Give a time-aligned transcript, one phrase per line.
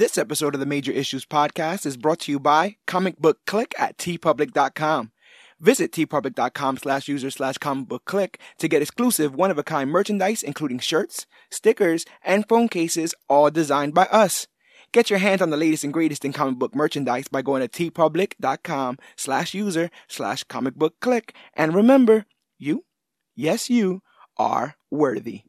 [0.00, 3.74] This episode of the Major Issues Podcast is brought to you by Comic Book Click
[3.78, 5.12] at teepublic.com.
[5.60, 9.90] Visit teepublic.com slash user slash comic book click to get exclusive one of a kind
[9.90, 14.46] merchandise, including shirts, stickers, and phone cases, all designed by us.
[14.90, 17.68] Get your hands on the latest and greatest in comic book merchandise by going to
[17.68, 21.34] teepublic.com slash user slash comic book click.
[21.52, 22.24] And remember,
[22.58, 22.86] you,
[23.36, 24.00] yes, you
[24.38, 25.42] are worthy.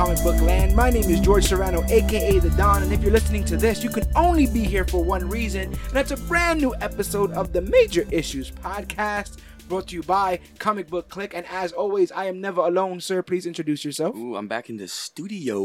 [0.00, 0.74] Comic book land.
[0.74, 3.90] My name is George Serrano, aka The Don, and if you're listening to this, you
[3.90, 7.60] can only be here for one reason, and that's a brand new episode of the
[7.60, 11.34] Major Issues Podcast, brought to you by Comic Book Click.
[11.34, 13.22] And as always, I am never alone, sir.
[13.22, 14.16] Please introduce yourself.
[14.16, 15.60] Ooh, I'm back in the studio.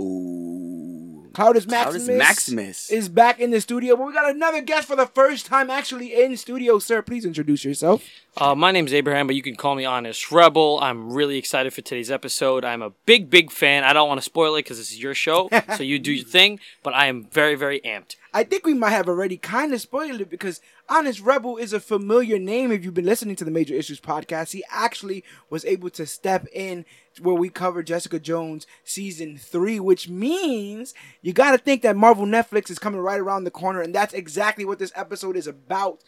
[1.36, 2.90] Cloudus Maximus, Cloudus Maximus.
[2.90, 6.16] is back in the studio, but we got another guest for the first time actually
[6.16, 7.02] in studio, sir.
[7.02, 8.06] Please introduce yourself.
[8.38, 10.80] Uh, my name's Abraham, but you can call me Honest Rebel.
[10.82, 12.64] I'm really excited for today's episode.
[12.64, 13.84] I'm a big, big fan.
[13.84, 16.26] I don't want to spoil it because this is your show, so you do your
[16.26, 16.62] thing.
[16.84, 18.16] But I am very, very amped.
[18.36, 21.80] I think we might have already kind of spoiled it because Honest Rebel is a
[21.80, 24.52] familiar name if you've been listening to the Major Issues podcast.
[24.52, 26.84] He actually was able to step in
[27.22, 32.26] where we covered Jessica Jones season three, which means you got to think that Marvel
[32.26, 36.04] Netflix is coming right around the corner, and that's exactly what this episode is about.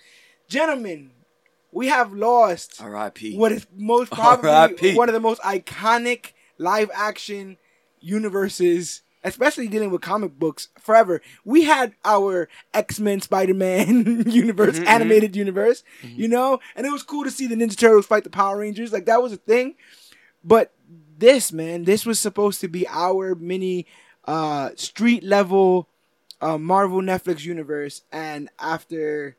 [0.49, 1.11] Gentlemen,
[1.71, 3.37] we have lost R.I.P.
[3.37, 4.95] what is most probably R.I.P..
[4.95, 7.55] one of the most iconic live action
[8.01, 11.21] universes, especially dealing with comic books forever.
[11.45, 17.03] We had our X Men Spider Man universe, animated universe, you know, and it was
[17.03, 18.91] cool to see the Ninja Turtles fight the Power Rangers.
[18.91, 19.75] Like that was a thing.
[20.43, 20.73] But
[21.17, 23.85] this, man, this was supposed to be our mini
[24.25, 25.87] uh street level
[26.41, 29.37] uh, Marvel Netflix universe, and after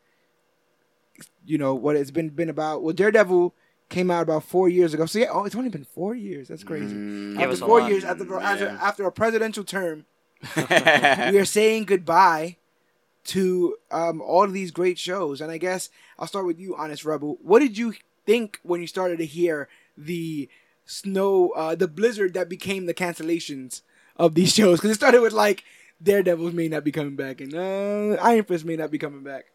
[1.44, 2.82] you know what it's been been about.
[2.82, 3.54] Well, Daredevil
[3.88, 5.06] came out about four years ago.
[5.06, 6.48] So yeah, oh, it's only been four years.
[6.48, 6.94] That's crazy.
[6.94, 8.78] Mm, after was four years, after, after Yeah.
[8.80, 10.04] after a presidential term,
[10.56, 12.56] we are saying goodbye
[13.24, 15.40] to um, all of these great shows.
[15.40, 17.38] And I guess I'll start with you, Honest Rebel.
[17.42, 17.94] What did you
[18.26, 20.48] think when you started to hear the
[20.86, 23.82] snow, uh, the blizzard that became the cancellations
[24.16, 24.78] of these shows?
[24.78, 25.64] Because it started with like
[26.02, 29.46] Daredevils may not be coming back, and uh, Iron Fist may not be coming back.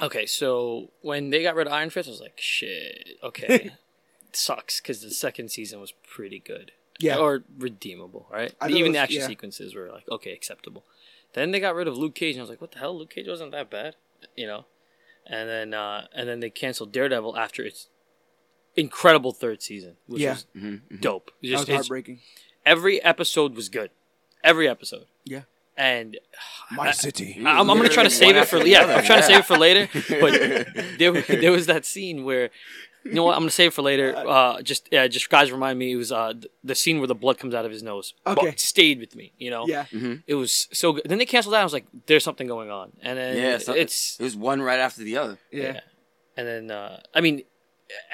[0.00, 3.72] Okay, so when they got rid of Iron Fist, I was like, shit, okay.
[4.32, 6.72] Sucks because the second season was pretty good.
[7.00, 7.16] Yeah.
[7.16, 8.54] Or redeemable, right?
[8.60, 9.26] I Even was- the action yeah.
[9.26, 10.84] sequences were like, okay, acceptable.
[11.32, 12.96] Then they got rid of Luke Cage, and I was like, what the hell?
[12.98, 13.96] Luke Cage wasn't that bad,
[14.36, 14.66] you know?
[15.26, 17.88] And then, uh, and then they canceled Daredevil after its
[18.76, 20.32] incredible third season, which Yeah.
[20.34, 21.32] was Mhm, dope.
[21.42, 22.20] That It just- was heartbreaking.
[22.64, 23.90] every episode was good.
[24.44, 25.06] Every episode.
[25.24, 25.42] Yeah.
[25.78, 26.18] And
[26.72, 27.36] My city.
[27.38, 28.80] I'm, I'm gonna try to save it for the yeah.
[28.82, 29.88] other, I'm trying to save it for later.
[30.20, 31.12] But there,
[31.42, 32.50] there was that scene where,
[33.04, 33.34] you know what?
[33.34, 34.12] I'm gonna save it for later.
[34.16, 35.92] Uh, just yeah, just guys remind me.
[35.92, 36.32] It was uh
[36.64, 38.12] the scene where the blood comes out of his nose.
[38.26, 38.48] Okay.
[38.48, 39.32] it stayed with me.
[39.38, 39.66] You know.
[39.68, 39.86] Yeah.
[40.26, 41.04] It was so good.
[41.06, 41.60] Then they canceled that.
[41.60, 42.92] I was like, there's something going on.
[43.00, 45.38] And then Yeah, so- it's It was one right after the other.
[45.52, 45.62] Yeah.
[45.62, 45.80] yeah.
[46.36, 47.42] And then uh, I mean.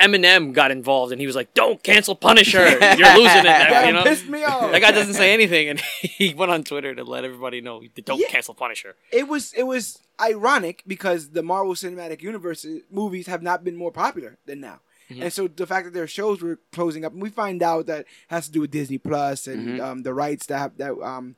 [0.00, 2.68] Eminem got involved and he was like, "Don't cancel Punisher.
[2.68, 4.02] You're losing it." That you know?
[4.04, 4.70] pissed me off.
[4.70, 8.20] That guy doesn't say anything, and he went on Twitter to let everybody know, "Don't
[8.20, 8.28] Yeah.
[8.28, 13.64] cancel Punisher." it was it was ironic because the Marvel Cinematic Universe movies have not
[13.64, 14.80] been more popular than now.
[15.10, 18.06] And so the fact that their shows were closing up, and we find out that
[18.28, 19.80] has to do with Disney Plus and Mhm.
[19.82, 21.36] um, the rights that have, that um,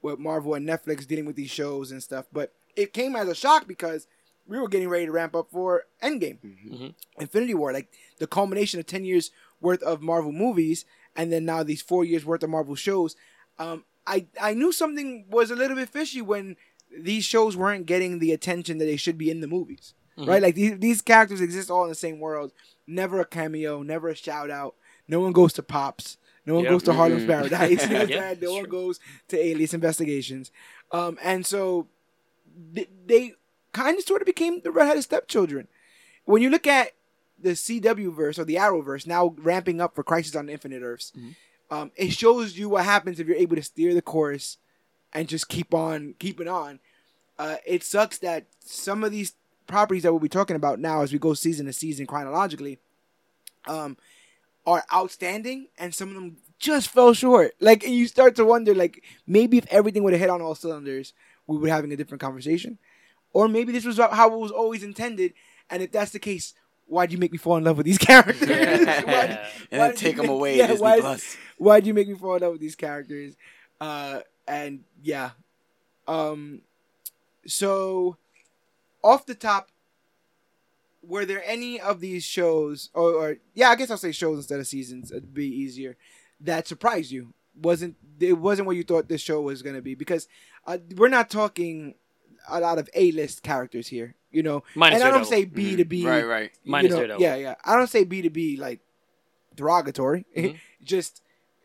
[0.00, 2.26] with Marvel and Netflix dealing with these shows and stuff.
[2.32, 4.06] But it came as a shock because
[4.48, 6.94] we were getting ready to ramp up for Endgame, Mhm.
[7.20, 7.88] Infinity War, like
[8.18, 12.24] the culmination of ten years worth of Marvel movies, and then now these four years
[12.24, 13.14] worth of Marvel shows.
[13.58, 16.56] Um, I I knew something was a little bit fishy when
[16.96, 20.40] these shows weren't getting the attention that they should be in the movies, right?
[20.42, 22.52] Like these these characters exist all in the same world.
[22.86, 24.74] Never a cameo, never a shout out.
[25.06, 26.16] No one goes to Pops.
[26.46, 26.70] No one Yep.
[26.72, 27.26] goes to Harlem's Mhm.
[27.26, 27.82] Paradise.
[27.82, 28.70] You know what I'm Yeah, no it's one true.
[28.70, 30.50] goes to Alias Investigations.
[30.92, 31.88] Um, and so
[32.74, 33.34] th- they
[33.78, 35.68] kind of sort of became the redheaded stepchildren.
[36.24, 36.92] When you look at
[37.40, 41.12] the CW verse or the Arrowverse now ramping up for Crisis on Infinite Earths,
[41.70, 44.56] um, it shows you what happens if you're able to steer the course
[45.12, 46.80] and just keep on keeping on.
[47.38, 49.34] Uh, it sucks that some of these
[49.68, 52.78] properties that we'll be talking about now as we go season to season chronologically
[53.68, 53.96] um,
[54.66, 57.52] are outstanding and some of them just fell short.
[57.60, 60.56] Like and you start to wonder, like maybe if everything would have hit on all
[60.56, 61.12] cylinders,
[61.46, 62.78] we would be having a different conversation.
[63.32, 65.34] Or maybe this was how it was always intended.
[65.70, 66.54] And if that's the case,
[66.86, 68.40] why'd you make me fall in love with these characters?
[68.48, 68.50] Why'd-
[69.70, 70.56] and why then take you them make- away.
[70.58, 71.36] yeah, Disney why- Plus.
[71.58, 73.36] why'd you make me fall in love with these characters?
[73.80, 75.30] Uh, and yeah,
[76.06, 76.62] um,
[77.46, 78.16] so
[79.04, 79.68] off the top,
[81.02, 84.60] were there any of these shows, or, or yeah, I guess I'll say shows instead
[84.60, 85.10] of seasons.
[85.10, 85.96] It'd be easier.
[86.40, 87.32] That surprised you?
[87.60, 89.94] Wasn't it wasn't what you thought this show was gonna be?
[89.94, 90.28] Because
[90.66, 91.94] uh, we're not talking
[92.48, 94.62] a lot of A list characters here, you know.
[94.74, 96.50] Minus and I don't say B to B, Right, right.
[96.64, 97.54] you Minus know, Yeah, yeah.
[97.64, 98.80] I don't say B to B like
[99.54, 100.24] derogatory.
[100.36, 100.58] Mhm.
[100.82, 101.22] Just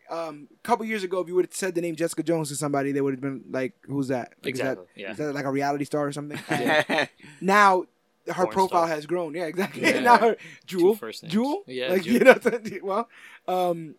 [0.10, 2.56] um, a couple years ago, if you would have said the name Jessica Jones to
[2.56, 4.34] somebody, they would have been like, "Who's that?
[4.44, 4.86] Like, is that- Exactly.
[4.96, 5.12] Yeah.
[5.12, 7.10] is that like a reality star or something?" And
[7.42, 7.86] now
[8.28, 8.88] her Porn profile star.
[8.88, 9.34] has grown.
[9.34, 9.82] Yeah, exactly.
[9.82, 10.00] Yeah.
[10.12, 11.34] now her Jewel, first names.
[11.34, 12.14] Jewel, Yeah, like Jewel.
[12.14, 13.10] you know, well,
[13.48, 13.96] um,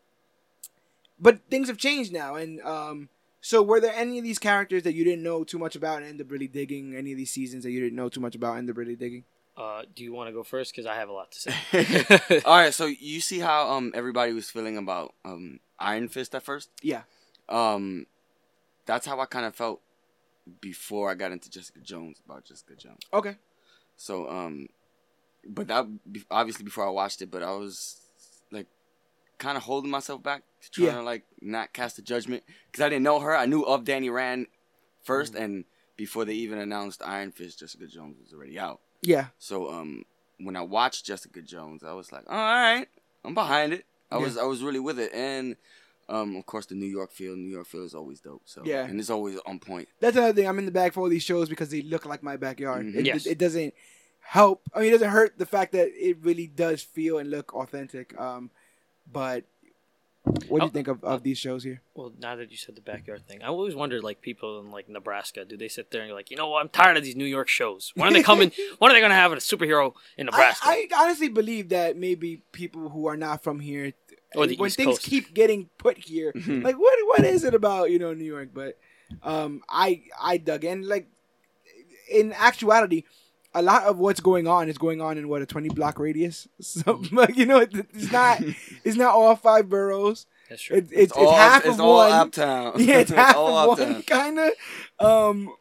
[1.19, 3.09] but things have changed now, and um,
[3.44, 6.06] so were there any of these characters that you didn't know too much about and
[6.06, 6.96] end up really digging?
[6.96, 8.96] Any of these seasons that you didn't know too much about and end up really
[8.96, 9.25] digging?
[9.55, 10.73] Uh, do you want to go first?
[10.73, 12.41] Because I have a lot to say.
[12.46, 16.43] All right, so you see how um everybody was feeling about um Iron Fist at
[16.43, 16.70] first.
[16.81, 17.02] Yeah.
[17.50, 18.06] Um,
[18.87, 19.82] that's how I kind of felt
[20.62, 23.02] before I got into Jessica Jones about Jessica Jones.
[23.12, 23.37] Okay.
[23.99, 24.69] So um,
[25.46, 25.87] but that
[26.31, 28.04] obviously before I watched it, but I was like
[29.39, 30.95] kind of holding myself back to try Yeah.
[30.97, 33.37] to like not cast a judgment because I didn't know her.
[33.37, 34.47] I knew of Danny Rand
[35.07, 35.43] 1st Mm-hmm.
[35.43, 35.65] and
[35.97, 38.81] before they even announced Iron Fist, Jessica Jones was already out.
[39.03, 39.27] Yeah.
[39.39, 40.05] So um,
[40.39, 42.87] when I watched Jessica Jones, I was like, all right,
[43.25, 43.85] I'm behind it.
[44.11, 44.25] I Yeah.
[44.25, 45.57] was I was really with it, and
[46.09, 47.37] um, of course the New York feel.
[47.37, 48.43] New York feel is always dope.
[48.45, 48.85] So Yeah.
[48.85, 49.89] and it's always on point.
[50.01, 50.49] That's another thing.
[50.49, 52.87] I'm in the bag for all these shows because they look like my backyard.
[52.87, 52.97] Mhm.
[52.97, 53.27] It, Yes.
[53.27, 53.73] it, it doesn't
[54.21, 54.63] help.
[54.75, 58.19] I mean, it doesn't hurt the fact that it really does feel and look authentic.
[58.19, 58.51] Um,
[59.11, 59.45] but
[60.49, 61.83] what do you Oh, think of, of these shows here?
[61.95, 64.89] well, now that you said the backyard thing, I always wondered, like, people in like
[64.89, 66.62] Nebraska, do they sit there and like, you know what?
[66.62, 67.93] I'm tired of these New York shows.
[67.95, 68.51] When are they coming?
[68.79, 70.67] when are they gonna have a superhero in Nebraska?
[70.67, 73.93] I honestly believe that maybe people who are not from here,
[74.35, 75.03] Or the when East things Coast.
[75.03, 76.65] keep getting put here, Mhm.
[76.65, 78.49] like what what is it about you know New York?
[78.55, 78.79] But
[79.23, 80.89] um, I I dug in.
[80.89, 81.06] Like
[82.11, 83.05] in actuality,
[83.55, 86.49] a lot of what's going on is going on in what a twenty block radius.
[86.61, 88.43] So like, you know, it, it's not
[88.85, 90.27] it's not all five boroughs.
[90.49, 90.77] That's true.
[90.77, 92.12] It, it's, it's, all, half it's of all one.
[92.12, 92.73] uptown.
[92.79, 94.51] Yeah, it's half all of one, kind of.
[94.99, 95.55] Um,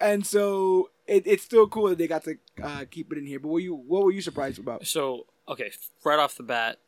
[0.00, 3.38] and so it, it's still cool that they got to uh, keep it in here.
[3.38, 4.86] But what you what were you surprised about?
[4.86, 5.72] So okay,
[6.04, 6.78] right off the bat,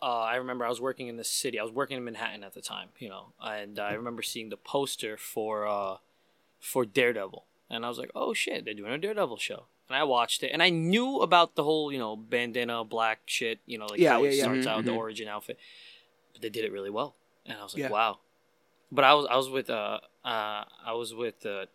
[0.00, 1.58] uh, I remember I was working in the city.
[1.58, 4.56] I was working in Manhattan at the time, you know, and I remember seeing the
[4.56, 5.96] poster for uh,
[6.60, 9.66] for Daredevil, and I was like, oh shit, they're doing a Daredevil show.
[9.88, 13.60] And I watched it, and I knew about the whole, you know, bandana black shit,
[13.66, 14.42] you know, like Yeah, how yeah, it yeah.
[14.42, 14.96] starts Mhm, out, the mhm.
[14.96, 15.58] origin outfit.
[16.32, 17.90] But they did it really well, and I was like, Yeah.
[17.90, 18.18] wow.
[18.90, 21.66] But I was I was with uh uh I was with uh,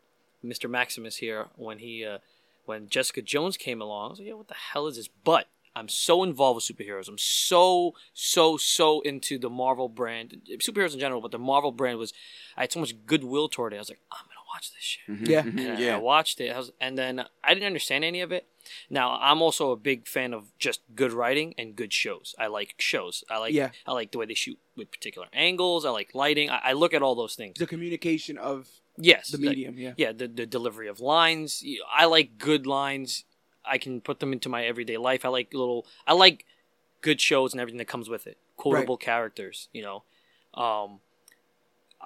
[0.44, 0.70] Mr.
[0.70, 2.20] Maximus here when he uh
[2.66, 4.08] when Jessica Jones came along.
[4.08, 5.08] I was like, yeah, what the hell is this?
[5.24, 7.08] But I'm so involved with superheroes.
[7.08, 11.22] I'm so so so into the Marvel brand, superheroes in general.
[11.22, 12.14] But the Marvel brand was,
[12.58, 13.78] I had so much goodwill toward it.
[13.78, 15.08] I was like, I'm gonna watch this shit.
[15.08, 15.42] Mhm, Yeah.
[15.44, 15.98] mhm, And I yeah.
[15.98, 18.48] watched it, I was- and then I didn't understand any of it.
[18.90, 22.36] Now I'm also a big fan of just good writing and good shows.
[22.38, 23.24] I like shows.
[23.30, 23.72] I like Yeah.
[23.86, 25.86] I like the way they shoot with particular angles.
[25.86, 26.50] I like lighting.
[26.50, 27.58] I, I look at all those things.
[27.58, 28.68] The communication of
[28.98, 29.78] Yes, the like- medium.
[29.80, 29.94] Yeah.
[29.98, 31.64] yeah, the the delivery of lines.
[31.92, 33.24] I like good lines.
[33.64, 35.24] I can put them into my everyday life.
[35.26, 35.88] I like little.
[36.06, 36.46] I like
[37.02, 38.38] good shows and everything that comes with it.
[38.58, 39.70] Quotable characters.
[39.74, 40.04] You know,
[40.54, 41.00] um,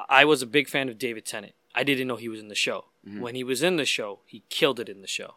[0.10, 1.54] I was a big fan of David Tennant.
[1.76, 2.86] I didn't know he was in the show.
[3.08, 3.20] Mhm.
[3.20, 5.36] When he was in the show, he killed it in the show.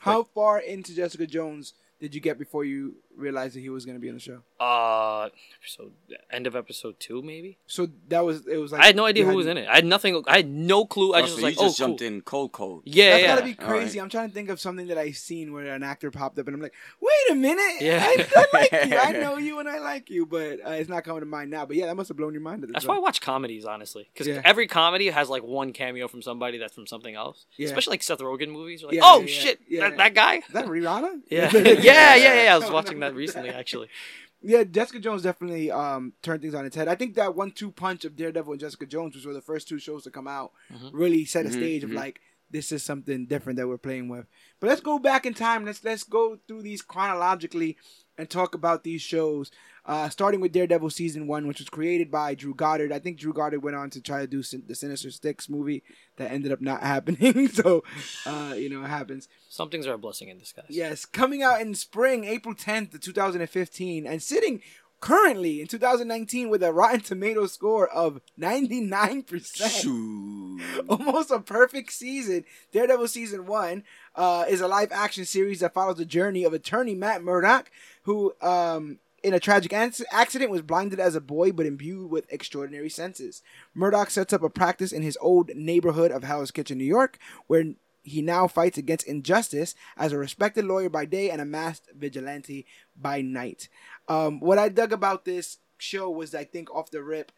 [0.00, 3.96] How far into Jessica Jones did you get before you realized that he was going
[3.96, 4.40] to be in the show?
[4.58, 5.28] Uh,
[5.66, 5.90] so
[6.30, 7.58] end of episode two, maybe.
[7.66, 8.56] So that was it.
[8.58, 9.68] Was like I had no idea who was in it.
[9.68, 10.22] I had nothing.
[10.26, 11.14] I had no clue.
[11.14, 12.08] I Oh, just so was you like, just oh, jumped cool.
[12.08, 12.82] in cold, cold.
[12.84, 13.28] Yeah, That's yeah.
[13.34, 13.98] gotta be crazy.
[13.98, 14.04] right.
[14.04, 16.54] I'm trying to think of something that I've seen where an actor popped up and
[16.54, 18.00] I'm like, wait a minute, Yeah.
[18.02, 21.04] I, I like you, I know you, and I like you, but uh, it's not
[21.04, 21.64] coming to mind now.
[21.66, 22.90] But yeah, that must have blown your mind at the That's time.
[22.90, 24.42] why I watch comedies, honestly, because Yeah.
[24.44, 27.46] every comedy has like one cameo from somebody that's from something else.
[27.56, 27.66] Yeah.
[27.66, 28.82] Especially like Seth Rogen movies.
[28.82, 29.40] You're like, Yeah, oh yeah, yeah.
[29.40, 29.88] shit, Yeah.
[29.88, 30.34] That, that guy.
[30.36, 31.20] Is that Rihanna?
[31.30, 31.50] Yeah.
[31.54, 32.54] yeah, yeah, yeah, yeah.
[32.54, 32.68] I was
[32.99, 33.88] No, watching that recently, actually.
[34.42, 36.88] Yeah, Jessica Jones definitely um, turned things on its head.
[36.88, 39.78] I think that one-two punch of Daredevil and Jessica Jones, which were the first two
[39.78, 40.90] shows to come out, Mhm.
[40.94, 41.96] really set a Mhm, stage of mhm.
[41.96, 44.24] like this is something different that we're playing with.
[44.58, 45.66] But let's go back in time.
[45.66, 47.76] Let's let's go through these chronologically
[48.20, 49.50] and talk about these shows.
[49.86, 52.92] Uh, starting with Daredevil season one, which was created by Drew Goddard.
[52.92, 55.82] I think Drew Goddard went on to try to do Sin- the Sinister Six movie
[56.16, 57.48] that ended up not happening.
[57.48, 57.82] so,
[58.26, 59.26] uh, you know, it happens.
[59.48, 60.66] Some things are a blessing in disguise.
[60.68, 64.60] Yes, coming out in spring, April 10th, 2015, and sitting
[65.00, 69.80] currently in 2019 with a Rotten Tomato score of 99%.
[69.80, 70.60] Shoot.
[70.88, 72.44] almost a perfect season.
[72.72, 76.94] Daredevil season one uh, is a live action series that follows the journey of attorney
[76.94, 77.70] Matt Murdock,
[78.02, 82.88] who, um, in a tragic accident, was blinded as a boy but imbued with extraordinary
[82.88, 83.42] senses.
[83.74, 87.64] Murdock sets up a practice in his old neighborhood of Hell's Kitchen, New York, where
[88.02, 92.66] he now fights against injustice as a respected lawyer by day and a masked vigilante
[92.96, 93.68] by night.
[94.10, 97.30] Um, what I dug about this show was, I think, off the rip,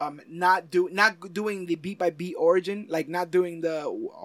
[0.00, 3.78] um, not do not doing the beat by beat origin, like not doing the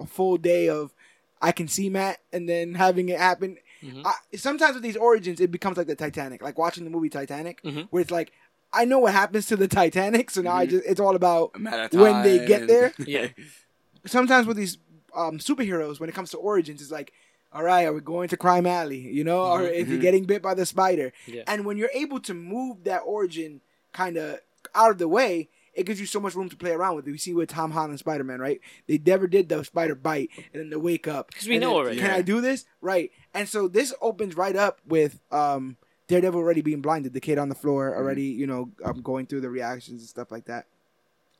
[0.08, 0.92] full day of
[1.40, 3.56] I can see Matt and then having it happen.
[3.82, 4.02] Mhm.
[4.04, 7.62] I, sometimes with these origins, it becomes like the Titanic, like watching the movie Titanic,
[7.62, 7.86] Mhm.
[7.90, 8.32] where it's like
[8.74, 10.70] I know what happens to the Titanic, so now I Mhm.
[10.70, 12.92] just it's all about A matter of when they get there.
[13.06, 13.28] Yeah.
[14.06, 14.78] sometimes with these
[15.14, 17.12] um, superheroes, when it comes to origins, it's like,
[17.54, 18.98] all right, are we going to Crime Alley?
[18.98, 19.72] You know, or Mhm.
[19.72, 20.00] is he Mhm.
[20.00, 21.12] getting bit by the spider?
[21.26, 21.42] Yeah.
[21.46, 23.60] And when you're able to move that origin
[23.92, 24.40] kind of
[24.74, 27.06] out of the way, it gives you so much room to play around with.
[27.06, 28.60] You see with Tom Holland and Spider Man, right?
[28.86, 31.28] They never did the spider bite and then the wake up.
[31.28, 31.96] Because we know then, already.
[31.98, 32.16] Can Yeah.
[32.16, 32.66] I do this?
[32.80, 33.10] Right.
[33.32, 35.76] And so this opens right up with um,
[36.08, 39.40] Daredevil already being blinded, the kid on the floor already, you know, um, going through
[39.40, 40.66] the reactions and stuff like that.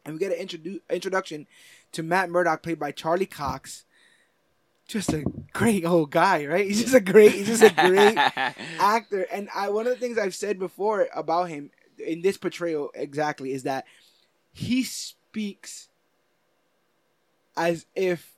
[0.05, 1.47] And we get an introdu- introduction
[1.93, 3.85] to Matt Murdock, played by Charlie Cox.
[4.93, 6.67] Just a great old guy, right?
[6.67, 8.17] He's just a great, he's just a great
[8.79, 9.23] actor.
[9.33, 13.53] And I one of the things I've said before about him in this portrayal exactly
[13.53, 13.87] is that
[14.53, 15.89] he speaks
[17.57, 18.33] as if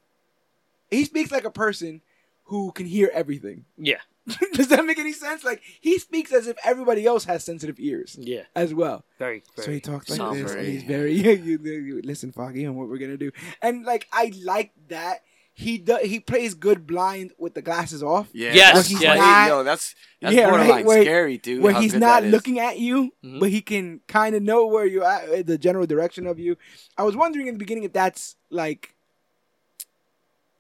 [0.91, 2.03] he speaks like a person
[2.45, 3.65] who can hear everything.
[3.77, 3.99] Yeah.
[4.55, 5.45] Does that make any sense?
[5.45, 8.43] Like he speaks as if everybody else has sensitive ears Yeah.
[8.55, 9.05] as well.
[9.19, 9.43] Very.
[9.57, 10.43] So he talks like somber.
[10.43, 13.33] this, and he's very you, you, you- listen, Foggy, and what we're gonna do.
[13.61, 15.23] And like I like that
[15.57, 18.29] he does he plays good blind with the glasses off.
[18.33, 19.17] Yeah, Yes, that's he's great.
[19.19, 21.63] not- Yo, that's that's Yeah, right, where- scary, dude.
[21.63, 23.39] where he's not looking at you, Mhm.
[23.41, 26.57] but he can kind of know where you're at, uh, the general direction of you.
[26.99, 28.95] I was wondering in the beginning if that's like,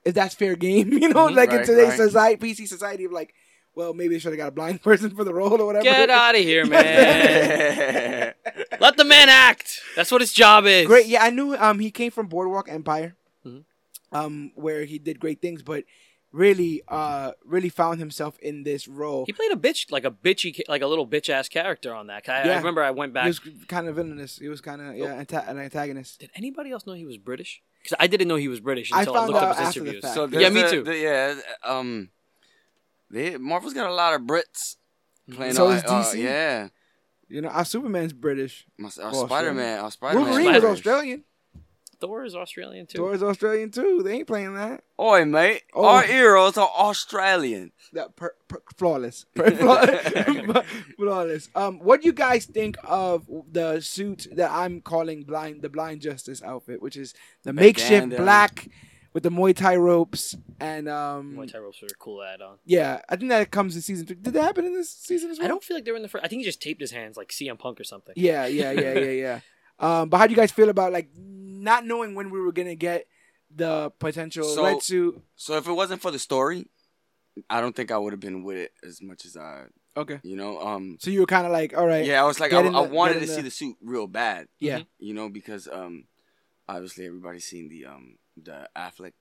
[0.04, 1.34] if that's fair game, you know, Mhm.
[1.36, 1.96] like in today's right.
[1.98, 3.34] society, PC society of like,
[3.74, 5.82] well, maybe they should have got a blind person for the role or whatever.
[5.82, 8.34] Get out of here, man.
[8.80, 9.80] Let the man act.
[9.96, 10.86] That's what his job is.
[10.86, 11.56] Great, yeah, I knew.
[11.56, 13.16] Um, he came from Boardwalk Empire.
[14.14, 15.84] Um, where he did great things, but
[16.32, 19.24] really, uh, really found himself in this role.
[19.26, 22.28] He played a bitch, like a bitchy, like a little bitch ass character on that.
[22.28, 23.26] I, I remember I went back.
[23.26, 23.44] He back.
[23.44, 24.38] was kind of villainous.
[24.38, 26.20] He was kind of yeah, anta- an antagonist.
[26.20, 27.62] Did anybody else know he was British?
[27.82, 29.80] Because I didn't know he was British until I, found looked out up his after
[29.80, 30.02] the interviews.
[30.04, 30.14] fact.
[30.14, 30.82] So yeah, me the- too.
[30.84, 32.10] the- yeah, um,
[33.10, 34.76] they Marvel's got a lot of Brits
[35.30, 35.52] playing.
[35.54, 36.22] So all- is uh, DC.
[36.22, 36.68] yeah,
[37.28, 38.66] You know, our Superman's British.
[38.78, 40.28] my, our Well, Spider Man, our Spider Man.
[40.28, 41.24] Wolverine was Australian.
[42.00, 42.98] Thor is Australian too.
[42.98, 44.02] Thor's Australian too.
[44.04, 44.84] They ain't playing that.
[45.00, 45.84] Oi, mate, Oh.
[45.86, 47.72] our heroes are Australian.
[47.92, 49.84] That per, per, flawless, Per- flaw-
[50.98, 51.48] flawless.
[51.54, 56.00] Um, what do you guys think of the suit that I'm calling blind, the Blind
[56.02, 58.68] Justice outfit, which is the makeshift black
[59.12, 62.56] with the Muay Thai ropes and um, Muay Thai ropes are a cool add on.
[62.64, 64.16] yeah, I think that comes in season three.
[64.16, 65.44] Did that happen in this season as well?
[65.44, 66.24] I don't feel like they were in the first.
[66.24, 68.14] I think he just taped his hands like CM Punk or something.
[68.16, 69.40] Yeah, yeah, yeah, yeah, yeah.
[69.78, 72.74] Um, but how do you guys feel about like not knowing when we were gonna
[72.74, 73.06] get
[73.54, 75.20] the potential So- red suit?
[75.36, 76.66] So if it wasn't for the story,
[77.50, 79.64] I don't think I would have been with it as much as I,
[79.96, 82.38] Okay, you know, um, so you were kind of like, all right, yeah, I was
[82.40, 85.14] like, I, in I wanted to in see the- the suit real bad, yeah, you
[85.14, 86.06] know, because um,
[86.68, 89.12] obviously everybody's seen the um the Affleck.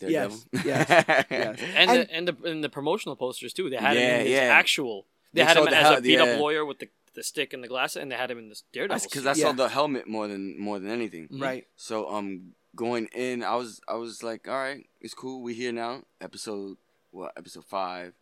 [0.00, 0.66] Yes, Daredevil.
[0.66, 1.58] yes, yes.
[1.76, 3.70] And, And- the, and the and the promotional posters too.
[3.70, 4.40] They had him Yeah, in his yeah.
[4.62, 5.06] actual.
[5.32, 6.22] They, They had him showed the as a beat yeah.
[6.24, 8.62] up lawyer with the the stick and the glass, and they had him in this
[8.72, 8.94] Daredevil.
[8.94, 9.28] That's because suit.
[9.30, 9.52] I saw Yeah.
[9.54, 11.28] the helmet more than more than anything.
[11.28, 11.40] Mhm.
[11.42, 11.66] right.
[11.76, 15.42] So um, going in, I was I was like, all right, it's cool.
[15.42, 16.04] We here now.
[16.20, 16.76] Episode
[17.10, 17.32] what?
[17.36, 18.14] Episode five,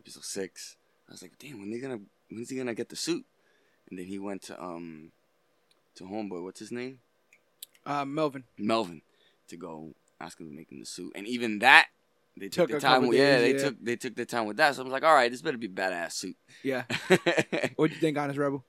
[0.00, 0.76] episode six.
[1.08, 3.24] I was like, damn, when they gonna when's he gonna get the suit?
[3.90, 5.12] And then he went to um
[5.96, 6.42] to homeboy.
[6.42, 7.00] What's his name?
[7.86, 8.44] Uh, Melvin.
[8.58, 9.02] Melvin
[9.48, 11.12] to go ask him to make him the suit.
[11.14, 11.88] And even that.
[12.36, 12.92] They took, Took the time.
[12.96, 13.58] couple with- yeah, they yeah.
[13.64, 14.74] took they took their time with that.
[14.74, 16.36] So I was like, all right, this better be a badass suit.
[16.62, 16.84] Yeah.
[17.76, 18.64] What do you think, Honest Rebel?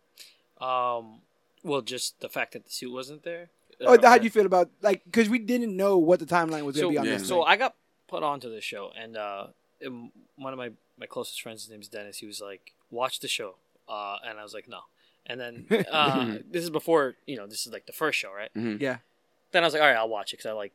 [0.61, 1.21] Um,
[1.63, 3.49] well, just the fact that the suit wasn't there.
[3.81, 6.63] Oh, Uh, how do you feel about like because we didn't know what the timeline
[6.63, 7.17] was gonna so, be on yeah.
[7.17, 7.27] this.
[7.27, 7.45] so thing.
[7.47, 7.75] I got
[8.07, 9.47] put onto the show, and uh,
[10.37, 12.19] one of my my closest friends, his name's Dennis.
[12.19, 13.55] He was like, "Watch the show,"
[13.89, 14.81] uh, and I was like, "No."
[15.25, 18.53] And then uh, this is before you know, this is like the first show, right?
[18.55, 18.79] Mhm.
[18.79, 18.97] yeah,
[19.51, 20.71] Then I was like, "All right, I'll watch it because I like,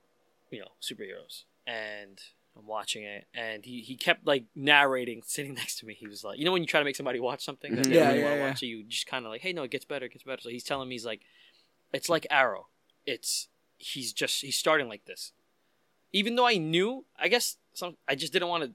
[0.50, 2.20] you know, superheroes." And
[2.58, 5.94] I'm watching it, and he he kept like narrating, sitting next to me.
[5.94, 7.88] He was like, you know, when you try to make somebody watch something that Mhm.
[7.88, 8.46] they Yeah, really yeah, want to yeah.
[8.48, 10.42] watch, it, you just kind of like, "Hey, no, it gets better, it gets better."
[10.42, 11.20] So he's telling me, he's like,
[11.92, 12.66] "It's like Arrow.
[13.06, 15.32] It's he's just he's starting like this."
[16.12, 18.72] even though I knew, I guess some I just didn't want to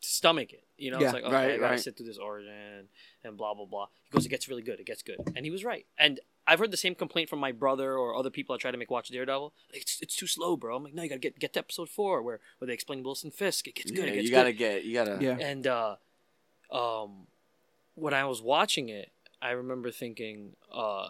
[0.00, 0.64] stomach it.
[0.76, 1.80] You know, Yeah, it's like, okay, right, I gotta right.
[1.80, 2.88] sit through this origin
[3.24, 3.86] and blah blah blah.
[4.04, 4.80] He goes, it gets really good.
[4.80, 5.86] It gets good, and he was right.
[5.98, 8.76] And I've heard the same complaint from my brother or other people I try to
[8.76, 9.52] make watch Daredevil.
[9.72, 10.76] Like, it's, it's too slow, bro.
[10.76, 13.30] I'm like, no, you gotta get get to episode four where where they explain Wilson
[13.30, 13.66] Fisk.
[13.66, 14.04] It gets good.
[14.04, 14.36] Yeah, it gets you good.
[14.36, 14.84] gotta get.
[14.84, 15.18] You gotta.
[15.20, 15.36] Yeah.
[15.40, 15.96] And uh,
[16.70, 17.26] um,
[17.94, 19.10] when I was watching it,
[19.42, 21.08] I remember thinking, uh,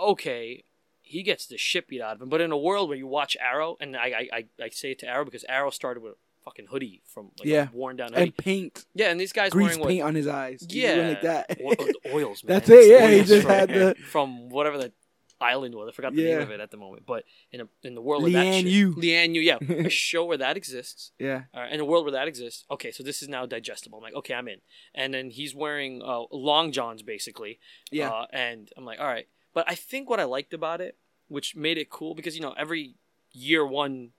[0.00, 0.64] okay,
[1.00, 2.28] he gets the shit beat out of him.
[2.28, 4.98] But in a world where you watch Arrow, and I I, I, I say it
[5.00, 6.16] to Arrow because Arrow started with a
[6.48, 7.68] fucking hoodie from like Yeah.
[7.72, 8.22] worn down hoodie.
[8.22, 9.88] and paint, yeah, and these guys grease wearing what?
[9.88, 10.66] paint on his eyes.
[10.68, 11.58] Yeah, like that.
[11.62, 12.42] O- oils.
[12.44, 12.54] Man.
[12.54, 14.92] That's it, yeah, he just from, had the- from whatever the
[15.40, 15.88] island was.
[15.88, 16.34] I forgot the Yeah.
[16.38, 17.04] name of it at the moment.
[17.06, 18.94] But in a, in the world where that Lian shit, Yu.
[18.96, 21.12] Lian Yu, yeah, a show where that exists.
[21.18, 23.98] yeah, right, in a world where that exists, okay, so this is now digestible.
[23.98, 24.60] I'm like, okay, I'm in.
[24.94, 27.60] And then he's wearing uh, long johns, basically.
[27.92, 29.28] yeah, Uh, and I'm like, all right.
[29.54, 30.96] But I think what I liked about it,
[31.28, 32.96] which made it cool, because, you know, every
[33.32, 34.10] year one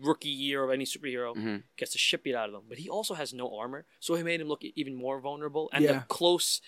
[0.00, 1.62] rookie year of any superhero Mhm.
[1.76, 2.64] gets the shit beat out of them.
[2.68, 5.68] But he also has no armor, so he made him look even more vulnerable.
[5.72, 5.92] And Yeah.
[5.92, 6.60] the close,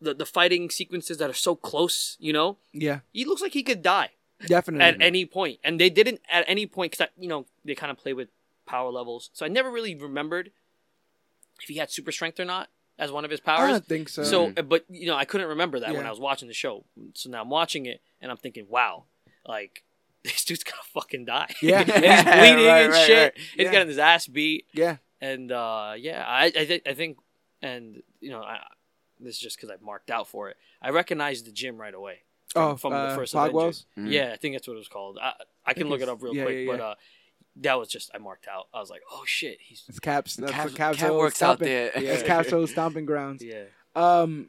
[0.00, 3.62] the, the fighting sequences that are so close, you know, yeah, he looks like he
[3.62, 4.10] could die
[4.46, 4.84] definitely.
[4.86, 7.98] at any point, and they didn't at any point because you know they kind of
[7.98, 8.28] play with
[8.66, 9.30] power levels.
[9.32, 10.52] So I never really remembered
[11.60, 12.68] if he had super strength or not
[12.98, 13.70] as one of his I powers.
[13.72, 14.22] don't think so.
[14.24, 16.84] So, uh, but you know, I couldn't remember that when I was watching the show.
[17.14, 19.04] So now I'm watching it, and I'm thinking, wow,
[19.46, 19.84] like
[20.24, 21.52] this dude's gonna fucking die.
[21.62, 21.80] Yeah.
[21.80, 23.18] and he's bleeding Right, and right, shit.
[23.18, 23.38] right.
[23.56, 23.70] He's Yeah.
[23.72, 27.18] getting his ass beat, yeah, and uh, yeah, I I, th- I think,
[27.60, 28.58] and you know, I,
[29.20, 30.56] this is just because I've marked out for it.
[30.80, 32.20] I recognized the gym right away.
[32.56, 33.50] oh, from uh, the first Fogwells?
[33.52, 33.86] Avengers.
[33.98, 34.10] Mhm.
[34.12, 35.18] Yeah, I think that's what it was called.
[35.22, 35.32] I,
[35.64, 36.86] I can think look it up real yeah, quick, yeah, but yeah.
[36.86, 36.94] uh,
[37.56, 38.66] that was just I marked out.
[38.74, 40.36] I was like, oh shit, he's It's Caps.
[40.36, 41.68] That's Cap- what Caps Cap Old works out stomping.
[41.68, 41.92] there.
[41.96, 43.42] Yeah, it's Caps stomping grounds.
[43.44, 43.64] yeah.
[43.94, 44.48] Um,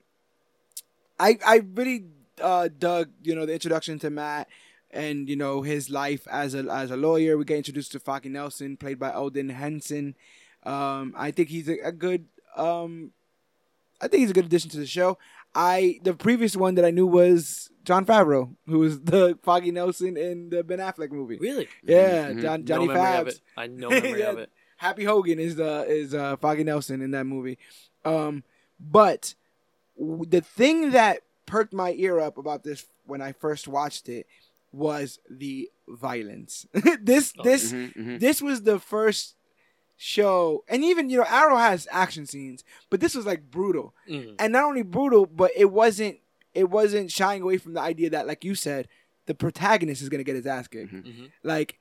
[1.19, 2.05] I I really
[2.41, 4.47] uh dug you know the introduction to Matt
[4.93, 7.37] and you know his life as a as a lawyer.
[7.37, 10.15] We get introduced to Foggy Nelson, played by Elden Henson.
[10.63, 13.11] Um, I think he's a, a good um,
[14.01, 15.17] I think he's a good addition to the show.
[15.55, 20.17] I the previous one that I knew was Jon Favreau, who was the Foggy Nelson
[20.17, 21.37] in the Ben Affleck movie.
[21.37, 21.67] Really?
[21.83, 22.41] Yeah, Mhm.
[22.41, 23.41] John, Johnny no memory of Fabs.
[23.57, 24.31] I know memory Yeah.
[24.31, 24.49] of it.
[24.77, 27.57] Happy Hogan is the is uh, Foggy Nelson in that movie.
[28.05, 28.43] Um,
[28.79, 29.35] but
[29.97, 34.25] w- the thing that perked my ear up about this when I first watched it
[34.73, 36.65] was the violence.
[37.01, 38.19] this Oh, this Mhm, mhm.
[38.19, 39.35] this was the first
[39.95, 44.35] show, and even you know Arrow has action scenes, but this was like brutal, Mhm.
[44.39, 46.19] and not only brutal, but it wasn't
[46.53, 48.87] it wasn't shying away from the idea that, like you said,
[49.25, 50.93] the protagonist is gonna get his ass kicked.
[50.93, 51.03] Mhm.
[51.05, 51.31] Mhm.
[51.43, 51.79] Like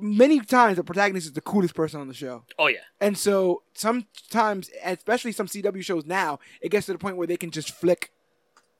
[0.00, 2.44] many times, the protagonist is the coolest person on the show.
[2.58, 2.80] Oh yeah.
[3.00, 7.36] And so sometimes, especially some CW shows now, it gets to the point where they
[7.38, 8.10] can just flick.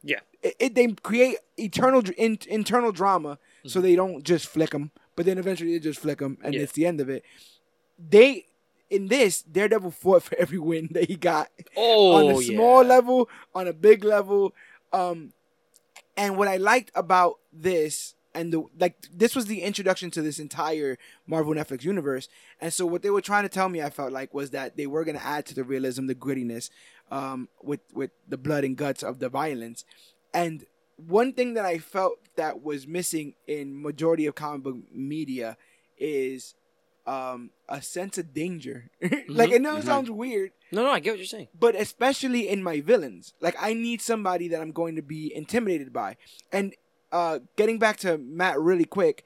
[0.02, 0.20] Yeah.
[0.42, 5.26] It, it- they create eternal in, internal drama, so they don't just flick them, but
[5.26, 6.60] then eventually they just flick them, and Yeah.
[6.62, 7.24] it's the end of it.
[7.98, 8.46] They
[8.90, 12.88] in this Daredevil fought for every win that he got Oh on a small yeah.
[12.88, 14.54] level, on a big level.
[14.92, 15.32] Um,
[16.16, 20.38] and what I liked about this, and the like, this was the introduction to this
[20.38, 22.28] entire Marvel Netflix universe.
[22.60, 24.86] And so, what they were trying to tell me, I felt like, was that they
[24.86, 26.70] were going to add to the realism, the grittiness,
[27.10, 29.84] um, with with the blood and guts of the violence.
[30.34, 30.64] And
[30.96, 35.56] one thing that I felt that was missing in majority of comic book media
[35.98, 36.54] is
[37.06, 38.90] um, a sense of danger.
[39.28, 39.86] like, I know it Mhm.
[39.86, 41.48] sounds weird, No, no, I get what you're saying.
[41.58, 45.90] but especially in my villains like i need somebody that i'm going to be intimidated
[45.92, 46.16] by
[46.52, 46.74] and
[47.10, 49.24] uh getting back to matt really quick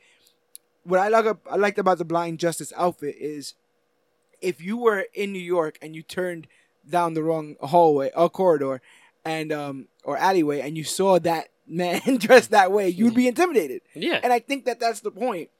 [0.84, 3.54] what i like i liked about the blind justice outfit is
[4.40, 6.46] if you were in new york and you turned
[6.88, 8.80] down the wrong hallway or corridor
[9.24, 13.80] and um or alleyway and you saw that man dressed that way you'd be intimidated
[13.94, 14.18] Yeah.
[14.22, 15.50] and I think that that's the point.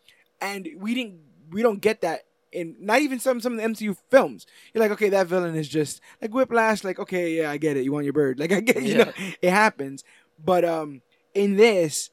[0.41, 1.21] And we didn't,
[1.53, 4.45] we don't get that in not even some some of the MCU films.
[4.75, 6.83] You're like, okay, that villain is just like Whiplash.
[6.83, 7.85] Like, okay, yeah, I get it.
[7.85, 8.39] You want your bird?
[8.41, 9.05] Like, I get, it, you Yeah.
[9.05, 10.03] know, it happens.
[10.45, 11.01] But um,
[11.33, 12.11] in this,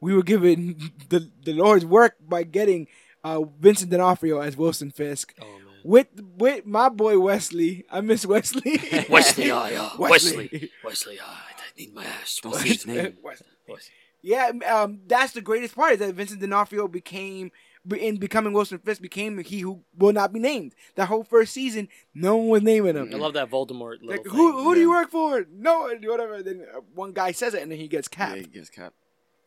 [0.00, 2.86] we were given the the Lord's work by getting
[3.22, 5.46] uh Vincent D'Onofrio as Wilson Fisk oh.
[5.86, 7.84] With with my boy Wesley.
[7.90, 8.80] I miss Wesley.
[9.08, 10.48] Wesley, I, uh, Wesley.
[10.52, 12.40] Wesley, Wesley, I, I need my ass.
[12.42, 13.16] Don't say his name.
[13.22, 13.46] Wesley.
[13.68, 13.92] Wesley.
[14.22, 17.52] Yeah, um, that's the greatest part is that Vincent D'Onofrio became
[17.96, 20.74] in becoming Wilson Fisk became he who will not be named.
[20.96, 23.10] That whole first season, no one was naming him.
[23.14, 24.32] I love that Voldemort little Like thing.
[24.32, 25.46] who who do you work for?
[25.52, 26.42] No, one, whatever.
[26.42, 28.36] Then uh, one guy says it, and then he gets Yeah, capped.
[28.38, 28.96] he gets capped.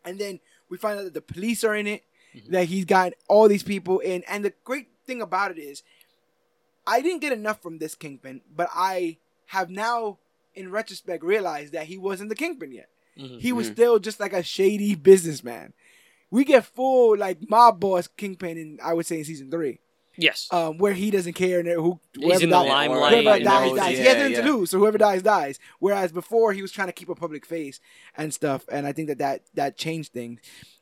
[0.06, 2.04] And then we find out that the police are in it.
[2.34, 2.52] Mhm.
[2.52, 4.24] That he's got all these people in.
[4.30, 5.84] And the great thing about it is,
[6.90, 10.18] I didn't get enough from this kingpin, but I have now,
[10.56, 13.40] in retrospect, realized that he wasn't the kingpin yet Mhm.
[13.40, 13.74] he was Mhm.
[13.74, 15.74] still just like a shady businessman.
[16.32, 19.80] We get full like mob boss kingpin in I would say in season three,
[20.16, 20.48] Yes.
[20.52, 23.12] um, where he doesn't care and who He's whoever in the dies, limelight.
[23.14, 23.98] whoever and dies knows- dies.
[23.98, 25.60] he has nothing to lose, so whoever dies dies.
[25.80, 27.80] Whereas before he was trying to keep a public face
[28.18, 30.40] and stuff, and I think that that, that changed things.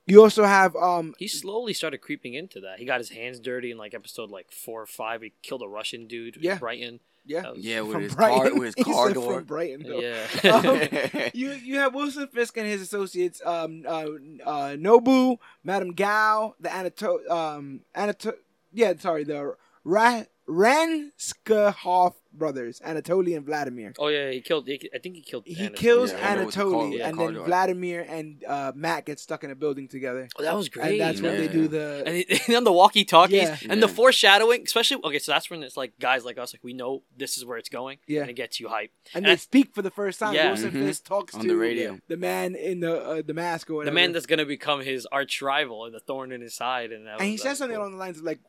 [0.07, 2.79] You also have um He slowly started creeping into that.
[2.79, 5.21] He got his hands dirty in like episode like four or five.
[5.21, 6.37] He killed a Russian dude.
[6.39, 6.57] Yeah.
[6.57, 6.99] Brighton.
[7.25, 8.39] yeah was- Yeah, with from his Brighton.
[8.41, 9.33] car, with his He car said door.
[9.35, 9.83] from Brighton.
[9.83, 9.99] though.
[9.99, 10.27] Yeah.
[10.53, 14.05] Um, you you have Wilson Fisk and his associates, um, uh,
[14.45, 18.33] uh, Nobu, Madame Gao, the Anato, um, Anato,
[18.73, 23.93] yeah, sorry, the Ra- Ranskahov brothers, Anatoly and Vladimir.
[23.99, 24.67] oh yeah, he killed.
[24.67, 25.43] He, I think he killed.
[25.45, 25.75] He Anatoly.
[25.75, 27.45] kills Yeah, I know, with the car- Anatoly, with the and then door.
[27.45, 30.91] Vladimir and uh, Matt get stuck in a building together, Oh, that was great.
[30.93, 31.39] and that's when Yeah.
[31.39, 32.03] they do the.
[32.05, 33.57] and, he, and on the walkie-talkies Yeah.
[33.69, 36.73] and the foreshadowing, especially okay, so that's when it's like guys like us, like we
[36.73, 38.21] know this is where it's going, Yeah.
[38.21, 38.91] and it gets you hype.
[39.13, 40.33] and and they I- speak for the first time.
[40.33, 40.47] Yeah.
[40.47, 40.85] Wilson Mhm.
[40.87, 41.99] Fisk talks On to the radio.
[42.07, 45.41] the man in the uh, the mask or The man that's gonna become his arch
[45.41, 47.75] rival and the thorn in his side, and that and he was- that says something
[47.75, 47.83] cool.
[47.83, 48.39] along the lines of like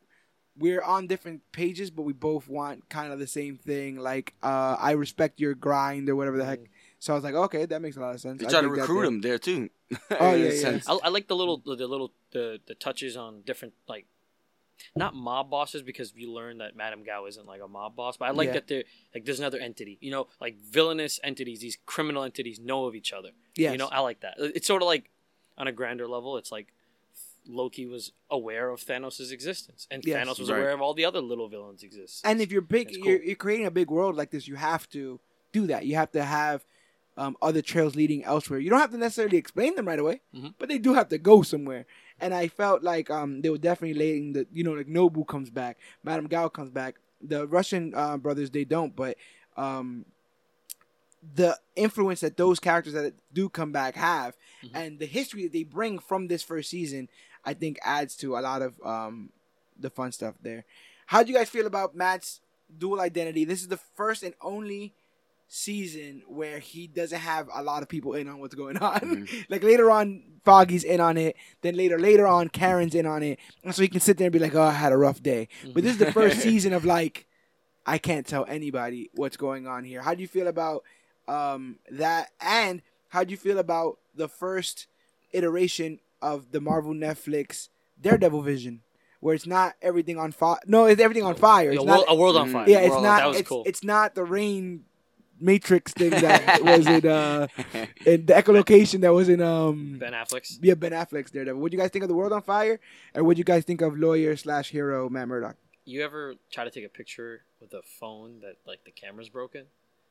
[0.59, 4.75] we're on different pages but we both want kind of the same thing like uh
[4.79, 6.67] i respect your grind or whatever the heck Mm.
[6.99, 8.69] so i was like okay that makes a lot of sense They I try to
[8.69, 9.69] recruit him there too.
[10.19, 10.79] Oh, yeah, yeah.
[10.87, 14.05] I, I like the little the, the little the the touches on different like
[14.95, 18.25] not mob bosses because you learn that Madame Gao isn't like a mob boss, but
[18.25, 18.53] I like Yeah.
[18.53, 19.97] that they're like there's another entity.
[20.01, 23.29] You know, like villainous entities, these criminal entities know of each other.
[23.55, 23.71] Yeah.
[23.73, 24.35] You know, I like that.
[24.37, 25.09] It's sort of like
[25.57, 26.67] on a grander level, it's like
[27.49, 30.15] Loki was aware of Thanos' existence, and Yes.
[30.27, 30.59] Thanos was Right.
[30.59, 32.21] aware of all the other little villains' existence.
[32.23, 34.87] and if you're big It's you're, you're creating a big world like this you have
[34.91, 35.19] to
[35.51, 36.63] do that you have to have
[37.17, 40.53] um, other trails leading elsewhere you don't have to necessarily explain them right away Mhm.
[40.59, 41.85] but they do have to go somewhere
[42.21, 45.49] and i felt like um, they were definitely laying the you know like nobu comes
[45.49, 49.17] back madame gao comes back the russian uh, brothers they don't but
[49.57, 50.05] um,
[51.35, 54.69] the influence that those characters that do come back have Mhm.
[54.73, 57.09] and the history that they bring from this first season
[57.45, 59.29] i think adds to a lot of um,
[59.81, 60.65] the fun stuff there.
[61.07, 62.41] How do you guys feel about matt's
[62.77, 63.45] dual identity?
[63.45, 64.93] This is the first and only
[65.47, 69.27] season where he doesn't have a lot of people in on what's going on.
[69.49, 71.35] Like later on foggy's in on it.
[71.61, 73.39] Then later later on karen's in on it.
[73.63, 75.47] And so he can sit there and be like oh i had a rough day.
[75.73, 77.25] But this is the first season of like
[77.85, 80.01] I can't tell anybody what's going on here.
[80.01, 80.83] How do you feel about
[81.27, 82.29] um, that?
[82.39, 84.85] And how do you feel about the first
[85.31, 87.69] iteration of the Marvel Netflix
[88.01, 88.81] Daredevil vision,
[89.19, 90.59] where it's not everything on fire?
[90.67, 91.71] No, it's everything on fire.
[91.71, 91.97] It's a, not.
[91.99, 92.53] world, a world on Mm.
[92.53, 92.69] fire.
[92.69, 93.17] yeah, it's World- not.
[93.19, 93.63] That was it's, cool.
[93.65, 94.85] it's not the rain
[95.41, 97.47] matrix thing that was in uh
[98.05, 100.59] in the echolocation that was in um ben Affleck's.
[100.61, 101.61] yeah Ben Affleck's Daredevil.
[101.61, 102.79] What do you guys think of the world on fire,
[103.13, 105.55] and what do you guys think of lawyer slash hero Matt Murdock?
[105.85, 109.65] You ever try to take a picture with a phone that like the camera's broken?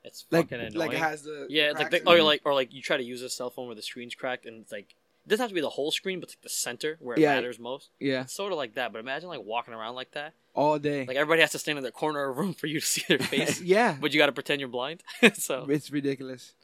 [0.04, 0.74] It's Like fucking annoying.
[0.78, 3.02] like it has the yeah, like cracks the, or like or like you try to
[3.02, 4.94] use a cell phone where the screen's cracked and it's like
[5.28, 7.34] it doesn't have to be the whole screen, but like the center where it Yeah.
[7.34, 7.90] matters most.
[8.00, 10.32] yeah It's sort of like that, but imagine like walking around like that.
[10.54, 11.04] all day.
[11.06, 13.04] Like everybody has to stand in the corner of a room for you to see
[13.08, 15.02] their face, yeah, but you got to pretend you're blind.
[15.34, 16.54] so it's ridiculous.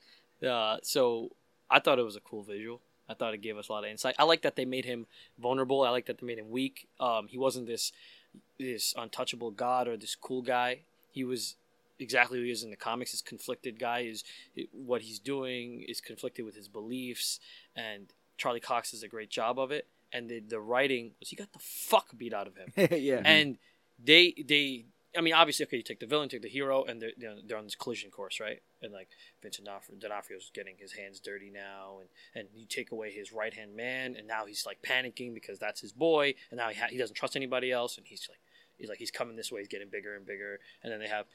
[0.46, 1.30] uh, so
[1.70, 2.80] I thought it was a cool visual.
[3.08, 4.14] I thought it gave us a lot of insight.
[4.18, 5.06] I like that they made him
[5.38, 5.82] vulnerable.
[5.82, 6.88] I like that they made him weak.
[6.98, 7.92] Um, he wasn't this
[8.58, 10.80] this untouchable god or this cool guy.
[11.12, 11.56] He was
[12.00, 13.12] exactly who he is in the comics.
[13.12, 14.24] This conflicted guy is
[14.72, 17.40] what he's doing is conflicted with his beliefs,
[17.76, 19.86] and Charlie Cox does a great job of it.
[20.12, 22.72] And the the writing was he got the fuck beat out of him.
[22.76, 23.26] Yeah, mm-hmm.
[23.26, 23.58] and
[24.02, 27.12] they they I mean obviously okay you take the villain take the hero and they're
[27.16, 28.62] you know, they're on this collision course right?
[28.82, 29.08] And like
[29.42, 33.54] Vincent D'Onofrio, D'Onofrio's getting his hands dirty now and and you take away his right
[33.54, 36.88] hand man and now he's like panicking because that's his boy and now he ha-
[36.90, 38.40] he doesn't trust anybody else and he's like
[38.76, 41.26] he's like he's coming this way he's getting bigger and bigger and then they have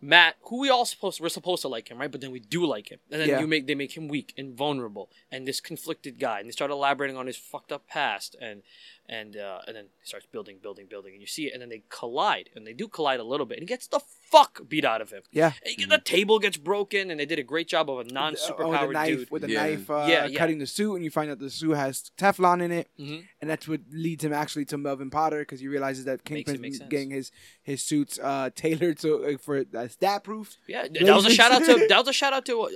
[0.00, 2.10] Matt, who we all supposed we're supposed to like him, right?
[2.10, 3.40] But then we do like him, and then Yeah.
[3.40, 6.70] you make they make him weak and vulnerable, and this conflicted guy, and they start
[6.70, 8.62] elaborating on his fucked up past, and
[9.06, 11.68] and uh, and then he starts building, building, building, and you see it, and then
[11.68, 14.84] they collide, and they do collide a little bit, and he gets the fuck beat
[14.84, 15.22] out of him.
[15.30, 15.52] yeah.
[15.80, 18.80] And the table gets broken, and they did a great job of a Oh, non-superpowered
[18.88, 19.30] with a knife, dude.
[19.30, 19.62] with a Yeah.
[19.66, 20.38] knife, uh, Yeah, yeah.
[20.38, 23.50] cutting the suit, and you find out the suit has Teflon in it, hmm and
[23.50, 26.78] that's what leads him actually to Melvin Potter because he realizes that Makes it Kingpin's
[26.88, 27.30] getting his
[27.62, 30.56] his suits uh, tailored so uh, for uh, stat proof.
[30.66, 32.68] Yeah, that was a shout out to that was a shout out to uh,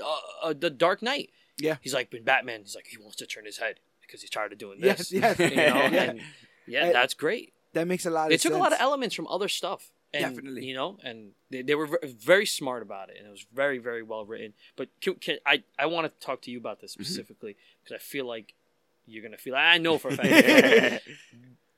[0.43, 1.31] uh, the Dark Knight.
[1.61, 1.77] Yeah.
[1.81, 2.61] he's like in Batman.
[2.61, 5.13] He's like he wants to turn his head because he's tired of doing this.
[5.13, 6.03] yes, You know, yeah.
[6.03, 6.21] and
[6.67, 7.53] yeah, that's great.
[7.75, 8.61] That makes a lot they of took sense.
[8.61, 10.65] a lot of elements from other stuff and, Definitely.
[10.65, 14.03] you know and they, they were very smart about it and it was very very
[14.03, 17.03] well written but can, can, i i want to talk to you about this mm-hmm.
[17.03, 18.55] specifically because i feel like
[19.07, 20.31] you're gonna feel i know for a fact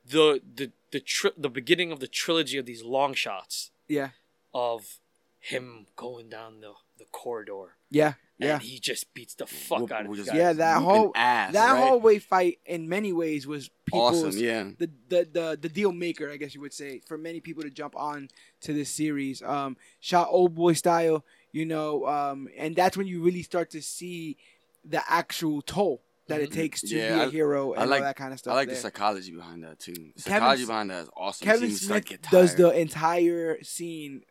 [0.06, 4.10] the the the tri- the beginning of the trilogy of these long shots yeah,
[4.54, 4.98] of
[5.40, 8.54] him going down the the corridor yeah, Yeah.
[8.54, 10.36] and he just beats the fuck Whoop- out of just this guy.
[10.38, 11.78] Yeah, that whole ass, that right?
[11.80, 14.40] hallway fight in many ways was people's awesome.
[14.40, 14.70] Yeah.
[14.78, 17.70] the, the the the deal maker, I guess you would say, for many people to
[17.70, 18.28] jump on
[18.62, 19.42] to this series.
[19.42, 24.36] Um, shot Oldboy style, you know, um, and that's when you really start to see
[24.84, 26.54] the actual toll that it Mhm.
[26.54, 28.52] takes to Yeah, be a I- hero and I like- all that kind of stuff.
[28.52, 28.76] I like there.
[28.76, 30.12] the psychology behind that too.
[30.16, 31.44] The psychology S- behind that is awesome.
[31.44, 34.22] Kevin Seeing you start Smith does the entire scene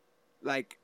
[0.42, 0.79] like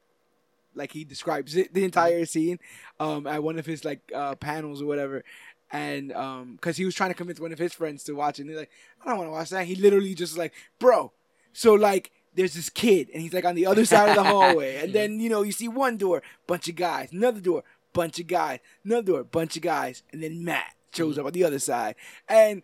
[0.76, 2.60] like he describes it the entire scene
[3.00, 5.24] um at one of his like uh panels or whatever.
[5.72, 8.44] And um because he was trying to convince one of his friends to watch it
[8.44, 8.72] and they're like
[9.04, 9.66] i don't want to watch that.
[9.66, 11.12] He literally just like bro
[11.54, 14.76] so like there's this kid and he's like on the other side of the hallway.
[14.84, 18.28] And then you know you see one door bunch of guys another door bunch of
[18.28, 21.96] guys another door bunch of guys and then matt shows up on the other side.
[22.28, 22.62] And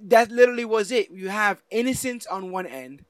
[0.00, 1.10] that literally was it.
[1.10, 3.04] You have innocence on one end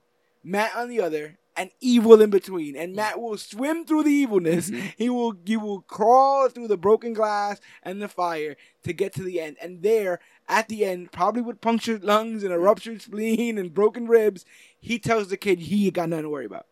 [0.44, 2.76] Matt on the other, and evil in between.
[2.76, 2.96] And mm-hmm.
[2.96, 4.70] Matt will swim through the evilness.
[4.70, 4.86] Mm-hmm.
[4.96, 9.22] He will he will crawl through the broken glass and the fire to get to
[9.22, 9.56] the end.
[9.60, 12.64] And there, at the end, probably with punctured lungs and a mm-hmm.
[12.64, 14.44] ruptured spleen and broken ribs,
[14.80, 16.66] he tells the kid he ain't got nothing to worry about.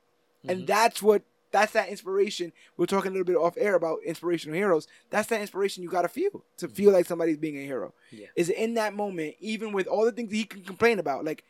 [0.48, 2.52] And that's what that's that inspiration.
[2.76, 4.88] We're talking a little bit off air about inspirational heroes.
[5.10, 7.92] That's that inspiration you gotta feel to feel like somebody's being a hero.
[8.10, 8.26] Yeah.
[8.34, 11.44] Is in that moment, even with all the things that he can complain about, like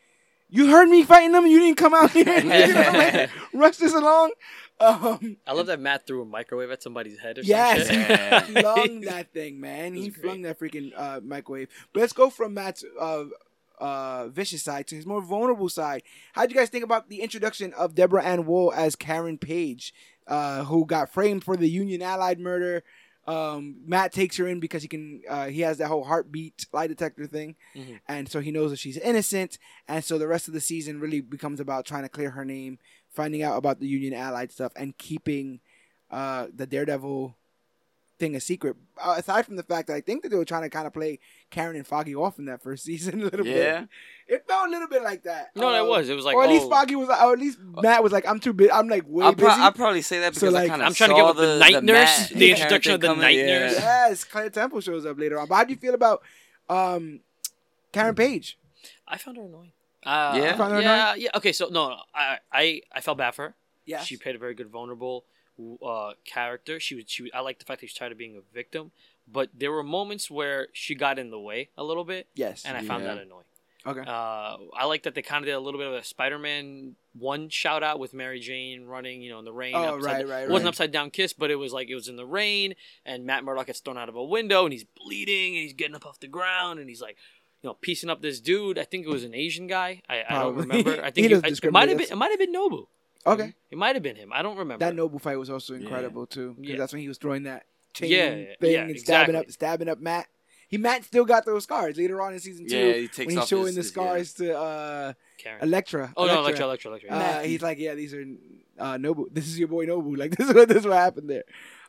[0.53, 3.31] you heard me fighting them, and you didn't come out here and you know, like,
[3.53, 4.31] rush this along.
[4.79, 8.41] Um, I love that Matt threw a microwave at somebody's head or yes, some Yeah.
[8.45, 8.47] shit.
[8.57, 9.95] he flung that thing, man.
[9.95, 10.23] It was He great.
[10.25, 11.69] flung that freaking uh, microwave.
[11.93, 13.25] But let's go from Matt's uh,
[13.79, 16.03] uh, vicious side to his more vulnerable side.
[16.33, 19.95] How'd you guys think about the introduction of Deborah Ann Woll as Karen Page,
[20.27, 22.83] uh, who got framed for the Union Allied murder?
[23.27, 25.23] Um, Matt takes her in because he can.
[25.29, 28.01] Uh, he has that whole heartbeat lie detector thing, Mhm.
[28.09, 29.59] and so he knows that she's innocent.
[29.87, 32.79] And so the rest of the season really becomes about trying to clear her name,
[33.11, 35.61] finding out about the Union Allied stuff, and keeping
[36.11, 37.37] uh, the Daredevil
[38.23, 38.77] thing a secret.
[39.03, 40.93] Uh, aside from the fact that I think that they were trying to kind of
[40.93, 41.19] play
[41.51, 43.81] Karen and Foggy off in that first season a little Yeah.
[43.81, 43.89] bit.
[44.29, 45.51] It felt a little bit like that.
[45.57, 46.09] No, Uh, it was.
[46.09, 48.27] It was like, or at least oh, Foggy was, or at least Matt was like,
[48.27, 48.71] "I'm too big.
[48.71, 50.83] I'm like way I'll, pro- busy." I'll probably say that So, because like- I kind
[50.83, 53.23] of I'm trying to get with the night nurse, Matt the introduction of the character
[53.27, 53.75] night coming, nurse.
[53.75, 54.09] yeah.
[54.09, 55.49] yes, Claire Temple shows up later on.
[55.49, 56.23] But how do you feel about
[56.71, 57.21] um,
[57.93, 58.57] Karen Page?
[59.07, 59.73] I found her annoying.
[60.05, 60.53] Uh, Yeah?
[60.53, 61.31] You found her yeah, yeah.
[61.35, 63.55] Okay, so no, no, I, I, I felt bad for her.
[63.85, 65.25] Yeah, She played a very good vulnerable
[65.85, 66.81] uh, character.
[66.81, 67.31] She was, she.
[67.33, 68.93] I like the fact that she tried to being a victim,
[69.31, 72.65] but there were moments where she got in the way a little bit, yes.
[72.65, 73.15] and I found Yeah.
[73.15, 73.45] that annoying.
[73.87, 74.01] okay.
[74.01, 77.49] Uh, I like that they kind of did a little bit of a Spider-Man one
[77.51, 79.75] shout out with Mary Jane running, you know, in the rain.
[79.77, 82.09] Oh, right, down- right, It wasn't upside down kiss, but it was like it was
[82.09, 85.55] in the rain, and Matt Murdock gets thrown out of a window, and he's bleeding,
[85.57, 87.17] and he's getting up off the ground, and he's like,
[87.63, 88.79] you know, piecing up this dude.
[88.79, 90.03] I think it was an Asian guy.
[90.09, 91.01] I, I don't remember.
[91.05, 92.09] I think it, it might have been.
[92.11, 92.87] It might have been Nobu.
[93.27, 93.55] Okay.
[93.71, 94.33] It might have been him.
[94.33, 94.85] I don't remember.
[94.85, 96.77] That Nobu fight was also incredible too, because Yeah.
[96.79, 99.37] that's when he was throwing that chain Yeah, thing yeah, and stabbing exactly.
[99.37, 100.27] up, stabbing up Matt.
[100.69, 103.29] He Matt still got those scars later on in season two Yeah, he takes when
[103.31, 105.63] he's off showing his- the his- scars to uh, Karen.
[105.63, 106.13] Elektra.
[106.17, 107.11] oh no, Elektra, Elektra, Elektra.
[107.11, 108.25] Uh, he's like, yeah, these are
[108.79, 109.27] uh, Nobu.
[109.31, 110.17] This is your boy Nobu.
[110.19, 111.45] Like this is what this is what happened there.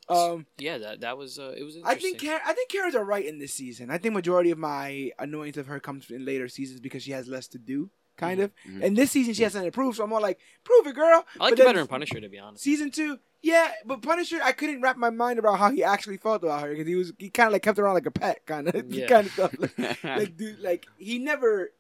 [0.10, 3.04] Um, yeah, that that was uh, it was I think Karen, I think Karen's all
[3.06, 3.90] right in this season.
[3.90, 7.30] I think majority of my annoyance of her comes in later seasons because she has
[7.30, 8.52] less to do, kind of.
[8.68, 8.84] Mhm.
[8.84, 11.06] And this season she has something to prove, so I'm more like, prove it, girl.
[11.08, 12.64] I like But the then better in Punisher to be honest.
[12.64, 16.44] Season two, yeah, but Punisher, I couldn't wrap my mind about how he actually felt
[16.44, 18.46] about her because he was he kind of like kept her on like a pet,
[18.46, 19.08] kind of Yeah.
[19.14, 19.54] kind of stuff.
[19.78, 21.72] Like, like, dude, like he never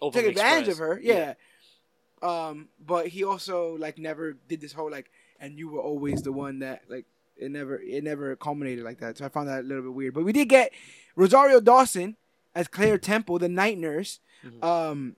[0.00, 0.70] took advantage expressed.
[0.70, 1.00] of her.
[1.02, 1.34] Yeah.
[2.22, 6.32] Um, but he also like never did this whole like, and you were always the
[6.32, 7.04] one that like
[7.36, 9.18] it never it never culminated like that.
[9.18, 10.14] So I found that a little bit weird.
[10.14, 10.72] But we did get
[11.16, 12.16] Rosario Dawson
[12.54, 14.20] as Claire Temple, the night nurse.
[14.46, 14.62] Mhm.
[14.64, 15.16] Um,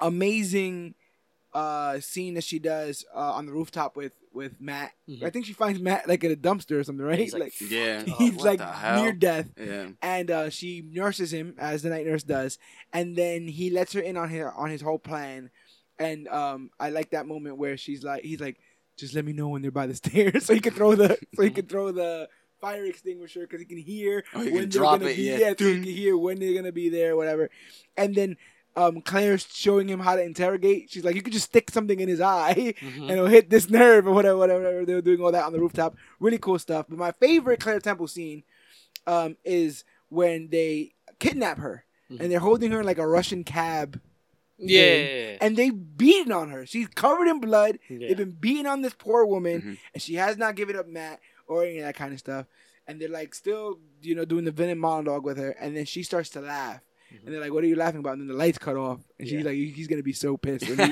[0.00, 0.94] amazing
[1.54, 4.92] uh scene that she does uh, on the rooftop with with Matt.
[5.08, 5.22] Mhm.
[5.24, 7.18] I think she finds Matt like in a dumpster or something, right?
[7.18, 8.02] He's like, yeah.
[8.18, 9.88] he's What like near death Yeah.
[10.02, 12.58] and uh, she nurses him as the night nurse does,
[12.92, 15.50] and then he lets her in on his on his whole plan,
[15.98, 18.58] and um, I like that moment where she's like, he's like,
[18.98, 21.42] just let me know when they're by the stairs, so he can throw the so
[21.42, 22.28] he can throw the
[22.60, 25.22] fire extinguisher because he can hear Oh, he when can they're drop gonna it, be
[25.22, 25.54] yeah.
[25.58, 27.48] so he can hear when they're gonna be there, whatever,
[27.96, 28.36] and then.
[28.80, 30.88] Um, Claire's showing him how to interrogate.
[30.90, 33.00] She's like, you could just stick something in his eye, Mhm.
[33.02, 34.84] and it'll hit this nerve or whatever, whatever, whatever.
[34.86, 35.96] They were doing all that on the rooftop.
[36.20, 36.86] Really cool stuff.
[36.88, 38.44] But my favorite Claire Temple scene
[39.06, 42.20] um, is when they kidnap her Mhm.
[42.20, 44.00] and they're holding her in like a Russian cab
[44.60, 46.66] yeah, yeah, yeah, and they beating on her.
[46.66, 47.78] She's covered in blood.
[47.88, 48.08] Yeah.
[48.08, 49.78] They've been beating on this poor woman, Mhm.
[49.94, 52.46] and she has not given up Matt or any of that kind of stuff.
[52.86, 56.02] And they're like still, you know, doing the venom monologue with her, and then she
[56.02, 56.80] starts to laugh.
[57.24, 59.26] And they're like, "What are you laughing about?" And then the lights cut off, and
[59.28, 59.44] she's Yeah.
[59.50, 60.72] like, "He's gonna be so pissed." He.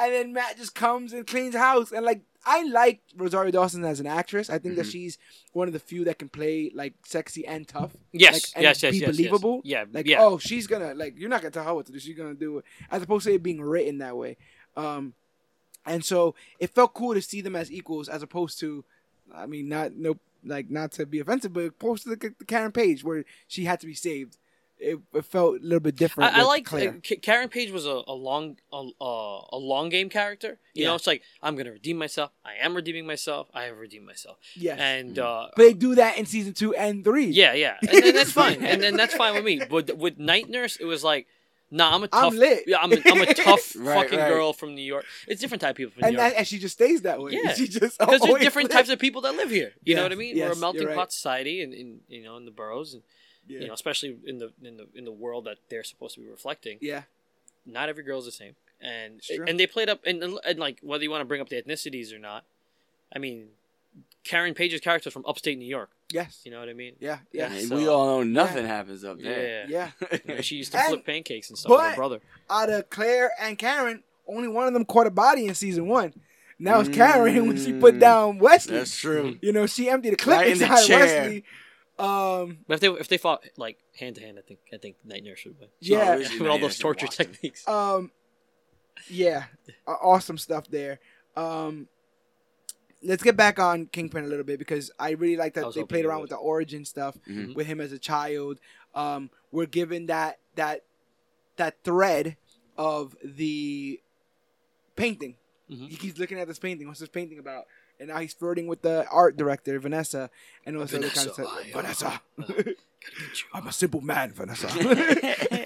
[0.00, 4.00] And then Matt just comes and cleans house, and like I like Rosario Dawson as
[4.00, 4.48] an actress.
[4.48, 4.92] I think that Mhm.
[4.92, 5.18] she's
[5.52, 7.94] one of the few that can play like sexy and tough.
[8.12, 9.16] Yes, like, and yes, yes, be yes, yes.
[9.16, 9.60] believable.
[9.64, 10.22] Yeah, Like, yeah.
[10.22, 11.98] oh, she's gonna like you're not gonna tell her what to do.
[11.98, 14.36] She's gonna do it, as opposed to it being written that way.
[14.76, 15.14] Um,
[15.84, 18.84] and so it felt cool to see them as equals, as opposed to,
[19.34, 22.70] I mean, not no like not to be offensive, but opposed to the, the Karen
[22.72, 24.38] Page where she had to be saved.
[24.80, 26.32] It, it felt a little bit different.
[26.34, 29.88] I, I with like uh, Karen Page was a, a long a, uh, a long
[29.88, 30.58] game character.
[30.74, 30.88] You Yeah.
[30.88, 32.30] know, it's like I'm gonna redeem myself.
[32.44, 33.48] I am redeeming myself.
[33.52, 34.38] I have redeemed myself.
[34.54, 37.26] yes, And uh, but they do that in season two and three.
[37.26, 38.64] yeah, yeah, and, and that's fine.
[38.64, 39.60] And then that's fine with me.
[39.68, 41.26] But with Night Nurse, it was like,
[41.70, 42.34] nah, I'm a I'm tough.
[42.34, 42.62] lit.
[42.66, 44.28] Yeah, I'm a, I'm a tough Right, fucking right.
[44.28, 45.04] girl from New York.
[45.26, 46.32] It's different type of people from and New York.
[46.34, 47.32] that, and she just stays that way.
[47.32, 47.52] Yeah.
[47.58, 48.76] she just because there's different lit.
[48.76, 49.72] types of people that live here.
[49.82, 50.36] You know what I mean?
[50.36, 50.96] yes, We're a you're melting right.
[50.96, 53.02] pot society, and in, you know in the boroughs, and
[53.48, 53.60] Yeah.
[53.60, 56.28] you know especially in the in the in the world that they're supposed to be
[56.28, 56.78] reflecting.
[56.80, 57.02] yeah,
[57.66, 61.10] Not every girl's the same, and and they played up and, and like whether you
[61.10, 62.44] want to bring up the ethnicities or not.
[63.14, 63.48] I mean,
[64.24, 65.88] Karen Page's character is from upstate New York.
[66.12, 66.94] yes, You know what I mean?
[67.00, 67.50] yeah, yeah.
[67.50, 69.66] And So- we all know nothing happens up there.
[69.66, 69.90] Yeah.
[70.10, 70.18] yeah.
[70.26, 72.20] You know, she used to And- flip pancakes and stuff with her brother.
[72.50, 76.12] Out of Claire and Karen, only one of them caught a body in season one.
[76.58, 78.00] Now it's Karen when she put Mm.
[78.00, 78.76] down Wesley.
[78.76, 79.38] That's true.
[79.40, 80.98] You know, she emptied a clip Right in the inside chair.
[81.22, 81.44] Wesley.
[81.98, 84.96] Um, But if they if they fought like hand to hand, I think I think
[85.04, 85.68] Night Nurse would win.
[85.80, 87.66] yeah, Originally, with all those torture techniques.
[87.66, 88.12] um,
[89.08, 89.44] yeah,
[89.86, 91.00] awesome stuff there.
[91.36, 91.88] Um,
[93.02, 96.04] let's get back on Kingpin a little bit because I really like that they played
[96.04, 96.22] around would.
[96.22, 97.54] with the origin stuff Mhm.
[97.54, 98.58] with him as a child.
[98.94, 100.84] Um, we're given that that
[101.56, 102.36] that thread
[102.76, 104.00] of the
[104.96, 105.36] painting.
[105.70, 105.88] Mhm.
[105.90, 106.86] He keeps looking at this painting.
[106.88, 107.66] What's this painting about?
[108.00, 110.30] And now he's flirting with the art director, Vanessa,
[110.64, 111.46] and all this other kind of stuff.
[111.48, 112.74] I, uh, Vanessa, you.
[113.52, 114.68] I'm a simple man, Vanessa.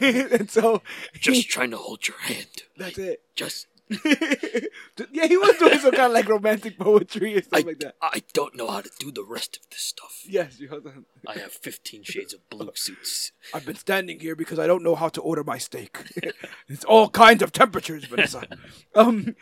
[0.01, 0.83] and so
[1.15, 2.63] Just trying to hold your hand.
[2.77, 3.23] that's it.
[3.35, 3.67] Just
[5.13, 7.95] yeah, he was doing some kind of like romantic poetry and stuff I, like that.
[8.01, 10.23] I don't know how to do the rest of this stuff.
[10.27, 11.05] Yes, you hold on.
[11.27, 13.33] I have 15 shades of blue suits.
[13.53, 15.99] I've been standing here because I don't know how to order my steak.
[16.69, 18.47] it's all kinds of temperatures, Vanessa.
[18.95, 19.37] um,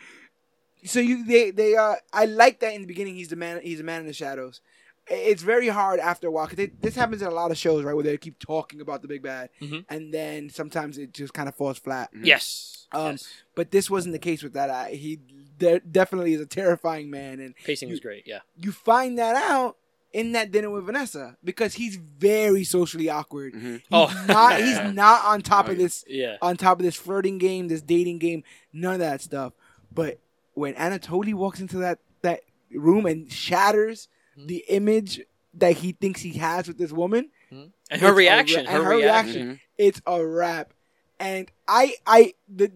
[0.83, 3.79] so you they they uh I like that in the beginning he's the man he's
[3.79, 4.61] a man in the shadows.
[5.07, 7.93] It's very hard after a while because this happens in a lot of shows right
[7.93, 9.83] where they keep talking about the big bad Mhm.
[9.89, 12.11] and then sometimes it just kind of falls flat.
[12.23, 12.87] Yes.
[12.91, 13.27] Um, yes.
[13.55, 14.69] But this wasn't the case with that.
[14.69, 15.19] I, he
[15.57, 18.23] de- definitely is a terrifying man and Pacing you- was great.
[18.27, 18.39] Yeah.
[18.55, 19.77] you find that out
[20.13, 23.53] in that dinner with Vanessa because he's very socially awkward.
[23.53, 23.73] Mhm.
[23.77, 24.25] He's Oh.
[24.27, 26.37] not he's not on top Oh, of this Yeah.
[26.43, 29.53] on top of this flirting game, this dating game, none of that stuff.
[29.91, 30.19] But
[30.53, 32.41] when Anatoly walks into that that
[32.73, 34.47] room and shatters Hmm.
[34.47, 35.21] the image
[35.53, 38.65] that he thinks he has with this woman, And her reaction.
[38.65, 39.33] ra- her, and her reaction.
[39.47, 39.59] reaction.
[39.77, 40.73] it's a wrap.
[41.19, 42.71] And I I the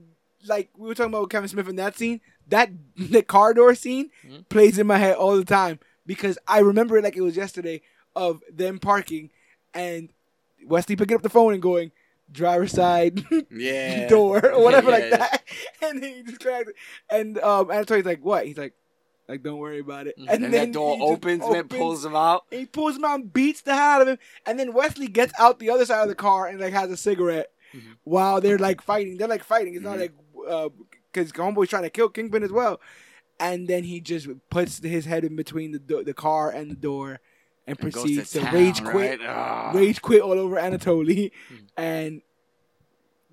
[0.45, 3.73] like we were talking about with Kevin Smith in that scene, that the car door
[3.75, 4.49] scene Mhm.
[4.49, 7.81] plays in my head all the time because I remember it like it was yesterday
[8.15, 9.29] of them parking
[9.73, 10.09] and
[10.65, 11.91] Wesley picking up the phone and going
[12.31, 14.07] driver's side Yeah.
[14.07, 15.17] door or whatever like Yeah.
[15.17, 15.43] that.
[15.81, 16.75] And then he just cracked it.
[17.09, 18.45] And um Anatoly's like, what?
[18.47, 18.73] He's like,
[19.27, 20.17] like don't worry about it.
[20.19, 20.27] Mhm.
[20.29, 22.45] And, then that door just opens, man, pulls him out.
[22.51, 24.17] and he pulls him out and beats the hell out of him.
[24.45, 26.97] And then Wesley gets out the other side of the car and like has a
[26.97, 27.97] cigarette Mhm.
[28.03, 29.17] while they're like fighting.
[29.17, 29.75] They're like fighting.
[29.75, 29.99] It's not Mhm.
[29.99, 30.71] like
[31.13, 32.79] because Homeboy's trying to kill Kingpin as well.
[33.39, 36.75] And then he just puts his head in between the do- the car and the
[36.75, 37.19] door
[37.67, 39.27] and And proceeds to, town, rage quit, right?
[39.29, 39.71] Ah.
[39.73, 41.31] rage quit all over Anatoly.
[41.51, 41.67] Mhm.
[41.77, 42.21] And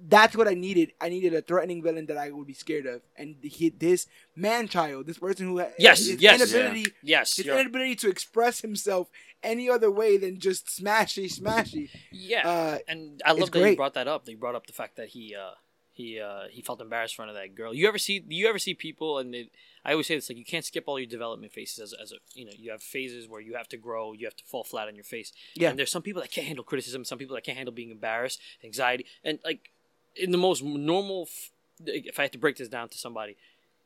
[0.05, 0.93] that's what I needed.
[1.01, 3.03] I needed a threatening villain that I would be scared of.
[3.17, 6.41] And he, this man child, this person who ha- Yes, his yes.
[6.41, 7.37] inability Yes.
[7.37, 9.11] his you're- inability to express himself
[9.45, 11.89] any other way than just smashy smashy.
[12.13, 12.49] yeah.
[12.49, 14.25] Uh, and I love it's that you brought that up.
[14.25, 15.53] They brought up the fact that he uh
[15.93, 17.75] he uh he felt embarrassed in front of that girl.
[17.75, 19.51] You ever see you ever see people and they,
[19.85, 22.17] I always say this like you can't skip all your development phases as, as a
[22.35, 24.89] you know you have phases where you have to grow, you have to fall flat
[24.89, 25.33] on your face.
[25.55, 25.71] Yeah.
[25.71, 28.41] And there's some people that can't handle criticism, some people that can't handle being embarrassed,
[28.65, 29.71] anxiety, and like
[30.17, 31.23] in the most normal.
[31.29, 31.51] f-
[31.85, 33.37] If I had to break this down to somebody,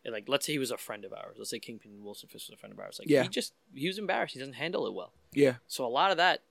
[0.05, 2.49] and, like let's say he was a friend of ours, let's say Kingpin Wilson Fisk
[2.51, 3.23] was a friend of ours, like Yeah.
[3.23, 5.13] he just he was embarrassed, he doesn't handle it well.
[5.33, 6.43] yeah, So a lot of that,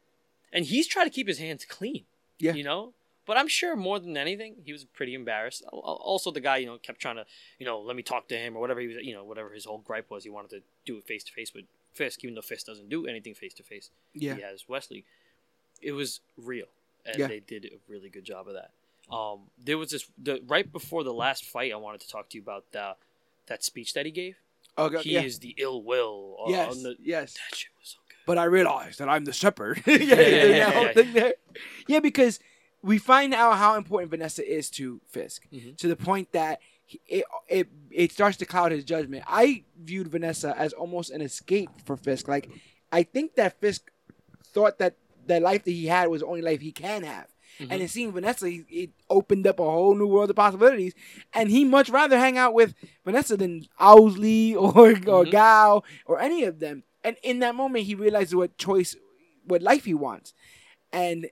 [0.51, 2.03] and he's trying to keep his hands clean.
[2.39, 2.53] Yeah.
[2.53, 2.93] You know,
[3.25, 5.63] but I'm sure more than anything, he was pretty embarrassed.
[5.71, 7.25] Al- al- Also, the guy, you know, kept trying to,
[7.59, 9.65] you know, let me talk to him or whatever he was, you know, whatever his
[9.65, 10.23] whole gripe was.
[10.23, 13.07] He wanted to do it face to face with Fisk, even though Fisk doesn't do
[13.07, 13.89] anything face to face.
[14.13, 15.05] yeah, He has Wesley.
[15.81, 16.67] It was real,
[17.05, 17.27] and Yeah.
[17.27, 18.71] they did a really good job of that.
[19.13, 21.71] Um, there was this the right before the last fight.
[21.71, 22.97] I wanted to talk to you about that
[23.47, 24.35] that speech that he gave.
[24.77, 26.37] okay, he yeah, is the ill will.
[26.45, 27.33] Uh, yes, on the, yes.
[27.33, 28.15] that shit was so good.
[28.25, 29.83] But I realized that I'm the shepherd.
[29.85, 31.31] yeah, yeah, yeah, yeah, yeah.
[31.87, 32.39] Yeah, because
[32.89, 35.75] we find out how important Vanessa is to Fisk Mhm.
[35.77, 39.23] to the point that he, it, it it starts to cloud his judgment.
[39.27, 42.27] I viewed Vanessa as almost an escape for Fisk.
[42.27, 42.49] Like
[42.91, 43.81] I think that Fisk
[44.53, 44.93] thought that
[45.25, 47.27] the life that he had was the only life he can have.
[47.59, 47.67] Mhm.
[47.71, 50.93] And in seeing Vanessa, he, it opened up a whole new world of possibilities.
[51.33, 52.75] And he much rather hang out with
[53.05, 55.31] Vanessa than Owsley or or Mhm.
[55.31, 56.83] Gao or any of them.
[57.03, 58.95] And in that moment, he realizes what choice,
[59.45, 60.33] what life he wants.
[60.91, 61.29] And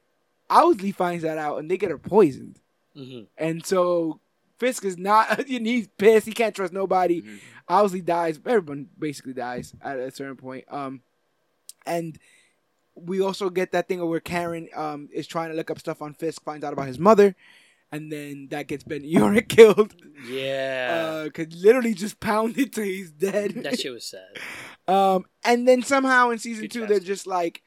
[0.53, 2.59] Owsley finds that out, and they get her poisoned.
[2.95, 3.27] Mhm.
[3.37, 4.19] And so
[4.59, 5.39] Fisk is not.
[5.49, 6.27] and he's pissed.
[6.27, 7.21] He can't trust nobody.
[7.21, 7.39] Mhm.
[7.67, 8.39] Owsley dies.
[8.45, 10.65] Everyone basically dies at a certain point.
[10.69, 11.01] Um,
[11.85, 12.17] and
[12.95, 16.13] we also get that thing where Karen um is trying to look up stuff on
[16.13, 17.35] Fisk, finds out about his mother,
[17.91, 19.95] and then that gets Ben Urich killed.
[20.29, 21.23] Yeah.
[21.25, 23.51] Uh, cause literally just pounded till he's dead.
[23.63, 24.27] that shit was sad.
[24.85, 26.89] Um, and then somehow in season Good two, cast.
[26.89, 27.61] they're just like,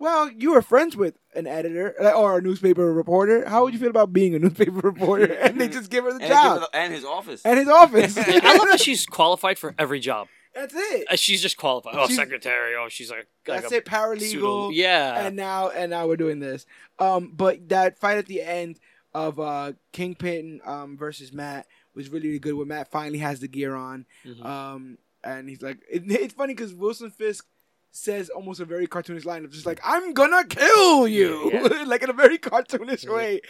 [0.00, 3.48] "Well, you were friends with an editor uh, or a newspaper reporter.
[3.48, 6.18] How would you feel about being a newspaper reporter?" and they just give her the
[6.24, 7.42] And, job give it- and his office.
[7.44, 8.18] and his office.
[8.18, 10.26] I love that she's qualified for every job.
[10.52, 11.06] That's it.
[11.08, 11.94] Uh, She's just qualified.
[11.96, 12.74] Oh, She's- secretary.
[12.74, 13.84] Oh, she's like, like That's a it.
[13.84, 14.20] Paralegal.
[14.32, 15.26] pseudo- Yeah.
[15.26, 16.66] And now and now we're doing this.
[16.98, 18.80] Um, but that fight at the end
[19.14, 22.54] of uh Kingpin um versus Matt was really good.
[22.54, 24.06] When Matt finally has the gear on.
[24.26, 24.44] Mhm.
[24.44, 27.46] Um, and he's like, it, it's funny because Wilson Fisk
[27.92, 31.82] says almost a very cartoonish line of just like, "I'm gonna kill you," Yeah.
[31.86, 33.12] like in a very cartoonish Yeah.
[33.12, 33.40] way.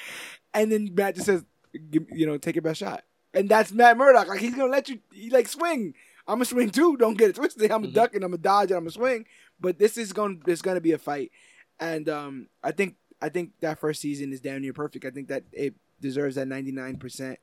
[0.54, 4.28] And then Matt just says, "You know, take your best shot." And that's Matt Murdock.
[4.28, 5.00] Like he's gonna let you.
[5.12, 5.94] He like swing.
[6.26, 6.96] I'm a swing too.
[6.96, 7.70] Don't get it twisted.
[7.70, 7.94] I'm a Mhm.
[7.94, 9.26] duck and I'm a dodge and I'm a swing.
[9.60, 11.30] But this is going to There's gonna be a fight,
[11.78, 15.04] and um, I think I think that first season is damn near perfect.
[15.04, 17.38] I think that it deserves that 99 percent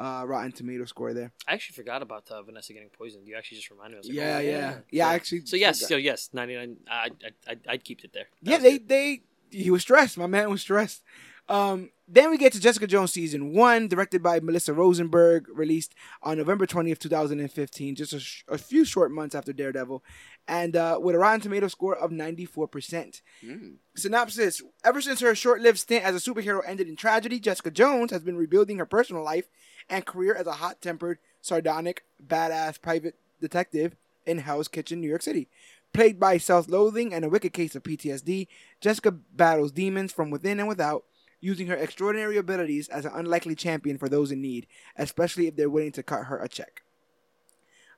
[0.00, 1.30] uh Rotten Tomato score there.
[1.46, 3.26] I actually forgot about uh, Vanessa getting poisoned.
[3.28, 4.08] You actually just reminded me.
[4.08, 5.08] Like, Yeah, oh, yeah, yeah.
[5.08, 5.42] I actually.
[5.44, 5.88] So yes, forgot.
[5.88, 6.76] so yes, ninety nine.
[6.90, 8.28] I I I'd, I'd keep it there.
[8.42, 8.88] That Yeah, they good.
[8.88, 10.16] they he was stressed.
[10.16, 11.02] My man was stressed.
[11.48, 16.38] Um, then we get to Jessica Jones season one, directed by Melissa Rosenberg, released on
[16.38, 20.04] November twentieth, two thousand and fifteen, just a, sh- a few short months after Daredevil,
[20.46, 23.20] and uh, with a Rotten Tomato score of ninety four percent.
[23.44, 23.78] Mm.
[23.96, 28.22] Synopsis: Ever since her short-lived stint as a superhero ended in tragedy, Jessica Jones has
[28.22, 29.48] been rebuilding her personal life
[29.90, 35.48] and career as a hot-tempered, sardonic, badass private detective in Hell's Kitchen, New York City.
[35.92, 38.46] Plagued by self-loathing and a wicked case of PTSD,
[38.80, 41.04] Jessica battles demons from within and without,
[41.40, 44.66] using her extraordinary abilities as an unlikely champion for those in need,
[44.96, 46.82] especially if they're willing to cut her a check.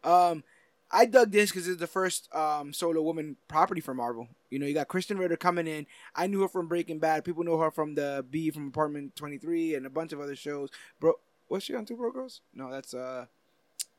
[0.03, 0.43] Um,
[0.90, 4.28] I dug this because it's the first um, solo woman property for Marvel.
[4.51, 5.86] You know, you got Krysten Ritter coming in.
[6.14, 7.24] I knew her from Breaking Bad.
[7.24, 10.36] People know her from the B from Apartment Twenty Three and a bunch of other
[10.36, 10.68] shows.
[11.01, 11.14] Bro,
[11.53, 12.40] was she on Two Bro Girls?
[12.55, 13.26] No, that's uh,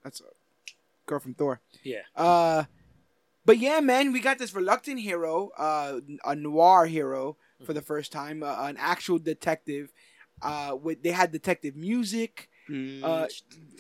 [0.04, 0.26] that's a
[1.06, 1.62] girl from Thor.
[1.84, 2.02] Yeah.
[2.16, 2.64] Uh,
[3.46, 8.12] but yeah, man, we got this reluctant hero, uh, a noir hero for the first
[8.12, 9.92] time, uh, an actual detective.
[10.42, 12.50] Uh, with they had detective music.
[13.04, 13.28] Uh,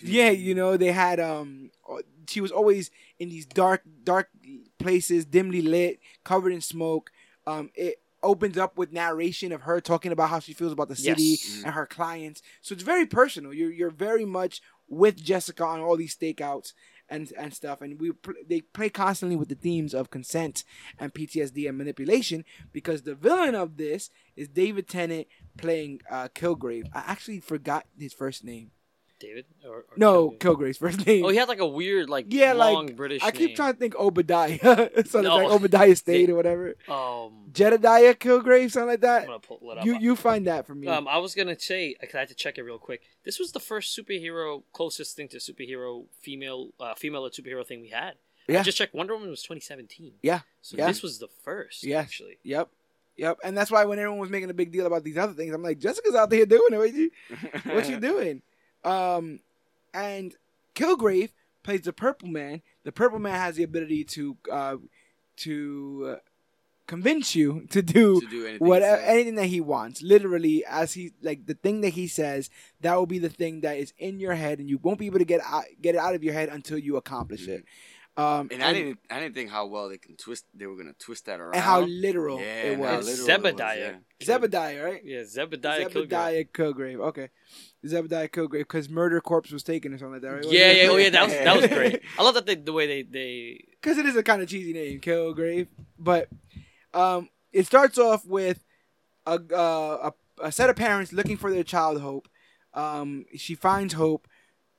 [0.03, 1.71] yeah, you know they had um.
[1.89, 1.97] uh,
[2.27, 4.29] She was always in these dark, dark
[4.77, 7.11] places, dimly lit, covered in smoke.
[7.47, 10.95] Um, it opens up with narration of her talking about how she feels about the
[10.95, 11.61] city Yes.
[11.65, 12.41] and her clients.
[12.61, 13.53] So it's very personal.
[13.53, 16.73] You're you're very much with Jessica on all these stakeouts
[17.09, 17.81] and and stuff.
[17.81, 18.11] And we
[18.47, 20.63] they play constantly with the themes of consent
[20.99, 26.87] and PTSD and manipulation because the villain of this is David Tennant playing uh, Kilgrave.
[26.93, 28.71] I actually forgot his first name.
[29.23, 30.37] David or, or No, Kilgrave?
[30.39, 31.25] Kilgrave's first name.
[31.25, 33.23] Oh, he had like a weird like Yeah, like, British.
[33.23, 33.55] I keep name.
[33.55, 34.59] trying to think Obadiah.
[34.61, 34.89] so No.
[34.95, 36.75] it's like Obadiah State or whatever.
[36.87, 39.25] Um, Jedediah Kilgrave, something like I'm that.
[39.27, 39.85] gonna pull it up.
[39.85, 40.87] You you find that for me.
[40.87, 43.01] Um, I was gonna say I had to check it real quick.
[43.23, 47.89] This was the first superhero, closest thing to superhero female, uh, female superhero thing we
[47.89, 48.15] had.
[48.49, 48.63] I Yeah.
[48.63, 48.93] just checked.
[48.93, 50.15] Wonder Woman was 2017.
[50.21, 50.41] Yeah.
[50.61, 50.87] So Yeah.
[50.87, 51.83] this was the first.
[51.85, 52.03] Yes.
[52.03, 52.37] Actually.
[52.43, 52.69] Yep.
[53.15, 53.37] Yep.
[53.43, 55.61] And that's why when everyone was making a big deal about these other things, I'm
[55.63, 56.77] like, Jessica's out there doing it.
[56.77, 57.11] What you
[57.71, 58.41] what you doing?
[58.83, 59.39] Um,
[59.93, 60.35] and
[60.75, 61.29] Kilgrave
[61.63, 62.61] plays the Purple Man.
[62.83, 64.77] The Purple Man has the ability to uh,
[65.37, 66.19] to uh,
[66.87, 68.67] convince you to do to do anything.
[68.67, 72.49] whatever anything that he wants literally as he like the thing that he says
[72.81, 75.19] that will be the thing that is in your head and you won't be able
[75.19, 77.63] to get out, get it out of your head until you accomplish it
[78.17, 80.45] um And I didn't, I didn't think how well they can twist.
[80.53, 81.55] They were gonna twist that around.
[81.55, 83.95] and how literal yeah, it was It's literal it was, Zebediah.
[84.19, 84.27] yeah.
[84.37, 85.89] Zebediah right Yeah, Zebediah.
[85.89, 86.09] Kilgrave.
[86.09, 87.29] Zebediah Kilgrave okay
[87.85, 90.97] Zebediah Kilgrave because Murder Corpse was taken or something like that right Yeah, yeah, oh
[90.97, 92.01] yeah, that was that was great.
[92.17, 94.73] I love that they, the way they they because it is a kind of cheesy
[94.73, 95.67] name, Kilgrave.
[95.99, 96.29] But
[96.93, 98.63] um, it starts off with
[99.25, 102.27] a, uh, a a set of parents looking for their child Hope.
[102.73, 104.27] Um, she finds Hope,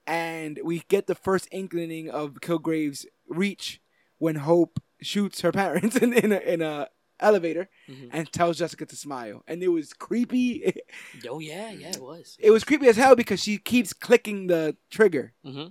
[0.07, 3.81] and we get the first inkling of Kilgrave's reach
[4.19, 6.89] when Hope shoots her parents in, in a in a
[7.21, 8.09] elevator Mhm.
[8.13, 10.63] and tells Jessica to smile, and it was creepy.
[11.29, 12.37] Oh yeah, yeah, it was.
[12.41, 15.67] it was creepy as hell because she keeps clicking the trigger hmm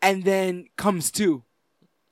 [0.00, 1.42] and then comes to,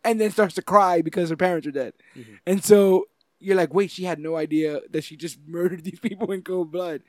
[0.03, 2.39] and then starts to cry because her parents are dead, Mhm.
[2.47, 3.07] and so
[3.39, 6.73] you're like, wait, she had no idea that she just murdered these people in cold
[6.73, 7.03] blood.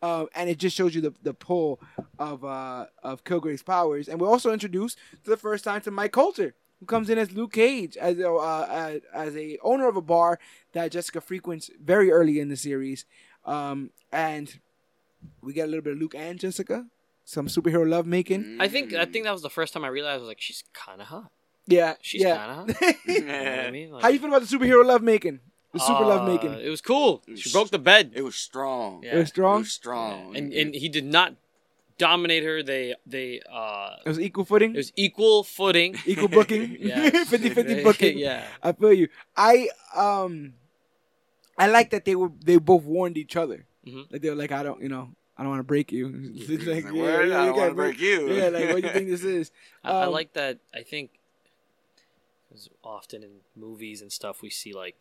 [0.00, 1.80] Um, and it just shows you the, the pull
[2.18, 6.10] of uh, of Kilgrave's powers, and we're also introduced for the first time to Mike
[6.12, 10.02] Colter, who comes in as Luke Cage, as a, uh, as a owner of a
[10.02, 10.40] bar
[10.72, 13.04] that Jessica frequents very early in the series,
[13.44, 14.60] um, and
[15.42, 16.86] we get a little bit of Luke and Jessica,
[17.24, 18.58] some superhero love making.
[18.60, 20.64] I think I think that was the first time I realized I was like, she's
[20.72, 21.30] kind of hot.
[21.66, 22.36] Yeah, She's yeah.
[22.36, 22.94] kind of hot.
[23.06, 23.90] You know what I mean?
[23.92, 25.38] Like, How you feel about the superhero love making?
[25.72, 26.54] The super love uh, making.
[26.54, 27.22] It was cool.
[27.36, 28.10] She broke the bed.
[28.14, 29.02] It was strong.
[29.04, 29.14] Yeah.
[29.14, 29.58] It was It strong.
[29.60, 30.36] was strong.
[30.36, 31.34] and and he did not
[31.98, 32.62] dominate her.
[32.64, 35.96] They they uh It was equal footing, it was equal footing.
[36.04, 37.10] equal booking, Yeah.
[37.10, 38.18] 50-50 booking.
[38.18, 38.44] yeah.
[38.62, 39.08] I feel you.
[39.36, 40.54] I um,
[41.62, 43.66] I like that they were they both warned each other.
[43.86, 44.10] Mhm.
[44.12, 46.04] Like they were like, I don't, you know, I don't want to break you.
[46.34, 47.28] It's like, like, yeah, "Word?
[47.30, 48.18] yeah, I don't want to break you.
[48.36, 49.50] Yeah, like what do you think this is?
[49.84, 50.58] I, I Um, like that.
[50.74, 51.10] I think
[52.48, 54.96] 'cause often in movies and stuff we see like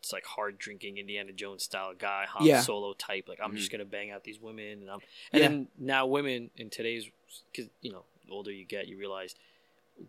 [0.00, 2.60] it's like hard drinking Indiana Jones style guy, Han Yeah.
[2.60, 3.26] Solo type.
[3.28, 3.56] Like I'm Mhm.
[3.56, 5.00] just gonna bang out these women, and I'm
[5.32, 5.48] and Yeah.
[5.48, 7.08] then now women in today's
[7.50, 9.34] because you know the older you get, you realize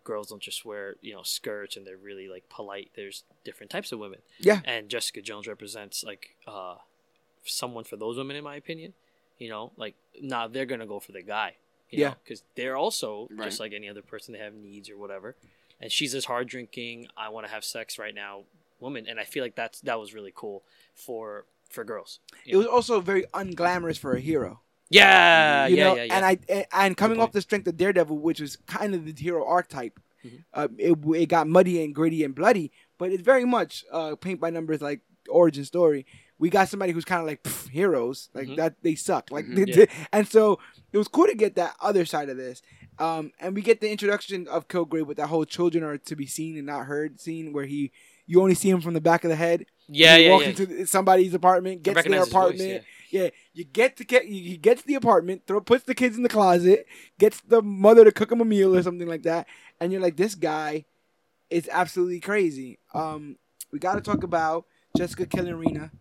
[0.03, 2.91] girls don't just wear you know skirts and they're really like polite.
[2.95, 4.19] There's different types of women.
[4.39, 4.61] Yeah.
[4.65, 6.75] and Jessica Jones represents like uh
[7.45, 8.93] someone for those women in my opinion.
[9.37, 11.55] You know, like nah, they're gonna go for the guy.
[11.89, 12.13] You Yeah.
[12.23, 13.45] because they're also Right.
[13.45, 14.33] just like any other person.
[14.33, 15.35] They have needs or whatever.
[15.79, 17.07] And she's this hard drinking.
[17.17, 18.43] I want to have sex right now,
[18.79, 19.05] woman.
[19.07, 20.63] And I feel like that's that was really cool
[20.93, 22.19] for for girls.
[22.45, 24.61] you It was also very unglamorous for a hero.
[24.89, 26.15] Yeah, you yeah, know, yeah, yeah.
[26.15, 29.45] and I and, coming off the strength of Daredevil, which was kind of the hero
[29.45, 30.43] archetype, Mhm.
[30.53, 34.39] uh, it it got muddy and gritty and bloody, but it's very much uh, paint
[34.39, 36.05] by numbers like origin story.
[36.37, 38.57] We got somebody who's kind of like "Pff, heroes, like Mhm.
[38.57, 39.55] that they suck, like Mhm.
[39.55, 39.85] they- Yeah.
[39.85, 40.59] they- and so
[40.91, 42.61] it was cool to get that other side of this.
[42.99, 46.25] Um, and we get the introduction of Kilgrave with that whole children are to be
[46.27, 47.91] seen and not heard scene where he
[48.27, 49.65] you only see him from the back of the head.
[49.87, 50.49] yeah, yeah, walks yeah.
[50.49, 52.83] into somebody's apartment, gets their his voice, apartment.
[53.09, 56.23] Yeah, you get to get he gets to the apartment, throw puts the kids in
[56.23, 56.85] the closet,
[57.19, 59.47] gets the mother to cook him a meal or something like that,
[59.79, 60.85] and you're like, this guy
[61.49, 62.79] is absolutely crazy.
[62.93, 63.37] Um,
[63.71, 64.65] we got to talk about
[64.97, 65.91] Jessica killing Reva,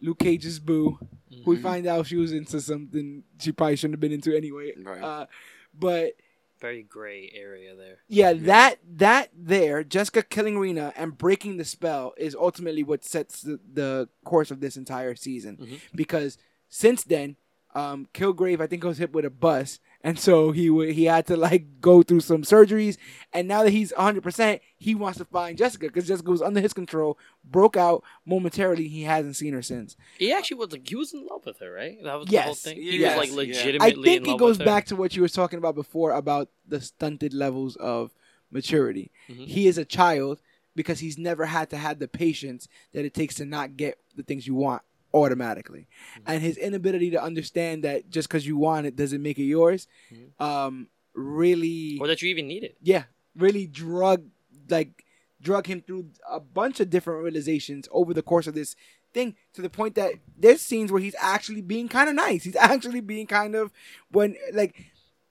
[0.00, 0.98] Luke Cage's boo,
[1.44, 1.62] who we Mhm.
[1.62, 4.72] find out she was into something she probably shouldn't have been into anyway.
[4.82, 5.02] Right.
[5.02, 5.26] Uh,
[5.74, 6.12] but
[6.60, 7.98] Very gray area there.
[8.08, 13.42] yeah, that that there, Jessica killing Reva and breaking the spell is ultimately what sets
[13.42, 15.56] the, the course of this entire season.
[15.56, 15.78] Mhm.
[15.94, 16.36] Because
[16.68, 17.36] since then,
[17.74, 21.26] um, Kilgrave I think was hit with a bus, and so he w- he had
[21.26, 22.96] to like go through some surgeries.
[23.32, 26.60] And now that he's 100, percent he wants to find Jessica because Jessica was under
[26.60, 28.88] his control, broke out momentarily.
[28.88, 29.96] He hasn't seen her since.
[30.18, 31.96] He actually was like he was in love with her, right?
[32.02, 32.62] That was the whole Yes.
[32.62, 32.76] thing.
[32.76, 33.78] Yeah, He yes, was like yeah.
[33.80, 36.48] I think in it love goes back to what you were talking about before about
[36.66, 38.12] the stunted levels of
[38.50, 39.10] maturity.
[39.28, 39.46] Mhm.
[39.46, 40.40] He is a child
[40.74, 44.22] because he's never had to have the patience that it takes to not get the
[44.22, 44.82] things you want
[45.14, 45.86] automatically.
[46.14, 46.30] Mm-hmm.
[46.30, 49.86] And his inability to understand that just because you want it doesn't make it yours,
[50.12, 50.40] Mhm.
[50.44, 52.76] um, really, or that you even need it.
[52.82, 53.04] yeah,
[53.36, 54.24] really drug
[54.68, 55.04] like
[55.40, 58.74] drug him through a bunch of different realizations over the course of this
[59.14, 62.42] thing to the point that there's scenes where he's actually being kind of nice.
[62.42, 63.70] He's actually being kind of
[64.10, 64.74] when like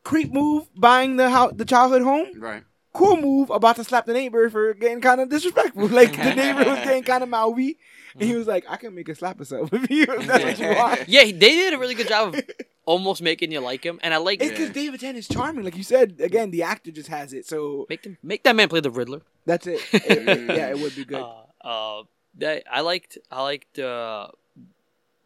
[0.04, 2.28] creep move buying the house, the childhood home.
[2.40, 2.64] Right.
[2.98, 5.88] Cool move about to slap the neighbor for getting kind of disrespectful.
[5.88, 7.78] Like the neighbor was getting kind of mouthy,
[8.16, 10.60] and he was like, "I can make a slap herself if you if that's what
[10.60, 11.32] you want." Yeah, they
[11.62, 12.42] did a really good job of
[12.86, 15.78] almost making you like him, and I like It's because David Tennant is charming, like
[15.78, 16.20] you said.
[16.20, 19.22] Again, the actor just has it, so make them make that man play the Riddler.
[19.46, 19.80] that's it.
[19.94, 21.22] It- it- yeah, it would be good.
[21.22, 21.68] Uh,
[22.00, 22.04] uh,
[22.40, 23.18] that I liked.
[23.32, 24.30] I liked uh,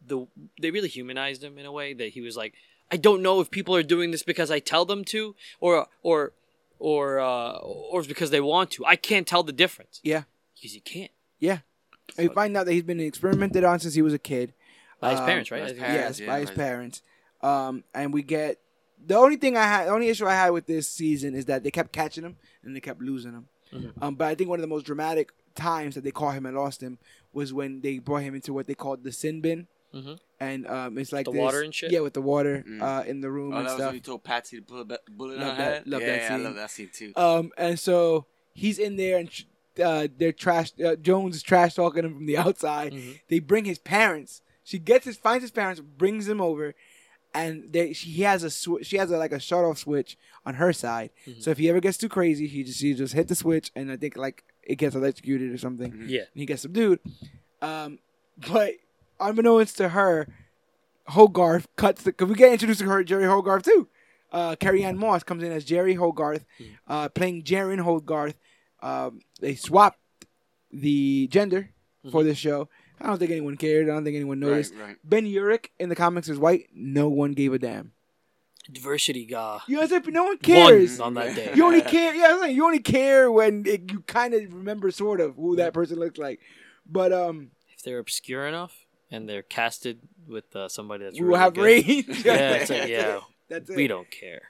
[0.06, 0.28] the
[0.62, 2.54] they really humanized him in a way that he was like,
[2.92, 6.34] I don't know if people are doing this because I tell them to, or or
[6.82, 8.86] or uh, or it's because they want to.
[8.86, 10.00] I can't tell the difference.
[10.04, 10.24] Yeah.
[10.56, 11.12] because you can't.
[11.40, 11.60] Yeah.
[12.18, 14.54] And we find out that he's been experimented on since he was a kid.
[15.00, 15.62] By his Um, parents, right?
[15.64, 16.20] by his parents.
[16.20, 17.02] yes, yeah, by his parents.
[17.42, 18.60] Um, and we get
[19.04, 21.64] the only thing I had, the only issue I had with this season is that
[21.64, 23.48] they kept catching him and they kept losing him.
[23.74, 23.94] Mhm.
[24.02, 26.56] Um, but I think one of the most dramatic times that they caught him and
[26.56, 27.00] lost him
[27.34, 30.20] was when they brought him into what they called the sin bin, Mhm.
[30.40, 31.92] and um, it's like The this- water and shit?
[31.92, 32.82] Yeah, with the water Mm.
[32.82, 33.88] uh, in the room Oh, and that was stuff.
[33.88, 35.88] when you told Patsy to put a bu- bullet Love on her that- head.
[35.88, 36.44] love yeah, that yeah, I scene.
[36.44, 37.14] love that scene too.
[37.16, 39.30] Um, and so he's in there and
[39.84, 40.72] uh, they're trash.
[40.84, 42.94] Uh, Jones is trash talking him from the outside.
[42.94, 43.20] Mhm.
[43.30, 44.42] They bring his parents.
[44.64, 46.76] She gets his, finds his parents, brings them over,
[47.34, 50.18] and they, she he has a sw- she has a, like a shut off switch
[50.46, 51.10] on her side.
[51.26, 51.42] Mhm.
[51.42, 53.92] So if he ever gets too crazy, he just he just hit the switch, and
[53.92, 55.92] I think like it gets electrocuted or something.
[55.92, 56.10] Mhm.
[56.10, 56.22] Yeah.
[56.22, 57.00] And he gets subdued.
[57.62, 58.00] Um,
[58.52, 58.74] but
[59.22, 60.28] unbeknownst to her,
[61.08, 62.12] Hogarth cuts the.
[62.12, 63.88] Cause we get introduced to her, Jeri Hogarth too.
[64.32, 66.46] Uh, Carrie-Anne Moss comes in as Jeri Hogarth,
[66.88, 68.36] uh, playing Jeryn Hogarth.
[68.82, 70.00] Um, they swapped
[70.72, 71.70] the gender
[72.12, 72.70] for this show.
[73.02, 73.90] I don't think anyone cared.
[73.90, 74.74] I don't think anyone noticed.
[74.76, 74.98] Right, right.
[75.04, 76.68] Ben Urich in the comics is white.
[76.74, 77.92] No one gave a damn.
[78.72, 79.60] Diversity guy.
[79.68, 80.14] You know what I'm saying?
[80.14, 81.00] No one cares.
[81.00, 81.52] Won on that day.
[81.56, 82.14] You only care.
[82.14, 85.74] Yeah, I'm you only care when it, you kind of remember sort of who that
[85.74, 86.40] person looks like.
[86.86, 88.81] But um, If they're obscure enough
[89.12, 92.06] and they're casted with uh, somebody that's we really will have good, range.
[92.26, 93.76] Yeah, it's like, yeah, That's it.
[93.76, 94.42] we don't care.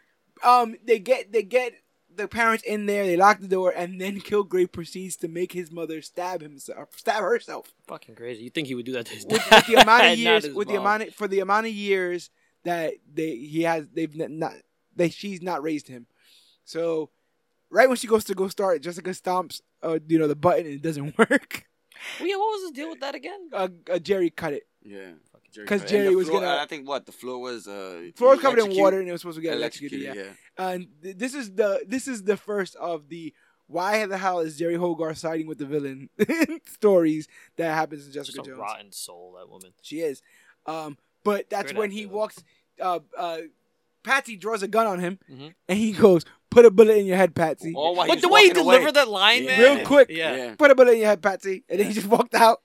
[0.44, 1.74] Um, they get they get
[2.16, 3.06] the parents in there.
[3.06, 7.22] They lock the door, and then Kilgrave proceeds to make his mother stab himself, stab
[7.24, 7.74] herself.
[7.88, 8.44] Fucking crazy.
[8.44, 9.56] You think he would do that to his With, dad?
[9.58, 12.30] with the amount of years, with the amount of, for the amount of years
[12.64, 14.54] that they he has, they've not
[14.96, 16.06] they she's not raised him.
[16.66, 17.10] So,
[17.70, 20.76] right when she goes to go start, Jessica stomps, uh, you know, the button and
[20.76, 21.66] it doesn't work.
[22.20, 23.50] Well, yeah, what was the deal with that again?
[23.54, 24.68] Uh, uh, Jeri cut it.
[24.84, 25.12] Yeah.
[25.54, 25.92] Because it.
[25.92, 27.68] And Jeri was floor- gonna- I think what the floor was.
[27.68, 30.02] Uh, Floor was covered in water and it was supposed to get electrocuted.
[30.04, 30.34] electrocuted.
[30.58, 30.64] Yeah.
[30.66, 30.72] Yeah.
[30.74, 33.34] and th- this is the this is the first of the
[33.68, 36.10] why the hell is Jeri Hogarth siding with the villain
[36.66, 37.28] stories
[37.58, 38.60] that happens in Just Jessica a Jones.
[38.60, 39.72] rotten soul, that woman.
[39.82, 40.22] She is,
[40.66, 42.14] um, but that's Great when he actor.
[42.16, 42.44] walks.
[42.80, 43.38] Uh, uh,
[44.04, 45.54] Patsy draws a gun on him, Mhm.
[45.70, 48.42] and he goes, "Put a bullet in your head, Patsy." All while But the way
[48.44, 48.76] he walking away.
[48.78, 49.58] delivered that line, Yeah.
[49.60, 49.78] man.
[49.78, 50.08] Real quick.
[50.10, 50.36] Yeah.
[50.36, 50.56] Yeah.
[50.56, 52.62] Put a bullet in your head, Patsy, and then he just walked out,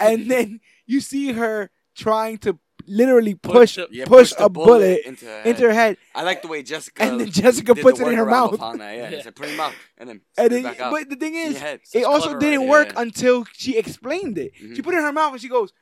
[0.00, 2.58] and then you see her trying to
[2.88, 5.60] literally push the- Yeah, push, the a bullet, into her into head.
[5.60, 7.02] her head, I like the way Jessica.
[7.02, 8.60] and then Jessica did puts the it in her mouth.
[8.60, 9.10] that, Yeah, Yeah.
[9.16, 10.92] She said, put it in your mouth, and then And then, back out.
[10.92, 12.68] but the thing is, it Such also clever didn't writing.
[12.68, 13.00] work Yeah.
[13.02, 14.52] until she explained it.
[14.54, 14.84] She Mhm.
[14.84, 15.72] put it in her mouth and she goes,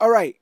[0.00, 0.34] "All right,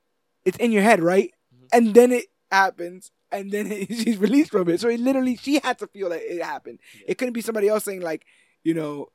[0.47, 1.69] it's in your head, right?" Mhm.
[1.73, 4.81] And then it happens, and then it, she's released from it.
[4.81, 6.79] So it literally, she had to feel that it happened.
[6.95, 7.05] Yeah.
[7.09, 8.25] It couldn't be somebody else saying like,
[8.65, 9.09] you know,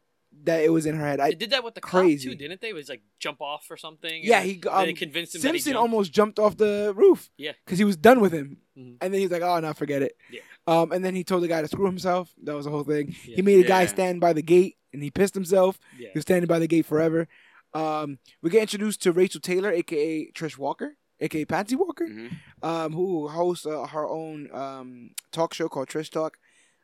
[0.43, 1.20] that it was in her head.
[1.22, 2.28] I, They did that with the crazy.
[2.28, 2.70] cop too, didn't they?
[2.70, 4.22] It was like jump off or something.
[4.22, 5.82] Yeah, he, um, they convinced him that he Simpson jumped.
[5.93, 7.30] almost jumped off the roof.
[7.38, 7.53] Yeah.
[7.66, 8.97] because he was done with him, Mhm.
[8.99, 10.41] and then he's like, "Oh no, forget it." Yeah.
[10.68, 12.34] Um, and then he told the guy to screw himself.
[12.43, 13.16] That was the whole thing.
[13.26, 13.38] Yeah.
[13.38, 15.80] He made a guy stand by the gate, and he pissed himself.
[15.97, 16.09] Yeah.
[16.11, 17.30] He was standing by the gate forever.
[17.74, 22.32] Um, we get introduced to Rachel Taylor, aka Trish Walker, aka Patsy Walker, Mhm.
[22.63, 26.38] um, who hosts uh, her own um, talk show called Trish Talk.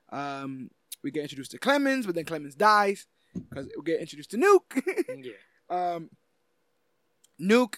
[0.09, 0.69] Um,
[1.03, 4.83] we get introduced to Clemons, but then Clemons dies because we get introduced to Nuke.
[5.23, 5.93] yeah.
[5.95, 6.09] um,
[7.39, 7.75] Nuke,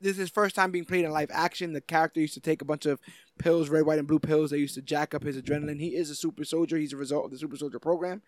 [0.00, 1.72] this is his first time being played in live action.
[1.72, 3.00] The character used to take a bunch of
[3.38, 4.50] pills, red, white, and blue pills.
[4.50, 5.80] They used to jack up his adrenaline.
[5.80, 6.76] He is a super soldier.
[6.76, 8.20] He's a result of the super soldier program.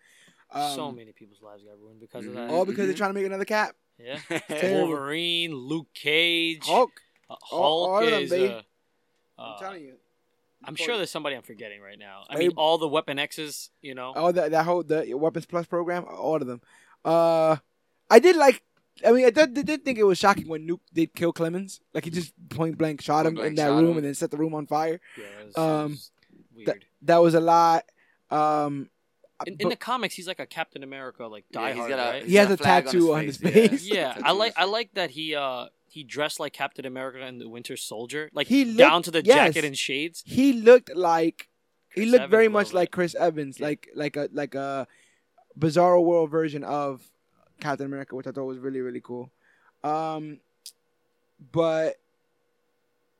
[0.51, 2.35] Um, so many people's lives got ruined because of Mhm.
[2.35, 2.49] that.
[2.49, 2.97] All because they're Mhm.
[2.97, 3.75] trying to make another cap.
[3.99, 4.19] yeah.
[4.63, 7.01] Wolverine, Luke Cage, Hulk.
[7.29, 8.31] Uh, Hulk all- all of them, is.
[8.31, 8.61] uh,
[9.37, 9.93] I'm uh, telling you.
[10.63, 12.23] I'm sure there's somebody I'm forgetting right now.
[12.29, 14.11] I mean, all the Weapon X's, you know.
[14.15, 16.61] all that that whole the Weapons Plus program, all of them.
[17.05, 17.57] Uh,
[18.09, 18.61] I did like.
[19.05, 21.79] I mean, I did, did think it was shocking when Nuke did kill Clemons.
[21.93, 23.97] Like he just point blank shot him Point in that room him.
[23.97, 24.99] and then set the room on fire.
[25.15, 26.11] Yeah, it was, Um, it was
[26.55, 26.85] weird.
[27.03, 27.83] That was a lot.
[28.31, 28.89] Um,
[29.45, 31.91] in, in but- the comics, he's like a Captain America, like Yeah, Die he's got
[31.91, 32.25] a- right?
[32.25, 33.49] He has got a flag tattoo on his yeah.
[33.51, 33.83] face.
[33.87, 37.39] yeah, Tattoo I like I like that he uh he dressed like Captain America and
[37.41, 39.35] the Winter Soldier, like He looked- down to the yes.
[39.53, 40.23] jacket and shades.
[40.25, 41.47] he looked like
[41.95, 43.67] he looked Evans very much like Chris Evans, Yeah.
[43.67, 44.87] like like a like a
[45.57, 47.09] bizarro world version of
[47.59, 49.31] Captain America, which I thought was really really cool.
[49.83, 50.39] Um,
[51.51, 51.95] but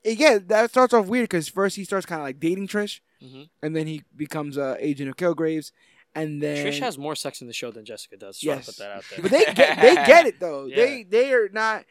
[0.06, 3.44] again, that starts off weird because first he starts kind of like dating Trish, hmm
[3.62, 5.72] and then he becomes a agent of Kilgraves,
[6.16, 8.38] and then Trish has more sex in the show than Jessica does.
[8.40, 9.22] Just yes, to put that out there.
[9.22, 10.66] but they get they get it though.
[10.70, 10.76] Yeah.
[10.76, 11.86] They they are not.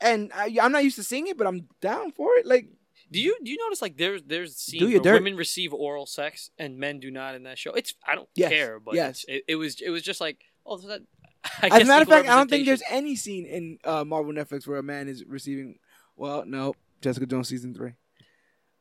[0.00, 2.46] And I, I'm not used to seeing it, but I'm down for it.
[2.46, 2.68] Like,
[3.10, 5.14] Do you do you notice like there's there's scenes where dirt.
[5.14, 7.72] women receive oral sex and men do not in that show?
[7.72, 9.24] It's I don't Yes, care, but yes.
[9.28, 11.02] it, it was it was just like oh that.
[11.62, 14.04] I As a guess matter of fact, I don't think there's any scene in uh,
[14.04, 15.78] Marvel Netflix where a man is receiving.
[16.16, 17.92] Well, no, Jessica Jones season three.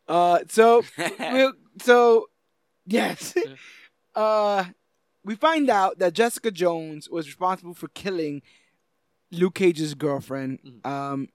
[0.07, 0.83] Uh, so,
[1.19, 2.27] we'll, so
[2.85, 3.35] yes,
[4.15, 4.65] uh,
[5.23, 8.41] we find out that Jessica Jones was responsible for killing
[9.37, 10.59] Luke Cage's girlfriend.
[10.65, 10.85] Mhm.
[10.89, 11.27] Um,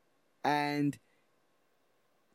[0.44, 0.98] and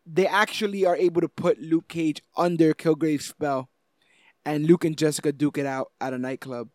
[0.05, 3.69] they actually are able to put Luke Cage under Kilgrave's spell,
[4.45, 6.69] and Luke and Jessica duke it out at a nightclub,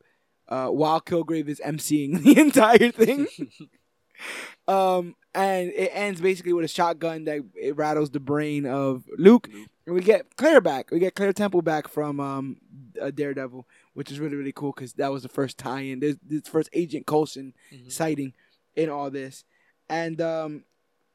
[0.48, 3.26] uh, while Kilgrave is emceeing the entire thing.
[4.68, 9.48] um, and it ends basically with a shotgun that it rattles the brain of Luke,
[9.52, 9.68] Luke.
[9.86, 10.90] and we get Claire back.
[10.90, 12.56] We get Claire Temple back from um,
[13.00, 16.00] uh, Daredevil, which is really really cool because that was the first tie-in.
[16.00, 17.92] There's this first Agent Coulson Mhm.
[17.92, 18.32] sighting
[18.76, 19.44] in all this,
[19.88, 20.64] and um,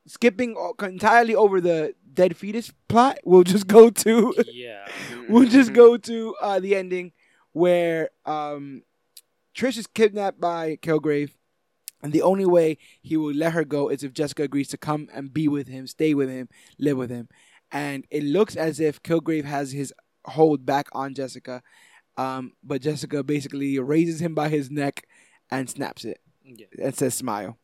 [0.07, 4.87] skipping entirely over the dead fetus plot, we'll just go to yeah.
[5.29, 7.11] we'll just go to uh, the ending
[7.53, 8.83] where um,
[9.55, 11.31] Trish is kidnapped by Kilgrave,
[12.03, 15.07] And the only way he will let her go is if Jessica agrees to come
[15.13, 17.29] and be with him, stay with him, live with him.
[17.71, 19.93] And it looks as if Kilgrave has his
[20.25, 21.63] hold back on Jessica.
[22.17, 25.07] Um, but Jessica basically raises him by his neck
[25.49, 26.65] and snaps it Yeah.
[26.81, 27.57] and says smile.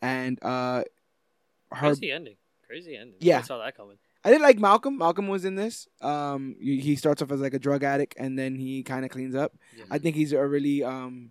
[0.00, 0.84] And uh
[1.70, 2.36] her Crazy ending.
[2.66, 3.16] Crazy ending.
[3.20, 3.38] Yeah.
[3.38, 3.98] I saw that coming.
[4.24, 4.98] I did like Malcolm.
[4.98, 5.88] Malcolm was in this.
[6.00, 9.10] Um he he starts off as like a drug addict and then he kind of
[9.10, 9.52] cleans up.
[9.76, 9.84] Yeah.
[9.90, 11.30] I think he's a really um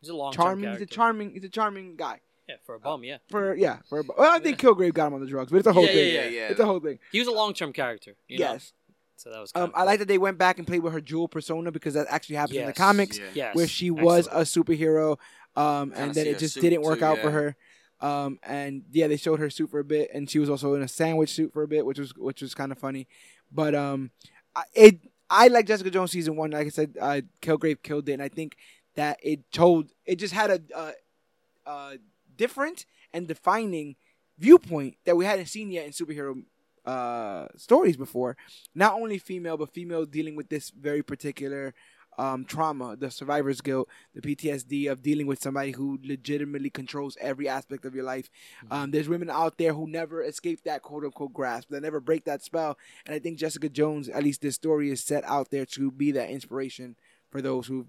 [0.00, 0.78] He's a long charming charming.
[0.78, 2.20] he's a charming he's a charming guy.
[2.48, 3.04] Yeah, for a bum.
[3.04, 3.18] Yeah.
[3.28, 5.66] For yeah, for a well I think Kilgrave got him on the drugs, but it's
[5.66, 6.14] a whole Yeah, thing.
[6.14, 6.48] yeah, yeah, yeah.
[6.48, 6.98] It's a whole thing.
[7.12, 8.16] He was a long term character.
[8.28, 8.52] You know?
[8.52, 8.72] yes.
[9.16, 9.52] So that was.
[9.54, 11.92] Um, kinda I like that they went back and played with her jewel persona because
[11.94, 13.26] that actually happens in the comics, Yeah.
[13.34, 13.54] Yes.
[13.54, 14.48] where she was excellent.
[14.48, 15.18] a superhero,
[15.56, 17.56] um, and then it just didn't work too, out for her.
[18.00, 20.82] Um, and yeah, they showed her suit for a bit, and she was also in
[20.82, 23.06] a sandwich suit for a bit, which was which was kind of funny.
[23.52, 24.10] But um,
[24.54, 26.50] I- it I like Jessica Jones season one.
[26.50, 28.56] Like I said, uh, Kilgrave killed it, and I think
[28.96, 31.98] that it told it just had a, a, a
[32.36, 33.96] different and defining
[34.38, 36.42] viewpoint that we hadn't seen yet in superhero
[36.86, 38.36] uh, stories before.
[38.74, 41.74] Not only female, but female dealing with this very particular
[42.20, 47.48] um, trauma, the survivor's guilt, the PTSD of dealing with somebody who legitimately controls every
[47.48, 48.28] aspect of your life.
[48.70, 52.24] Um, there's women out there who never escape that quote unquote grasp, that never break
[52.24, 52.76] that spell.
[53.06, 56.12] And I think Jessica Jones, at least this story, is set out there to be
[56.12, 56.96] that inspiration
[57.30, 57.86] for those who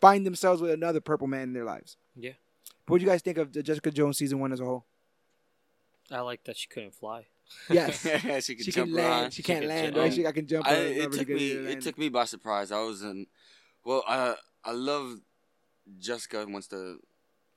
[0.00, 1.96] find themselves with another purple man in their lives.
[2.14, 2.32] Yeah.
[2.86, 4.84] What do you guys think of the Jessica Jones season one as a whole?
[6.10, 7.26] I like that she couldn't fly.
[7.70, 8.00] Yes.
[8.44, 9.22] she could she jump can land.
[9.22, 9.32] around.
[9.32, 9.96] She can't can land, jump.
[10.04, 10.12] right?
[10.12, 10.66] She I can jump.
[10.66, 11.52] I, it took me.
[11.52, 12.70] at It took me by surprise.
[12.72, 13.26] I was in.
[13.86, 14.34] Well, I
[14.64, 15.20] I love
[16.00, 16.98] Jessica once the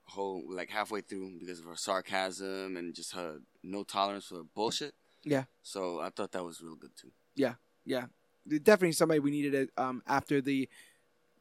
[0.03, 4.93] whole like halfway through because of her sarcasm and just her no tolerance for bullshit.
[5.23, 5.45] Yeah.
[5.63, 7.11] So I thought that was real good too.
[7.35, 8.05] Yeah, yeah,
[8.47, 10.69] definitely somebody we needed it, um after the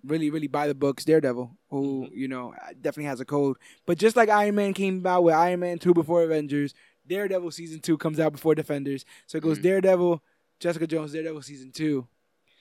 [0.05, 2.17] really really by the books Daredevil, who Mm-hmm.
[2.17, 3.59] you know definitely has a code.
[3.85, 6.73] But just like Iron Man came out with Iron Man two before Avengers,
[7.07, 9.05] Daredevil season two comes out before Defenders.
[9.27, 9.63] So it goes Mhm.
[9.65, 10.23] Daredevil,
[10.61, 12.07] Jessica Jones, Daredevil season 2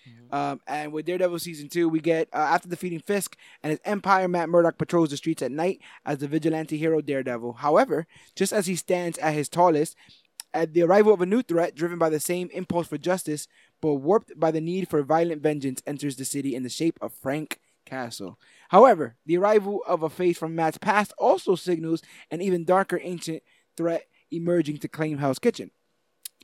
[0.08, 0.34] Mhm.
[0.36, 4.28] Um, and with Daredevil season two, we get uh, after defeating Fisk and his empire,
[4.28, 7.54] Matt Murdock patrols the streets at night as the vigilante hero Daredevil.
[7.54, 9.96] However, just as he stands at his tallest,
[10.54, 13.48] at the arrival of a new threat driven by the same impulse for justice,
[13.82, 17.14] but warped by the need for violent vengeance, enters the city in the shape of
[17.14, 18.40] Frank Castle.
[18.70, 22.02] However, the arrival of a face from Matt's past also signals
[22.32, 23.44] an even darker ancient
[23.76, 25.72] threat emerging to claim Hell's Kitchen.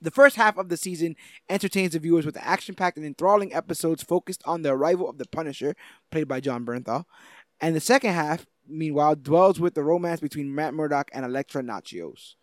[0.04, 1.16] The first half of the season
[1.50, 5.26] entertains the viewers with action packed and enthralling episodes focused on the arrival of the
[5.26, 5.76] Punisher,
[6.12, 7.06] played by Jon Bernthal.
[7.62, 12.36] And the second half, meanwhile, dwells with the romance between Matt Murdock and Elektra Natchios.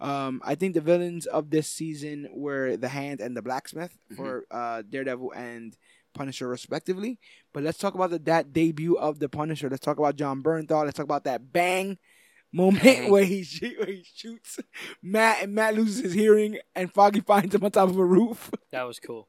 [0.00, 4.46] Um, I think the villains of this season were the Hand and the Blacksmith for
[4.50, 5.76] uh, Daredevil and
[6.14, 7.20] Punisher, respectively.
[7.52, 9.68] But let's talk about the, that debut of the Punisher.
[9.68, 10.86] Let's talk about Jon Bernthal.
[10.86, 11.98] Let's talk about that bang
[12.52, 14.58] moment where he shoot, where he shoots
[15.02, 18.50] Matt and Matt loses his hearing and Foggy finds him on top of a roof.
[18.70, 19.28] That was cool.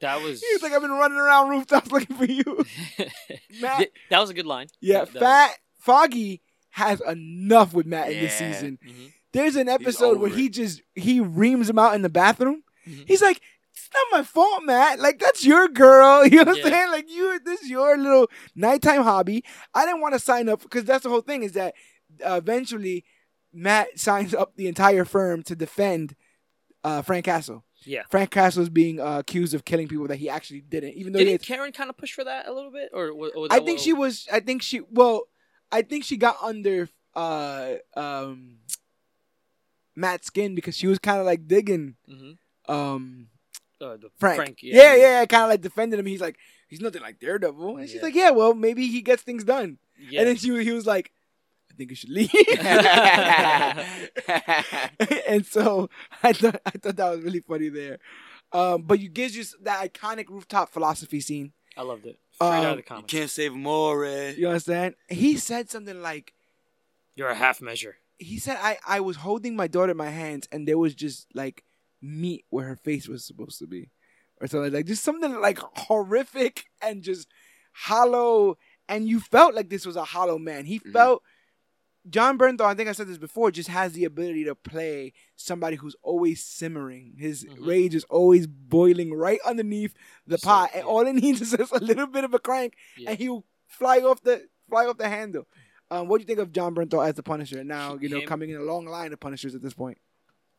[0.00, 0.42] That was.
[0.52, 2.64] He's like, I've been running around rooftops looking for you.
[3.60, 4.66] Matt, that was a good line.
[4.80, 8.78] yeah, That- that Fat Foggy has enough with Matt in this season.
[8.84, 9.12] was- Mhm.
[9.32, 12.62] There's an episode where over he just he reams him out in the bathroom.
[12.88, 13.04] Mhm.
[13.06, 13.40] He's like,
[13.74, 14.98] "It's not my fault, Matt.
[14.98, 16.24] Like that's your girl.
[16.26, 16.64] You know what Yeah.
[16.64, 16.90] I'm saying?
[16.90, 19.44] Like you, this is your little nighttime hobby.
[19.74, 21.42] I didn't want to sign up because that's the whole thing.
[21.42, 21.74] Is that
[22.24, 23.04] uh, eventually
[23.52, 26.14] Matt signs up the entire firm to defend
[26.84, 27.64] uh, Frank Castle.
[27.84, 28.02] Yeah.
[28.10, 31.18] Frank Castle is being uh, accused of killing people that he actually didn't, even though
[31.20, 33.78] Didn't Karen kind of push for that a little bit, or, or was I think
[33.78, 34.26] what- she was.
[34.32, 34.80] I think she.
[34.90, 35.22] Well,
[35.70, 38.58] I think she got under uh um
[39.94, 42.36] Matt's skin because she was kind of like digging Mhm.
[42.68, 43.28] um
[43.80, 44.58] Uh, the Frank.
[44.62, 46.06] yeah, yeah, yeah, kind of like defending him.
[46.06, 46.36] He's like,
[46.68, 48.02] he's nothing like Daredevil, and she's Yeah.
[48.02, 49.78] like, yeah, well, maybe he gets things done.
[49.98, 50.20] yeah.
[50.20, 51.12] And then she, he was like,
[51.76, 52.30] think you should leave.
[55.28, 55.88] and so
[56.22, 57.98] I thought I thought that was really funny there.
[58.52, 61.52] Um, but you gives you that iconic rooftop philosophy scene.
[61.76, 62.18] I loved it.
[62.32, 64.04] Straight out Um, of the you can't save more.
[64.04, 64.30] eh?
[64.36, 64.94] You understand?
[65.08, 66.32] He said something like.
[67.16, 67.96] You're a half measure.
[68.18, 71.26] he said I, I was holding my daughter in my hands and there was just
[71.34, 71.64] like
[72.02, 73.90] meat where her face was supposed to be
[74.40, 77.26] or something like just something like horrific and just
[77.72, 78.58] hollow
[78.88, 80.92] and you felt like this was a hollow man he Mhm.
[80.92, 81.22] felt
[82.08, 85.76] jon bernthal i think i said this before just has the ability to play somebody
[85.76, 87.66] who's always simmering his Mhm.
[87.66, 89.94] rage is always boiling right underneath
[90.26, 90.88] the So, pot and yeah.
[90.88, 93.10] all it needs is just a little bit of a crank Yeah.
[93.10, 95.46] and he'll fly off the fly off the handle.
[95.90, 97.62] Um, what do you think of Jon Bernthal as the Punisher?
[97.62, 99.98] Now you know Him- coming in a long line of Punishers at this point.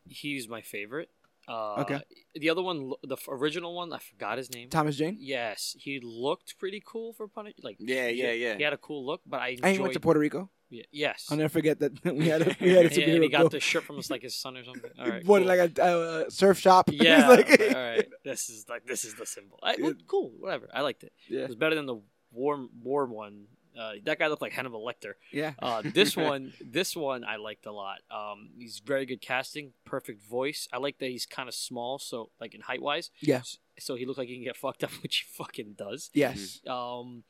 [0.06, 1.10] He's my favorite.
[1.46, 2.00] Uh, Okay.
[2.34, 4.68] The other one, the original one, I forgot his name.
[4.70, 5.16] Thomas Jane.
[5.20, 7.56] Yes, he looked pretty cool for Punisher.
[7.62, 8.56] Like Yeah, yeah, he- yeah.
[8.56, 10.50] He had a cool look, but I And he went to Puerto Rico.
[10.70, 11.26] Yeah, yes.
[11.30, 13.48] I'll never forget that we had a we had a yeah, and he got go-
[13.48, 14.90] the shirt from his, like his son or something.
[14.98, 15.40] All right, it cool.
[15.42, 16.90] like a uh, surf shop.
[16.92, 17.28] Yeah.
[17.28, 19.58] like- all right, this is like this is the symbol.
[19.62, 20.68] I, well, cool, whatever.
[20.74, 21.12] I liked it.
[21.28, 21.40] Yeah.
[21.42, 22.00] It was better than the
[22.32, 23.46] warm war one.
[23.78, 25.12] Uh, that guy looked like Hannibal Lecter.
[25.32, 25.52] yeah.
[25.60, 27.98] Uh, this one, this one I liked a lot.
[28.10, 30.66] Um, he's very good casting, perfect voice.
[30.72, 33.10] I like that he's kind of small, so like in height wise.
[33.20, 33.42] Yeah.
[33.78, 36.10] So he looked like he can get fucked up, which he fucking does.
[36.12, 36.60] Yes.
[36.66, 37.22] Um,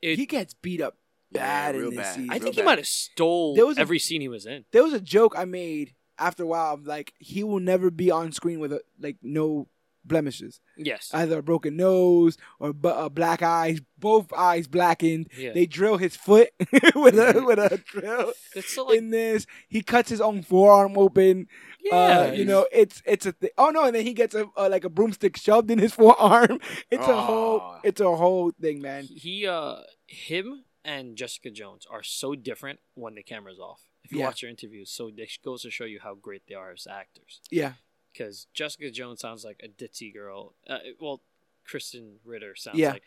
[0.00, 0.96] it, he gets beat up
[1.32, 2.14] bad real in this bad.
[2.14, 2.30] season.
[2.30, 2.66] I real think he bad.
[2.66, 4.64] might have stole There was a- every scene he was in.
[4.72, 6.74] there was a joke I made after a while.
[6.74, 9.68] of, Like he will never be on screen with a, like no
[10.04, 11.10] blemishes, Yes.
[11.14, 15.28] either a broken nose or bu- uh, black eyes, both eyes blackened.
[15.38, 15.52] yeah.
[15.52, 16.50] They drill his foot
[16.96, 18.32] with a with a drill.
[18.56, 21.46] it's so like in this, he cuts his own forearm open.
[21.84, 24.46] yeah, uh, you know, it's it's a th- oh no, and then he gets a,
[24.56, 26.58] uh like a broomstick shoved in his forearm.
[26.90, 29.04] It's a whole it's a whole thing, man.
[29.04, 29.76] he uh
[30.08, 33.82] him and Jessica Jones are so different when the camera's off.
[34.04, 34.26] If you Yeah.
[34.26, 37.40] watch their interviews, so it goes to show you how great they are as actors.
[37.50, 37.74] Yeah,
[38.12, 40.54] Because Jessica Jones sounds like a ditzy girl.
[40.66, 41.22] Uh, well,
[41.66, 42.92] Krysten Ritter sounds Yeah.
[42.92, 43.02] like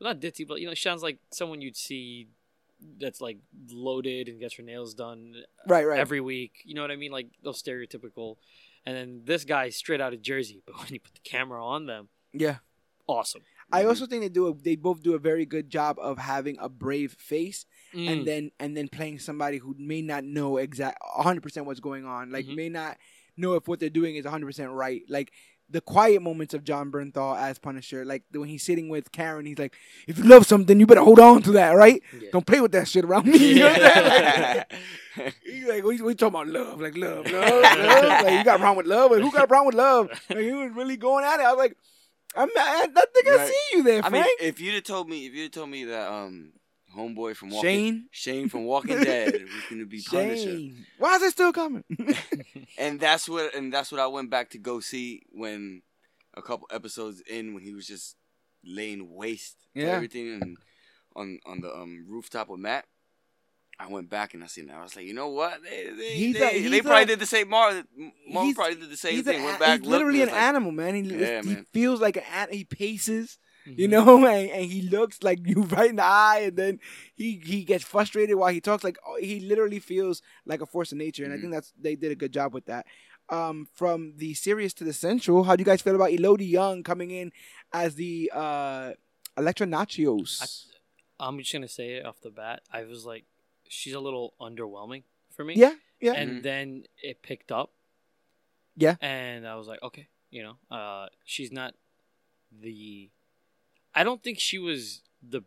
[0.00, 2.28] well, not ditzy, but you know, she sounds like someone you'd see
[2.98, 3.38] that's like
[3.70, 6.00] loaded and gets her nails done right, right.
[6.00, 6.62] every week.
[6.64, 7.12] You know what I mean?
[7.12, 8.38] Like those stereotypical.
[8.86, 11.86] And then this guy straight out of Jersey, but when you put the camera on
[11.86, 12.58] them, yeah.
[13.06, 13.42] awesome.
[13.72, 16.56] I also think they do a, they both do a very good job of having
[16.60, 18.08] a brave face Mm.
[18.08, 22.30] and then and then playing somebody who may not know exact 100% what's going on.
[22.30, 22.54] Like Mhm.
[22.54, 22.96] may not
[23.36, 25.02] know if what they're doing is 100% right.
[25.08, 25.32] Like
[25.68, 29.58] the quiet moments of Jon Bernthal as Punisher, like when he's sitting with Karen, he's
[29.58, 29.74] like,
[30.06, 32.00] "If you love something, you better hold on to that, right?
[32.20, 32.28] Yeah.
[32.32, 33.82] Don't play with that shit around me." You know what I'm?
[33.82, 34.64] Yeah.
[35.16, 38.24] Like, He's like, we, talking about love, like love, love, love.
[38.24, 39.10] Like, you got a problem with love?
[39.10, 40.08] Like, who got a problem with love?
[40.30, 41.44] Like, he was really going at it.
[41.46, 41.76] I was like,
[42.36, 42.90] I'm mad.
[42.96, 44.26] I think I see you there, I Frank.
[44.26, 46.52] mean, if you'd have told me, if you'd have told me that um,
[46.96, 51.22] homeboy from Walking Shane, Shane from Walking Dead was gonna be Punisher, Shane, why is
[51.22, 51.84] it still coming?
[52.78, 55.82] and that's what, and that's what I went back to go see when
[56.34, 58.16] a couple episodes in when he was just
[58.64, 59.94] laying waste to Yeah.
[59.94, 60.56] everything and
[61.16, 62.84] on on the um rooftop with Matt.
[63.82, 64.76] I went back and I seen that.
[64.76, 65.62] I was like, you know what?
[65.62, 67.48] They they, He's they, a- they probably a- did the same.
[67.48, 67.82] Mar,
[68.28, 69.38] Mar He's- probably did the same he's, thing.
[69.38, 70.94] an, went back, he's literally looked, an and was animal, man.
[70.96, 71.66] He, Yeah, he man.
[71.72, 73.90] feels like an an- He paces, you Mhm.
[73.90, 76.78] know, and, and he looks like you right in the eye, and then
[77.16, 78.84] he he gets frustrated while he talks.
[78.84, 81.40] Like oh, he literally feels like a force of nature, and I Mhm.
[81.40, 82.84] think that's they did a good job with that.
[83.30, 86.82] Um, from the serious to the sensual, how do you guys feel about Élodie Yung
[86.82, 87.32] coming in
[87.72, 88.92] as the uh,
[89.38, 90.66] Elektra Natchios?
[91.20, 92.60] I'm just gonna say it off the bat.
[92.72, 93.24] I was like,
[93.70, 95.04] she's a little underwhelming
[95.34, 95.54] for me.
[95.54, 96.42] yeah, yeah, And Mhm.
[96.42, 97.72] then it picked up.
[98.76, 98.96] Yeah.
[99.00, 101.74] And I was like, okay, you know, uh, she's not
[102.52, 103.10] the.
[103.94, 105.42] I don't think she was the,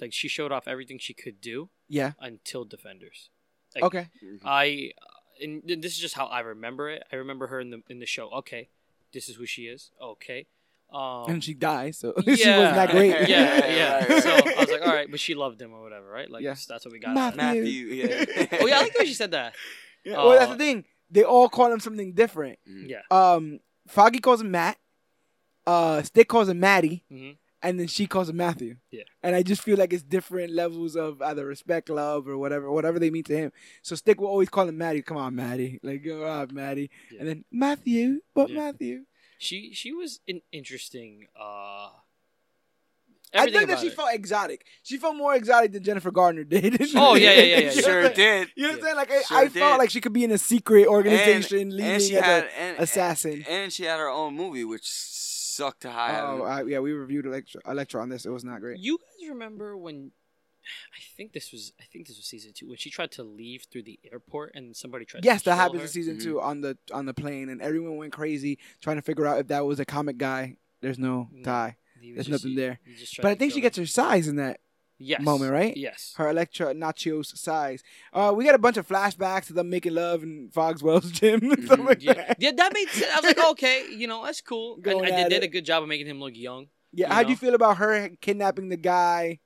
[0.00, 2.12] like she showed off everything she could do yeah.
[2.18, 3.30] until Defenders.
[3.74, 4.40] Like, Okay, Mhm.
[4.44, 4.92] I,
[5.40, 7.02] and this is just how I remember it.
[7.12, 8.30] I remember her in the in the show.
[8.30, 8.68] Okay,
[9.12, 9.90] this is who she is.
[10.00, 10.46] Okay.
[10.92, 13.10] Um, and she dies, so she wasn't that great.
[13.28, 13.94] Yeah, yeah.
[14.00, 14.22] Right, right.
[14.22, 16.28] So I was like, all right, but she loved him or whatever, right?
[16.30, 16.54] Like Yeah.
[16.68, 17.16] that's what we got.
[17.16, 17.36] out of it.
[17.36, 18.24] Matthew, yeah.
[18.60, 19.54] Oh yeah, I like the way she said that.
[20.04, 20.84] Yeah, well, that's Uh, the thing.
[21.10, 22.58] They all call him something different.
[22.68, 22.88] Mhm.
[22.88, 23.02] Yeah.
[23.10, 24.78] Um, Foggy calls him Matt.
[25.66, 27.30] Uh, Stick calls him Maddie, hmm
[27.62, 28.76] and then she calls him Matthew.
[28.90, 29.02] Yeah.
[29.22, 32.98] And I just feel like it's different levels of either respect, love, or whatever, whatever
[32.98, 33.52] they mean to him.
[33.82, 35.02] So Stick will always call him Maddie.
[35.02, 35.78] Come on, Maddie.
[35.82, 36.88] Like, go out, Maddie.
[37.12, 37.18] Yeah.
[37.20, 38.56] And then Matthew, but Yeah.
[38.60, 39.04] Matthew.
[39.42, 41.26] She she was an interesting.
[41.38, 41.88] uh
[43.32, 43.94] I think that she her.
[43.94, 44.64] felt exotic.
[44.82, 46.80] She felt more exotic than Jennifer Gardner did.
[46.96, 47.72] Oh, yeah, yeah, yeah, yeah, You know yeah.
[47.72, 48.48] what Sure did.
[48.56, 48.84] You know what I'm Yeah.
[48.84, 48.96] saying?
[48.96, 49.52] Like I, Sure I did.
[49.52, 52.58] felt like she could be in a secret organization leading and she as had a
[52.58, 53.44] and, assassin.
[53.48, 56.20] and she had her own movie, which sucked to high.
[56.20, 58.26] Oh, I, yeah, we reviewed Electra, Electra on this.
[58.26, 58.78] It was not great.
[58.80, 60.10] You guys remember when?
[60.94, 63.64] I think this was I think this was season two when she tried to leave
[63.70, 65.24] through the airport and somebody tried.
[65.24, 65.86] Yes, to that kill happens her?
[65.86, 66.22] in season Mhm.
[66.22, 69.46] two on the on the plane, and everyone went crazy trying to figure out if
[69.48, 70.56] that was a comic guy.
[70.80, 71.42] There's no No.
[71.44, 72.80] tie, He there's just- nothing there.
[72.86, 74.60] he just tried but I think she gets her size in that
[74.98, 75.20] yes.
[75.22, 75.76] moment, right?
[75.76, 76.14] Yes.
[76.16, 77.82] her Elektra Natchios size.
[78.12, 81.64] Uh, we got a bunch of flashbacks to them making love in Fogwell's gym and
[81.64, 81.84] stuff Mhm.
[81.86, 82.36] like Yeah, that.
[82.38, 83.10] yeah, that made sense.
[83.12, 84.74] I was like, okay, you know, that's cool.
[84.76, 86.68] And, Going and they at did a good job of making him look young.
[86.92, 89.40] Yeah, You how do you feel about her kidnapping the guy?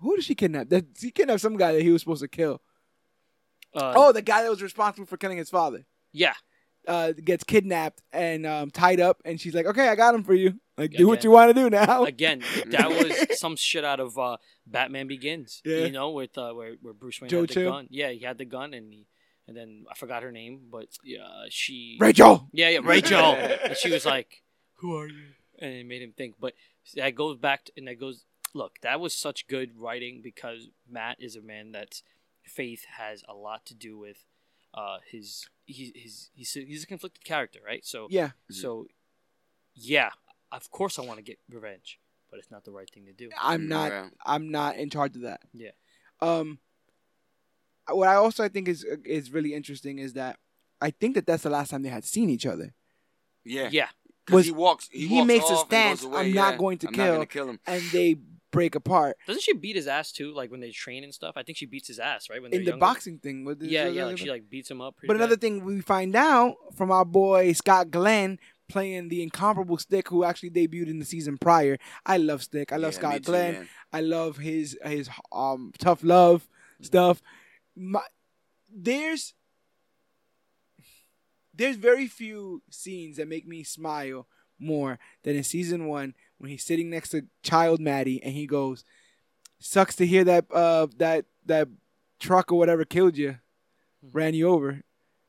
[0.00, 0.68] Who did she kidnap?
[0.68, 2.60] That she kidnapped some guy that he was supposed to kill.
[3.74, 5.84] Uh, oh, the guy that was responsible for killing his father.
[6.12, 6.34] yeah,
[6.88, 10.34] Uh, gets kidnapped and um, tied up, and she's like, "Okay, I got him for
[10.34, 10.60] you.
[10.78, 14.16] Like, do what you want to do now." again, that was some shit out of
[14.18, 14.36] uh,
[14.66, 15.60] Batman Begins.
[15.64, 15.78] Yeah.
[15.78, 17.70] You know, with uh, where where Bruce Wayne Joe had the Chill?
[17.72, 17.86] gun.
[17.90, 19.06] Yeah, he had the gun, and he,
[19.48, 21.98] and then I forgot her name, but yeah, she.
[22.00, 22.48] Rachel.
[22.52, 23.18] Yeah, yeah, Rachel.
[23.64, 24.42] and she was like,
[24.76, 25.24] "Who are you?"
[25.58, 26.36] And it made him think.
[26.40, 26.54] But
[26.94, 28.24] that goes back, to, and that goes.
[28.56, 32.02] Look, that was such good writing because Matt is a man that
[32.44, 34.24] faith has a lot to do with
[34.74, 37.84] uh, his he, his he's a, he's a conflicted character, right?
[37.84, 38.86] So Yeah, so
[39.74, 40.10] yeah,
[40.52, 41.98] of course I want to get revenge,
[42.30, 43.28] but it's not the right thing to do.
[43.40, 43.90] I'm Mm, not.
[43.92, 44.08] yeah.
[44.24, 45.40] I'm not in charge of that.
[45.52, 45.70] Yeah.
[46.20, 46.58] Um.
[47.88, 50.38] What I also I think is is really interesting is that
[50.80, 52.74] I think that that's the last time they had seen each other.
[53.44, 53.68] Yeah.
[53.70, 53.88] Yeah,
[54.24, 54.88] Because Was- he walks.
[54.92, 57.04] He, he walks makes a off and stance, away, I'm not going to I'm kill.
[57.06, 57.60] Not gonna kill him.
[57.66, 58.16] and they
[58.56, 60.32] break apart doesn't she beat his ass too?
[60.32, 61.34] Like when they train and stuff.
[61.36, 62.40] I think she beats his ass, right?
[62.40, 62.80] When in the younger?
[62.80, 63.44] boxing thing.
[63.44, 64.96] With the, Yeah, yeah, like she like beats him up.
[64.96, 68.38] pretty But another thing we find out from our boy Scott Glenn
[68.68, 71.78] playing the incomparable Stick, who actually debuted in the season prior.
[72.04, 72.72] I love Stick.
[72.72, 73.68] I love Yeah, Scott me too, Glenn.
[73.92, 76.48] I love his his um tough love
[76.80, 77.22] stuff.
[77.76, 78.02] My,
[78.74, 79.34] there's
[81.54, 84.26] there's very few scenes that make me smile
[84.58, 88.84] more than in season one when he's sitting next to child Maddie and he goes,
[89.58, 91.68] "Sucks to hear that uh that that
[92.20, 93.38] truck or whatever killed you,
[94.12, 94.82] ran you over."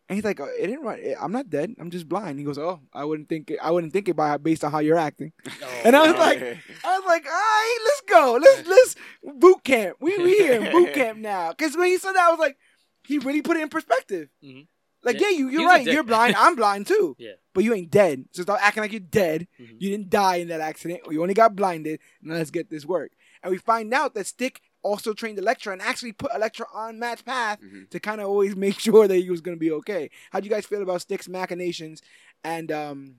[0.10, 1.00] And he's like, "Oh, "It didn't run.
[1.20, 1.76] I'm not dead.
[1.80, 3.60] I'm just blind." He goes, "Oh, I wouldn't think it.
[3.62, 6.20] I wouldn't think it by based on how you're acting." Oh, And I was wow.
[6.20, 8.40] like, I was like, all right, let's go.
[8.42, 8.96] Let's let's
[9.38, 9.98] boot camp.
[10.00, 11.50] We we here in boot camp now.
[11.50, 12.58] Because when he said that, I was like,
[13.06, 14.30] he really put it in perspective.
[14.44, 14.68] Mhm.
[15.04, 15.86] Like, Yeah, yeah, you, you're right.
[15.86, 16.36] You're blind.
[16.36, 17.16] I'm blind too.
[17.20, 17.34] Yeah.
[17.54, 18.26] But you ain't dead.
[18.34, 19.48] So stop acting like you're dead.
[19.60, 19.76] Mhm.
[19.80, 21.02] You didn't die in that accident.
[21.06, 22.00] Or you only got blinded.
[22.22, 23.12] Now let's get this work.
[23.42, 27.22] And we find out that Stick also trained Elektra and actually put Elektra on Matt's
[27.24, 27.90] path Mhm.
[27.90, 30.10] to kind of always make sure that he was going to be okay.
[30.32, 32.02] How do you guys feel about Stick's machinations?
[32.44, 33.16] And um,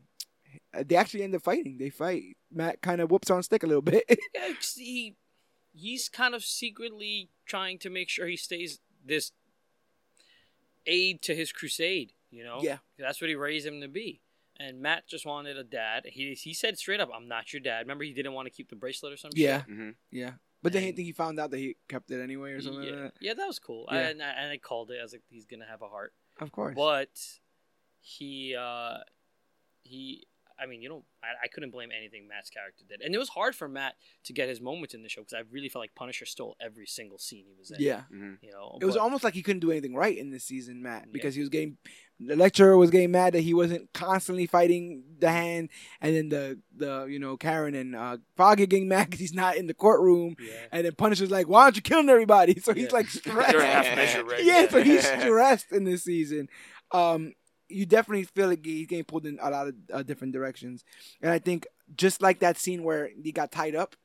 [0.72, 1.78] they actually end up fighting.
[1.78, 2.36] They fight.
[2.52, 4.04] Matt kind of whoops on Stick a little bit.
[4.76, 5.16] He
[5.74, 9.32] he's kind of secretly trying to make sure he stays this
[10.88, 12.14] aid to his crusade.
[12.30, 12.78] You know, Yeah.
[12.98, 14.20] that's what he raised him to be.
[14.60, 16.04] And Matt just wanted a dad.
[16.06, 18.68] He he said straight up, "I'm not your dad." Remember, he didn't want to keep
[18.70, 19.40] the bracelet or something.
[19.40, 19.94] yeah, Mhm.
[20.10, 20.32] yeah.
[20.62, 22.90] But then he think he found out that he kept it anyway or something yeah,
[22.90, 23.14] like that.
[23.20, 23.86] yeah, that was cool.
[23.92, 23.98] Yeah.
[23.98, 24.98] I, and, I, and I called it.
[24.98, 26.12] I was like, he's gonna have a heart.
[26.40, 26.74] Of course.
[26.74, 27.10] But
[28.00, 28.98] he uh
[29.84, 30.26] he
[30.60, 33.28] I mean, you know, I, I couldn't blame anything Matt's character did, and it was
[33.30, 33.94] hard for Matt
[34.24, 36.86] to get his moments in the show because I really felt like Punisher stole every
[36.86, 37.76] single scene he was in.
[37.80, 38.02] Yeah.
[38.12, 38.38] Mhm.
[38.42, 41.02] you know, It was almost like he couldn't do anything right in this season, Matt,
[41.06, 41.12] Yeah.
[41.12, 41.78] because he was getting
[42.20, 45.68] the lecturer was getting mad that he wasn't constantly fighting the hand,
[46.00, 49.56] and then the the you know Karen and uh, Foggy getting mad because he's not
[49.56, 50.52] in the courtroom, yeah.
[50.72, 52.92] and then Punisher's like, "Why aren't you killing everybody?" So he's Yeah.
[52.92, 53.52] like stressed.
[53.52, 54.40] You're a half measure, Rick.
[54.42, 56.48] yeah, so he's stressed in this season.
[56.90, 57.34] Um,
[57.68, 60.84] you definitely feel like he's getting pulled in a lot of uh, different directions,
[61.22, 61.66] and I think
[61.96, 63.96] just like that scene where he got tied up,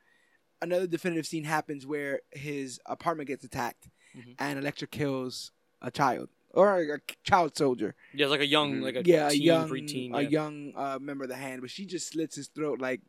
[0.62, 4.36] another definitive scene happens where his apartment gets attacked, Mhm.
[4.40, 5.52] and Elektra kills
[5.82, 7.96] a child or a child soldier.
[8.14, 8.84] Yeah, like a young, Mhm.
[8.84, 10.16] like a yeah, a young, preteen.
[10.16, 13.02] a young uh, member of the hand, but she just slits his throat like,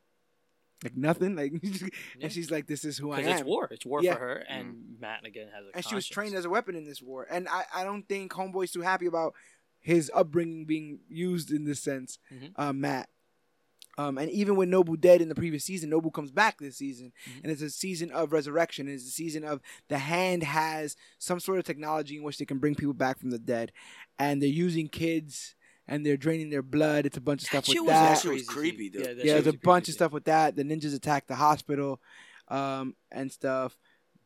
[0.82, 1.88] like nothing, like, Yeah.
[2.22, 3.68] and she's like, "This is who I am." it's war.
[3.70, 4.14] It's war Yeah.
[4.14, 5.76] for her, and Matt again has a.
[5.76, 7.26] and she was trained as a weapon in this war.
[7.30, 9.34] And I, I don't think Homeboy's too happy about
[9.84, 12.50] his upbringing being used in this sense, Mhm.
[12.56, 13.08] uh, Matt.
[13.96, 17.12] Um, and even when Nobu dead in the previous season, Nobu comes back this season,
[17.28, 17.42] Mhm.
[17.44, 18.88] and it's a season of resurrection.
[18.88, 22.58] It's a season of the hand has some sort of technology in which they can
[22.58, 23.70] bring people back from the dead,
[24.18, 25.54] and they're using kids
[25.86, 27.06] and they're draining their blood.
[27.06, 28.22] It's a bunch of stuff That with was that.
[28.22, 29.00] That was creepy, though.
[29.00, 29.92] Yeah, that yeah, there's a was bunch creepy.
[29.92, 30.56] of stuff with that.
[30.56, 32.00] The ninjas attack the hospital,
[32.48, 33.78] um, and stuff.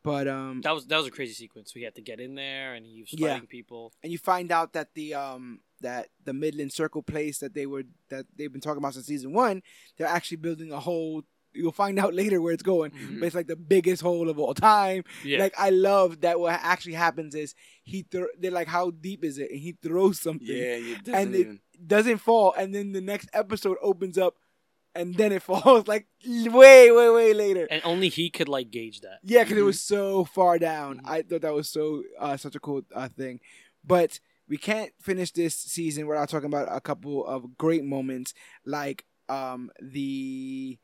[0.03, 1.75] But um, That was that was a crazy sequence.
[1.75, 3.33] We had to get in there, and he was Yeah.
[3.33, 3.93] fighting people.
[4.03, 7.83] and you find out that the um that the Midland Circle place that they were
[8.09, 9.61] that they've been talking about since season one,
[9.97, 11.23] they're actually building a whole.
[11.53, 13.19] You'll find out later where it's going, Mhm.
[13.19, 15.03] but it's like the biggest hole of all time.
[15.25, 16.39] Yeah, Like I love that.
[16.39, 18.27] What actually happens is he throw.
[18.37, 21.39] They're like, "How deep is it?" And he throws something, Yeah, you and doesn't it
[21.39, 21.59] even.
[21.85, 24.35] doesn't fall, and then the next episode opens up,
[24.95, 27.67] and then it falls like way, way, way later.
[27.69, 29.19] and only he could like gauge that.
[29.23, 29.65] Yeah, because it Mhm.
[29.65, 30.97] was so far down.
[30.97, 31.01] Mhm.
[31.09, 33.39] I thought that was so uh, such a cool uh, thing.
[33.83, 38.33] But we can't finish this season without talking about a couple of great moments,
[38.65, 40.77] like um, the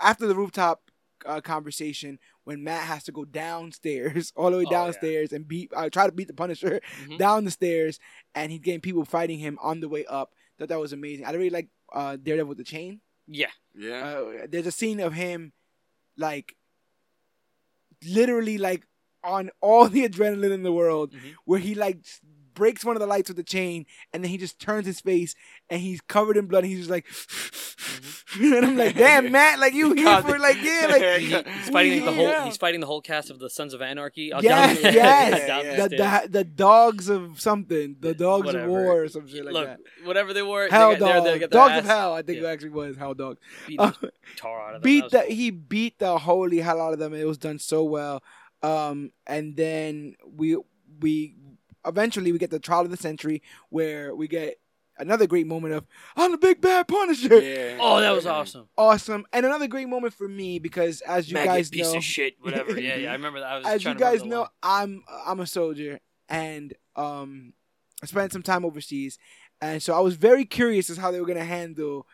[0.00, 0.90] after the rooftop
[1.24, 4.78] uh, conversation when Matt has to go downstairs, all the way Oh, yeah.
[4.84, 7.18] downstairs, and beat uh, try to beat the Punisher Mhm.
[7.18, 8.00] down the stairs,
[8.34, 10.32] and he's getting people fighting him on the way up.
[10.58, 11.24] Thought that was amazing.
[11.24, 13.00] I really like uh, Daredevil with the chain.
[13.32, 14.04] Yeah, Yeah.
[14.04, 15.52] Uh, there's a scene of him,
[16.16, 16.54] like,
[18.04, 18.84] literally like
[19.24, 21.34] on all the adrenaline in the world, Mhm.
[21.44, 22.20] where he like s-
[22.54, 25.34] breaks one of the lights with the chain, and then he just turns his face,
[25.70, 27.06] and he's covered in blood, and he's just like,
[28.40, 30.24] and I'm like, damn, Matt, like you here God.
[30.24, 32.44] for like yeah, like He- he's fighting we the whole.
[32.44, 34.32] He's fighting the whole cast of the Sons of Anarchy.
[34.40, 35.46] Yes, down- yes.
[35.46, 38.64] down Yeah, the the, the the dogs of something, the dogs Whatever.
[38.64, 39.78] of war or some shit like Look, that.
[40.04, 42.14] whatever they were, Hell they, got- dogs, they got their dogs of hell.
[42.14, 42.48] I think Yeah.
[42.48, 43.40] it actually was hell dogs.
[43.66, 44.88] beat Uh, the tar out of them.
[44.90, 45.36] beat That the cool.
[45.36, 47.14] he beat the holy hell out of them.
[47.14, 48.22] It was done so well.
[48.62, 50.56] Um, and then we
[51.00, 51.34] we
[51.86, 54.58] eventually we get the trial of the century where we get
[54.98, 57.40] another great moment of I'm the big bad Punisher.
[57.40, 57.78] Yeah.
[57.80, 58.68] Oh, that was awesome.
[58.76, 62.04] Awesome, and another great moment for me because as you Maggot guys piece know, of
[62.04, 62.78] shit, whatever.
[62.78, 63.10] Yeah, yeah.
[63.10, 63.46] I remember that.
[63.46, 64.48] I was as you trying to remember guys the know, line.
[64.62, 67.52] I'm I'm a soldier, and um,
[68.02, 69.18] I spent some time overseas,
[69.60, 72.06] and so I was very curious as how they were gonna handle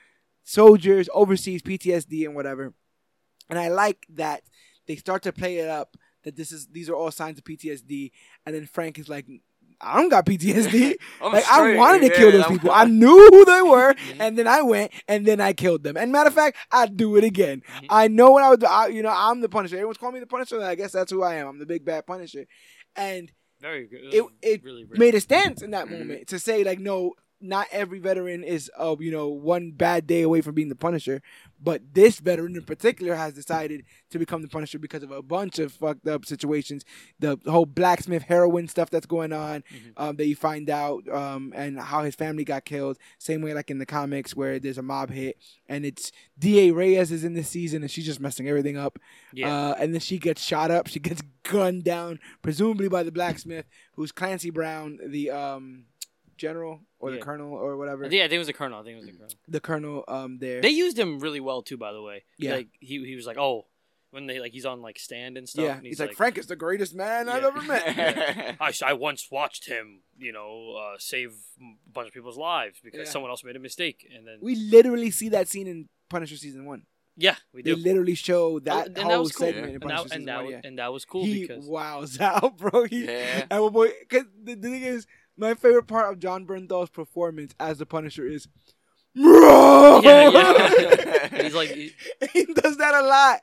[0.44, 2.72] soldiers overseas PTSD and whatever.
[3.50, 4.42] And I like that
[4.86, 8.10] they start to play it up that this is these are all signs of PTSD,
[8.46, 9.26] and then Frank is like.
[9.80, 10.94] I don't got PTSD.
[11.20, 12.70] Like I wanted to yeah, kill those I'm- people.
[12.74, 14.16] I knew who they were, Mhm.
[14.20, 15.96] and then I went and then I killed them.
[15.96, 17.62] And matter of fact, I'd do it again.
[17.80, 17.86] Mhm.
[17.90, 18.66] I know what I would do.
[18.66, 19.76] I, you know, I'm the Punisher.
[19.76, 20.60] Everyone's calling me the Punisher.
[20.62, 21.46] I guess that's who I am.
[21.46, 22.46] I'm the big bad Punisher.
[22.96, 23.30] And
[23.62, 23.88] good.
[23.92, 25.98] it it really, made a stance in that Mhm.
[25.98, 30.22] moment to say like, no, not every veteran is uh, you know one bad day
[30.22, 31.22] away from being the Punisher,
[31.62, 35.58] but this veteran in particular has decided to become the Punisher because of a bunch
[35.58, 36.84] of fucked up situations,
[37.18, 39.92] the whole blacksmith heroin stuff that's going on, Mhm.
[39.96, 42.98] um, that you find out, um, and how his family got killed.
[43.18, 45.36] Same way like in the comics where there's a mob hit
[45.68, 46.72] and it's D.A.
[46.72, 48.98] Reyes is in this season and she's just messing everything up.
[49.32, 49.52] Yeah.
[49.54, 50.86] Uh, and then she gets shot up.
[50.88, 55.84] She gets gunned down, presumably by the blacksmith, who's Clancy Brown, the um,
[56.38, 58.04] general or the colonel or whatever.
[58.06, 58.80] Yeah, I think it was the colonel.
[58.80, 59.34] I think it was the colonel.
[59.48, 60.60] the colonel um, there.
[60.62, 62.24] They used him really well too, by the way.
[62.38, 62.54] Yeah.
[62.56, 63.66] Like he he was like, oh,
[64.10, 65.64] when they like he's on like stand and stuff.
[65.64, 68.56] yeah, and he's, like, Frank is the greatest man I've ever met.
[68.60, 73.00] I, I once watched him, you know, uh, save a bunch of people's lives because
[73.00, 73.04] Yeah.
[73.12, 76.64] someone else made a mistake, and then we literally see that scene in Punisher season
[76.64, 76.84] one.
[77.20, 77.82] yeah, we They do.
[77.82, 79.46] literally show that Oh, whole that was cool.
[79.48, 80.44] segment in And Punisher that, season and, that, one.
[80.46, 80.60] was- Yeah.
[80.68, 81.36] and that was cool because.
[81.36, 82.84] he because wows out, bro.
[82.84, 83.44] He, Yeah.
[83.50, 85.06] And one boy, cause the, the thing is,
[85.38, 88.48] my favorite part of Jon Bernthal's performance as the Punisher is,
[89.14, 91.42] yeah, yeah.
[91.42, 91.92] He's like, he-
[92.32, 93.40] he does that a lot.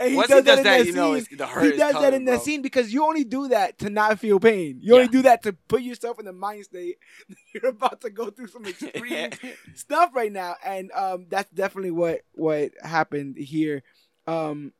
[0.00, 1.26] And he Once does he does in that, that you know scene.
[1.30, 3.78] it's, the hurt He does that coming, in that scene because you only do that
[3.78, 4.78] to not feel pain.
[4.82, 6.98] You only do that to put yourself in the mind state
[7.54, 9.30] you're about to go through some extreme
[9.74, 13.82] stuff right now, and um, that's definitely what what happened here.
[14.26, 14.72] Um,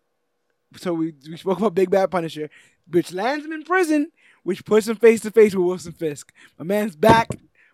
[0.76, 2.50] so we we spoke about Big Bad Punisher,
[2.90, 4.10] which lands him in prison,
[4.44, 6.32] which puts him face to face with Wilson Fisk.
[6.58, 7.28] My man's back.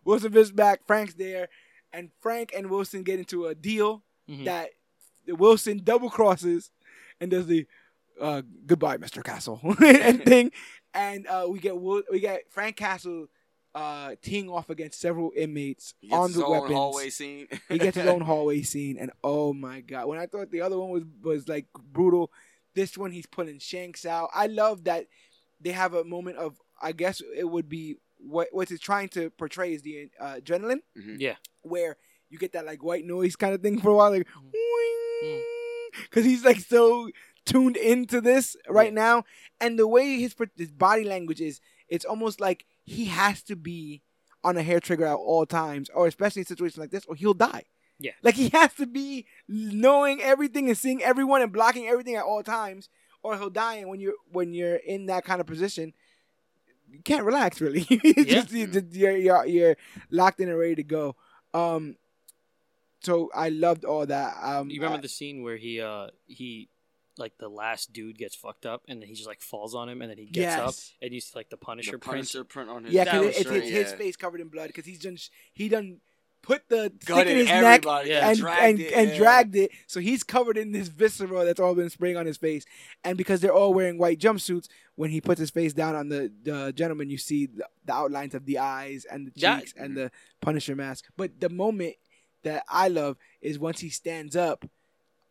[0.04, 0.86] Wilson Fisk back.
[0.86, 1.48] Frank's there,
[1.92, 4.46] and Frank and Wilson get into a deal Mhm.
[4.46, 4.70] that
[5.28, 6.70] Wilson double crosses
[7.20, 7.66] and does the
[8.20, 9.22] uh, goodbye, Mr.
[9.24, 10.50] Castle and thing,
[10.94, 13.26] and uh, we get we get Frank Castle
[13.74, 16.74] uh, teeing off against several inmates He gets armed his with own weapons.
[16.74, 17.46] hallway scene.
[17.68, 20.06] He gets his own hallway scene, and oh my god!
[20.06, 22.30] When I thought the other one was was like brutal,
[22.74, 24.28] this one he's pulling shanks out.
[24.34, 25.06] I love that
[25.60, 29.30] they have a moment of I guess it would be what what it's trying to
[29.30, 31.16] portray is the uh, adrenaline, Mhm.
[31.20, 31.96] yeah, where
[32.28, 34.26] you get that like white noise kind of thing for a while, like
[35.24, 35.40] Mm.
[36.04, 37.10] because he's like so
[37.44, 39.24] tuned into this right now,
[39.60, 44.02] and the way his his body language is, it's almost like he has to be
[44.42, 47.34] on a hair trigger at all times, or especially in situations like this, or he'll
[47.34, 47.64] die.
[48.02, 48.12] Yeah.
[48.22, 52.42] like he has to be knowing everything and seeing everyone and blocking everything at all
[52.42, 52.88] times,
[53.22, 53.76] or he'll die.
[53.76, 55.92] And when you're when you're in that kind of position,
[56.90, 57.86] you can't relax really.
[57.90, 58.42] It's Yeah.
[58.42, 59.76] just- you- you're, you're you're
[60.10, 61.16] locked in and ready to go.
[61.54, 61.96] Um,
[63.02, 64.36] so I loved all that.
[64.42, 66.68] Um, You remember the scene where he uh he
[67.18, 70.00] like the last dude gets fucked up and then he just like falls on him
[70.00, 72.14] and then he gets up and you see like the Punisher, The print.
[72.16, 73.96] Punisher print on his Yeah, That because was it, it's straight, his yeah.
[73.96, 75.18] face covered in blood because he's done
[75.52, 76.00] he done
[76.42, 77.84] put the stick in his neck.
[77.84, 78.28] Yeah.
[78.28, 79.16] and dragged and, it, and yeah.
[79.16, 82.64] dragged it, so he's covered in this viscera that's all been spraying on his face.
[83.04, 86.32] And because they're all wearing white jumpsuits, when he puts his face down on the,
[86.42, 90.10] the gentleman, you see the, the outlines of the eyes and the cheeks and the
[90.40, 91.06] Punisher mask.
[91.16, 91.94] But the moment
[92.42, 94.64] that I love is once he stands up.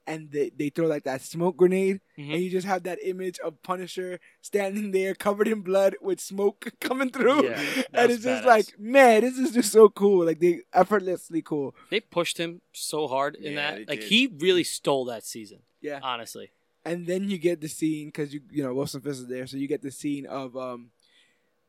[0.07, 2.33] And they, they throw like that smoke grenade, Mhm.
[2.33, 6.71] and you just have that image of Punisher standing there covered in blood with smoke
[6.81, 7.43] coming through.
[7.45, 7.61] Yeah,
[7.93, 8.47] and was it's just badass.
[8.47, 10.25] like, man, this is just so cool.
[10.25, 11.75] Like they effortlessly cool.
[11.91, 13.75] They pushed him so hard in Yeah, that.
[13.85, 14.09] they Like did.
[14.09, 15.59] he really stole that season.
[15.79, 15.99] Yeah.
[16.01, 16.49] Honestly.
[16.83, 19.57] And then you get the scene because you you know Wilson Fisk is there, so
[19.57, 20.89] you get the scene of um,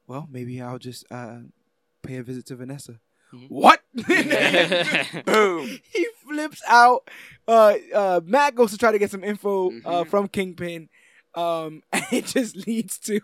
[0.07, 1.41] well, maybe I'll just uh
[2.03, 3.01] pay a visit to Vanessa.
[3.35, 3.51] Mhm.
[3.51, 3.81] What?
[5.27, 5.79] Boom.
[5.93, 7.09] he flips out.
[7.49, 10.09] Uh, uh, Matt goes to try to get some info uh, Mhm.
[10.09, 10.89] from Kingpin,
[11.35, 13.21] um, and it just leads to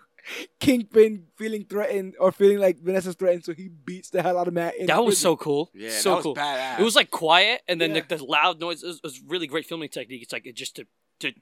[0.61, 4.55] Kingpin feeling threatened or feeling like Vanessa's threatened, so he beats the hell out of
[4.55, 4.77] Matt.
[4.77, 5.71] In that was so cool.
[5.75, 6.35] Yeah, so that was cool.
[6.35, 6.81] badass.
[6.81, 8.03] It was like quiet, and then Yeah.
[8.09, 10.23] the, the loud noise it was, it was really great filming technique.
[10.23, 10.87] It's like it just to
[11.21, 11.33] to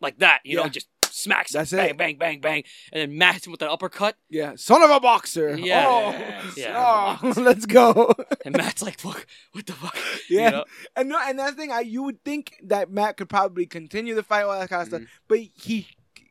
[0.00, 1.96] like that, you know, just smacks him, That's bang, it.
[1.96, 5.56] bang, bang, bang, and then Matt him with an uppercut, yeah, son of a boxer.
[5.58, 5.84] Yeah.
[5.86, 6.56] Oh, Yes.
[6.56, 7.18] Yeah.
[7.22, 8.14] oh, let's go.
[8.44, 9.96] and Matt's like, "Fuck, what the fuck?"
[10.30, 10.44] Yeah.
[10.46, 10.64] You know?
[10.96, 11.70] And no, and that's thing.
[11.72, 14.88] I you would think that Matt could probably continue the fight, all that kind of
[14.88, 15.08] stuff, Mhm.
[15.28, 15.86] but he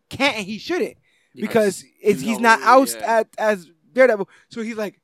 [0.09, 0.37] can't.
[0.37, 0.97] He shouldn't
[1.33, 1.41] Yeah.
[1.47, 3.19] because it's, he's not oust yeah.
[3.19, 4.29] at as Daredevil.
[4.49, 4.99] So he's like,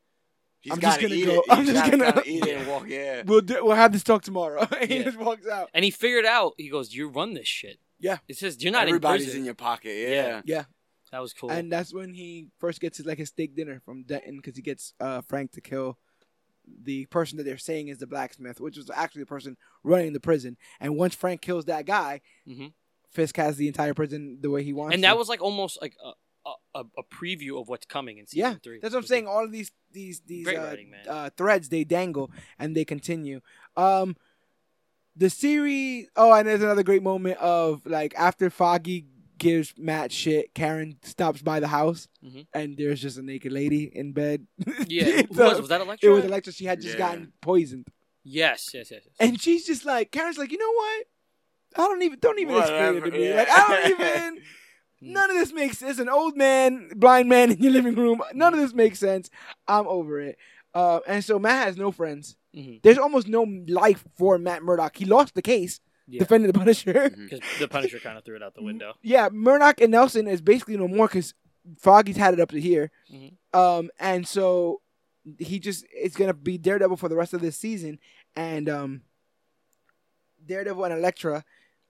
[0.62, 1.44] He's I'm just gonna eat go- It.
[1.50, 2.84] I'm He's just gonna- kinda eat it and walk.
[2.88, 3.24] Yeah.
[3.26, 4.66] we'll do, we'll have this talk tomorrow.
[4.80, 5.04] and he Yeah.
[5.04, 5.70] just walks out.
[5.74, 6.54] And he figured out.
[6.58, 8.18] He goes, "You run this shit." Yeah.
[8.28, 9.40] It says you're not Everybody's in prison.
[9.42, 9.96] in your pocket.
[9.98, 10.10] Yeah.
[10.28, 10.42] Yeah.
[10.46, 10.64] Yeah,
[11.12, 11.50] that was cool.
[11.50, 14.62] and that's when he first gets his like his steak dinner from Denton because he
[14.62, 15.98] gets uh, Frank to kill
[16.84, 20.20] the person that they're saying is the blacksmith, which was actually the person running the
[20.20, 20.58] prison.
[20.80, 22.74] And once Frank kills that guy, Mhm.
[23.10, 24.94] Fisk has the entire prison the way he wants.
[24.96, 25.08] and to.
[25.08, 26.12] that was like almost like a,
[26.76, 28.80] a, a preview of what's coming in season yeah, three.
[28.82, 29.28] that's what I'm saying.
[29.28, 33.40] All of these these these uh, writing, uh, threads they dangle and they continue.
[33.78, 34.16] Um,
[35.16, 36.08] the series.
[36.16, 39.06] Oh, and there's another great moment of like after Foggy
[39.38, 42.46] gives Matt shit, Karen stops by the house Mhm.
[42.54, 44.48] and there's just a naked lady in bed.
[44.88, 46.10] Yeah, who So, was, was that Elektra?
[46.10, 46.54] It was Elektra.
[46.54, 47.00] She had just Yeah.
[47.10, 47.88] gotten poisoned,
[48.24, 49.02] Yes, yes, yes.
[49.06, 49.16] yes.
[49.20, 51.06] and she's just like Karen's like, you know what?
[51.76, 53.28] I don't even don't even explain it to me.
[53.30, 53.36] yeah.
[53.36, 54.42] Like I don't even.
[55.06, 56.00] None of this makes sense.
[56.00, 58.22] An old man, blind man in your living room.
[58.34, 59.30] None of this makes sense.
[59.68, 60.38] I'm over it.
[60.74, 62.38] Uh, and so Matt has no friends.
[62.56, 62.82] Mhm.
[62.84, 64.96] There's almost no life for Matt Murdock.
[64.98, 66.20] He lost the case Yeah.
[66.20, 67.10] defending the Punisher.
[67.10, 68.94] Because the Punisher kind of threw it out the window.
[69.02, 71.34] yeah, Murdock and Nelson is basically no more because
[71.80, 72.92] Foggy's had it up to here.
[73.12, 73.34] Mhm.
[73.54, 74.82] Um, and so
[75.40, 77.98] he just it's gonna be Daredevil for the rest of this season,
[78.36, 79.02] and um,
[80.46, 81.44] Daredevil and Elektra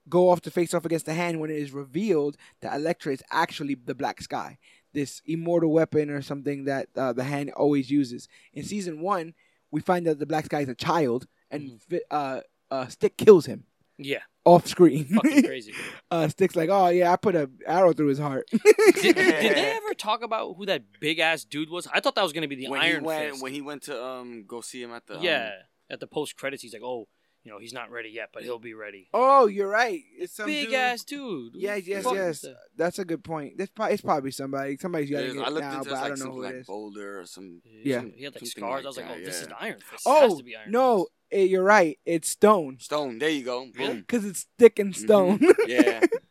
[0.08, 3.22] go off to face off against the Hand when it is revealed that Elektra is
[3.30, 4.58] actually the Black Sky,
[4.92, 8.28] this immortal weapon or something that uh, the Hand always uses.
[8.52, 9.34] In season one,
[9.74, 11.98] we find that the Black Sky is a child, and Mhm.
[12.10, 12.40] uh,
[12.70, 13.60] uh, Stick kills him
[13.98, 15.04] Yeah, off screen.
[15.06, 15.74] fucking crazy.
[16.10, 18.46] uh, Stick's like, oh yeah, I put a arrow through his heart.
[18.52, 21.86] did, did they ever talk about who that big ass dude was?
[21.92, 23.42] I thought that was gonna be the when Iron he went Fist.
[23.42, 25.50] when he went to um go see him at the um, yeah,
[25.90, 27.08] at the post credits, he's like, "Oh,
[27.44, 30.00] you know, he's not ready yet, but he'll be ready." oh, you're right.
[30.18, 31.52] It's some big dude- ass dude.
[31.54, 32.40] Who Yeah, the yes, fuck yes.
[32.40, 32.56] that?
[32.76, 33.58] That's a good point.
[33.58, 34.76] That's probably, it's probably somebody.
[34.78, 36.18] Somebody's got to there's- get I it looked now, into but it's I like don't
[36.18, 36.66] know something who it like is.
[36.66, 37.98] Boulder or some Yeah.
[38.00, 38.76] Some- he had like Something scars.
[38.76, 39.54] like I was like, that, "Oh, this is yeah.
[39.60, 39.90] Iron Fist.
[40.04, 41.10] This has Oh to be Iron no, Fist.
[41.32, 41.98] eh, you're right.
[42.06, 43.18] It's Stone Stone.
[43.18, 43.66] There you go.
[43.74, 43.88] Really?
[43.92, 44.00] Boom.
[44.00, 45.40] because it's thick and Stone.
[45.66, 46.00] Yeah.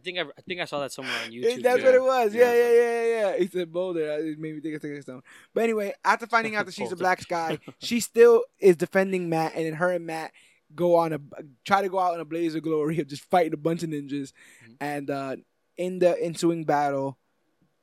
[0.00, 1.62] I think I, I think I saw that somewhere on YouTube.
[1.62, 1.84] That's yeah.
[1.84, 2.34] what it was.
[2.34, 2.72] Yeah, Yeah.
[2.72, 3.02] yeah,
[3.32, 3.46] yeah, yeah.
[3.50, 4.00] said Boulder.
[4.18, 5.22] It made me think of Stick and Stone.
[5.54, 9.54] But anyway, after finding out that she's a Black Sky, she still is defending Matt,
[9.54, 10.32] and then her and Matt
[10.74, 11.20] go on a
[11.64, 13.90] try to go out in a blaze of glory of just fighting a bunch of
[13.90, 14.32] ninjas,
[14.66, 14.76] Mhm.
[14.80, 15.36] and uh,
[15.76, 17.18] in the ensuing battle,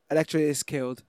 [0.10, 1.03] Elektra is killed.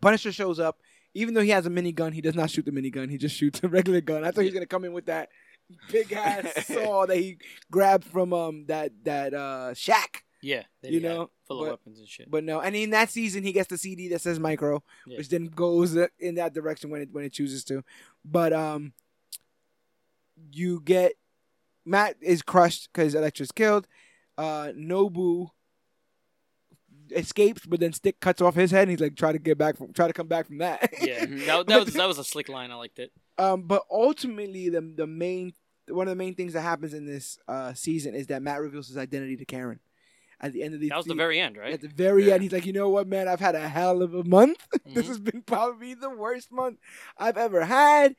[0.00, 0.80] Punisher shows up.
[1.12, 3.10] Even though he has a minigun, he does not shoot the minigun.
[3.10, 4.22] He just shoots a regular gun.
[4.22, 5.28] I thought he was gonna come in with that
[5.90, 7.38] big ass saw that he
[7.70, 10.24] grabbed from um that that uh shack.
[10.42, 12.30] Yeah, that You know, full but- of weapons and shit.
[12.30, 15.18] But no, and in that season he gets the CD that says micro, Yeah.
[15.18, 17.84] which then goes in that direction when it when it chooses to.
[18.24, 18.92] But um,
[20.52, 21.12] you get
[21.84, 23.86] Matt is crushed because Elektra's killed.
[24.38, 25.48] Uh, Nobu
[27.10, 29.76] escapes, but then Stick cuts off his head, and he's like try to get back
[29.76, 30.90] from try to come back from that.
[31.02, 32.70] yeah, that, that was that was a slick line.
[32.70, 33.12] I liked it.
[33.38, 35.52] Um, but ultimately, the the main
[35.90, 38.88] one of the main things that happens in this uh season is that Matt reveals
[38.88, 39.80] his identity to Karen.
[40.42, 41.74] At the end of the That was the very end, right?
[41.74, 42.34] At the very Yeah.
[42.34, 43.28] end, he's like, you know what, man?
[43.28, 44.66] I've had a hell of a month.
[44.86, 45.08] this Mhm.
[45.08, 46.78] has been probably the worst month
[47.18, 48.16] I've ever had.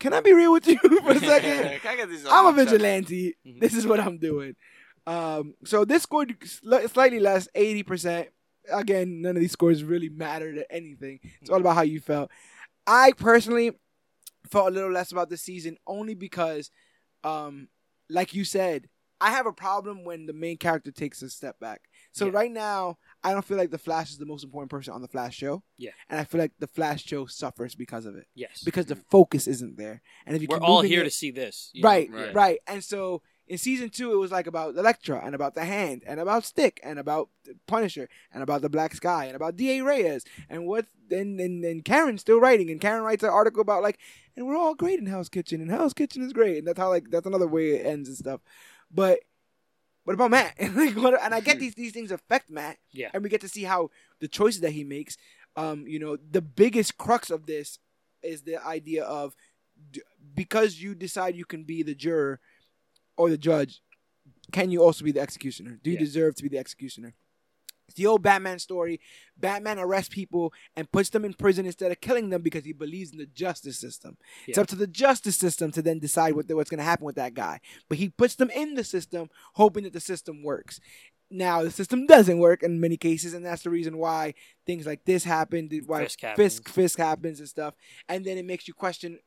[0.00, 1.80] Can I be real with you for a second?
[1.88, 2.72] I get this I'm a off my chest?
[2.72, 3.36] vigilante.
[3.46, 3.60] Mhm.
[3.60, 4.56] This is what I'm doing.
[5.06, 8.28] Um, so this scored sli- slightly less, eighty percent.
[8.70, 11.18] Again, none of these scores really matter to anything.
[11.40, 12.30] It's all about how you felt.
[12.86, 13.72] I personally
[14.50, 16.70] felt a little less about this season only because,
[17.24, 17.68] um,
[18.08, 18.88] like you said,
[19.20, 21.82] I have a problem when the main character takes a step back.
[22.10, 22.32] So Yeah.
[22.32, 25.06] right now, I don't feel like the Flash is the most important person on the
[25.08, 25.62] Flash show.
[25.78, 25.92] Yeah.
[26.08, 29.46] and I feel like the Flash show suffers because of it Yes, because the focus
[29.46, 30.02] isn't there.
[30.26, 31.70] And if you we're all here it- to see this.
[31.74, 31.88] know?
[31.88, 32.34] right, Right.
[32.34, 33.22] right, And so
[33.52, 36.80] in season two, it was like about Elektra and about the Hand and about Stick
[36.82, 37.28] and about
[37.66, 39.82] Punisher and about the Black Sky and about D.A.
[39.84, 40.86] Reyes and what.
[41.10, 43.98] And and and Karen's still writing, and Karen writes an article about like,
[44.34, 46.88] and we're all great in Hell's Kitchen, and Hell's Kitchen is great, and that's how
[46.88, 48.40] like that's another way it ends and stuff.
[48.90, 49.18] But
[50.04, 50.54] what about Matt?
[50.58, 53.10] And like, what, and I get these these things affect Matt, Yeah.
[53.12, 55.18] and we get to see how the choices that he makes.
[55.54, 57.78] Um, you know, the biggest crux of this
[58.22, 59.36] is the idea of
[60.34, 62.40] because you decide you can be the juror
[63.22, 63.80] or the judge,
[64.50, 65.78] can you also be the executioner?
[65.82, 66.00] Do you Yeah.
[66.00, 67.14] deserve to be the executioner?
[67.88, 69.00] It's the old Batman story.
[69.36, 73.12] Batman arrests people and puts them in prison instead of killing them because he believes
[73.12, 74.16] in the justice system.
[74.46, 77.16] It's up to the justice system to then decide what what's going to happen with
[77.16, 77.60] that guy.
[77.88, 80.80] But he puts them in the system, hoping that the system works.
[81.30, 84.34] Now the system doesn't work in many cases, and that's the reason why
[84.66, 85.68] things like this happen.
[85.86, 86.68] Why Fisk Fisk.
[86.68, 87.74] Fisk happens and stuff,
[88.08, 89.18] and then it makes you question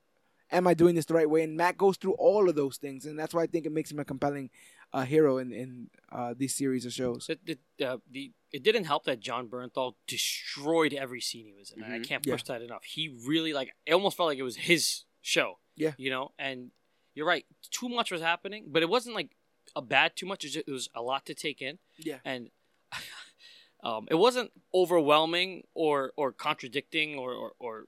[0.52, 1.44] am I doing this the right way?
[1.44, 3.92] And Matt goes through all of those things, and that's why I think it makes
[3.92, 4.50] him a compelling
[4.94, 7.28] a hero in in uh, these series of shows.
[7.30, 11.72] It, it, uh, the, it didn't help that Jon Bernthal destroyed every scene he was
[11.72, 11.84] in.
[11.84, 12.08] I Mhm.
[12.08, 12.34] can't Yeah.
[12.36, 12.84] push that enough.
[12.86, 15.60] He really like it almost felt like it was his show.
[15.76, 15.94] Yeah.
[15.98, 16.32] you know.
[16.40, 16.72] And
[17.16, 17.46] you're right.
[17.72, 19.36] Too much was happening, but it wasn't like
[19.76, 20.44] a bad too much.
[20.44, 22.20] It was, just, it was a lot to take in, Yeah.
[22.24, 22.52] and
[23.84, 27.86] um, it wasn't overwhelming or or contradicting or, or or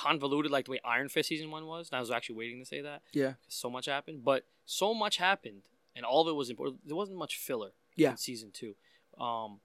[0.00, 1.88] convoluted like the way Iron Fist season one was.
[1.90, 3.02] And I was actually waiting to say that.
[3.12, 3.34] Yeah.
[3.48, 5.62] so much happened, but so much happened,
[5.94, 6.80] and all of it was important.
[6.86, 7.70] There wasn't much filler.
[7.96, 8.12] Yeah.
[8.12, 8.74] in season two.
[9.18, 9.60] Um,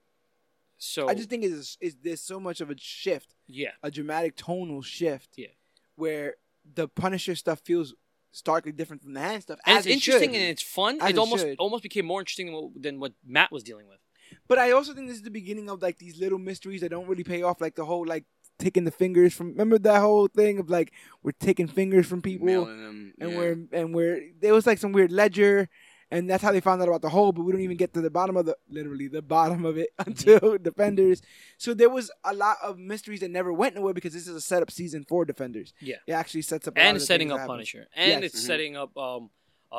[0.77, 4.35] so I just think is is there's so much of a shift, yeah, a dramatic
[4.35, 5.29] tonal shift.
[5.37, 5.47] Yeah.
[5.95, 6.35] Where
[6.79, 7.93] the Punisher stuff feels
[8.31, 9.59] starkly different from the hand stuff.
[9.65, 10.41] and as it's it interesting should.
[10.41, 10.97] and it's fun.
[11.01, 11.55] As it it almost should.
[11.59, 13.99] almost became more interesting than what, than what Matt was dealing with.
[14.47, 17.07] But I also think this is the beginning of like these little mysteries that don't
[17.07, 18.25] really pay off, like the whole like
[18.59, 19.49] taking the fingers from.
[19.51, 20.91] Remember that whole thing of like
[21.23, 23.37] we're taking fingers from people, them, and yeah.
[23.37, 25.69] we're and we're there was like some weird ledger,
[26.11, 27.31] and that's how they found out about the hole.
[27.31, 29.89] But we don't even get to the bottom of the literally the bottom of it
[29.99, 31.21] until Defenders.
[31.57, 34.41] So there was a lot of mysteries that never went nowhere because this is a
[34.41, 35.73] setup season for Defenders.
[35.81, 35.97] Yeah.
[36.07, 37.45] it actually sets up a lot and setting up.
[37.47, 38.33] Punisher, and Yes.
[38.33, 38.47] it's Mhm.
[38.47, 39.29] setting up um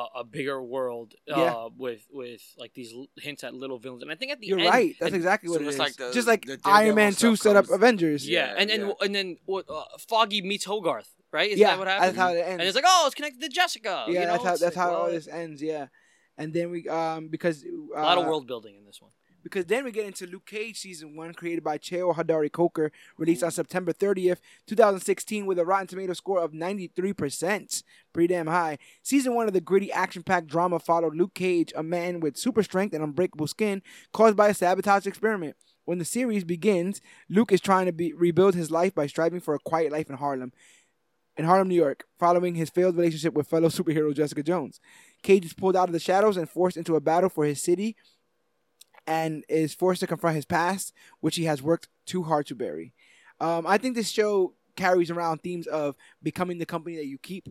[0.01, 1.67] a, a bigger world uh, Yeah.
[1.85, 2.91] with with like these
[3.25, 4.03] hints at little villains.
[4.03, 4.95] And I think at the You're end, right.
[4.99, 7.55] That's and- exactly what so it's like the- Just like the Iron Man Two set
[7.55, 8.21] up Avengers.
[8.27, 9.03] Yeah, Yeah, and and yeah.
[9.05, 9.65] and then what?
[9.69, 11.49] Uh, Foggy meets Hogarth, right?
[11.51, 12.07] Is yeah, that what happened?
[12.09, 12.59] that's how it ends.
[12.59, 14.05] and it's like, oh, it's connected to Jessica.
[14.07, 14.31] yeah, you know?
[14.33, 15.61] that's how that's like, how all this ends.
[15.61, 15.87] Yeah,
[16.37, 19.11] and then we um because uh, A lot of world building in this one.
[19.43, 23.43] Because then we get into Luke Cage season one, created by Cheo Hodari Coker, released
[23.43, 27.83] on September 30th, 2016, with a Rotten Tomato score of 93%,
[28.13, 28.77] pretty damn high.
[29.03, 32.93] Season one of the gritty, action-packed drama followed Luke Cage, a man with super strength
[32.93, 33.81] and unbreakable skin,
[34.11, 35.55] caused by a sabotage experiment.
[35.85, 36.99] When the series begins,
[37.29, 40.17] Luke is trying to be, rebuild his life by striving for a quiet life in
[40.17, 40.51] Harlem.
[41.37, 44.81] In Harlem, New York, following his failed relationship with fellow superhero Jessica Jones.
[45.23, 47.95] Cage is pulled out of the shadows and forced into a battle for his city
[49.07, 52.93] and is forced to confront his past, which he has worked too hard to bury.
[53.39, 57.49] Um, I think this show carries around themes of becoming the company that you keep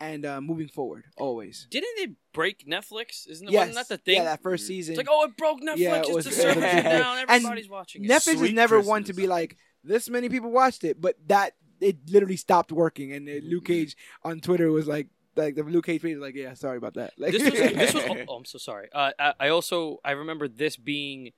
[0.00, 1.66] and uh, moving forward always.
[1.70, 3.28] Didn't it break Netflix?
[3.28, 3.52] Isn't it?
[3.52, 4.16] Yes, Wasn't that the thing?
[4.16, 4.92] yeah, that first season.
[4.94, 5.76] It's like, oh, it broke Netflix.
[5.78, 7.24] Yeah, it it's was- the servers are down.
[7.28, 8.10] And watching it.
[8.10, 11.54] Netflix is Sweet never one to be like this many people watched it, but that
[11.80, 13.48] it literally stopped working, and uh, Mm-hmm.
[13.48, 16.94] Luke Cage on Twitter was like, like the Luke Cage page like, yeah, sorry about
[16.94, 17.14] that.
[17.18, 18.04] Like this was this was.
[18.28, 18.88] Oh, I'm so sorry.
[18.92, 21.32] Uh, I, I also I remember this being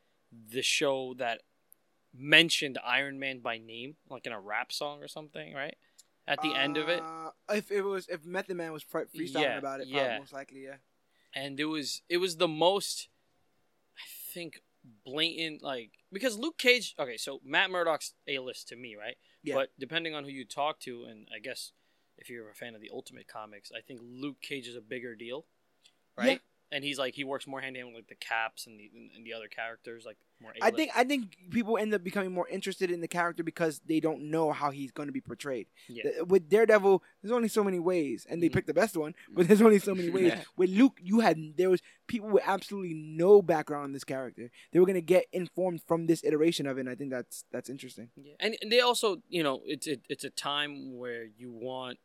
[0.50, 1.40] the show that
[2.16, 5.76] mentioned Iron Man by name, like in a rap song or something, right?
[6.26, 9.42] At the end of it, Uh, if it was if Method Man was fre- freestyling
[9.42, 9.98] Yeah, about it, yeah.
[10.04, 10.76] probably most likely, yeah.
[11.34, 13.08] and it was it was the most,
[13.98, 14.62] I think,
[15.04, 16.94] blatant like because Luke Cage.
[16.98, 19.16] Okay, so Matt Murdock's a list to me, right?
[19.42, 19.54] Yeah.
[19.56, 21.72] But depending on who you talk to, and I guess
[22.18, 25.14] if you're a fan of the Ultimate Comics, I think Luke Cage is a bigger
[25.14, 25.46] deal,
[26.16, 26.40] right?
[26.74, 28.90] And he's like he works more hand in hand with like the Caps and the
[29.16, 30.52] and the other characters, like more.
[30.60, 30.76] I A-list.
[30.76, 34.22] think I think people end up becoming more interested in the character because they don't
[34.30, 35.68] know how he's going to be portrayed.
[35.88, 36.22] Yeah.
[36.26, 38.54] With Daredevil, there's only so many ways, and they Mhm.
[38.54, 39.14] picked the best one.
[39.32, 40.32] But there's only so many ways.
[40.32, 40.42] Yeah.
[40.56, 44.50] With Luke, you had there was people with absolutely no background on this character.
[44.72, 46.80] They were going to get informed from this iteration of it.
[46.80, 48.10] and I think that's that's interesting.
[48.16, 51.98] Yeah, and, and they also, you know, it's it, it's a time where you want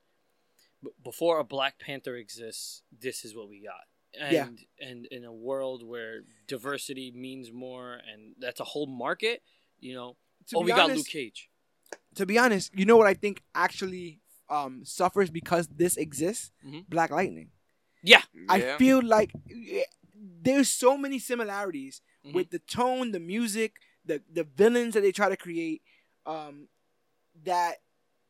[1.03, 3.85] before a Black Panther exists, this is what we got.
[4.17, 4.87] And Yeah.
[4.87, 9.41] and in a world where diversity means more, and that's a whole market,
[9.79, 10.17] you know.
[10.47, 11.49] To oh, be we got Luke Cage.
[12.15, 14.19] To be honest, you know what I think actually
[14.49, 16.51] um, suffers because this exists?
[16.65, 16.85] Mhm.
[16.89, 17.51] Black Lightning.
[18.01, 19.83] Yeah, I feel like eh,
[20.15, 22.33] there's so many similarities Mhm.
[22.33, 25.83] with the tone, the music, the the villains that they try to create.
[26.25, 26.69] Um,
[27.43, 27.77] that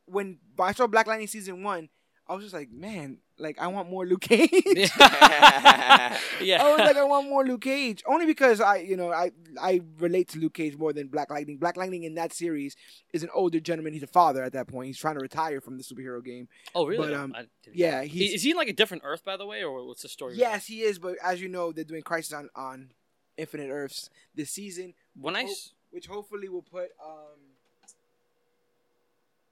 [0.06, 1.90] when I saw Black Lightning season one,
[2.28, 4.52] I was just like, man, like I want more Luke Cage.
[4.98, 6.62] yeah.
[6.62, 9.82] I was like, I want more Luke Cage, only because I, you know, I I
[9.98, 11.58] relate to Luke Cage more than Black Lightning.
[11.58, 12.76] Black Lightning in that series
[13.14, 13.94] is an older gentleman.
[13.94, 14.88] He's a father at that point.
[14.88, 16.48] He's trying to retire from the superhero game.
[16.76, 17.08] oh, really?
[17.10, 17.34] but, um,
[17.74, 20.02] Yeah, Is- he's is he in like a different Earth, by the way, or what's
[20.04, 20.36] the story?
[20.36, 21.00] yes, he is.
[21.00, 22.92] But as you know, they're doing Crisis on on
[23.38, 24.94] Infinite Earths this season.
[25.20, 25.48] When I
[25.92, 27.40] which hopefully will put um,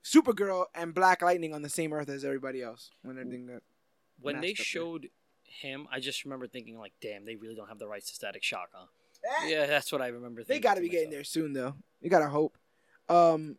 [0.03, 2.91] Supergirl and Black Lightning on the same Earth as everybody else.
[3.03, 3.61] When everything that
[4.21, 5.09] when they showed
[5.43, 8.43] him, I just remember thinking like, damn, they really don't have the rights to Static
[8.43, 8.85] Shock, huh?
[9.45, 10.41] Yeah, that's what I remember.
[10.41, 10.45] Eh.
[10.47, 11.75] they got to to be getting there soon, though.
[12.01, 12.57] You gotta hope.
[13.09, 13.57] Um,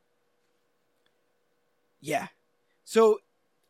[2.01, 2.29] yeah.
[2.85, 3.19] So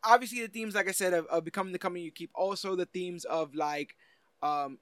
[0.05, 2.31] obviously the themes, like I said, of, of becoming the company you keep.
[2.35, 3.97] Also the themes of like,
[4.43, 4.79] um,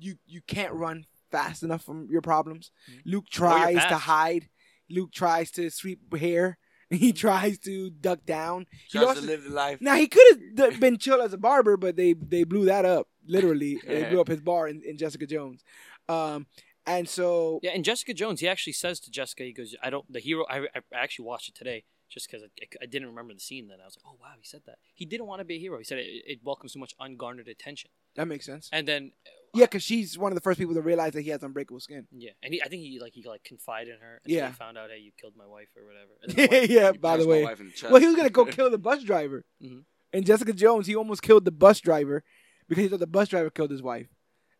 [0.00, 2.70] you you can't run fast enough from your problems.
[2.90, 3.02] Mhm.
[3.04, 4.48] Luke tries to hide.
[4.90, 6.58] Luke tries to sweep hair.
[7.04, 8.66] He tries to duck down.
[8.90, 9.78] He Tries lost to live the life.
[9.80, 10.24] Now he could
[10.58, 13.08] have been chill as a barber, but they they blew that up.
[13.26, 13.78] literally.
[13.86, 15.62] They blew up his bar in, in Jessica Jones.
[16.08, 16.46] Um,
[16.86, 20.10] and so Yeah, and Jessica Jones, he actually says to Jessica, he goes, "I don't."
[20.10, 22.48] The hero, I, I actually watched it today just because I,
[22.82, 23.68] I didn't remember the scene.
[23.68, 25.58] Then I was like, "Oh wow, he said that." He didn't want to be a
[25.58, 25.76] hero.
[25.76, 27.90] He said it, it welcomes so much ungarnered attention.
[28.16, 28.70] that makes sense.
[28.72, 29.12] And then,
[29.54, 32.06] Yeah, because she's one of the first people to realize that he has unbreakable skin.
[32.12, 34.20] yeah, and he, I think he like he like confided in her.
[34.24, 34.48] And Yeah.
[34.48, 36.50] He found out, hey, you killed my wife or whatever.
[36.60, 37.42] Wife- yeah, by the way.
[37.44, 37.88] the.
[37.90, 39.44] Well, he was gonna go kill the bus driver.
[39.62, 39.84] Mhm.
[40.12, 42.24] And Jessica Jones, he almost killed the bus driver
[42.68, 44.06] because he thought the bus driver killed his wife.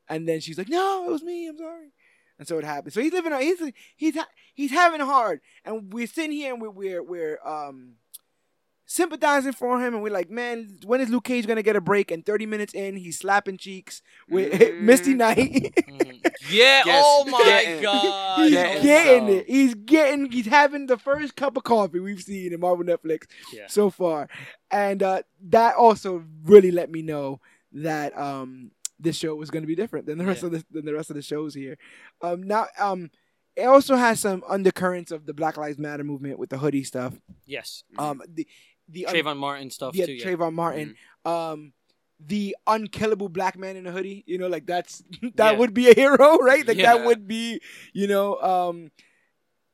[0.08, 1.48] And then she's like, "No, it was me.
[1.48, 1.88] I'm sorry."
[2.38, 2.92] And so it happened.
[2.92, 3.32] So he's living.
[3.40, 3.60] He's
[3.96, 4.16] he's
[4.54, 7.94] he's having hard, and we're sitting here and we're we're, we're um
[8.88, 12.10] sympathizing for him, and we're like, "Man, when is Luke Cage gonna get a break?"
[12.10, 14.80] And 30 minutes in, he's slapping cheeks with Mm.
[14.80, 15.36] Misty Knight.
[15.38, 16.20] Mhm.
[16.50, 16.82] yeah.
[16.84, 18.40] Yes, oh my getting- god.
[18.40, 19.46] he's Yeah, getting so- it.
[19.46, 20.32] He's getting.
[20.32, 23.66] He's having the first cup of coffee we've seen in Marvel Netflix Yeah.
[23.68, 24.28] so far,
[24.70, 27.40] and uh, that also really let me know
[27.72, 30.46] that um, this show was going to be different than the rest Yeah.
[30.46, 31.76] of the than the rest of the shows here.
[32.22, 33.10] Um, now, um,
[33.54, 37.14] it also has some undercurrents of the Black Lives Matter movement with the hoodie stuff.
[37.44, 37.82] Yes.
[37.98, 38.46] Um, the
[38.88, 40.12] the un- Trayvon Martin stuff yeah, too.
[40.14, 40.24] Yeah.
[40.26, 40.94] Trayvon Martin.
[41.24, 41.72] Um,
[42.20, 44.24] the unkillable black man in a hoodie.
[44.26, 45.02] You know, like that's
[45.36, 45.58] that Yeah.
[45.58, 46.66] would be a hero, right?
[46.66, 46.96] Like Yeah.
[46.96, 47.60] that would be,
[47.92, 48.90] you know, um,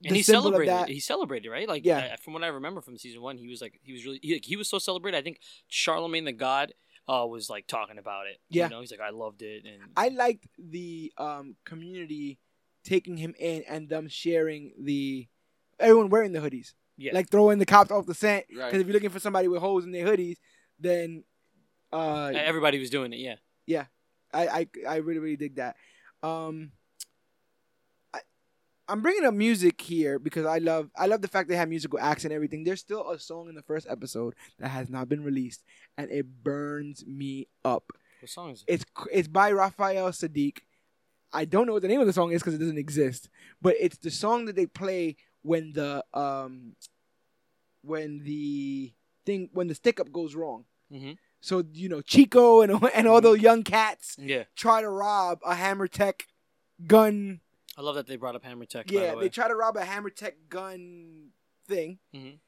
[0.07, 0.73] and he symbol of celebrated.
[0.75, 0.89] that.
[0.91, 1.67] He celebrated, right?
[1.69, 2.11] Like, Yeah.
[2.13, 4.39] I- from what I remember from season one, he was like, he was really, he,
[4.45, 5.17] he was so celebrated.
[5.17, 6.75] I think Charlemagne the God
[7.09, 8.39] uh, was like talking about it.
[8.51, 8.65] Yeah.
[8.65, 12.39] you know, he's like, I loved it, and I liked the um, community
[12.83, 15.27] taking him in and them sharing the
[15.81, 18.47] everyone wearing the hoodies, yeah, like throwing the cops off the scent.
[18.57, 18.67] Right.
[18.67, 20.37] Because if you're looking for somebody with holes in their hoodies,
[20.79, 21.25] then
[21.93, 23.39] uh, everybody was doing it.
[23.67, 23.87] Yeah,
[24.33, 25.77] I, I I really really dig that.
[26.23, 26.73] Um,
[28.13, 28.21] I
[28.89, 31.99] I'm bringing up music here because I love I love the fact they have musical
[31.99, 32.65] acts and everything.
[32.65, 35.63] There's still a song in the first episode that has not been released,
[35.97, 37.85] and it burns me up.
[38.21, 38.73] what song is it?
[38.73, 40.59] It's it's by Raphael Saadiq.
[41.33, 43.29] I don't know what the name of the song is because it doesn't exist,
[43.61, 46.75] but it's the song that they play when the um
[47.83, 48.93] when the
[49.27, 50.65] thing when the stick up goes wrong.
[50.91, 55.39] hmm So you know Chico and and all those young cats Yeah, try to rob
[55.45, 56.27] a Hammer Tech
[56.87, 57.41] gun.
[57.77, 58.87] I love that they brought up Hammer Tech.
[58.87, 59.23] by yeah, the way.
[59.25, 61.29] they try to rob a Hammer Tech gun
[61.69, 61.99] thing.
[62.15, 62.39] Mhm.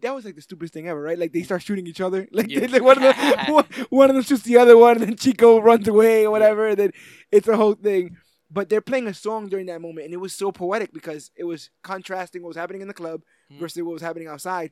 [0.00, 1.18] That was like the stupidest thing ever, right?
[1.18, 2.28] Like they start shooting each other.
[2.32, 2.66] Like, Yeah.
[2.70, 5.60] like one of them, one, one of them shoots the other one, and then Chico
[5.60, 6.68] runs away or whatever.
[6.68, 6.90] And then
[7.32, 8.16] it's a whole thing.
[8.50, 11.44] But they're playing a song during that moment, and it was so poetic because it
[11.44, 13.58] was contrasting what was happening in the club Mhm.
[13.58, 14.70] versus what was happening outside.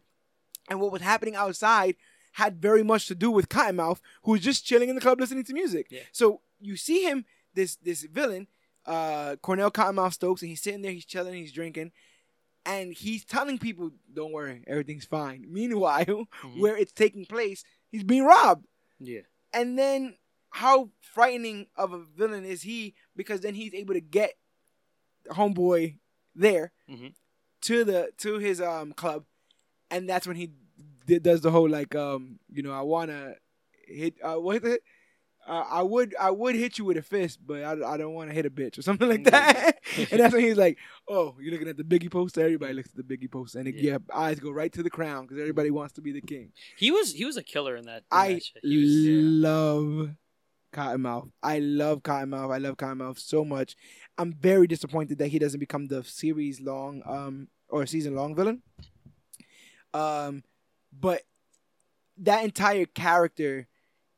[0.69, 1.97] And what was happening outside
[2.33, 5.45] had very much to do with Cottonmouth, who was just chilling in the club listening
[5.45, 5.89] to music.
[5.91, 6.03] Yeah.
[6.13, 7.25] So you see him,
[7.55, 8.47] this this villain,
[8.87, 11.93] uh, Cornell Cottonmouth Stokes, and he's sitting there, he's chilling, he's drinking,
[12.65, 16.61] and he's telling people, "Don't worry, everything's fine." Meanwhile, Mhm.
[16.61, 18.67] where it's taking place, he's being robbed.
[19.01, 19.23] yeah,
[19.53, 20.17] And then
[20.59, 22.95] how frightening of a villain is he?
[23.17, 24.35] Because then he's able to get
[25.31, 25.99] homeboy
[26.35, 27.15] there Mhm.
[27.63, 29.25] to the to his um club,
[29.91, 30.51] and that's when he
[31.07, 33.35] d- does the whole like um you know I wanna
[33.87, 34.83] hit uh what is it.
[35.47, 38.31] Uh, I would I would hit you with a fist, but I, I don't want
[38.31, 39.77] to hit a bitch or something like that.
[40.11, 42.41] and that's when he's like, "Oh, you're looking at the Biggie poster.
[42.41, 43.99] Everybody looks at the Biggie poster, and it, Yeah.
[44.11, 47.13] eyes go right to the crown because everybody wants to be the king." he was
[47.13, 47.99] he was a killer in that.
[47.99, 48.43] in I that.
[48.63, 49.21] He was, yeah.
[49.51, 50.11] love
[50.75, 51.31] Cottonmouth.
[51.43, 52.53] I love Cottonmouth.
[52.53, 53.77] I love Cottonmouth so much.
[54.19, 58.63] I'm very disappointed that he doesn't become the series long um or season long villain.
[59.93, 60.43] Um,
[60.93, 61.23] but
[62.19, 63.69] that entire character,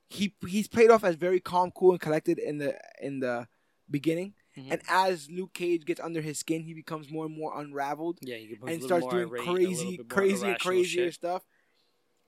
[0.09, 3.47] he he's played off as very calm, cool, and collected in the in the
[3.91, 4.35] beginning.
[4.57, 4.73] Mhm.
[4.73, 8.37] And as Luke Cage gets under his skin, he becomes more and more unraveled yeah,
[8.67, 11.15] and starts doing irate, crazy, crazy, crazier shit.
[11.15, 11.45] stuff.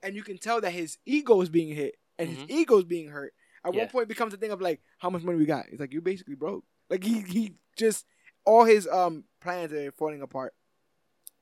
[0.01, 2.33] And you can tell that his ego is being hit and Mhm.
[2.33, 3.33] his ego is being hurt.
[3.65, 3.81] At Yeah.
[3.81, 5.65] one point, it becomes a thing of like, how much money we got?
[5.71, 6.63] It's like you're basically broke.
[6.89, 8.05] Like he he just
[8.45, 10.53] all his um plans are falling apart.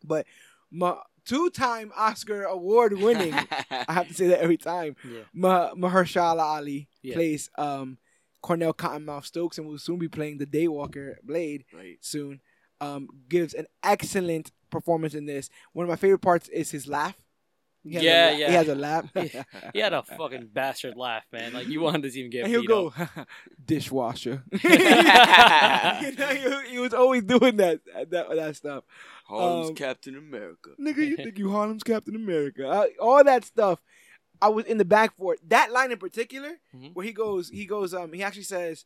[0.03, 0.25] But
[0.71, 4.95] my two-time Oscar award winning, I have to say that every time.
[5.09, 7.15] Yeah, Ma- Mahershala Ali Yeah.
[7.15, 7.97] plays um
[8.41, 11.97] Cornell Cottonmouth Stokes and will soon be playing the Daywalker Blade right.
[12.01, 12.39] soon,
[12.79, 15.49] um, gives an excellent performance in this.
[15.73, 17.15] One of my favorite parts is his laugh.
[17.89, 18.47] He Yeah, la- yeah.
[18.49, 19.09] He has a laugh.
[19.73, 21.53] he had a fucking bastard laugh, man.
[21.53, 23.27] Like you wanted to even get and he'll beat go, up.
[23.65, 24.43] dishwasher.
[24.63, 28.83] you know, he, he was always doing that that, that stuff.
[29.25, 30.69] Harlem's Um, Captain America.
[30.79, 32.67] Nigga, you think you Harlem's Captain America?
[32.67, 33.79] I, all that stuff.
[34.41, 35.39] I was in the back for it.
[35.49, 36.93] That line in particular, Mhm.
[36.93, 38.85] where he goes, he goes, um, he actually says,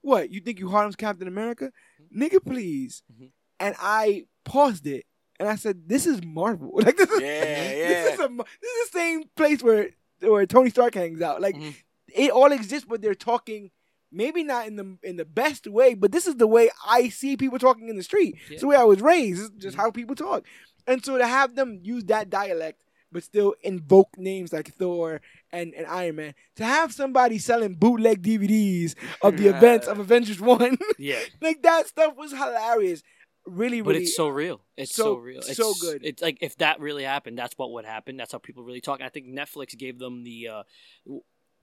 [0.00, 1.72] "What you think you Harlem's Captain America,
[2.16, 2.42] nigga?
[2.44, 3.30] Please." Mhm.
[3.58, 5.04] And I paused it
[5.40, 6.70] and I said, "This is Marvel.
[6.74, 7.28] Like this is Yeah,
[8.04, 9.90] this is a, this is the same place where
[10.20, 11.40] where Tony Stark hangs out.
[11.40, 11.74] Like Mhm.
[12.14, 13.70] it all exists, but they're talking
[14.10, 17.36] maybe not in the in the best way, but this is the way I see
[17.36, 18.36] people talking in the street.
[18.50, 19.40] It's the way I was raised.
[19.54, 20.44] It's just how people talk.
[20.86, 22.82] And so to have them use that dialect
[23.12, 28.22] but still invoke names like Thor and, and Iron Man, to have somebody selling bootleg
[28.22, 31.18] DVDs of the events of Avengers One, Yeah.
[31.42, 33.02] like that stuff was hilarious.
[33.44, 34.60] Really, really, But it's so real.
[34.76, 35.38] It's so- so, real.
[35.40, 36.04] It's so good.
[36.04, 38.16] It's like if that really happened, that's what would happen.
[38.16, 39.00] That's how people really talk.
[39.00, 40.62] And I think Netflix gave them the uh,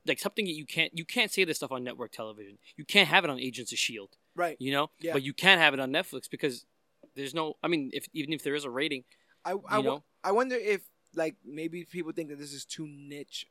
[0.06, 2.57] like something that you can't you can't say this stuff on network television.
[2.76, 4.18] You can't have it on Agents of Shield.
[4.35, 4.57] right.
[4.60, 5.14] You know, Yeah.
[5.14, 6.65] but you can have it on Netflix because
[7.15, 7.56] there's no.
[7.64, 9.03] I mean, if even if there is a rating,
[9.45, 10.03] I I, you know?
[10.23, 10.81] I wonder if
[11.15, 13.47] like maybe people think that this is too niche,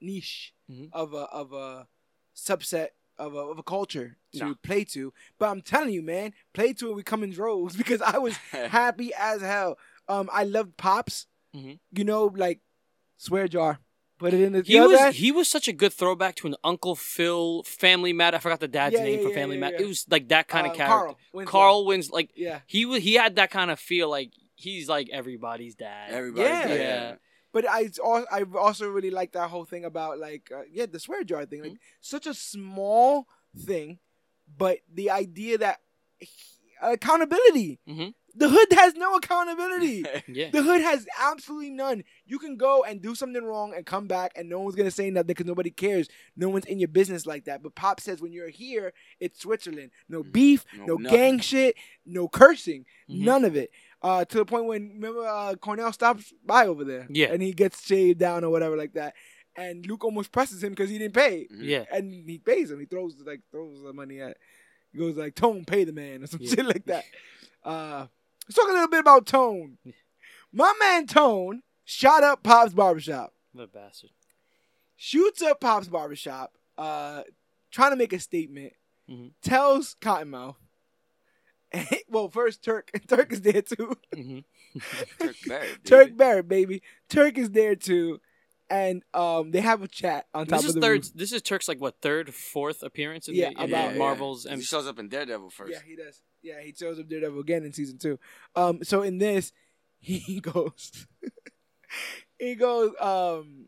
[0.00, 0.90] niche Mhm.
[0.92, 1.88] of a of a
[2.36, 2.88] subset
[3.26, 4.54] of a, of a culture to No.
[4.62, 5.12] play to.
[5.38, 6.94] But I'm telling you, man, play to it.
[6.94, 9.78] We come in droves because I was happy as hell.
[10.08, 11.26] Um, I loved pops.
[11.56, 11.78] Mhm.
[11.92, 12.60] You know, like
[13.16, 13.78] swear jar.
[14.18, 14.62] Put it in the.
[14.62, 15.14] he was that?
[15.14, 18.36] he was such a good throwback to an Uncle Phil Family Matter.
[18.36, 19.70] I forgot the dad's Yeah, name yeah, for yeah, Family yeah.
[19.80, 20.94] It was like that kind Uh, of character.
[20.96, 21.50] Carl Winslow.
[21.50, 25.08] Carl wins like Yeah, he was he had that kind of feel like he's like
[25.10, 26.12] everybody's dad.
[26.12, 26.44] Everybody.
[26.48, 26.74] Yeah.
[26.74, 27.14] Yeah.
[27.52, 27.90] But I
[28.30, 31.62] I also really like that whole thing about like uh, yeah the swear jar thing.
[31.62, 32.00] Like Mm-hmm.
[32.00, 33.26] such a small
[33.58, 33.98] thing,
[34.56, 35.80] but the idea that
[36.80, 37.78] accountability.
[37.88, 38.14] Mhm.
[38.34, 40.04] The hood has no accountability.
[40.26, 40.48] Yeah.
[40.50, 42.02] The hood has absolutely none.
[42.24, 45.10] You can go and do something wrong and come back, and no one's gonna say
[45.10, 46.08] nothing because nobody cares.
[46.34, 47.62] No one's in your business like that.
[47.62, 49.90] But Pop says when you're here, it's Switzerland.
[50.08, 51.76] No beef, No no, gang shit,
[52.06, 53.18] no cursing, Mhm.
[53.24, 53.70] none of it.
[54.02, 57.28] Uh, to the point when remember uh, Cornell stops by over there, Yeah.
[57.32, 59.14] and he gets shaved down or whatever like that,
[59.56, 61.84] and Luke almost presses him because he didn't pay, Yeah.
[61.92, 62.80] and he pays him.
[62.80, 64.36] He throws like throws the money at.
[64.92, 66.54] He goes like Tone, pay the man or some Yeah.
[66.54, 67.04] shit like that.
[67.64, 68.06] Uh,
[68.46, 69.78] let's talk a little bit about Tone.
[70.52, 73.32] My man Tone shot up Pop's barbershop.
[73.52, 74.10] What a bastard.
[74.96, 77.22] Shoots up Pop's barbershop, uh,
[77.70, 78.72] trying to make a statement.
[79.08, 79.30] Mhm.
[79.42, 80.56] Tells Cottonmouth.
[82.08, 82.90] well, first Turk.
[83.08, 83.96] Turk is there too.
[84.14, 84.38] hmm
[85.20, 85.84] Turk Barrett.
[85.84, 86.16] Turk baby.
[86.16, 86.82] Barrett, baby.
[87.08, 88.20] Turk is there too.
[88.70, 91.04] And um, they have a chat on top This is of the third.
[91.04, 91.12] roof.
[91.14, 94.46] This is Turk's like what third, fourth appearance in Yeah, the, in about- the Marvels.
[94.50, 95.72] He shows up in Daredevil first.
[95.72, 96.22] Yeah, he does.
[96.42, 98.18] Yeah, he shows up Daredevil again in season two.
[98.56, 99.52] Um, so in this,
[99.98, 101.06] he goes,
[102.38, 103.66] he goes, um,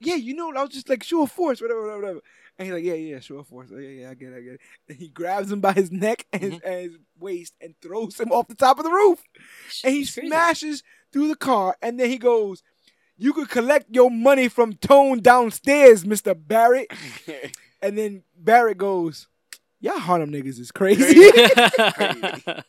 [0.00, 2.20] yeah, you know, I was just like, show of force, whatever, whatever, whatever.
[2.58, 3.70] And he's like, yeah, yeah, sure, of force.
[3.72, 4.60] Oh, yeah, yeah, I get it, I get it.
[4.88, 6.66] And he grabs him by his neck and, his, mm-hmm.
[6.68, 9.22] and his waist and throws him off the top of the roof.
[9.84, 10.28] And he crazy.
[10.28, 11.76] smashes through the car.
[11.82, 12.62] And then he goes,
[13.16, 16.36] you could collect your money from Tone downstairs, Mr.
[16.36, 16.92] Barrett.
[17.82, 19.26] And then Barrett goes,
[19.80, 21.04] y'all Harlem niggas is crazy.
[21.04, 22.62] And I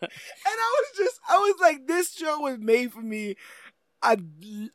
[0.48, 3.36] was just, I was like, this show was made for me.
[4.02, 4.18] I,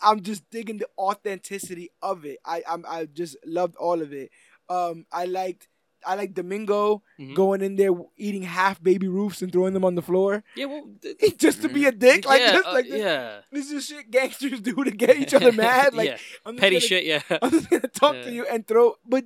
[0.01, 2.39] I'm just digging the authenticity of it.
[2.47, 4.31] I, I'm, I just loved all of it.
[4.69, 5.69] Um, I liked,
[6.07, 7.35] I liked Domingo Mhm.
[7.35, 10.89] going in there eating half baby roofs and throwing them on the floor yeah, well,
[11.03, 12.25] th- just to be a dick.
[12.27, 15.35] Like yeah, this, uh, like this, yeah, this is shit gangsters do to get each
[15.35, 15.95] other mad.
[15.95, 16.17] Like yeah.
[16.47, 17.05] I'm petty gonna- shit.
[17.05, 19.25] Yeah, I'm just gonna talk to you and throw, but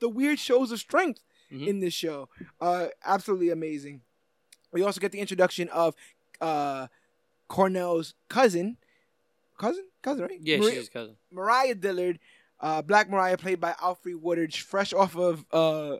[0.00, 1.20] the weird shows of strength
[1.52, 1.66] Mhm.
[1.66, 2.28] in this show,
[2.60, 4.02] uh, absolutely amazing.
[4.72, 5.94] We also get the introduction of
[6.40, 6.86] uh,
[7.48, 8.76] Cornell's cousin,
[9.58, 10.38] cousin, cousin, right?
[10.42, 11.16] yeah, Maria- she's cousin.
[11.30, 12.18] Mariah Dillard,
[12.62, 15.96] uh, Black Mariah, played by Alfre Woodard, fresh off of uh,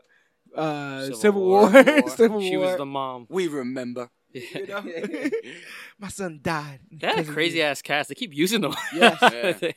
[0.55, 1.69] uh, Civil, Civil War.
[1.71, 2.09] War.
[2.15, 2.67] Civil She War.
[2.67, 3.27] was the mom.
[3.29, 4.09] we remember.
[4.31, 4.81] you know?
[5.99, 6.79] My son died.
[6.91, 8.09] They had a crazy ass cast.
[8.09, 8.73] They keep using them.
[8.95, 9.17] Yes.
[9.21, 9.71] Yeah.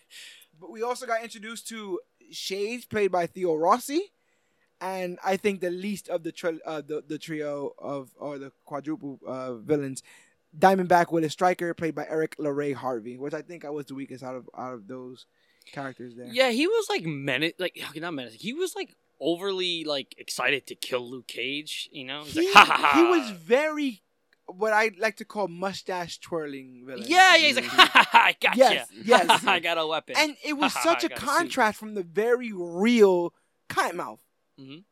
[0.60, 2.00] But we also got introduced to
[2.30, 4.00] Shades, played by Theo Rossi,
[4.80, 8.50] and I think the least of the tri- uh, the the trio of or the
[8.64, 10.02] quadruple uh, villains,
[10.58, 14.24] Diamondback Willis Stryker, played by Erik LaRay Harvey, which I think I was the weakest
[14.24, 15.26] out of out of those
[15.72, 16.26] characters there.
[16.30, 18.34] yeah, he was like menace, like okay, not menace.
[18.34, 21.88] He was like overly like excited to kill Luke Cage.
[21.92, 22.96] You know, he, like, ha ha ha.
[22.96, 24.02] he was very
[24.46, 27.04] what I like to call mustache twirling villain.
[27.08, 27.46] Yeah, yeah.
[27.46, 28.18] He's like, ha ha ha.
[28.26, 29.44] I got Yes, yes.
[29.46, 30.14] I got a weapon.
[30.18, 31.28] and it was such a I got a suit.
[31.28, 33.32] contrast from the very real
[33.68, 34.18] Cottonmouth.
[34.60, 34.84] Mhm.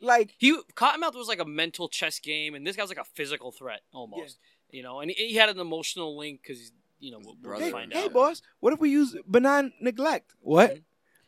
[0.00, 3.50] Like He Cottonmouth was like a mental chess game, and this guy's like a physical
[3.50, 4.38] threat almost.
[4.70, 7.64] You know, and he, he had an emotional link because you know we'll, we'll brother.
[7.64, 8.12] hey, find hey out.
[8.12, 10.34] boss, what if we use benign neglect?
[10.40, 10.74] What?
[10.76, 10.82] Mhm.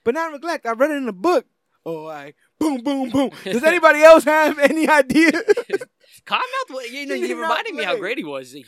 [0.04, 0.66] Benign neglect.
[0.66, 1.46] I read it in a book.
[1.86, 3.30] Oh, I boom, boom, boom.
[3.44, 5.32] Does anybody else have any idea?
[6.26, 8.52] Cottonmouth, wa- you know, He he reminded me how great he was.
[8.52, 8.64] He,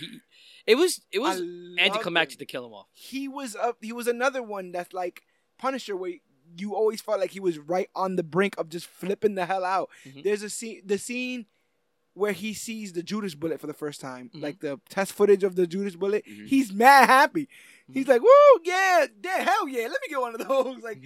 [0.66, 2.38] it was it I was loved anticlimactic him.
[2.38, 2.86] to kill him off.
[2.92, 3.78] He was up.
[3.80, 5.22] He was another one that's like
[5.58, 6.14] Punisher, where
[6.56, 9.64] you always felt like he was right on the brink of just flipping the hell
[9.64, 9.90] out.
[10.06, 10.22] Mhm.
[10.22, 11.46] There's a scene, the scene
[12.14, 14.42] where he sees the Judas bullet for the first time, Mhm.
[14.42, 16.24] like the test footage of the Judas bullet.
[16.26, 16.46] Mhm.
[16.46, 17.48] He's mad happy.
[17.92, 18.10] He's Mm-hmm.
[18.12, 21.02] like, "Woo, yeah, yeah, hell yeah, let me get one of those." Like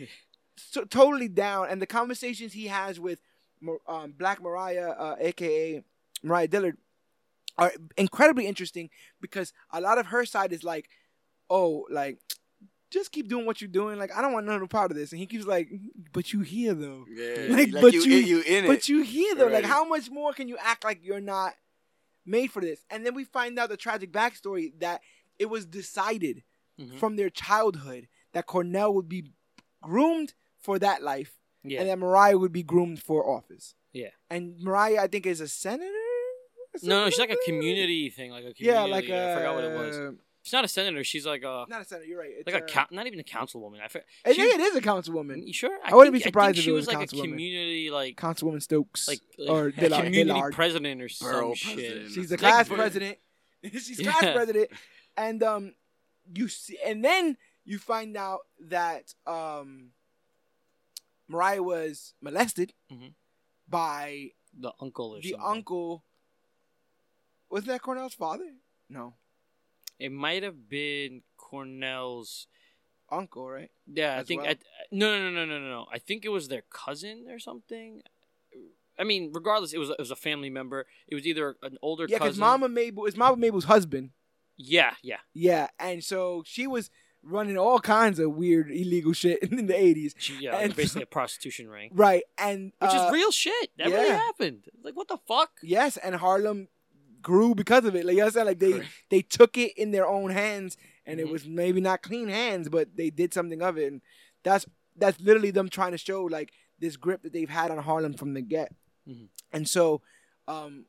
[0.56, 3.20] so, totally down, and the conversations he has with
[3.86, 5.82] um, Black Mariah, uh, aka
[6.22, 6.76] Mariah Dillard,
[7.58, 10.88] are incredibly interesting because a lot of her side is like,
[11.48, 12.18] oh, like
[12.98, 13.98] just keep doing what you're doing.
[13.98, 15.68] Like I don't want none of part of this, and he keeps like,
[16.12, 17.04] but you here though.
[17.08, 18.68] Yeah, Like, like, but you, you- you in it.
[18.68, 19.46] But you here though.
[19.48, 21.54] Like how much more can you act like you're not
[22.24, 22.84] made for this?
[22.90, 25.00] And then we find out the tragic backstory that
[25.38, 26.42] it was decided
[26.80, 26.98] Mhm.
[26.98, 29.32] from their childhood that Cornell would be
[29.82, 31.80] groomed for that life, Yeah.
[31.80, 33.74] and that Mariah would be groomed for office.
[33.92, 34.10] Yeah.
[34.28, 35.92] And Mariah, I think, is a senator.
[36.82, 38.64] no, no, she's like a community thing, like a community.
[38.66, 40.14] Yeah, like I forgot what it was.
[40.46, 41.02] She's not a senator.
[41.02, 42.06] She's like a Not a senator.
[42.06, 42.30] You're right.
[42.30, 43.80] It's like a coun not even a councilwoman.
[43.82, 45.44] I, for, I she- think it is a councilwoman.
[45.44, 45.76] You sure?
[45.84, 47.22] I wouldn't be surprised I think if she it was was a like a councilwoman.
[47.30, 50.04] community like Councilwoman Stokes like, like or a Dillard.
[50.04, 50.54] community Dillard.
[50.54, 51.74] president or some Borough shit.
[51.74, 52.12] president.
[52.12, 53.18] She's the Like, class but- president.
[53.72, 54.12] She's Yeah.
[54.12, 54.70] class president,
[55.16, 55.74] and um,
[56.32, 59.90] you see, and then you find out that um,
[61.28, 63.14] Mariah was molested Mhm.
[63.68, 65.44] by The uncle or the something.
[65.48, 66.04] uncle.
[67.50, 68.52] Wasn't that Cornell's father?
[68.88, 69.14] No,
[69.98, 72.46] It might have been Cornell's.
[73.10, 73.70] uncle, right?
[73.86, 74.42] Yeah, I As think.
[74.42, 74.50] well?
[74.50, 74.56] I,
[74.90, 75.86] no, no, no, no, no, no.
[75.92, 78.02] I think it was their cousin or something.
[78.98, 80.86] I mean, regardless, it was it was a family member.
[81.06, 82.38] It was either an older Yeah, because.
[82.38, 84.10] Mama Mabel is Mama Mabel's husband.
[84.56, 85.18] Yeah, yeah.
[85.34, 86.90] Yeah, and so she was
[87.22, 91.68] running all kinds of weird illegal shit in the eighties, yeah, And- basically a prostitution
[91.68, 92.22] ring, right?
[92.38, 93.70] And which uh, is real shit.
[93.78, 94.64] That really happened.
[94.82, 95.50] Like, what the fuck?
[95.62, 96.68] Yes, and Harlem
[97.30, 98.04] grew because of it.
[98.06, 98.88] Like you know what I'm saying, like they Right.
[99.10, 100.76] they took it in their own hands,
[101.06, 101.22] and Mhm.
[101.24, 104.00] it was maybe not clean hands, but they did something of it, and
[104.42, 104.64] that's
[104.96, 108.32] that's literally them trying to show like this grip that they've had on Harlem from
[108.34, 108.70] the get.
[109.08, 109.28] Mhm.
[109.52, 110.02] And so,
[110.48, 110.86] um,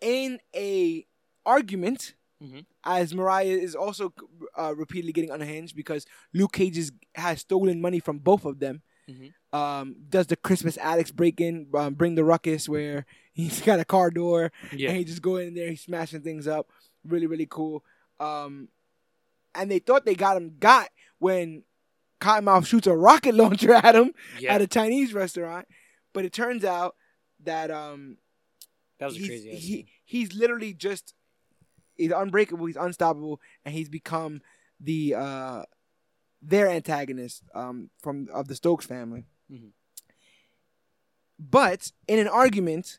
[0.00, 1.06] in a
[1.44, 2.64] argument, Mhm.
[2.84, 4.12] as Mariah is also
[4.58, 8.82] uh, repeatedly getting unhinged because Luke Cage is, has stolen money from both of them.
[9.08, 9.32] Mhm.
[9.52, 13.04] Um, does the Christmas addicts break in, um, bring the ruckus where
[13.36, 14.88] he's got a car door Yeah.
[14.88, 16.70] and he just go in there, he's smashing things up.
[17.06, 17.84] Really, really cool.
[18.18, 18.68] Um,
[19.54, 20.88] and they thought they got him got
[21.18, 21.62] when
[22.20, 24.54] Cottonmouth shoots a rocket launcher at him yeah.
[24.54, 25.66] at a Chinese restaurant,
[26.14, 26.96] but it turns out
[27.44, 28.16] that um,
[28.98, 31.12] that was a crazy he, he's literally just
[31.94, 34.40] he's unbreakable, he's unstoppable, and he's become
[34.80, 35.62] the uh,
[36.40, 39.26] their antagonist um, from of the Stokes family.
[39.52, 39.72] Mhm.
[41.38, 42.98] But in an argument,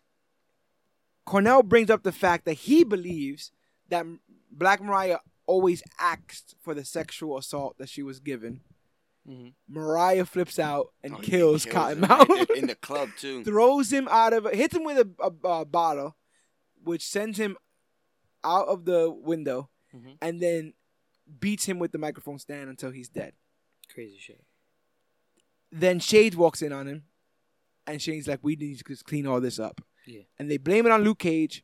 [1.28, 3.52] Cornell brings up the fact that he believes
[3.90, 4.06] that
[4.52, 8.62] Black Mariah always asked for the sexual assault that she was given.
[9.28, 9.54] Mhm.
[9.68, 12.30] Mariah flips out and Oh, he kills Cottonmouth.
[12.30, 13.44] right in the club too.
[13.46, 16.16] throws him out of hits him with a, a, a bottle,
[16.82, 17.58] which sends him
[18.44, 20.18] out of the window, Mhm.
[20.22, 20.74] and then
[21.42, 23.34] beats him with the microphone stand until he's dead.
[23.94, 24.42] Crazy shit.
[25.74, 27.04] Then Shades walks in on him,
[27.86, 30.22] and Shades like, "We need to just clean all this up." Yeah.
[30.40, 31.64] And they blame it on Luke Cage,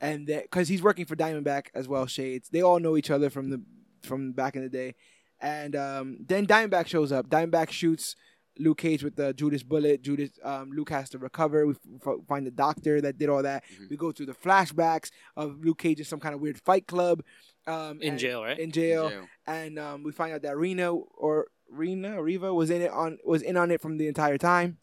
[0.00, 2.06] and because he's working for Diamondback as well.
[2.06, 3.62] Shades, they all know each other from the
[4.02, 4.94] from back in the day,
[5.40, 7.28] and um, then Diamondback shows up.
[7.28, 8.16] Diamondback shoots
[8.58, 10.02] Luke Cage with the Judas bullet.
[10.02, 11.66] Judas, um, Luke has to recover.
[11.66, 11.74] We
[12.06, 13.62] f- find the doctor that did all that.
[13.64, 13.90] Mhm.
[13.90, 17.22] We go through the flashbacks of Luke Cage in some kind of weird fight club.
[17.66, 18.58] Um, In and- jail, right?
[18.58, 19.28] In jail, Jail.
[19.46, 23.42] and um, we find out that Rena or Rena Reva was in it on was
[23.42, 24.78] in on it from the entire time,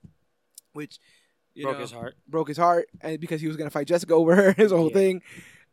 [0.74, 1.00] which
[1.56, 2.16] you Broke know, his heart.
[2.28, 4.94] broke his heart, and because he was gonna fight Jessica over her, his whole Yeah.
[4.94, 5.22] thing.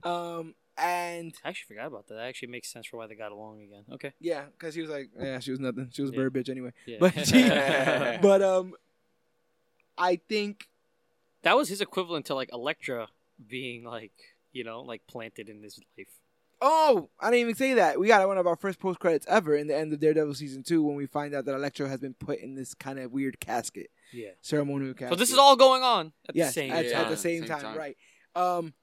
[0.04, 2.14] Um, and I actually forgot about that.
[2.14, 3.84] That actually makes sense for why they got along again.
[3.92, 4.12] Okay.
[4.20, 5.90] yeah, because he was like, yeah, she was nothing.
[5.92, 6.20] She was a Yeah.
[6.20, 6.70] bird bitch anyway.
[6.86, 6.96] Yeah.
[7.00, 7.42] But she,
[8.22, 8.74] but um,
[9.98, 10.66] I think
[11.42, 13.09] that was his equivalent to like Elektra
[13.46, 14.12] being like,
[14.52, 16.09] you know, like planted in his life.
[16.64, 17.98] Oh, I didn't even say that.
[17.98, 20.62] We got one of our first post credits ever in the end of Daredevil season
[20.62, 23.40] two when we find out that Elektra has been put in this kind of weird
[23.40, 24.30] casket, Yeah.
[24.43, 25.14] ceremonial casket.
[25.14, 27.01] So this is all going on at yes, the same at, time.
[27.02, 27.76] at the same, Same time, time.
[27.78, 27.97] right?
[28.36, 28.74] Um,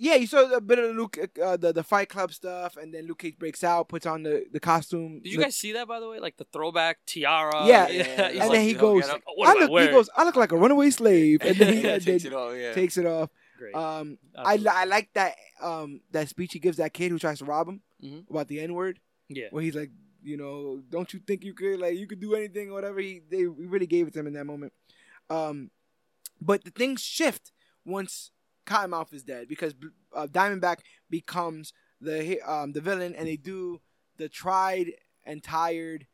[0.00, 2.94] yeah, you saw a bit of the Luke, uh, the the Fight Club stuff, and
[2.94, 5.20] then Luke Cage breaks out, puts on the the costume.
[5.24, 6.20] Did you the- guys see that by the way?
[6.20, 7.66] Like the throwback tiara.
[7.66, 10.22] Yeah, he's and like, then he goes, get I am I look, he goes, I
[10.24, 12.54] look like a runaway slave, and then he yeah, and takes then it all.
[12.54, 12.72] Yeah.
[12.74, 13.30] takes it off.
[13.58, 13.74] Great.
[13.74, 17.44] Um, I, I like that um that speech he gives that kid who tries to
[17.44, 18.30] rob him Mhm.
[18.30, 19.00] about the N word.
[19.28, 19.48] yeah.
[19.50, 19.90] where he's like,
[20.22, 23.00] you know, don't you think you could like you could do anything or whatever.
[23.00, 24.72] He they we really gave it to him in that moment.
[25.28, 25.70] Um,
[26.40, 27.52] but the things shift
[27.84, 28.30] once
[28.66, 29.74] Cottonmouth is dead because
[30.14, 30.78] uh, Diamondback
[31.10, 33.80] becomes the um the villain, and they do
[34.18, 34.92] the tried
[35.24, 36.06] and tired.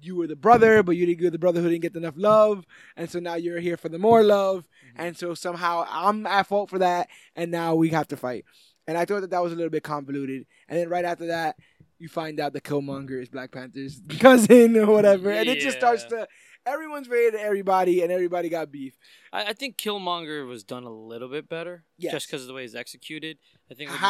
[0.00, 2.66] You were the brother, but you didn't give the brother who didn't get enough love,
[2.96, 5.02] and so now you're here for the more love, mm-hmm.
[5.02, 8.44] and so somehow I'm at fault for that, and now we have to fight.
[8.86, 10.44] And I thought that that was a little bit convoluted.
[10.68, 11.56] And then right after that,
[11.98, 16.04] you find out the Killmonger is Black Panther's cousin or whatever, and it just starts
[16.04, 16.26] to
[16.66, 18.96] everyone's rated everybody, and everybody got beef.
[19.32, 22.12] I, I think Killmonger was done a little bit better, Yes.
[22.12, 23.38] just because of the way he's executed.
[23.70, 24.00] I think with,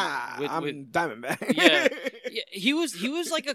[0.41, 1.55] with, I'm Diamondback.
[1.55, 1.89] Yeah.
[2.31, 3.55] yeah, he was he was like a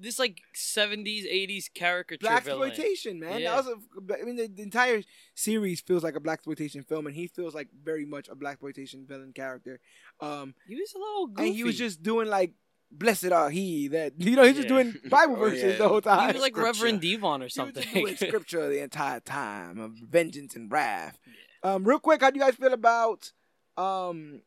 [0.00, 3.40] this like seventies eighties caricature black exploitation, man.
[3.40, 3.56] Yeah.
[3.56, 3.76] That was
[4.10, 5.02] a, I mean, the, the entire
[5.34, 8.54] series feels like a black exploitation film, and he feels like very much a black
[8.54, 9.80] exploitation villain character.
[10.20, 11.48] Um, He was a little goofy.
[11.48, 12.52] and he was just doing like,
[12.90, 14.82] "Blessed are he that," you know, he's just Yeah.
[14.82, 15.76] doing Bible Oh, verses yeah.
[15.78, 16.28] the whole time.
[16.28, 16.84] he was like Scripture.
[16.84, 17.82] Reverend Devon or He was something.
[17.82, 21.18] just doing scripture the entire time of vengeance and wrath.
[21.62, 23.32] Um, real quick, how do you guys feel about
[23.76, 24.42] um?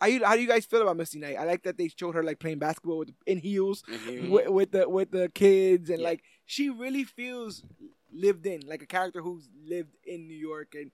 [0.00, 1.36] How you, how do you guys feel about Misty Knight?
[1.38, 4.30] I like that they showed her like playing basketball with in heels Mhm.
[4.30, 6.08] with, with the with the kids and Yeah.
[6.08, 7.64] like she really feels
[8.12, 10.92] lived in like a character who's lived in New York and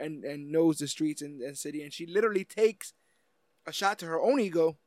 [0.00, 2.92] and and knows the streets and, and city and she literally takes
[3.66, 4.78] a shot to her own ego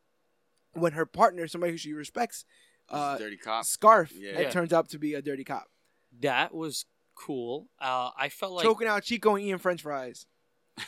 [0.74, 2.46] when her partner somebody who she respects
[2.90, 3.66] uh dirty cop.
[3.66, 4.40] Scarfe Yeah.
[4.40, 4.50] it Yeah.
[4.52, 5.68] turns out to be a dirty cop
[6.22, 7.70] that was cool.
[7.80, 10.26] Uh, I felt like choking out Chico and eating french fries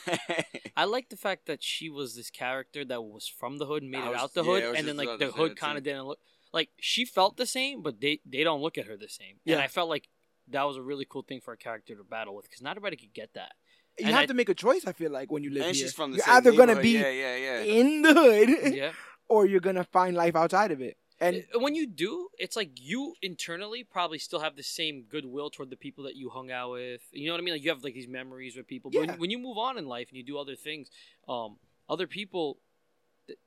[0.76, 3.90] I like the fact that she was this character that was from the hood, and
[3.90, 5.84] made I it out the yeah, hood, was and then like the hood kind of
[5.84, 6.18] didn't look
[6.52, 9.36] like she felt the same, but they they don't look at her the same.
[9.44, 9.54] Yeah.
[9.54, 10.08] And I felt like
[10.48, 12.96] that was a really cool thing for a character to battle with because not everybody
[12.96, 13.52] could get that.
[13.98, 15.74] you And have I- to make a choice I feel like when you live and
[15.76, 17.60] here she's from the you're either gonna be yeah, yeah, yeah.
[17.62, 18.92] in the hood Yeah.
[19.28, 22.70] or you're gonna find life outside of it and Uh, when you do, it's like
[22.90, 26.70] you internally probably still have the same goodwill toward the people that you hung out
[26.72, 27.02] with.
[27.12, 27.54] You know what I mean?
[27.54, 28.90] Like you have like these memories with people.
[28.90, 29.06] But Yeah.
[29.12, 30.90] when, when you move on in life and you do other things,
[31.28, 31.50] um,
[31.88, 32.46] other people,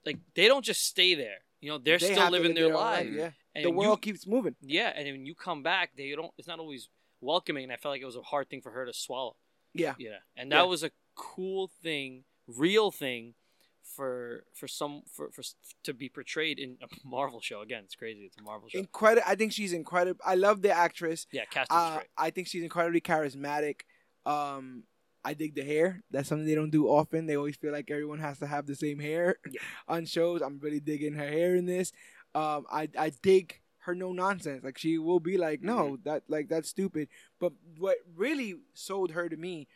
[0.06, 1.39] like they don't just stay there.
[1.61, 3.15] You know, they're they still living their own life, lives.
[3.15, 6.31] yeah And the you- world keeps moving Yeah, and when you come back, they don't.
[6.38, 6.89] It's not always
[7.22, 7.64] welcoming.
[7.65, 9.35] And I felt like it was a hard thing for her to swallow.
[9.73, 10.73] yeah Yeah, and that Yeah.
[10.73, 13.35] was a cool thing, real thing,
[13.95, 15.43] for for some for, for
[15.84, 17.61] to be portrayed in a Marvel show.
[17.61, 18.22] Again, it's crazy.
[18.26, 18.80] It's a Marvel show.
[18.80, 22.07] incredible I think she's incredible I love the actress yeah, casting's Uh, great.
[22.17, 23.81] I think she's incredibly charismatic.
[24.26, 24.84] Um,
[25.23, 26.03] I dig the hair.
[26.11, 27.26] That's something they don't do often.
[27.26, 29.61] They always feel like everyone has to have the same hair Yeah.
[29.88, 30.41] on shows.
[30.41, 31.91] I'm really digging her hair in this.
[32.35, 34.63] Um, I I dig her no nonsense.
[34.63, 36.09] Like she will be like, no, Mm-hmm.
[36.09, 37.07] that like that's stupid.
[37.39, 39.67] But what really sold her to me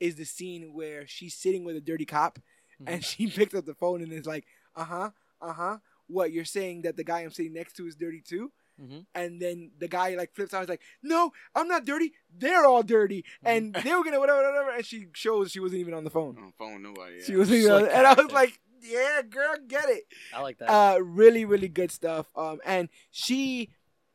[0.00, 2.38] is the scene where she's sitting with a dirty cop,
[2.82, 2.92] Mm-hmm.
[2.92, 4.44] and she picks up the phone and is like,
[4.74, 5.78] uh huh, uh huh.
[6.08, 8.52] What you're saying that the guy I'm sitting next to is dirty too?
[8.78, 9.06] Mhm.
[9.14, 10.60] and then the guy like flips out.
[10.60, 12.12] He's like, "No, I'm not dirty.
[12.36, 13.46] They're all dirty, Mm-hmm.
[13.48, 16.36] and they were gonna whatever, whatever." And she shows she wasn't even on the phone.
[16.38, 17.22] On phone, nobody.
[17.22, 20.04] She wasn't even, on, and I was like, "Yeah, girl, get it."
[20.34, 20.68] I like that.
[20.70, 22.26] Uh, really, really good stuff.
[22.36, 23.70] Um, and she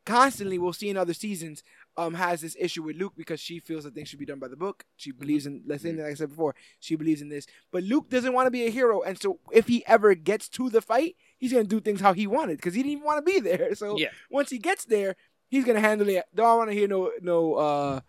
[0.06, 1.64] constantly, we'll see in other seasons,
[1.96, 4.48] um, has this issue with Luke because she feels that things should be done by
[4.48, 4.84] the book.
[4.96, 5.98] She believes in, let's say, Mhm.
[5.98, 7.46] like I said before, she believes in this.
[7.70, 10.70] But Luke doesn't want to be a hero, and so if he ever gets to
[10.70, 13.30] the fight, he's gonna do things how he wanted because he didn't even want to
[13.30, 13.74] be there.
[13.74, 14.08] So Yeah.
[14.30, 15.16] once he gets there,
[15.48, 16.24] he's gonna handle it.
[16.34, 18.00] Don't want to hear no no uh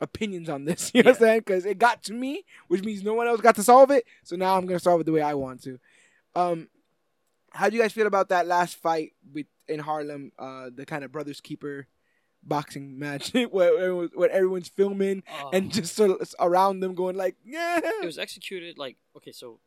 [0.00, 0.90] opinions on this.
[0.94, 1.38] You know what I'm saying?
[1.40, 4.04] Because it got to me, which means no one else got to solve it.
[4.24, 5.78] So now I'm gonna solve it the way I want to.
[6.34, 6.68] Um,
[7.50, 10.32] how do you guys feel about that last fight with in Harlem?
[10.38, 11.86] Uh, the kind of brothers keeper
[12.42, 17.16] boxing match where everyone, where everyone's filming Uh, and just sort of around them going
[17.16, 17.80] like, yeah.
[17.82, 19.58] it was executed like okay, so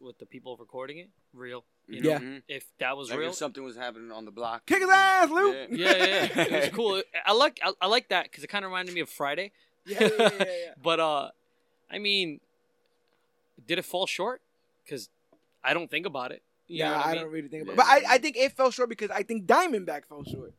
[0.00, 1.64] with the people recording it, real.
[1.88, 2.18] You know, Yeah.
[2.18, 2.42] Mhm.
[2.48, 4.64] if that was Like real, if something was happening on the block.
[4.66, 5.56] Kick his ass, Luke.
[5.70, 5.96] Yeah.
[5.96, 7.02] yeah, yeah, it was cool.
[7.24, 9.50] I like I, I like that because it kind of reminded me of Friday.
[9.86, 10.74] Yeah, yeah, yeah, yeah, yeah.
[10.82, 11.30] But uh,
[11.90, 12.40] I mean,
[13.66, 14.40] did it fall short?
[14.84, 15.08] Because
[15.64, 16.42] I don't think about it.
[16.66, 17.22] You yeah, know I, I, mean?
[17.22, 17.72] don't really think about.
[17.72, 17.76] Yeah.
[17.76, 20.52] But I, I think it fell short because I think Diamondback fell short.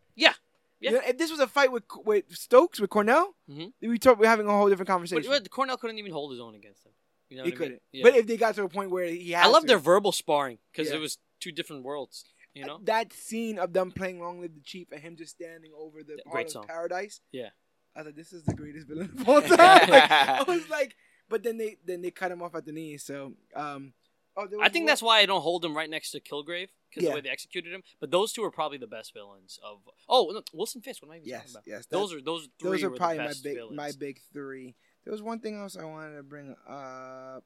[0.80, 0.92] Yeah.
[0.92, 3.74] You know, if this was a fight with with Stokes with Cornell, Mhm.
[3.82, 5.30] we talk, we're having a whole different conversation.
[5.30, 6.94] but Cornell couldn't even hold his own against him.
[7.30, 7.68] You know he what I mean?
[7.70, 7.82] couldn't.
[7.92, 8.04] Yeah.
[8.04, 10.12] But if they got to a point where he had, I love to, their verbal
[10.12, 10.96] sparring because Yeah.
[10.96, 12.26] it was two different worlds.
[12.56, 15.72] You know, that scene of them playing "Long Live the Chief" and him just standing
[15.78, 16.66] over the great song.
[16.66, 17.22] Paradise.
[17.32, 17.50] Yeah.
[17.96, 19.90] I thought this is the greatest villain of all time.
[19.90, 20.96] Like, I was like,
[21.30, 22.98] but then they then they cut him off at the knee.
[22.98, 23.94] So, um,
[24.36, 26.70] oh, there I think one- that's why I don't hold him right next to Kilgrave
[26.90, 27.10] because Yeah.
[27.12, 27.84] the way they executed him.
[28.00, 29.80] But those two are probably the best villains of.
[30.08, 31.02] Oh, no, Wilson Fisk.
[31.02, 31.64] What am I even yes, talking about?
[31.68, 31.86] yes.
[31.88, 33.78] Those are those three those are probably the my big villains.
[33.78, 34.76] my big three.
[35.06, 37.44] There was one thing else I wanted to bring up.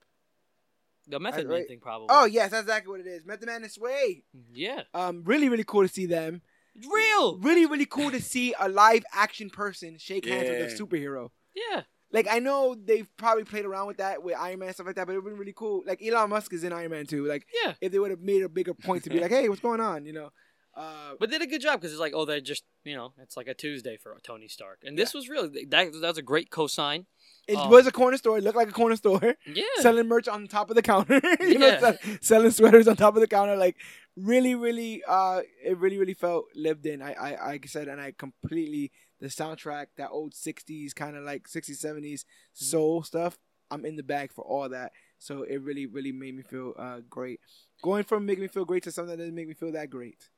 [1.07, 1.67] the Method I- Man right.
[1.67, 2.07] thing probably.
[2.09, 3.25] Oh yes, that's exactly what it is.
[3.25, 4.23] Method Man and Sway.
[4.53, 6.41] yeah, Um, really, really cool to see them.
[6.75, 7.37] real.
[7.39, 11.29] Really, really cool to see a live action person shake hands with a superhero.
[11.53, 11.83] Yeah,
[12.13, 14.95] Like I know they've probably played around with that with Iron Man and stuff like
[14.95, 15.83] that, but it would been really cool.
[15.85, 17.25] Like Elon Musk is in Iron Man too.
[17.25, 17.73] Like yeah.
[17.81, 20.05] if they would have made a bigger point to be like, hey, what's going on?
[20.05, 20.29] You know.
[20.75, 23.37] Uh, But did a good job because it's like, oh, they're just you know, it's
[23.37, 25.49] like a Tuesday for Tony Stark, and this was real.
[25.49, 27.05] That that was a great cosign.
[27.47, 28.37] it um, was a corner store.
[28.37, 29.35] It looked like a corner store.
[29.45, 31.21] Yeah, Selling merch on top of the counter.
[31.39, 31.79] you know, Yeah.
[31.79, 33.55] sell- selling sweaters on top of the counter.
[33.55, 33.77] Like
[34.15, 37.01] really, really, uh, it really, really felt lived in.
[37.01, 38.91] I, I, I said, and I completely
[39.23, 43.37] the soundtrack, that old '60s kind of like '60s '70s soul stuff.
[43.71, 44.91] I'm in the bag for all that.
[45.17, 47.39] So it really, really made me feel uh, great.
[47.81, 50.29] Going from making me feel great to something that doesn't make me feel that great.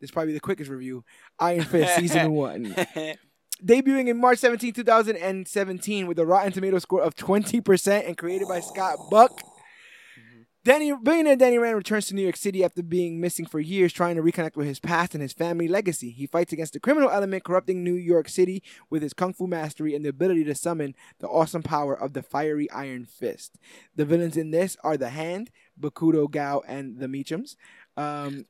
[0.00, 1.04] This is probably the quickest review.
[1.38, 2.76] Iron Fist season one.
[3.64, 8.60] Debuting in March 17, 2017 with a Rotten Tomato score of 20% and created by
[8.60, 9.40] Scott Buck.
[10.66, 14.16] Danny, billionaire Danny Rand returns to New York City after being missing for years, trying
[14.16, 16.10] to reconnect with his past and his family legacy.
[16.10, 19.94] He fights against the criminal element corrupting New York City with his kung fu mastery
[19.94, 23.60] and the ability to summon the awesome power of the fiery Iron Fist.
[23.94, 27.54] The villains in this are the Hand, Bakuto Gao, and the Meachums.
[27.96, 28.46] Um,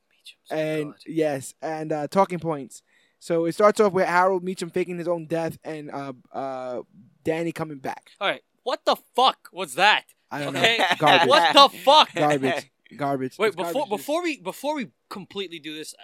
[0.50, 2.82] and yes, and uh, talking points.
[3.18, 6.80] So it starts off with Harold Meachum faking his own death and uh, uh,
[7.24, 8.12] Danny coming back.
[8.22, 10.14] All right, what the fuck was that?
[10.30, 10.78] I don't Okay.
[10.78, 10.84] know.
[10.98, 11.28] Garbage.
[11.28, 12.14] What the fuck?
[12.14, 12.70] Garbage.
[12.96, 13.38] Garbage.
[13.38, 13.90] Wait, It's before garbage.
[13.98, 15.94] before we before we completely do this,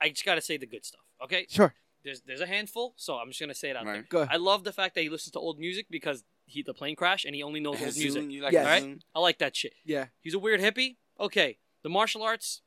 [0.00, 1.00] I, I just gotta say the good stuff.
[1.22, 1.74] Okay, Sure.
[2.04, 3.94] there's there's a handful, so I'm just gonna say it out there.
[3.94, 4.08] Right.
[4.08, 4.34] Go ahead.
[4.34, 7.24] I love the fact that he listens to old music because he the plane crash
[7.24, 8.30] and he only knows old Hazoon, music.
[8.30, 8.66] You like Yes.
[8.82, 8.98] Alright.
[9.14, 9.72] I like that shit.
[9.84, 10.06] Yeah.
[10.20, 10.96] He's a weird hippie.
[11.18, 12.62] Okay, the martial arts,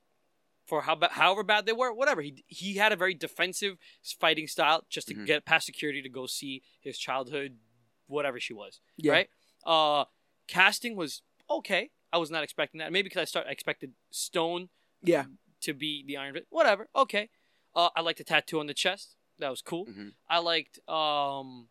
[0.65, 2.21] for how ba- however bad they were, whatever.
[2.21, 3.77] He he had a very defensive
[4.19, 5.25] fighting style just to Mhm.
[5.25, 7.57] get past security to go see his childhood,
[8.07, 8.79] whatever she was.
[8.95, 9.11] Yeah.
[9.11, 9.29] Right.
[9.65, 10.05] Uh,
[10.47, 11.89] casting was okay.
[12.11, 12.91] I was not expecting that.
[12.91, 14.69] Maybe because I start I expected Stone
[15.03, 15.25] Yeah.
[15.61, 16.45] to be the Iron Fist.
[16.49, 16.87] Whatever.
[16.95, 17.29] Okay.
[17.75, 19.15] Uh, I liked the tattoo on the chest.
[19.39, 19.85] That was cool.
[19.85, 20.13] Mhm.
[20.29, 21.69] I liked um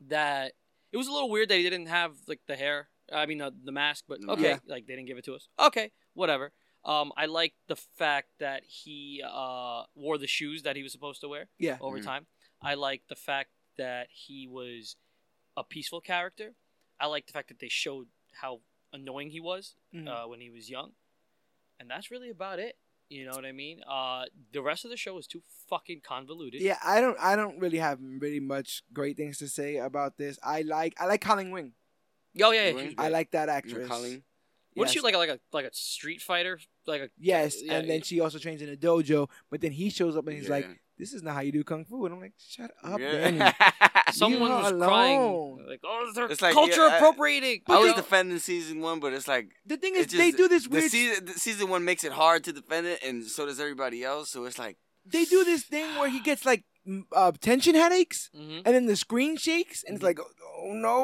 [0.00, 0.52] that
[0.92, 2.88] it was a little weird that he didn't have like the hair.
[3.12, 4.58] I mean the the mask, but okay, Yeah.
[4.66, 5.48] like they didn't give it to us.
[5.58, 6.52] Okay, whatever.
[6.84, 11.20] Um, I liked the fact that he uh wore the shoes that he was supposed
[11.20, 11.78] to wear Yeah.
[11.80, 12.04] over Mhm.
[12.04, 12.26] time.
[12.62, 14.96] I liked the fact that he was
[15.56, 16.54] a peaceful character.
[17.00, 18.08] I like the fact that they showed
[18.40, 18.60] how
[18.92, 20.06] annoying he was Mhm.
[20.08, 20.92] uh, when he was young,
[21.78, 22.76] and that's really about it.
[23.08, 23.82] You know what I mean?
[23.88, 26.60] Uh, the rest of the show is too fucking convoluted.
[26.60, 30.38] Yeah, I don't I don't really have really much great things to say about this.
[30.44, 31.72] I like I like Colleen Wing.
[32.40, 32.74] Oh yeah, yeah.
[32.74, 32.88] Wayne?
[32.90, 33.88] he- I like that You actress.
[33.88, 34.22] Colleen?
[34.74, 34.92] What is Yes.
[34.94, 35.16] she like?
[35.16, 36.60] Like a like a street fighter?
[36.86, 38.04] Like a Yes, Yeah, and then yeah.
[38.04, 40.54] she also trains in a dojo, but then he shows up and he's Yeah.
[40.54, 43.12] like, "This is not how you do kung fu," and I'm like, "Shut up, Yeah.
[43.30, 43.52] Danny."
[44.12, 47.88] someone was her crying like, "Oh, they're It's like, culture yeah, I- appropriating." I was
[47.90, 50.70] You defending season one, but it's like The thing it is, they do this the
[50.70, 50.90] weird.
[50.90, 54.30] season, the season one makes it hard to defend it, and so does everybody else.
[54.30, 58.30] So it's like they do this thing where he gets like m- uh, tension headaches,
[58.36, 58.62] Mhm.
[58.64, 60.96] and then the screen shakes, and it's like, "Oh no,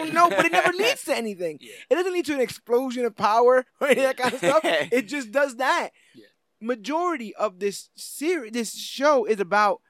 [0.00, 1.58] oh no!" But it never leads to anything.
[1.60, 1.72] Yeah.
[1.90, 4.62] It doesn't lead to an explosion of power or any of that kind of stuff.
[4.92, 5.90] It just does that.
[6.14, 6.26] Yeah.
[6.64, 9.80] Majority of this series, this show is about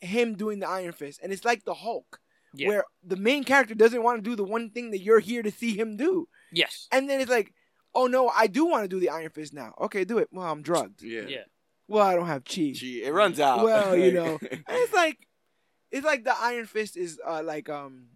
[0.00, 2.20] him doing the Iron Fist, and it's like the Hulk,
[2.54, 2.68] Yeah.
[2.68, 5.50] where the main character doesn't want to do the one thing that you're here to
[5.50, 6.88] see him do, Yes.
[6.92, 7.52] and then it's like,
[7.94, 10.28] "Oh no, I do want to do the Iron Fist now." Okay, do it.
[10.32, 11.02] Well, I'm drugged.
[11.02, 11.44] yeah, Yeah.
[11.88, 12.72] Well, I don't have chi.
[12.74, 13.64] Gee, it runs out.
[13.64, 15.18] Well, you know, And it's like,
[15.90, 18.08] it's like the Iron Fist is uh, like um,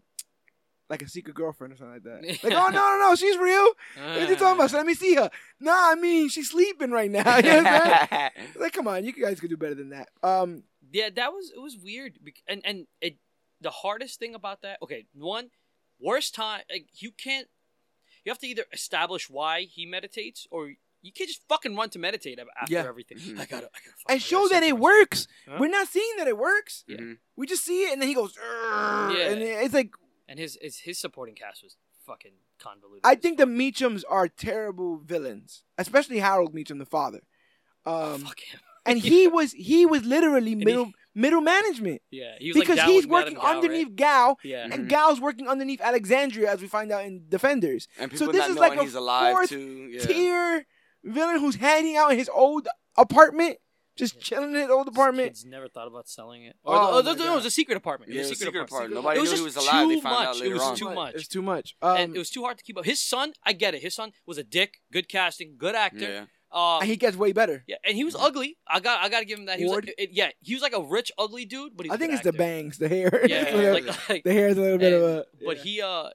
[0.92, 2.22] like a secret girlfriend or something like that.
[2.44, 3.66] Like, oh no, no, no, she's real.
[3.96, 4.70] What are you talking about?
[4.70, 5.30] So let me see her.
[5.58, 7.36] Nah, I mean, she's sleeping right now.
[7.38, 10.08] You know what I'm like, come on, you guys could do better than that.
[10.22, 13.16] Um, Yeah, that was it was weird, and and it
[13.60, 14.78] the hardest thing about that.
[14.82, 15.50] Okay, one
[16.00, 17.48] worst time like you can't.
[18.24, 20.68] You have to either establish why he meditates, or
[21.04, 22.84] you can't just fucking run to meditate after Yeah.
[22.86, 23.18] everything.
[23.18, 23.32] Mhm.
[23.40, 23.68] I gotta, I gotta.
[23.68, 25.26] fuck, I and gotta show that it works.
[25.48, 25.56] Huh?
[25.58, 26.84] We're not seeing that it works.
[26.86, 26.98] Yeah.
[26.98, 27.18] Mhm.
[27.34, 29.30] We just see it, and then he goes, Yeah.
[29.30, 29.90] and it's like
[30.32, 31.76] And his his his supporting cast was
[32.06, 33.02] fucking convoluted.
[33.04, 33.52] I as think the fuck.
[33.54, 37.20] Meachums are terrible villains, especially Harold Meachum, the father.
[37.84, 38.60] Oh, Um, fuck him.
[38.86, 42.82] and he was he was literally he- middle middle management Yeah, he was like because
[42.90, 43.56] he's working Madame Gao, right?
[43.56, 44.88] underneath Gao, Yeah, and Mhm.
[44.88, 47.86] Gao's working underneath Alexandria, as we find out in Defenders.
[47.98, 49.90] and So this not is like a he's alive fourth too.
[49.92, 50.06] Yeah.
[50.06, 50.66] Tier
[51.04, 53.58] villain who's hanging out in his old apartment,
[54.10, 55.28] just chilling in his old apartment.
[55.28, 56.56] Kids never thought about selling it.
[56.64, 58.10] Or, Oh oh, my no, no, it was a secret apartment.
[58.12, 58.94] It Yeah, was it a secret, apartment.
[58.94, 59.88] Nobody It was knew he was alive.
[59.88, 60.40] They too found out much.
[60.40, 60.76] later it was on.
[60.76, 61.14] too much.
[61.14, 61.76] It's too much.
[61.82, 62.84] Um, and it was too hard to keep up.
[62.84, 63.82] His son, I get it.
[63.82, 66.00] His son was a dick, good casting, good actor.
[66.00, 66.24] Yeah.
[66.54, 67.64] Uh, and he gets way better.
[67.66, 68.58] yeah, and he was ugly.
[68.68, 69.58] I got, I got to give him that.
[69.58, 71.94] He was like, it, yeah, he was like a rich, ugly dude, but he's I
[71.94, 73.24] a think good it's the bangs, the hair.
[73.26, 75.24] Yeah, like, like, the hair is a little bit of a.
[75.46, 75.62] but yeah.
[75.62, 76.08] he, uh,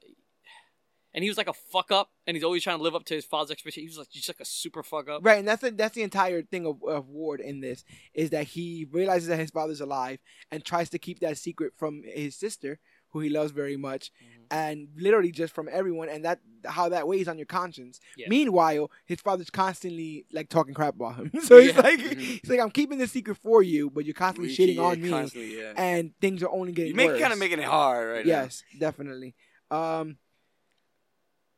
[1.14, 3.14] and he was like a fuck up, and he's always trying to live up to
[3.16, 3.84] his father's expectations.
[3.94, 5.26] He was like just like a super fuck up.
[5.26, 8.46] Right, and that's the, that's the entire thing of, of Ward in this is that
[8.48, 10.20] he realizes that his father's alive
[10.52, 12.80] and tries to keep that secret from his sister,
[13.12, 14.46] who he loves very much, Mhm.
[14.52, 18.00] and literally just from everyone, and that how that weighs on your conscience.
[18.18, 18.28] Yeah.
[18.30, 21.82] Meanwhile, his father's constantly like talking crap about him, so he's Yeah.
[21.82, 22.18] like Mhm.
[22.42, 25.02] he's like I'm keeping this secret for you, but you're constantly Wiki, shitting yeah, on
[25.02, 27.22] me, constantly, and things are only getting You make worse.
[27.22, 29.36] kind of making it hard right yes, definitely.
[29.72, 30.18] Um,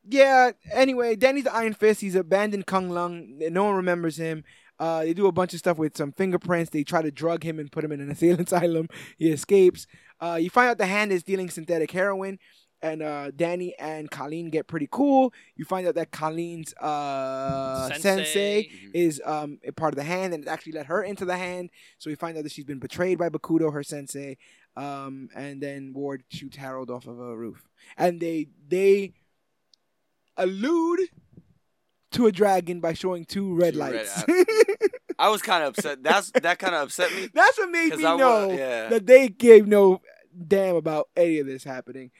[0.08, 0.52] yeah.
[0.72, 2.02] Anyway, Danny's the Iron Fist.
[2.02, 3.52] He's abandoned Kunlun.
[3.52, 4.44] No one remembers him.
[4.80, 6.70] Uh, they do a bunch of stuff with some fingerprints.
[6.72, 8.10] They try to drug him and put him in an
[8.40, 8.88] asylum.
[9.18, 9.88] He escapes.
[10.22, 12.40] Uh, you find out the hand is dealing synthetic heroin,
[12.82, 15.34] and uh, Danny and Colleen get pretty cool.
[15.58, 18.00] You find out that Colleen's uh, Sensei.
[18.02, 18.92] sensei Mhm.
[18.94, 21.72] is um, a part of the hand and it actually let her into the hand.
[21.98, 24.38] So we find out that she's been betrayed by Bakuto, her sensei.
[24.78, 27.68] Um, and then Ward shoots Harold off of a roof.
[27.98, 29.14] And they they
[30.40, 31.02] allude
[32.14, 34.24] to a dragon by showing two red Two red lights.
[35.20, 36.02] I was kind of upset.
[36.02, 37.28] That's that kind of upset me.
[37.34, 38.88] That's what made 'Cause me I wa- know yeah.
[38.90, 40.02] that they gave no
[40.48, 42.11] damn about any of this happening.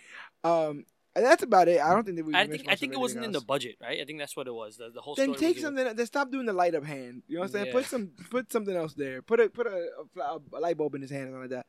[0.44, 0.86] Um,
[1.16, 1.82] and that's about it.
[1.82, 2.36] I don't think that we.
[2.36, 4.00] I think I think it wasn't in the budget, right?
[4.00, 4.78] I think that's what it was.
[4.78, 5.96] The, the whole Then story take something.
[5.96, 7.24] Then stop doing the light up hand.
[7.28, 7.66] You know what I'm saying?
[7.68, 7.72] Yeah.
[7.74, 8.12] Put some.
[8.30, 9.22] Put something else there.
[9.22, 9.88] Put a put a,
[10.22, 11.66] a, a light bulb in his hand or something like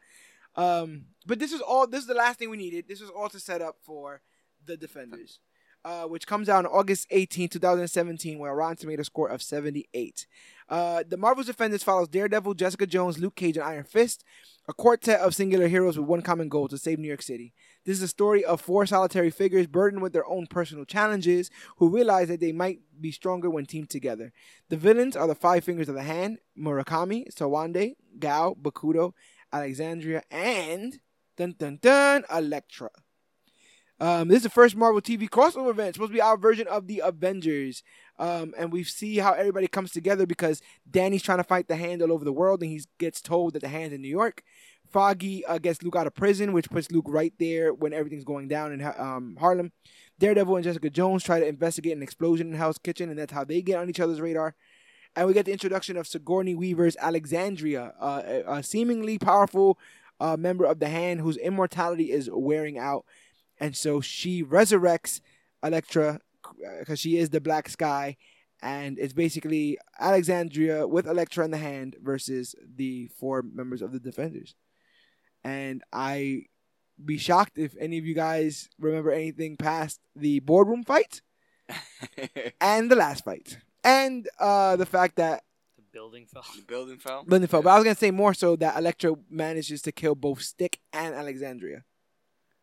[0.56, 0.60] that.
[0.62, 1.86] Um, but this is all.
[1.86, 2.86] This is the last thing we needed.
[2.86, 4.20] This was all to set up for
[4.66, 5.40] the defenders,
[5.84, 10.26] uh, which comes out on August 18, 2017, where a Rotten Tomato score of 78.
[10.68, 14.22] Uh, the Marvel's Defenders follows Daredevil, Jessica Jones, Luke Cage, and Iron Fist,
[14.68, 17.52] a quartet of singular heroes with one common goal to save New York City.
[17.84, 21.88] This is a story of four solitary figures burdened with their own personal challenges who
[21.88, 24.32] realize that they might be stronger when teamed together.
[24.68, 29.12] The villains are the Five Fingers of the Hand, Murakami, Sowande, Gao, Bakuto,
[29.52, 31.00] Alexandria, and
[31.36, 32.90] dun dun dun Elektra.
[34.00, 35.90] Um, this is the first Marvel TV crossover event.
[35.90, 37.82] It's supposed to be our version of the Avengers.
[38.18, 42.00] Um, and we see how everybody comes together because Danny's trying to fight the hand
[42.00, 44.42] all over the world, and he gets told that the hand's in New York.
[44.90, 48.48] Foggy uh, gets Luke out of prison, which puts Luke right there when everything's going
[48.48, 49.72] down in um, Harlem.
[50.18, 53.44] Daredevil and Jessica Jones try to investigate an explosion in Hell's Kitchen, and that's how
[53.44, 54.54] they get on each other's radar.
[55.14, 59.78] And we get the introduction of Sigourney Weaver's Alexandria, uh, a, a seemingly powerful
[60.20, 63.04] uh, member of the Hand whose immortality is wearing out.
[63.60, 65.20] And so she resurrects
[65.62, 66.20] Elektra
[66.78, 68.16] because she is the Black Sky.
[68.62, 74.00] And it's basically Alexandria with Elektra in the hand versus the four members of the
[74.00, 74.54] Defenders.
[75.44, 76.44] And I
[77.02, 81.22] be shocked if any of you guys remember anything past the boardroom fight
[82.60, 83.58] and the last fight.
[83.82, 85.42] And uh, the fact that
[85.76, 86.44] the building fell.
[86.54, 87.24] the building fell.
[87.24, 87.64] Lindenfeld.
[87.64, 91.14] But I was gonna say more so that Elektra manages to kill both Stick and
[91.14, 91.84] Alexandria.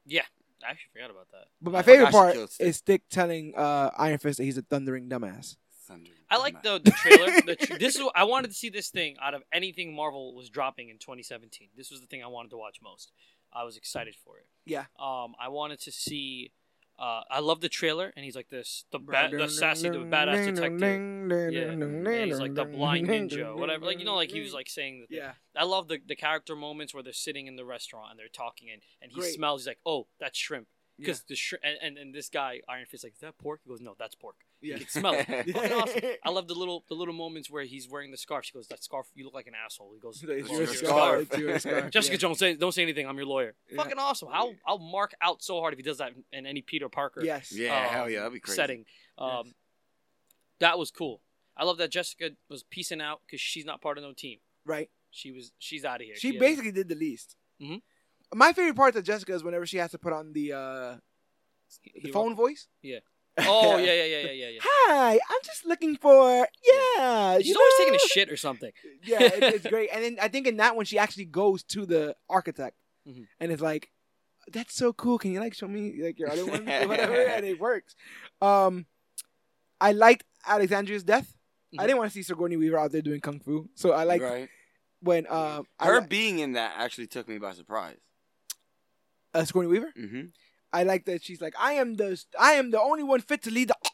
[0.05, 0.25] Yeah,
[0.65, 1.45] I actually forgot about that.
[1.61, 2.67] But my I favorite forgot she part killed Stick.
[2.67, 5.55] is Stick telling uh, Iron Fist that he's a thundering dumbass.
[5.87, 6.11] Thunder.
[6.29, 7.31] I like the the trailer.
[7.45, 10.49] the tr- this is I wanted to see this thing out of anything Marvel was
[10.49, 11.69] dropping in 2017.
[11.77, 13.11] This was the thing I wanted to watch most.
[13.53, 14.47] I was excited for it.
[14.65, 14.85] Yeah.
[14.99, 16.51] Um, I wanted to see.
[16.99, 20.55] Uh, I love the trailer, and he's like this the ba- the sassy, the badass
[20.55, 21.53] detective.
[21.53, 23.85] Yeah, and he's like the blind ninja, whatever.
[23.85, 25.15] Like you know, like he was like saying the.
[25.15, 25.33] Yeah.
[25.55, 28.69] I love the, the character moments where they're sitting in the restaurant and they're talking
[28.71, 29.33] and, and he Great.
[29.33, 29.61] smells.
[29.61, 30.67] He's like, oh, that's shrimp.
[30.97, 33.61] Because the shrimp and, and, and this guy Iron Fist like, is that pork?
[33.63, 34.37] He goes, no, that's pork.
[34.61, 34.73] Yeah.
[34.75, 35.25] You can smell it.
[35.53, 36.01] Fucking awesome.
[36.25, 38.45] I love the little the little moments where he's wearing the scarf.
[38.45, 39.91] She goes, that scarf, you look like an asshole.
[39.93, 40.91] He goes, It's "Well, your it's scarf.
[40.91, 41.21] scarf.
[41.31, 41.91] It's your scarf.
[41.91, 42.19] Jessica Yeah.
[42.19, 43.07] Jones, say, don't say anything.
[43.07, 43.53] I'm your lawyer.
[43.69, 43.77] Yeah.
[43.83, 44.29] Fucking awesome.
[44.31, 47.51] I'll I'll mark out so hard if he does that in any Peter Parker Yes.
[47.55, 48.55] Yeah, um, hell yeah, that'd be crazy.
[48.55, 48.85] setting.
[49.17, 49.53] Um,
[50.59, 51.21] That was cool.
[51.55, 54.39] I love that Jessica was piecing out because she's not part of no team.
[54.65, 54.89] Right.
[55.11, 56.15] She was she's out of here.
[56.15, 57.35] She has- basically did the least.
[57.61, 57.81] Mhm.
[58.33, 60.95] My favorite part of Jessica is whenever she has to put on the uh,
[61.83, 62.67] the Hero- phone voice.
[63.45, 64.59] Oh yeah yeah yeah yeah yeah yeah.
[64.63, 67.37] Hi, I'm just looking for yeah.
[67.39, 68.71] She's always taking a shit or something.
[69.03, 69.89] yeah, it, it's great.
[69.93, 72.77] And then I think in that one, she actually goes to the architect,
[73.07, 73.27] Mhm.
[73.39, 73.91] and it's like,
[74.51, 75.17] "That's so cool.
[75.19, 77.95] Can you like show me like your other ones or whatever?" and it works.
[78.41, 78.85] Um,
[79.79, 81.35] I liked Alexandria's death.
[81.77, 81.87] I Mhm.
[81.87, 84.49] didn't want to see Sigourney Weaver out there doing kung fu, so I like right.
[85.01, 87.97] when uh, I Her li- being in that actually took me by surprise.
[89.35, 89.93] uh, Sigourney Weaver.
[89.95, 90.21] Mm-hmm.
[90.73, 93.51] I like that she's like, "I am the I am the only one fit to
[93.51, 93.75] lead the."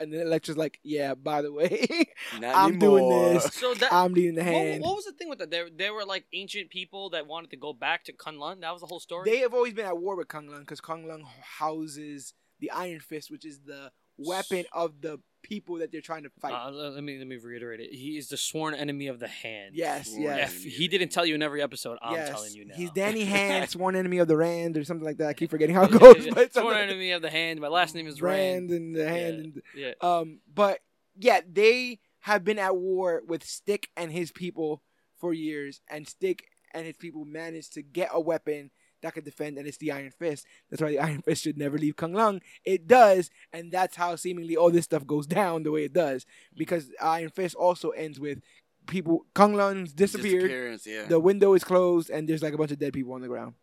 [0.00, 2.06] And then Elektra's like, "Yeah, by the way,
[2.40, 3.52] I'm doing this.
[3.54, 5.50] So that I'm leading the what, hand." what was the thing with that?
[5.50, 8.60] There there were like ancient people that wanted to go back to Kunlun.
[8.60, 9.28] That was the whole story.
[9.28, 11.24] They have always been at war with Kunlun because Kunlun
[11.58, 16.30] houses the Iron Fist, which is the weapon of the people that they're trying to
[16.40, 16.52] fight.
[16.52, 17.92] uh, let let me let me reiterate it.
[17.94, 19.74] He is the sworn enemy of the hand.
[19.74, 22.28] yes, Sworn yes, If he didn't tell you in every episode, I'm yes.
[22.28, 22.74] telling you now.
[22.74, 25.28] He's Danny Hand, sworn enemy of the Rand, or something like that.
[25.28, 27.60] I keep forgetting how it goes, but sworn something- enemy of the hand.
[27.60, 28.70] My last name is Rand Rand.
[28.70, 29.34] and the hand.
[29.36, 29.92] And Yeah.
[30.00, 30.80] Um, but
[31.16, 34.82] yeah, they have been at war with Stick and his people
[35.18, 38.70] for years, and Stick and his people managed to get a weapon
[39.02, 40.46] that could defend, and it's the Iron Fist.
[40.70, 42.40] That's why the Iron Fist should never leave Kunlun.
[42.64, 46.26] It does, and that's how seemingly all this stuff goes down the way it does,
[46.56, 48.40] because Iron Fist also ends with
[48.88, 51.04] people Kunlun's disappeared Disappearance, yeah.
[51.04, 53.54] the window is closed and there's like a bunch of dead people on the ground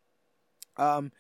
[0.78, 1.12] um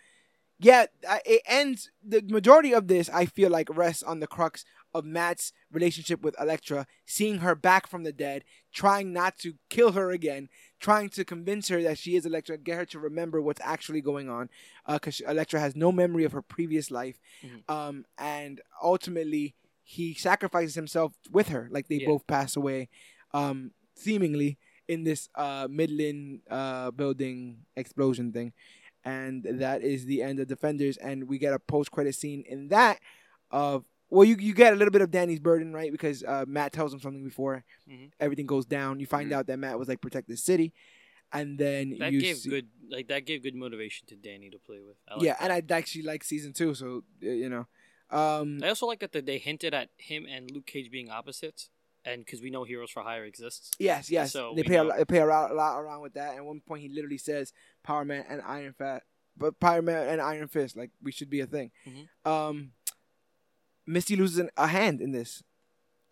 [0.60, 0.86] yeah
[1.26, 4.64] it ends the majority of this i feel like rests on the crux
[4.95, 8.43] of Matt's relationship with Elektra, seeing her back from the dead,
[8.73, 10.47] trying not to kill her again,
[10.80, 14.30] trying to convince her that she is Elektra, get her to remember what's actually going
[14.30, 14.49] on,
[14.88, 17.69] because Elektra has no memory of her previous life, Mhm.
[17.69, 19.53] um, and ultimately
[19.84, 22.07] he sacrifices himself with her, like they Yeah.
[22.07, 22.88] both pass away,
[23.34, 24.57] um, seemingly
[24.88, 28.53] in this uh, Midland uh, building explosion thing.
[29.03, 32.99] And that is the end of Defenders, and we get a post-credit scene in that
[33.51, 35.91] of well, you you get a little bit of Danny's burden, right?
[35.91, 38.11] Because uh, Matt tells him something before Mhm.
[38.19, 38.99] everything goes down.
[38.99, 39.36] You find Mhm.
[39.36, 40.73] out that Matt was like protect the city,
[41.34, 44.60] and then That you gave see, good, like that gave good motivation to Danny to
[44.60, 44.98] play with.
[45.10, 45.44] Like yeah, that.
[45.52, 47.68] and I actually like season two, so you know,
[48.11, 51.69] um, I also like that they hinted at him and Luke Cage being opposites,
[52.06, 53.72] and because we know Heroes for Hire exists.
[53.80, 56.14] yes, yes, So they play a lot, they play a lot, a lot around with
[56.14, 56.36] that.
[56.36, 57.52] At one point, he literally says
[57.84, 59.03] Power Man and Iron Fat,
[59.36, 61.72] but Power Man and Iron Fist, like we should be a thing.
[61.88, 62.07] Mhm.
[62.30, 62.72] Um,
[63.88, 65.44] Misty loses a hand in this,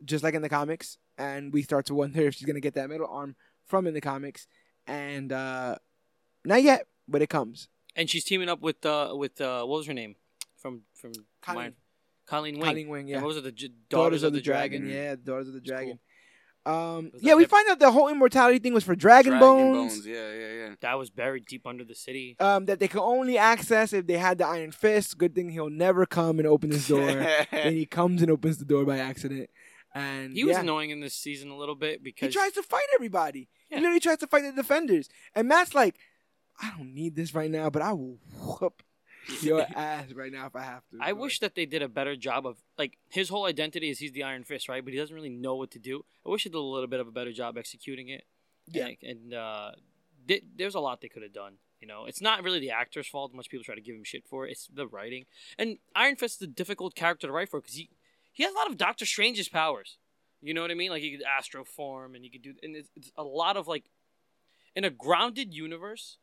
[0.06, 2.90] just like in the comics, and we start to wonder if she's gonna get that
[2.90, 3.36] middle arm
[3.66, 4.48] from in the comics,
[4.88, 5.78] and uh,
[6.46, 7.68] not yet, but it comes.
[7.96, 10.16] And she's teaming up with uh with uh what was her name
[10.58, 11.74] from from Colleen.
[12.26, 12.64] Colleen Wing.
[12.64, 13.18] Colleen Wing, And yeah.
[13.18, 13.44] what was it?
[13.44, 14.84] The J- Daughters, of the, Dragon.
[14.84, 14.98] Dragon.
[14.98, 15.88] Yeah, Daughters of the Dragon.
[15.90, 16.00] cool.
[16.66, 20.06] Um, yeah, we find out the whole immortality thing was for Dragon, Bones.
[20.06, 20.70] Yeah, yeah, yeah.
[20.80, 22.38] That was buried deep under the city.
[22.40, 25.18] Um, that they could only access if they had the Iron Fist.
[25.18, 27.02] Good thing he'll never come and open this door.
[27.52, 29.50] and he comes and opens the door by accident.
[29.94, 30.62] And He was yeah.
[30.62, 33.50] annoying in this season a little bit because He tries to fight everybody.
[33.70, 33.78] Yeah.
[33.78, 35.10] He literally tries to fight the defenders.
[35.36, 35.98] And Matt's like,
[36.62, 38.84] I don't need this right now, but I will whoop
[39.42, 40.98] your ass right now if I have to.
[41.02, 44.12] I wish that they did a better job of like his whole identity is he's
[44.12, 44.84] the Iron Fist, right?
[44.84, 46.06] But he doesn't really know what to do.
[46.26, 48.26] I wish they did a little bit of a better job executing it.
[48.68, 48.88] Yeah.
[48.88, 49.72] and, and uh,
[50.28, 51.56] th- there's a lot they could have done.
[51.80, 53.34] You know, it's not really the actor's fault.
[53.34, 54.52] Much people try to give him shit for it.
[54.52, 55.26] It's the writing.
[55.58, 57.90] And Iron Fist is a difficult character to write for because he
[58.32, 59.98] he has a lot of Doctor Strange's powers.
[60.42, 60.92] You know what I mean?
[60.92, 63.68] Like he could astro form and he could do, and it's, it's a lot of
[63.68, 63.86] like
[64.76, 66.18] in a grounded universe.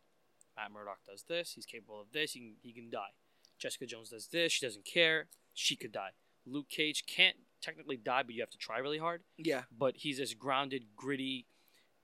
[0.56, 1.52] Matt Murdock does this.
[1.52, 2.32] He's capable of this.
[2.32, 3.14] He can, he can die.
[3.58, 4.52] Jessica Jones does this.
[4.52, 5.28] She doesn't care.
[5.54, 6.10] She could die.
[6.46, 9.22] Luke Cage can't technically die, but you have to try really hard.
[9.36, 9.62] Yeah.
[9.76, 11.46] But he's this grounded, gritty,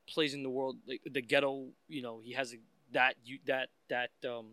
[0.08, 1.68] plays in the world, like the ghetto.
[1.88, 2.56] You know, he has a,
[2.92, 4.52] that you that that um,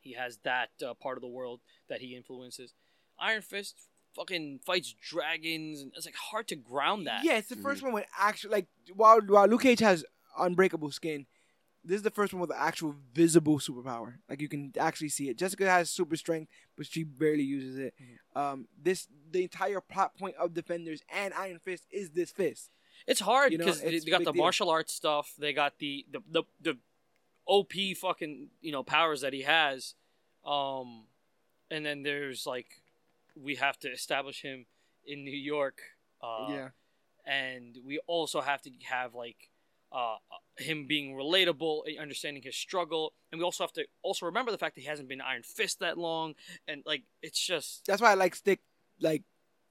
[0.00, 2.74] he has that uh, part of the world that he influences.
[3.18, 7.24] Iron Fist fucking fights dragons, and it's like hard to ground that.
[7.24, 10.04] Yeah, it's the first one with actually like while while Luke Cage has
[10.38, 11.26] unbreakable skin,
[11.84, 14.14] this is the first one with actual visible superpower.
[14.28, 15.38] Like you can actually see it.
[15.38, 17.94] Jessica has super strength, but she barely uses it.
[18.36, 22.70] Um, this the entire plot point of Defenders and Iron Fist is this fist.
[23.06, 24.42] It's hard You know, because they got the deal.
[24.42, 25.32] martial arts stuff.
[25.38, 26.78] They got the the, the the
[27.46, 29.94] OP fucking you know powers that he has,
[30.44, 31.04] um,
[31.70, 32.66] and then there's like
[33.34, 34.66] we have to establish him
[35.06, 35.80] in New York.
[36.22, 36.68] Uh, yeah,
[37.24, 39.48] and we also have to have like
[39.92, 40.16] uh,
[40.58, 44.58] him being relatable, uh, understanding his struggle, and we also have to also remember the
[44.58, 46.34] fact that he hasn't been Iron Fist that long,
[46.68, 48.60] and like it's just that's why I like stick
[49.00, 49.22] like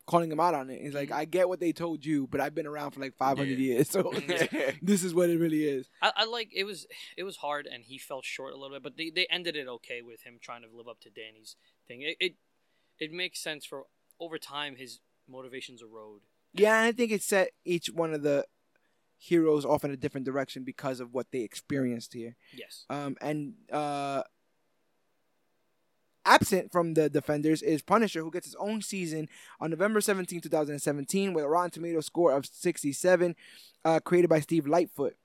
[0.08, 0.82] calling him out on it.
[0.82, 1.16] He's like, Mhm.
[1.16, 3.74] I get what they told you, but I've been around for like 500 Yeah.
[3.76, 4.12] years, so
[4.82, 5.88] this is what it really is.
[6.02, 8.84] I, I like it was it was hard and he fell short a little bit,
[8.84, 11.56] but they, they ended it okay with him trying to live up to Danny's
[11.88, 12.02] thing.
[12.02, 12.36] It it,
[13.00, 13.84] it makes sense for
[14.20, 16.22] over time his motivations erode.
[16.54, 18.46] Yeah, I think it set each one of the
[19.20, 22.36] heroes off in a different direction because of what they experienced here.
[22.56, 22.86] Yes.
[22.90, 24.24] Um, and uh,
[26.26, 29.28] absent from the Defenders is Punisher, who gets his own season
[29.60, 33.36] on November 17, 2017, with a Rotten Tomato score of 67,
[33.84, 35.16] uh, created by Steve Lightfoot.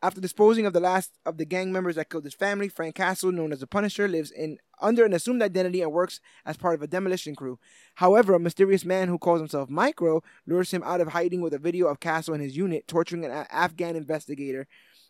[0.00, 3.32] After disposing of the last of the gang members that killed his family, Frank Castle,
[3.32, 6.82] known as the Punisher, lives in under an assumed identity and works as part of
[6.82, 7.58] a demolition crew.
[7.96, 11.58] However, a mysterious man who calls himself Micro lures him out of hiding with a
[11.58, 14.68] video of Castle and his unit torturing an A- Afghan investigator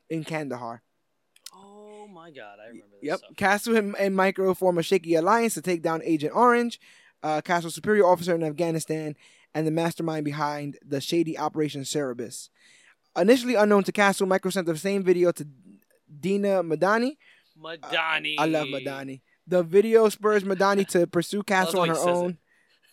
[0.09, 0.83] in Kandahar.
[1.55, 3.19] Oh my god, I remember this Yep.
[3.19, 3.37] stuff.
[3.37, 6.81] Castle and, and Micro form a shaky alliance to take down Agent Orange,
[7.23, 9.17] uh, Castle's superior officer in Afghanistan,
[9.55, 12.49] and the mastermind behind the shady Operation Cerberus.
[13.21, 15.47] Initially unknown to Castle, Micro sent the same video to
[16.21, 17.17] Dina Madani.
[17.61, 18.37] Madani.
[18.39, 19.21] I love Madani.
[19.47, 22.39] The video spurs Madani to pursue Castle on her way he says own,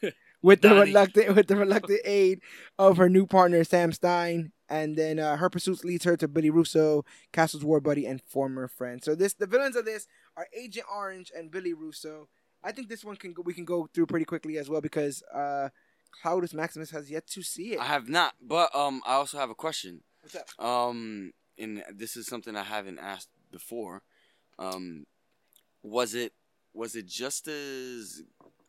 [0.41, 2.39] with the reluctant with the reluctant aid
[2.79, 4.51] of her new partner Sam Stein.
[4.67, 8.67] And then uh, her pursuits leads her to Billy Russo, Castle's war buddy and former
[8.67, 9.03] friend.
[9.03, 12.29] So this the villains of this are Agent Orange and Billy Russo.
[12.63, 15.21] I think this one can go, we can go through pretty quickly as well because
[15.31, 15.69] uh,
[16.21, 17.79] Claudius Maximus has yet to see it.
[17.79, 20.01] I have not, but um, I also have a question.
[20.25, 20.65] What's up?
[20.65, 24.01] Um, and this is something I haven't asked before.
[24.57, 25.05] Um,
[25.83, 26.33] was it
[26.73, 28.23] was it just as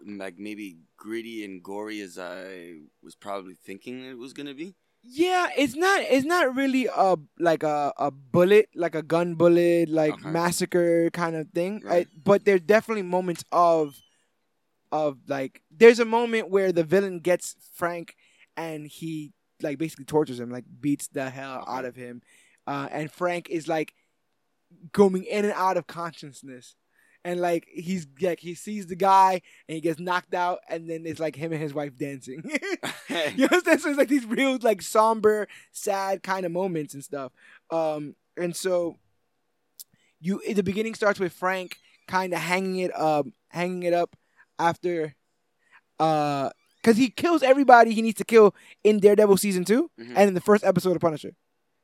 [0.06, 4.74] like maybe gritty and gory as I was probably thinking it was gonna be.
[5.02, 6.02] Yeah, it's not.
[6.02, 11.36] It's not really a like a a bullet, like a gun bullet, like massacre kind
[11.36, 11.80] of thing.
[11.84, 12.06] Right.
[12.06, 13.96] I- but there's definitely moments of,
[14.92, 18.14] of like, there's a moment where the villain gets Frank,
[18.56, 22.22] and he like basically tortures him, like beats the hell out of him,
[22.66, 23.94] uh, and Frank is like
[24.92, 26.74] going in and out of consciousness.
[27.24, 31.04] And like he's like he sees the guy and he gets knocked out and then
[31.06, 32.42] it's like him and his wife dancing.
[33.34, 33.80] you understand?
[33.80, 37.32] So it's like these real, like somber, sad kind of moments and stuff.
[37.70, 38.98] Um, and so
[40.20, 44.14] you, the beginning starts with Frank kind of hanging it up, hanging it up
[44.60, 45.16] after,
[45.98, 46.50] uh,
[46.86, 48.54] because he kills everybody he needs to kill
[48.84, 50.12] in Daredevil season 2 Mhm.
[50.16, 51.32] and in the first episode of Punisher.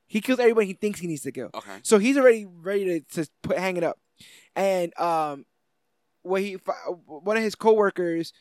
[0.06, 1.50] He kills everybody he thinks he needs to kill.
[1.54, 1.78] okay.
[1.82, 3.98] So he's already ready to, to put hang it up,
[4.54, 5.44] and um,
[6.22, 6.54] what he
[7.06, 8.32] one of his coworkers,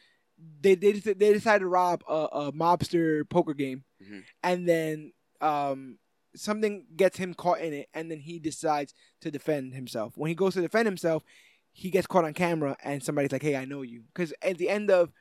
[0.62, 4.24] they they they decided to rob a, a mobster poker game, Mhm.
[4.44, 5.98] and then um
[6.36, 10.14] something gets him caught in it, and then he decides to defend himself.
[10.18, 11.24] When he goes to defend himself,
[11.72, 14.70] he gets caught on camera, and somebody's like, "Hey, I know you," because at the
[14.70, 15.12] end of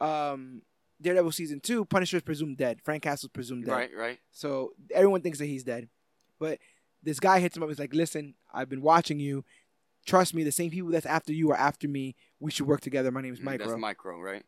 [0.00, 0.62] um.
[1.00, 2.80] Daredevil season two, Punisher is presumed dead.
[2.82, 3.72] Frank Castle's presumed dead.
[3.72, 4.18] Right, right.
[4.30, 5.88] So everyone thinks that he's dead.
[6.38, 6.58] But
[7.02, 7.68] this guy hits him up.
[7.68, 9.44] He's like, listen, I've been watching you.
[10.06, 12.14] Trust me, the same people that's after you are after me.
[12.40, 13.10] We should work together.
[13.10, 13.66] My name is Mm, Micro.
[13.68, 14.44] That's micro, right?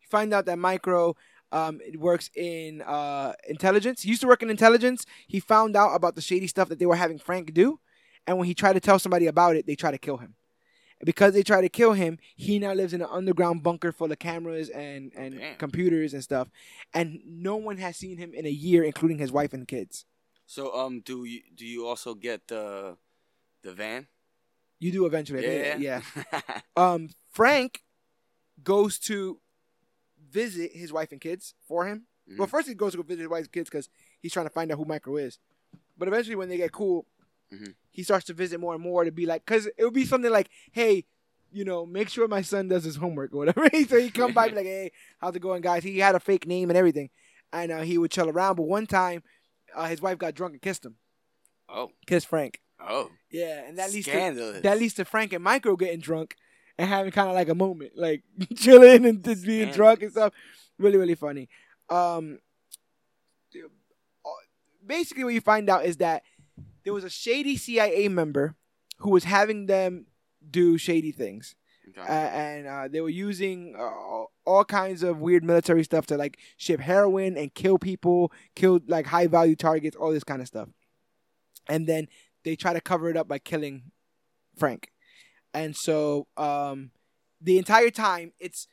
[0.00, 1.16] you find out that Micro
[1.52, 4.02] um, it works in uh, intelligence.
[4.02, 5.06] He used to work in intelligence.
[5.28, 7.78] He found out about the shady stuff that they were having Frank do.
[8.26, 10.34] And when he tried to tell somebody about it, they tried to kill him.
[11.04, 14.18] Because they tried to kill him, he now lives in an underground bunker full of
[14.18, 15.56] cameras and, and Damn.
[15.56, 16.48] computers and stuff.
[16.94, 20.06] And no one has seen him in a year, including his wife and kids.
[20.46, 22.96] So um, do you do you also get the
[23.62, 24.06] the van?
[24.78, 25.44] You do eventually.
[25.44, 26.00] Yeah, yeah.
[26.76, 27.82] Um, Frank
[28.62, 29.38] goes to
[30.30, 32.06] visit his wife and kids for him.
[32.30, 32.38] Mhm.
[32.38, 33.88] Well, first he goes to go visit his wife and kids because
[34.20, 35.38] he's trying to find out who Micro is.
[35.98, 37.06] But eventually, when they get cool,
[37.52, 37.74] Mhm.
[37.90, 40.30] he starts to visit more and more to be like, because it would be something
[40.32, 41.04] like, hey,
[41.52, 43.68] you know, make sure my son does his homework or whatever.
[43.88, 45.84] so he come by and be like, hey, how's it going, guys?
[45.84, 47.08] He had a fake name and everything,
[47.52, 48.56] and uh, he would chill around.
[48.56, 49.22] But one time,
[49.74, 50.96] uh, his wife got drunk and kissed him,
[51.68, 52.60] oh, kissed Frank.
[52.80, 54.12] oh, Yeah, and that leads to
[54.62, 56.34] that leads to Frank and Micro getting drunk
[56.78, 58.22] and having kind of like a moment, like
[58.56, 60.32] chilling and just being drunk and stuff.
[60.78, 61.48] Really, really funny.
[61.88, 62.40] Um,
[64.84, 66.22] basically, what you find out is that
[66.86, 68.54] there was a shady CIA member
[68.98, 70.06] who was having them
[70.48, 71.54] do shady things,
[71.88, 72.00] Okay.
[72.00, 76.38] uh, and uh, they were using uh, all kinds of weird military stuff to like
[76.56, 80.68] ship heroin and kill people, kill like high value targets, all this kind of stuff.
[81.68, 82.06] And then
[82.44, 83.90] they try to cover it up by killing
[84.56, 84.90] Frank.
[85.52, 86.92] And so um,
[87.40, 88.68] the entire time it's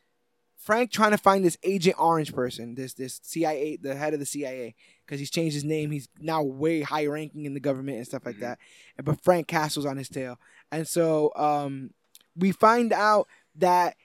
[0.64, 4.26] Frank trying to find this Agent Orange person, this this CIA, the head of the
[4.26, 4.76] CIA,
[5.06, 5.92] because he's changed his name.
[5.92, 8.42] He's now way high ranking in the government and stuff like Mhm.
[8.42, 8.60] that.
[9.04, 10.40] But Frank Castle's on his tail,
[10.72, 11.94] and so um,
[12.36, 13.98] we find out that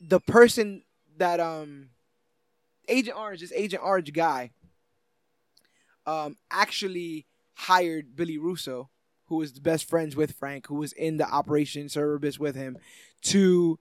[0.00, 0.84] the person
[1.16, 1.90] that um
[2.88, 4.50] Agent Orange, this Agent Orange guy,
[6.06, 8.90] um actually hired Billy Russo,
[9.26, 12.76] who was the best friends with Frank, who was in the Operation Cerberus with him,
[13.22, 13.78] to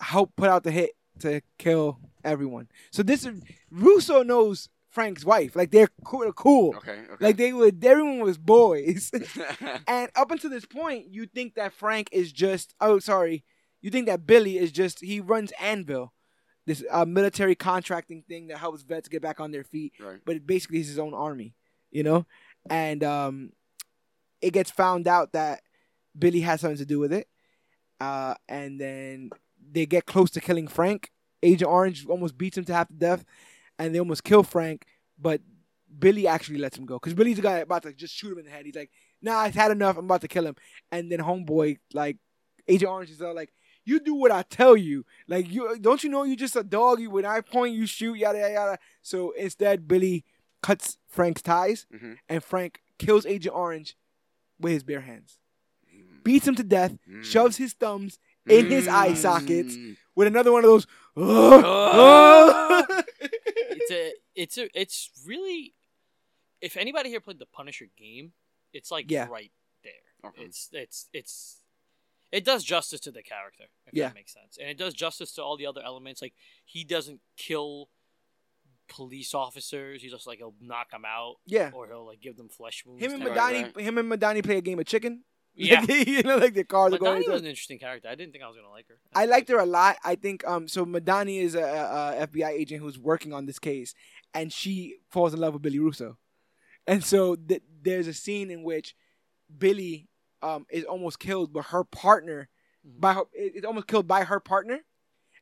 [0.00, 2.68] help put out the hit to kill everyone.
[2.90, 3.40] So this is
[3.70, 5.56] Russo knows Frank's wife.
[5.56, 6.74] Like they're cool.
[6.76, 7.24] Okay, okay.
[7.24, 7.70] Like they were.
[7.82, 9.10] Everyone was boys.
[9.86, 12.74] and up until this point, you think that Frank is just.
[12.80, 13.44] Oh, sorry.
[13.80, 15.00] You think that Billy is just.
[15.00, 16.12] He runs Anvil,
[16.66, 20.20] this uh, military contracting thing that helps vets get back on their feet right.
[20.24, 21.54] but it basically is his own army,
[21.90, 22.26] you know?
[22.70, 23.52] And um
[24.40, 25.60] it gets found out that
[26.18, 27.28] Billy has something to do with it.
[28.00, 29.30] Uh and then
[29.70, 31.10] they get close to killing Frank.
[31.42, 33.24] Agent Orange almost beats him to half to death
[33.78, 34.86] and they almost kill Frank,
[35.18, 35.40] but
[35.98, 38.44] Billy actually lets him go cuz Billy's the guy about to just shoot him in
[38.46, 38.64] the head.
[38.66, 38.90] He's like,
[39.22, 39.96] "Nah, I've had enough.
[39.96, 40.56] I'm about to kill him."
[40.90, 42.16] And then homeboy like
[42.66, 43.52] Agent Orange is all like
[43.84, 45.04] you do what I tell you.
[45.28, 47.00] Like you don't you know you're just a dog.
[47.00, 48.78] You when I point you shoot yada yada yada.
[49.02, 50.24] So instead Billy
[50.62, 52.16] cuts Frank's ties Mhm.
[52.28, 53.96] and Frank kills Agent Orange
[54.58, 55.38] with his bare hands.
[56.24, 57.22] Beats him to death, Mm.
[57.22, 59.16] shoves his thumbs in his eye Mm.
[59.16, 59.76] sockets
[60.14, 65.74] with another one of those "Ugh, ugh." it's a it's a it's really
[66.60, 68.32] if anybody here played the Punisher game,
[68.72, 69.26] it's like Yeah.
[69.30, 69.52] right
[69.82, 69.92] there.
[70.30, 70.42] Okay.
[70.44, 71.60] It's it's it's
[72.32, 74.08] it does justice to the character, if Yeah.
[74.08, 74.56] that makes sense.
[74.58, 76.20] And it does justice to all the other elements.
[76.22, 76.34] Like
[76.64, 77.90] he doesn't kill
[78.88, 80.02] police officers.
[80.02, 81.70] he's just like he'll knock them out yeah.
[81.72, 83.02] or he'll like give them flesh wounds.
[83.02, 83.36] Him and type.
[83.36, 83.84] Right, Madani right.
[83.84, 85.24] him and Madani play a game of chicken
[85.70, 85.80] Yeah.
[85.88, 87.12] Like, you know, like the cars are going.
[87.14, 88.08] Madani into- was an interesting character.
[88.08, 88.96] I didn't think I was gonna like her.
[89.14, 89.96] I liked her a lot.
[90.04, 93.58] I think um so Madani is a, a, a FBI agent who's working on this
[93.60, 93.94] case,
[94.34, 96.18] and she falls in love with Billy Russo,
[96.86, 98.96] and so th- there's a scene in which
[99.56, 100.08] Billy
[100.42, 102.48] um is almost killed, but her partner
[102.86, 103.00] Mhm.
[103.00, 104.80] by her is almost killed by her partner,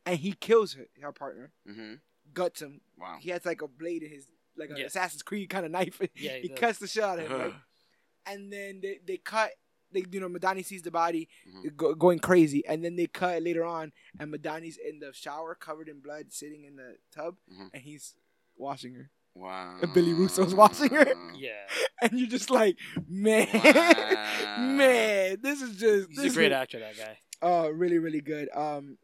[0.07, 1.95] and he kills her her partner, Mm-hmm.
[2.35, 2.83] guts him.
[2.99, 3.17] Wow.
[3.21, 4.27] He has like a blade in his
[4.57, 4.85] like an Yeah.
[4.87, 6.01] Assassin's Creed kind of knife.
[6.15, 7.55] Yeah, he he cuts the shit out of him, right?
[8.27, 9.51] and then they they cut.
[9.93, 11.77] They, you know, Madani sees the body Mhm.
[11.77, 15.89] go, going crazy, and then they cut later on, and Madani's in the shower covered
[15.89, 17.71] in blood, sitting in the tub, Mhm.
[17.75, 18.15] and he's
[18.57, 19.79] washing her, Wow.
[19.81, 21.07] And Billy Russo's watching her?
[21.35, 21.67] Yeah,
[22.03, 22.77] and you're just like,
[23.09, 24.57] man, Wow.
[24.77, 26.79] man, this is just he's this a great is, actor.
[26.81, 27.19] That guy.
[27.41, 28.49] Oh, really, really good.
[28.55, 28.99] Um,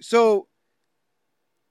[0.00, 0.48] so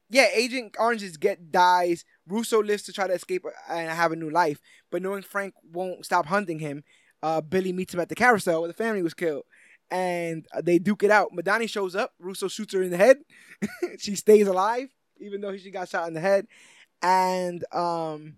[0.09, 2.05] yeah, Agent Orange's get dies.
[2.27, 4.59] Russo lives to try to escape and have a new life,
[4.89, 6.83] but knowing Frank won't stop hunting him,
[7.23, 9.43] uh, Billy meets him at the carousel where the family was killed,
[9.89, 11.31] and they duke it out.
[11.33, 12.13] Madani shows up.
[12.19, 13.17] Russo shoots her in the head.
[13.97, 14.89] she stays alive,
[15.19, 16.47] even though she got shot in the head,
[17.01, 18.37] and um,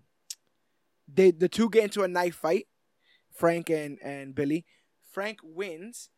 [1.12, 2.66] they the two get into a knife fight.
[3.32, 4.64] Frank and and Billy.
[5.12, 6.10] Frank wins,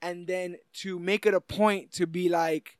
[0.00, 2.78] and then to make it a point to be like,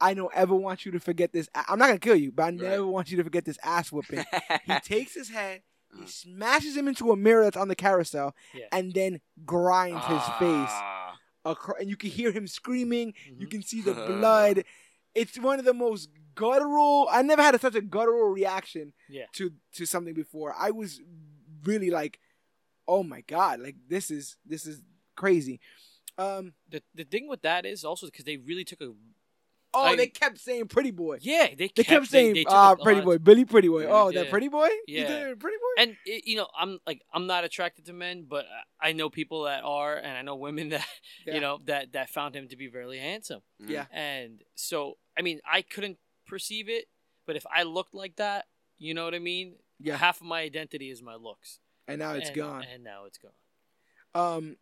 [0.00, 1.48] I don't ever want you to forget this.
[1.54, 4.24] I'm not gonna kill you, but I never want you to forget this ass whooping.
[4.66, 6.06] he takes his head, he Uh-huh.
[6.06, 8.68] smashes him into a mirror that's on the carousel, Yeah.
[8.72, 10.70] and then grinds his face.
[10.72, 11.18] Ah.
[11.44, 13.14] Acro- and you can hear him screaming.
[13.26, 13.50] You Mhm.
[13.50, 14.64] can see the blood.
[15.14, 17.08] It's one of the most guttural.
[17.10, 19.26] I never had such a guttural reaction Yeah.
[19.34, 20.54] to to something before.
[20.54, 21.00] I was
[21.62, 22.18] really like,
[22.88, 23.60] "Oh my god!
[23.60, 24.82] Like this is this is
[25.14, 25.60] crazy."
[26.18, 26.54] Um.
[26.68, 28.92] The the thing with that is also because they really took a
[29.78, 32.44] Oh, I- they kept saying "pretty boy." yeah they They kept, kept saying they, they
[32.44, 34.22] took "Ah, pretty boy, Billy, pretty boy." Oh, yeah.
[34.22, 34.68] that pretty boy.
[34.88, 35.34] Yeah.
[35.38, 35.82] pretty boy.
[35.82, 38.46] And it, you know, I'm like I'm not attracted to men, but
[38.80, 40.86] I know people that are, and I know women that
[41.26, 41.34] Yeah.
[41.34, 43.42] you know that that found him to be very handsome.
[43.62, 43.70] Mhm.
[43.70, 43.86] Yeah.
[43.92, 46.86] And so, I mean, I couldn't perceive it,
[47.26, 48.46] but if I looked like that,
[48.78, 49.56] you know what I mean?
[49.78, 49.96] Yeah.
[49.98, 51.58] Half of my identity is my looks.
[51.88, 52.64] and now it's and, gone.
[52.72, 53.36] And now it's gone.
[54.14, 54.56] um,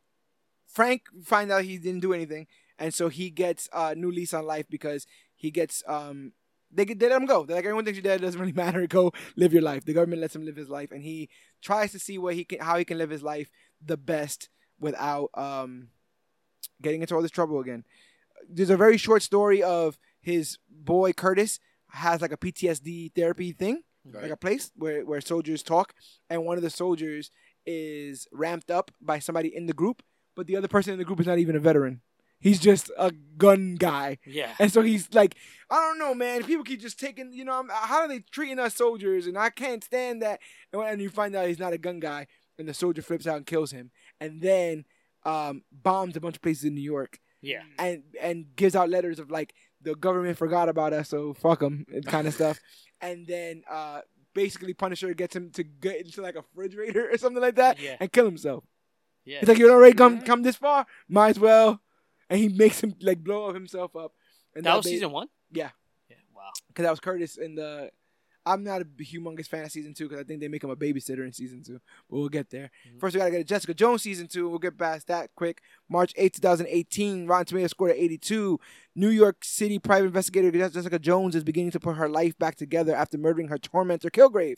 [0.67, 2.47] Frank find out he didn't do anything,
[2.79, 6.33] and so he gets a uh, new lease on life because he gets um.
[6.77, 7.45] They, they let him go.
[7.47, 8.21] They're like everyone thinks you're dead.
[8.21, 8.85] It doesn't really matter.
[8.89, 9.85] Go live your life.
[9.85, 11.29] The government lets him live his life, and he
[11.63, 13.49] tries to see what he can, how he can live his life
[13.85, 14.49] the best
[14.81, 15.89] without um,
[16.83, 17.85] getting into all this trouble again.
[18.49, 21.61] There's a very short story of his boy Curtis
[21.91, 24.25] has like a PTSD therapy thing, Right.
[24.25, 25.95] like a place where where soldiers talk,
[26.29, 27.31] and one of the soldiers
[27.65, 30.03] is ramped up by somebody in the group,
[30.35, 32.01] but the other person in the group is not even a veteran.
[32.45, 34.19] He's just a gun guy.
[34.27, 34.53] Yeah.
[34.59, 35.35] And so he's like,
[35.71, 36.45] I don't know, man.
[36.45, 39.27] People keep just taking, you know, how are they treating us soldiers?
[39.27, 40.41] And I can't stand that.
[40.73, 42.27] And and you find out he's not a gun guy,
[42.59, 43.91] and the soldier flips out and kills him,
[44.21, 44.85] and then
[45.25, 47.63] um, bombs a bunch of places in New York, Yeah.
[47.79, 51.87] and and gives out letters of like the government forgot about us, so fuck them,
[52.07, 52.61] kind of stuff.
[53.01, 54.01] And then uh,
[54.35, 57.97] basically Punisher gets him to get into like a refrigerator or something like that, Yeah.
[58.01, 58.65] and kill himself.
[59.27, 59.41] Yeah.
[59.41, 61.81] He's like, you already come come this far, might as well.
[62.35, 64.13] And he makes him like blow himself up.
[64.57, 65.29] And that was ba- season one.
[65.53, 65.71] Yeah.
[66.11, 66.17] Yeah.
[66.35, 66.51] Wow.
[66.69, 67.91] because that was Curtis in the.
[68.47, 70.77] I'm not a humongous fan of season two because I think they make him a
[70.77, 71.81] babysitter in season two,
[72.11, 72.71] but we'll get there.
[72.87, 73.01] Mhm.
[73.01, 74.51] First, we gotta get to Jessica Jones season two.
[74.51, 75.63] We'll get past that quick.
[75.89, 78.59] March 8, 2018, Rotten Tomatoes scored at 82.
[78.95, 82.95] New York City private investigator Jessica Jones is beginning to put her life back together
[82.95, 84.57] after murdering her tormentor Kilgrave.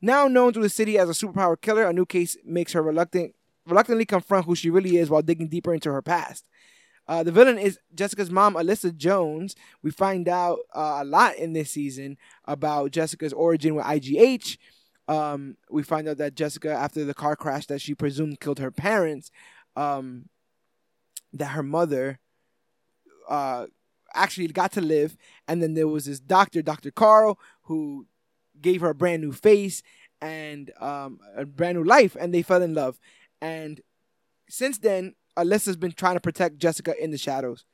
[0.00, 3.34] Now known to the city as a superpower killer, a new case makes her reluctant,
[3.66, 6.44] reluctantly confront who she really is while digging deeper into her past.
[7.08, 9.54] Uh, the villain is Jessica's mom, Alisa Jones.
[9.82, 12.16] We find out uh, a lot in this season
[12.46, 14.58] about Jessica's origin with IGH.
[15.08, 18.72] Um, we find out that Jessica, after the car crash that she presumed killed her
[18.72, 19.30] parents,
[19.76, 20.28] um,
[21.32, 22.18] that her mother
[23.28, 23.66] uh,
[24.14, 25.16] actually got to live.
[25.46, 26.90] And then there was this doctor, Dr.
[26.90, 28.06] Karl, who
[28.60, 29.82] gave her a brand new face
[30.20, 32.98] and um, a brand new life, and they fell in love.
[33.40, 33.80] And
[34.48, 37.64] since then, Alisa's been trying to protect Jessica in the shadows.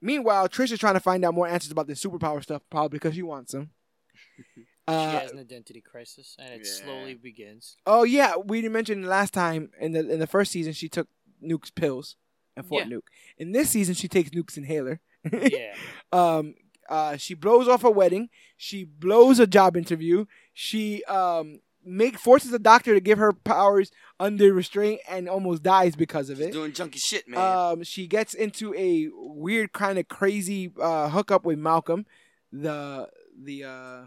[0.00, 3.22] Meanwhile, Trisha's trying to find out more answers about this superpower stuff, probably because she
[3.22, 3.70] wants them.
[4.54, 6.72] she Uh, has an identity crisis, and it Yeah.
[6.84, 7.76] slowly begins.
[7.86, 11.08] oh yeah, we didn't last time in the in the first season she took
[11.42, 12.16] Nuke's pills
[12.56, 12.96] and fought Yeah.
[12.96, 13.08] Nuke.
[13.36, 15.00] In this season, she takes Nuke's inhaler.
[15.32, 15.74] yeah.
[16.12, 16.54] um,
[16.88, 18.30] uh, she blows off a wedding.
[18.56, 20.24] She blows a job interview.
[20.54, 23.90] She um make forces a doctor to give her powers
[24.20, 26.52] under restraint and almost dies because of She's it.
[26.52, 27.38] doing junky shit, man.
[27.40, 32.06] Um, she gets into a weird kind of crazy uh, hookup with Malcolm,
[32.52, 33.08] the
[33.42, 34.00] the uh,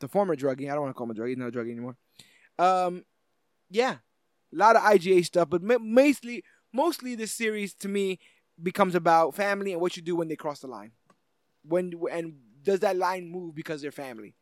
[0.00, 0.70] the former druggie.
[0.70, 1.28] I don't want to call him a druggie.
[1.30, 1.96] He's not a druggie anymore.
[2.58, 3.04] Um,
[3.70, 3.96] yeah,
[4.52, 8.18] A lot of IGH stuff, but mostly, mostly this series to me
[8.62, 10.92] becomes about family and what you do when they cross the line.
[11.66, 14.34] When and does that line move because they're family?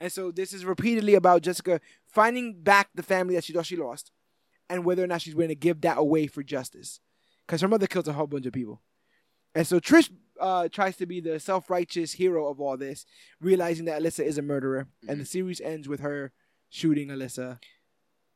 [0.00, 3.76] And so this is repeatedly about Jessica finding back the family that she thought she
[3.76, 4.10] lost,
[4.68, 7.00] and whether or not she's willing to give that away for justice,
[7.46, 8.80] because her mother killed a whole bunch of people.
[9.54, 10.10] And so Trish
[10.40, 13.04] uh, tries to be the self-righteous hero of all this,
[13.40, 16.32] realizing that Alisa is a murderer, and the series ends with her
[16.70, 17.58] shooting Alisa.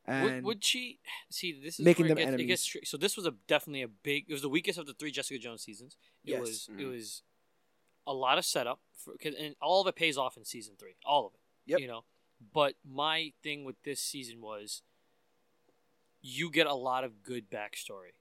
[0.06, 0.98] And Would, would she
[1.30, 1.58] see?
[1.62, 2.70] This is making it them gets, it enemies.
[2.74, 4.26] gets so this was a definitely a big.
[4.28, 5.96] It was the weakest of the three Jessica Jones seasons.
[6.24, 6.40] It Yes.
[6.40, 6.68] was.
[6.78, 6.90] It Mhm.
[6.90, 7.22] was
[8.06, 10.96] a lot of setup, for, and all of it pays off in season three.
[11.06, 11.40] All of it.
[11.66, 11.80] Yep.
[11.80, 12.04] You know,
[12.52, 14.82] but my thing with this season was
[16.22, 18.12] you get a lot of good backstory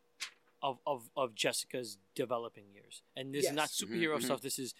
[0.61, 4.23] of of, of Jessica's developing years, and this is not superhero Mhm, mhm.
[4.25, 4.41] stuff.
[4.41, 4.73] This is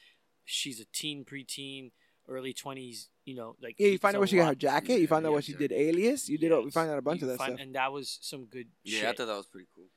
[0.46, 1.92] she's a teen, preteen,
[2.28, 3.10] early twenties.
[3.26, 5.00] You know, like yeah, you find out a where she got her jacket.
[5.00, 6.30] You find out what she did Alias.
[6.30, 6.52] You did.
[6.52, 6.74] all We Yes.
[6.74, 7.60] find out a bunch You of that find- stuff.
[7.66, 9.10] and that was some good Yeah, shit.
[9.10, 9.90] I thought that was pretty cool.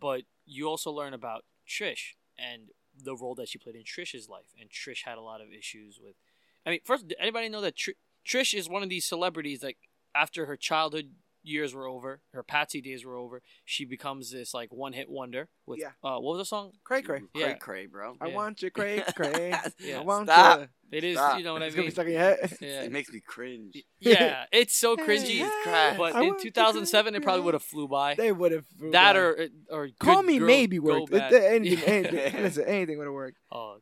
[0.00, 4.54] but you also learn about Trish and the role that she played in Trish's life,
[4.58, 6.16] and Trish had a lot of issues with.
[6.64, 7.90] I mean, first, did anybody know that Tr-
[8.28, 9.74] Trish is one of these celebrities that
[10.14, 11.12] after her childhood
[11.44, 15.48] years were over, her Patsy days were over, she becomes this like one hit wonder
[15.66, 15.92] with Yeah.
[16.04, 16.72] uh, what was the song?
[16.84, 17.20] Cray cray.
[17.20, 17.54] Cray Yeah.
[17.54, 18.16] cray, bro.
[18.20, 18.34] I Yeah.
[18.34, 19.54] want you, cray cray.
[19.78, 20.00] Yeah.
[20.00, 20.60] I want Stop.
[20.60, 20.68] you.
[20.90, 21.38] It is, Stop.
[21.38, 21.92] you know what I It's gonna be mean?
[21.92, 22.56] stuck in your head.
[22.60, 22.82] Yeah.
[22.82, 23.82] It makes me cringe.
[24.00, 25.48] Yeah, it's so cringy.
[25.62, 25.96] Christ.
[25.96, 28.14] But I in 2007, it probably would have flew by.
[28.14, 31.14] They would have That or or call me Girl, maybe Go worked.
[31.14, 33.38] It- anything, anything, anything would have worked.
[33.50, 33.76] uh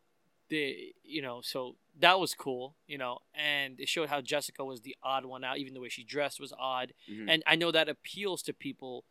[0.49, 4.83] the you know so that was cool you know and it showed how jessica was
[4.83, 6.93] the odd one out even the way she dressed was odd.
[7.11, 7.27] Mhm.
[7.29, 9.05] and i know that appeals to people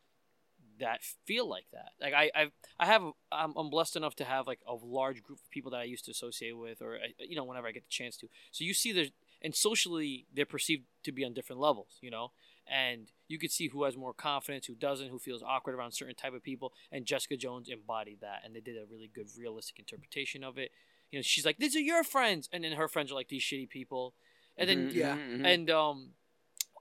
[0.78, 1.92] that feel like that.
[2.00, 3.02] Like i I've, i have
[3.32, 6.04] I'm, I'm blessed enough to have like a large group of people that i used
[6.04, 8.28] to associate with or you know whenever i get the chance to.
[8.52, 9.10] So you see the
[9.42, 12.32] and socially they're perceived to be on different levels you know?
[12.68, 16.14] And you could see who has more confidence who doesn't who feels awkward around certain
[16.14, 16.72] type of people.
[16.92, 20.72] And jessica jones embodied that and they did a really good realistic interpretation of it
[21.10, 23.42] you know she's like these are your friends and then her friends are like these
[23.42, 24.14] shitty people
[24.56, 25.14] and then Mhm, yeah.
[25.14, 25.46] mhm, mhm.
[25.46, 26.10] and um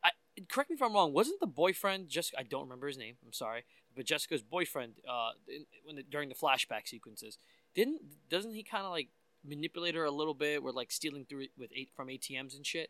[0.04, 0.12] I,
[0.50, 3.34] correct me if i'm wrong wasn't the boyfriend just i don't remember his name i'm
[3.34, 3.64] sorry
[3.96, 7.38] but jessica's boyfriend uh in, when the, during the flashback sequences
[7.74, 9.10] didn't doesn't he kind of like
[9.48, 12.90] manipulate her a little bit we're like stealing through with eight from atms and shit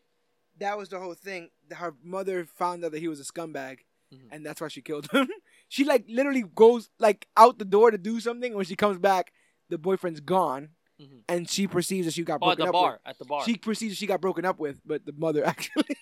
[0.58, 1.50] That was the whole thing.
[1.70, 3.80] Her mother found out that he was a scumbag,
[4.10, 4.28] Mhm.
[4.32, 5.28] and that's why she killed him.
[5.68, 8.52] she like literally goes like out the door to do something.
[8.52, 9.32] and When she comes back,
[9.68, 10.70] the boyfriend's gone,
[11.00, 11.22] Mhm.
[11.28, 13.00] and she perceives that she got oh at broken the up bar with.
[13.04, 15.96] at the bar She perceives that she got broken up with, but the mother actually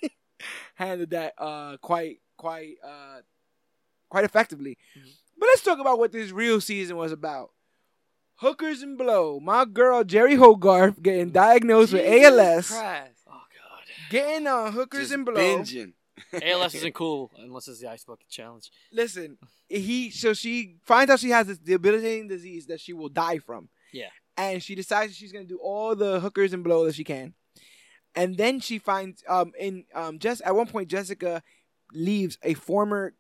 [0.75, 3.21] handled that uh quite quite uh
[4.09, 4.79] quite effectively.
[4.97, 5.11] Mhm.
[5.39, 7.51] But let's talk about what this real season was about.
[8.37, 9.41] Hookers and blow.
[9.41, 12.69] My girl Jeri Hogarth getting diagnosed with ALS.
[12.69, 13.21] Christ.
[13.27, 15.35] oh god Getting on hookers Just and blow.
[15.35, 15.93] binging.
[16.45, 19.37] als isn't cool unless it's the ice bucket challenge Listen,
[19.69, 23.69] he so she finds out she has this debilitating disease that she will die from.
[23.93, 24.11] Yeah.
[24.37, 27.35] And she decides she's gonna do all the hookers and blow that she can.
[28.15, 31.43] And then she finds um in um just at one point Jessica
[31.93, 33.15] leaves a former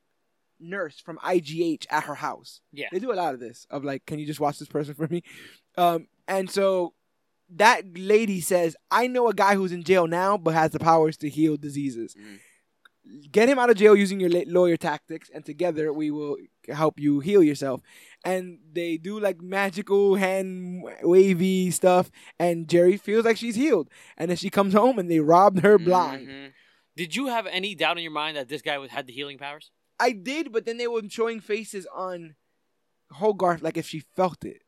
[0.60, 2.60] nurse from IGH at her house.
[2.72, 4.94] yeah They do a lot of this of like, can you just watch this person
[4.94, 5.22] for me?
[5.76, 6.94] Um, and so
[7.50, 11.16] that lady says, I know a guy who's in jail now, but has the powers
[11.18, 12.14] to heal diseases.
[12.18, 12.38] Mhm.
[13.30, 16.38] Get him out of jail using your lawyer tactics, and together we will
[16.68, 17.82] help you heal yourself.
[18.24, 23.90] And they do like magical hand wavy stuff, and Jeri feels like she's healed.
[24.16, 26.28] And then she comes home and they robbed her blind.
[26.28, 26.52] Mhm.
[26.96, 29.36] did you have any doubt in your mind that this guy was, had the healing
[29.36, 29.70] powers
[30.00, 32.34] I did, but then they were showing faces on
[33.12, 34.62] Hogarth like if she felt it.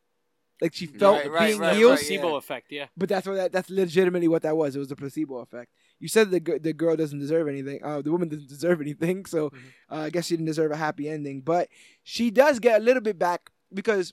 [0.60, 1.90] Like she felt Right, right, being right, healed.
[1.92, 2.36] right, placebo yeah.
[2.38, 4.74] effect yeah But that's what that, that's legitimately what that was.
[4.76, 5.70] It was a placebo effect.
[5.98, 7.80] You said the the girl doesn't deserve anything.
[7.82, 9.24] Uh, the woman doesn't deserve anything.
[9.26, 9.58] So Mhm.
[9.90, 11.40] uh, I guess she didn't deserve a happy ending.
[11.40, 11.68] But
[12.02, 14.12] she does get a little bit back because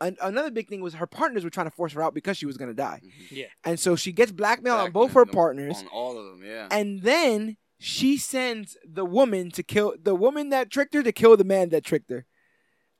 [0.00, 2.46] an- another big thing was her partners were trying to force her out because she
[2.46, 3.30] was gonna die, Mhm.
[3.30, 6.66] yeah and so she gets blackmailed on both her partners, On all of them, yeah.
[6.70, 11.36] and then she sends the woman to kill the woman that tricked her to kill
[11.36, 12.26] the man that tricked her.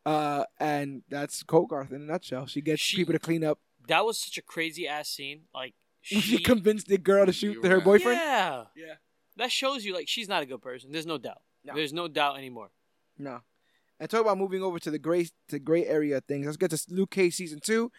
[0.07, 2.47] Uh, and that's Hogarth in a nutshell.
[2.47, 3.61] She gets She- people to clean up.
[3.89, 5.75] that was such a crazy ass scene like
[6.05, 7.85] She, she convinced the girl to shoot her right.
[7.85, 8.19] boyfriend.
[8.19, 8.65] Yeah.
[8.77, 8.95] Yeah.
[9.39, 10.93] That shows you like she's not a good person.
[10.93, 11.41] There's no doubt.
[11.65, 11.75] No.
[11.75, 12.71] There's no doubt anymore.
[13.19, 13.41] No.
[13.99, 16.45] And talk about moving over to the gray to gray area of things.
[16.45, 17.91] Let's get to Luke Cage season two,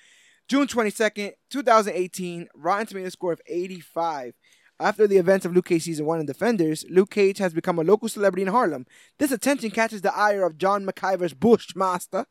[0.47, 2.47] June twenty second, two thousand eighteen.
[2.53, 4.35] Rotten Tomato score of eighty five.
[4.77, 7.83] After the events of Luke Cage season one and Defenders, Luke Cage has become a
[7.83, 8.85] local celebrity in Harlem.
[9.17, 12.25] This attention catches the ire of John McIver's Bushmaster,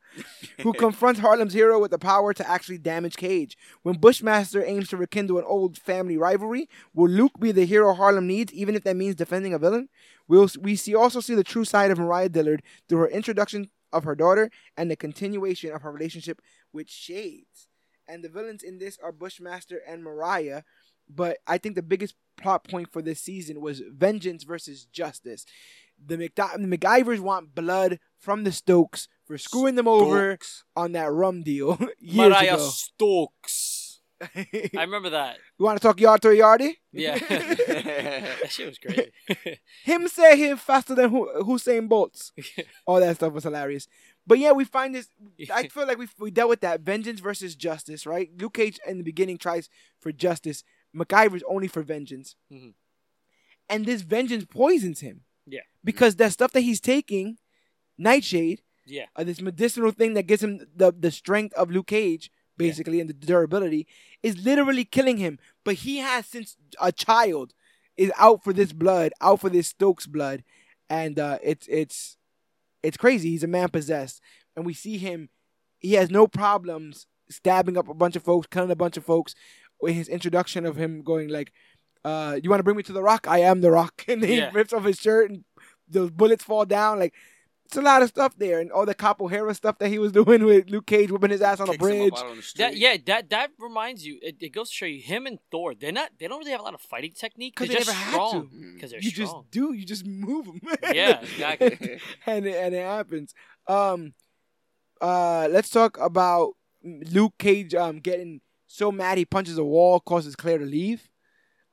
[0.61, 3.57] who confronts Harlem's hero with the power to actually damage Cage.
[3.83, 8.27] When Bushmaster aims to rekindle an old family rivalry, will Luke be the hero Harlem
[8.27, 9.89] needs, even if that means defending a villain?
[10.29, 14.05] We'll, we see also see the true side of Mariah Dillard through her introduction of
[14.05, 16.43] her daughter and the continuation of her relationship
[16.75, 17.69] with Shades.
[18.07, 20.63] And the villains in this are Bushmaster and Mariah.
[21.09, 25.45] But I think the biggest plot point for this season was vengeance versus justice.
[26.05, 30.65] The, McDo- the McIvers want blood from the Stokes for screwing them over Stokes.
[30.77, 32.69] on that rum deal years Mariah ago.
[32.69, 34.01] Stokes.
[34.35, 35.37] I remember that.
[35.59, 36.77] you want to talk yard to yardy?
[36.93, 37.19] Yeah.
[37.19, 39.11] that shit was great.
[39.85, 42.33] Him say him faster than Hu- Hussein Bolts.
[42.87, 43.87] All that stuff was hilarious.
[44.27, 45.09] But yeah, we find this.
[45.53, 48.31] I feel like we we dealt with that vengeance versus justice, right?
[48.41, 49.69] Luke Cage in the beginning tries
[50.01, 50.65] for justice.
[50.95, 52.75] McIver's only for vengeance, Mhm.
[53.69, 55.25] and this vengeance poisons him.
[55.47, 55.61] Yeah.
[55.85, 57.37] because that stuff that he's taking,
[57.99, 59.05] Nightshade, yeah.
[59.15, 63.11] uh, this medicinal thing that gives him the the strength of Luke Cage, basically, and
[63.11, 63.87] the durability,
[64.23, 65.39] is literally killing him.
[65.65, 67.53] But he has since a child
[67.97, 70.43] is out for this blood, out for this Stokes blood,
[70.89, 72.17] and uh, it's it's
[72.83, 73.29] it's crazy.
[73.31, 74.21] He's a man possessed,
[74.57, 75.29] and we see him.
[75.79, 79.35] He has no problems stabbing up a bunch of folks, killing a bunch of folks.
[79.81, 81.53] With his introduction of him going like,
[82.05, 83.27] uh, "You want to bring me to the Rock?
[83.29, 84.51] I am the Rock," and then Yeah.
[84.51, 85.45] he rips off his shirt and
[85.89, 86.99] those bullets fall down.
[86.99, 87.13] Like,
[87.67, 90.45] it's a lot of stuff there, and all the capoeira stuff that he was doing
[90.45, 92.23] with Luke Cage whipping his ass on a Kicks him up bridge.
[92.31, 94.19] on That yeah, that that reminds you.
[94.23, 95.75] It, it goes to show you him and Thor.
[95.75, 96.11] They're not.
[96.19, 97.55] They don't really have a lot of fighting technique.
[97.57, 98.49] Because They're they just never had strong.
[98.49, 98.55] to.
[98.57, 98.75] Mm.
[98.75, 99.27] Because they're you strong.
[99.45, 99.73] just do.
[99.75, 100.61] You just move them.
[100.95, 102.01] Yeah, exactly.
[102.27, 103.35] and it, and it happens.
[103.67, 104.15] Um,
[105.01, 106.53] uh, let's talk about
[106.83, 107.75] Luke Cage.
[107.75, 108.41] Um, getting
[108.75, 111.09] so mad he punches a wall, causes Claire to leave.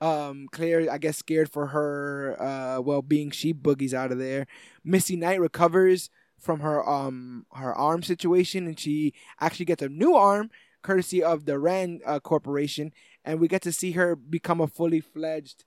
[0.02, 4.46] Um, Claire, I guess, scared for her uh well being, she boogies out of there.
[4.84, 10.16] Misty Knight recovers from her um her arm situation, and she actually gets a new
[10.16, 10.52] arm
[10.84, 12.92] courtesy of the Rand uh, Corporation,
[13.26, 15.66] and we get to see her become a fully fledged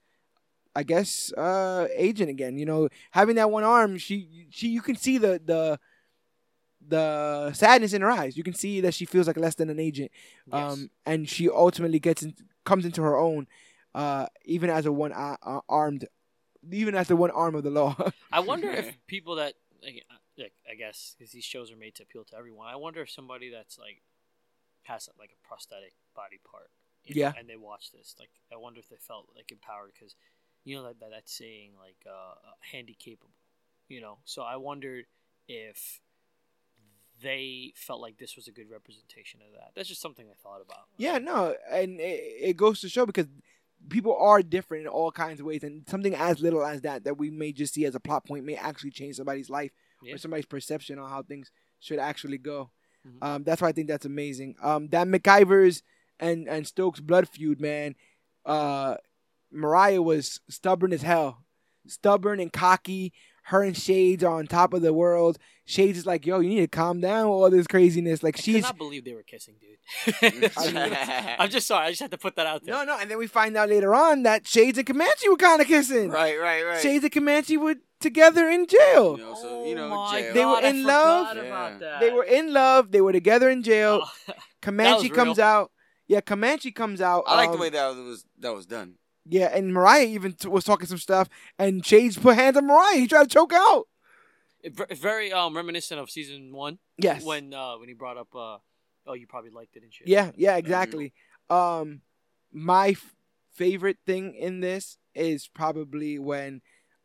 [0.77, 2.59] I guess uh agent again.
[2.59, 5.79] You know, having that one arm, she she you can see the the
[6.87, 8.37] the sadness in her eyes.
[8.37, 10.11] You can see that she feels like less than an agent.
[10.53, 10.73] Yes.
[10.73, 12.35] Um and she ultimately gets in,
[12.65, 13.47] comes into her own
[13.95, 16.07] uh even as a one uh, uh, armed
[16.73, 17.97] even as the one arm of the law.
[18.33, 22.03] I wonder if people that like, uh, I guess because these shows are made to
[22.03, 22.69] appeal to everyone.
[22.69, 24.03] I wonder if somebody that's like
[24.85, 26.71] has like a prosthetic body part,
[27.05, 27.33] you know, Yeah.
[27.39, 30.15] and they watch this, like I wonder if they felt like empowered because
[30.65, 33.35] you know that, that that's saying like uh, uh, handy capable,
[33.89, 34.19] you know.
[34.25, 35.05] So I wondered
[35.47, 36.01] if
[37.23, 39.71] they felt like this was a good representation of that.
[39.75, 40.87] That's just something I thought about.
[40.97, 42.21] Yeah, no, and it,
[42.51, 43.27] it goes to show because
[43.89, 47.19] people are different in all kinds of ways, and something as little as that that
[47.19, 49.73] we may just see as a plot point may actually change somebody's life
[50.03, 50.15] Yeah.
[50.15, 51.51] or somebody's perception on how things
[51.81, 52.71] should actually go.
[53.07, 53.23] Mhm.
[53.23, 54.57] Um, that's why I think that's amazing.
[54.63, 55.83] Um, that McIver's
[56.19, 57.95] and and Stokes blood feud, man.
[58.45, 58.97] Uh,
[59.51, 61.45] Mariah was stubborn as hell,
[61.87, 63.13] stubborn and cocky.
[63.45, 65.39] Her and Shades are on top of the world.
[65.67, 68.23] Shades is like, yo, you need to calm down with all this craziness.
[68.23, 70.53] Like I could she's not believe they were kissing, dude.
[70.59, 71.87] I'm just sorry.
[71.87, 72.75] I just had to put that out there.
[72.75, 75.63] No, no, and then we find out later on that Shades and Comanche were kind
[75.63, 76.11] of kissing.
[76.11, 76.81] right, right, right.
[76.81, 79.17] Shades and Comanche were together in jail.
[79.19, 80.35] You know, so you know, Oh my jail.
[80.35, 81.37] They were God, I in love.
[81.37, 81.43] Yeah.
[81.43, 82.01] about that.
[82.01, 82.91] They were in love.
[82.93, 84.03] They were together in jail.
[84.05, 85.15] Oh, Comanche real.
[85.15, 85.71] comes out.
[86.07, 87.25] Yeah, Comanche comes out.
[87.27, 88.97] I like the um, way that was that was done.
[89.27, 92.99] Yeah, and Mariah even t- was talking some stuff, and Shades put hands on Mariah.
[92.99, 93.87] He tried to choke out.
[94.65, 96.79] It ver- very um reminiscent of season one.
[96.99, 97.23] Yes.
[97.23, 98.59] When uh when he brought up uh
[99.07, 100.09] oh you probably liked it and shit.
[100.09, 101.13] Yeah, yeah, exactly.
[101.51, 102.01] Um,
[102.51, 103.15] my f-
[103.53, 106.63] favorite thing in this is probably when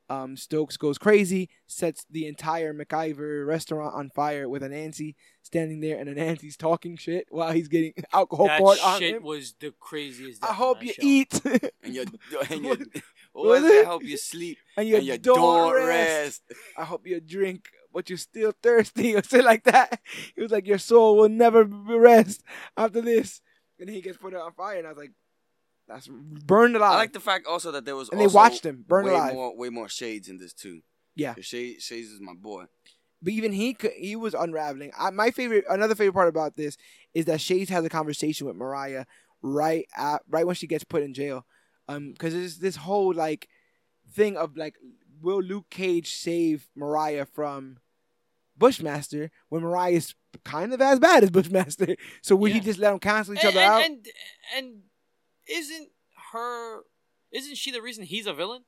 [0.09, 5.97] um Stokes goes crazy, sets the entire McIver restaurant on fire with Anansi standing there,
[5.99, 8.91] and Anansi's talking shit while he's getting alcohol That poured on him.
[8.93, 9.23] That shit him.
[9.23, 10.43] was the craziest.
[10.43, 11.01] I hope you show.
[11.03, 11.41] eat
[11.83, 12.05] And your
[12.49, 12.79] and your What
[13.33, 13.75] what was was it?
[13.75, 13.85] it?
[13.85, 16.41] I hope you sleep and you and you don't, don't rest.
[16.49, 16.59] rest.
[16.77, 19.99] I hope you drink, but you're still thirsty or something like that.
[20.35, 22.43] He was like, your soul will never rest
[22.75, 23.41] after this.
[23.79, 25.11] And he gets put on fire, and I was like,
[25.89, 26.93] that's burned alive.
[26.93, 29.33] I like the fact also that there was and they watched him burn way alive.
[29.33, 30.81] more way more shades in this too.
[31.15, 32.65] Yeah, Shades, Shades is my boy.
[33.21, 34.91] But even he could, he was unraveling.
[34.97, 36.77] I, my favorite, another favorite part about this
[37.13, 39.05] is that Shades has a conversation with Mariah
[39.41, 41.45] right at, right when she gets put in jail.
[41.89, 43.49] Um, because there's this whole like
[44.13, 44.75] thing of like,
[45.21, 47.79] will Luke Cage save Mariah from
[48.57, 50.13] Bushmaster when Mariah is
[50.45, 51.97] kind of as bad as Bushmaster?
[52.21, 53.81] So will he just let them cancel each and, other and, out?
[53.83, 54.07] and
[54.55, 54.81] and
[55.49, 55.89] isn't
[56.31, 56.81] her
[57.31, 58.63] Isn't she the reason he's a villain?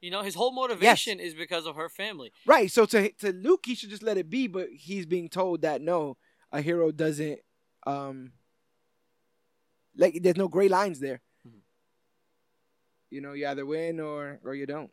[0.00, 2.32] You know, his whole motivation is because of her family.
[2.46, 2.70] Right.
[2.70, 5.80] So to to Luke, he should just let it be, but he's being told that
[5.80, 6.16] no,
[6.50, 7.40] a hero doesn't.
[7.86, 8.32] Um.
[9.96, 11.20] Like there's no gray lines there.
[11.46, 11.60] Mhm.
[13.10, 14.90] You know, you either win or or you don't.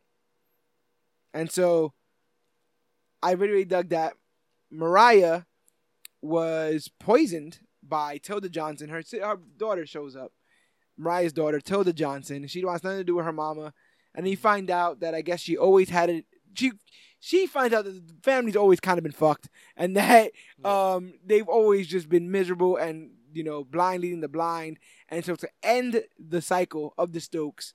[1.34, 1.93] And so,
[3.22, 4.14] I really, really dug that.
[4.72, 5.43] Mariah
[6.22, 8.89] was poisoned by Tilda Johnson.
[8.89, 10.34] Her her daughter shows up.
[10.99, 12.45] Mariah's daughter, Tilda Johnson.
[12.47, 13.73] She wants nothing to do with her mama,
[14.13, 16.26] and you find out that I guess she always had it.
[16.53, 16.73] She
[17.21, 20.31] she finds out that the family's always kind of been fucked, and that
[20.63, 20.93] Yeah.
[20.95, 24.77] um they've always just been miserable and you know blind leading the blind.
[25.07, 27.73] And so to end the cycle of the Stokes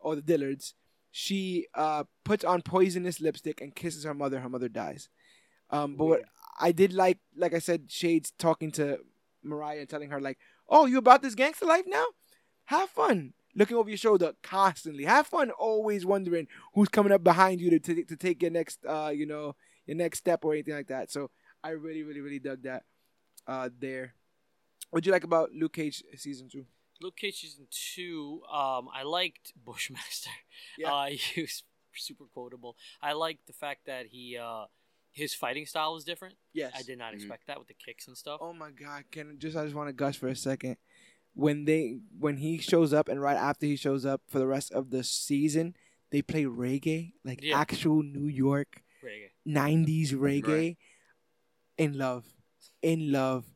[0.00, 0.72] or the Dillards,
[1.10, 4.40] she uh puts on poisonous lipstick and kisses her mother.
[4.40, 5.08] Her mother dies.
[5.70, 6.22] Um, but what
[6.60, 8.98] I did like, like I said, Shades talking to
[9.42, 10.38] Mariah and telling her like,
[10.68, 12.04] "Oh, you about this gangster life now?
[12.66, 15.04] Have fun." Looking over your shoulder constantly.
[15.04, 15.50] Have fun.
[15.50, 19.26] Always wondering who's coming up behind you to to, to take your next, uh, you
[19.26, 19.56] know,
[19.86, 21.10] your next step or anything like that.
[21.10, 21.30] So
[21.62, 22.84] I really, really, really dug that.
[23.46, 24.14] Uh, there.
[24.90, 26.64] What'd you like about Luke Cage season two?
[27.02, 30.30] Luke Cage season two, um, I liked Bushmaster.
[30.78, 30.92] Yeah.
[30.92, 31.64] Uh, he was
[31.94, 32.76] super quotable.
[33.02, 34.66] I liked the fact that he, uh,
[35.10, 36.36] his fighting style was different.
[36.54, 36.72] Yes.
[36.74, 37.16] I did not Mhm.
[37.16, 38.38] expect that with the kicks and stuff.
[38.40, 39.04] Oh my god!
[39.10, 40.76] Can just I just want to gush for a second.
[41.34, 44.70] When they when he shows up and right after he shows up for the rest
[44.72, 45.74] of the season,
[46.10, 47.58] they play reggae like Yeah.
[47.58, 49.30] actual New York Reggae.
[49.46, 50.46] '90s reggae.
[50.46, 50.76] Right.
[51.78, 52.24] In love,
[52.82, 53.46] in love.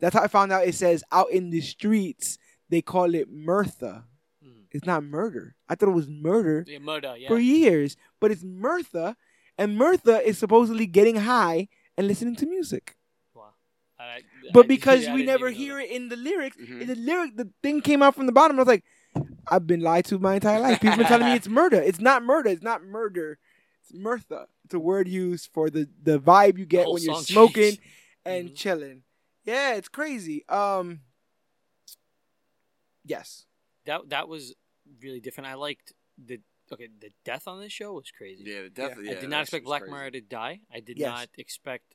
[0.00, 0.66] That's how I found out.
[0.66, 2.36] It says out in the streets
[2.68, 4.04] they call it Mirtha.
[4.44, 4.64] Mm.
[4.70, 5.56] It's not murder.
[5.68, 7.14] I thought it was murder Yeah, murder.
[7.16, 7.28] Yeah.
[7.28, 9.16] for years, but it's Mirtha,
[9.56, 12.96] and Mirtha is supposedly getting high and listening to music.
[13.98, 14.04] Wow.
[14.06, 14.20] I,
[14.52, 16.80] But I- because I we never hear it in the lyrics, Mhm.
[16.82, 18.56] in the lyric, the thing came out from the bottom.
[18.58, 18.84] I was like,
[19.46, 20.80] I've been lied to my entire life.
[20.80, 21.80] People been telling me it's murder.
[21.80, 22.50] It's not murder.
[22.50, 23.38] It's not murder.
[23.82, 24.46] It's Mirtha.
[24.64, 27.62] It's a word used for the the vibe you get whole when you're song smoking
[27.62, 27.80] changed.
[28.24, 28.56] and Mhm.
[28.56, 29.02] chilling.
[29.44, 30.44] Yeah, it's crazy.
[30.48, 31.02] Um,
[33.04, 33.44] yes,
[33.86, 34.54] that that was
[35.02, 35.48] really different.
[35.48, 36.40] I liked the
[36.72, 36.88] okay.
[36.98, 38.44] The death on this show was crazy.
[38.46, 39.10] Yeah, definitely.
[39.10, 39.92] I yeah, did not expect Black crazy.
[39.94, 40.60] Mariah to die.
[40.72, 41.08] I did Yes.
[41.10, 41.94] not expect.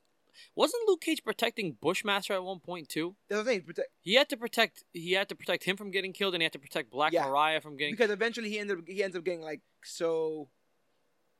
[0.54, 3.16] Wasn't Luke Cage protecting Bushmaster at one point too?
[3.28, 3.62] that's what I'm.
[3.62, 4.84] Protect, He had to protect.
[4.92, 7.26] He had to protect him from getting killed, and he had to protect Black Yeah.
[7.26, 7.94] Mariah from getting.
[7.94, 10.48] because eventually he ended up he ends up getting like so,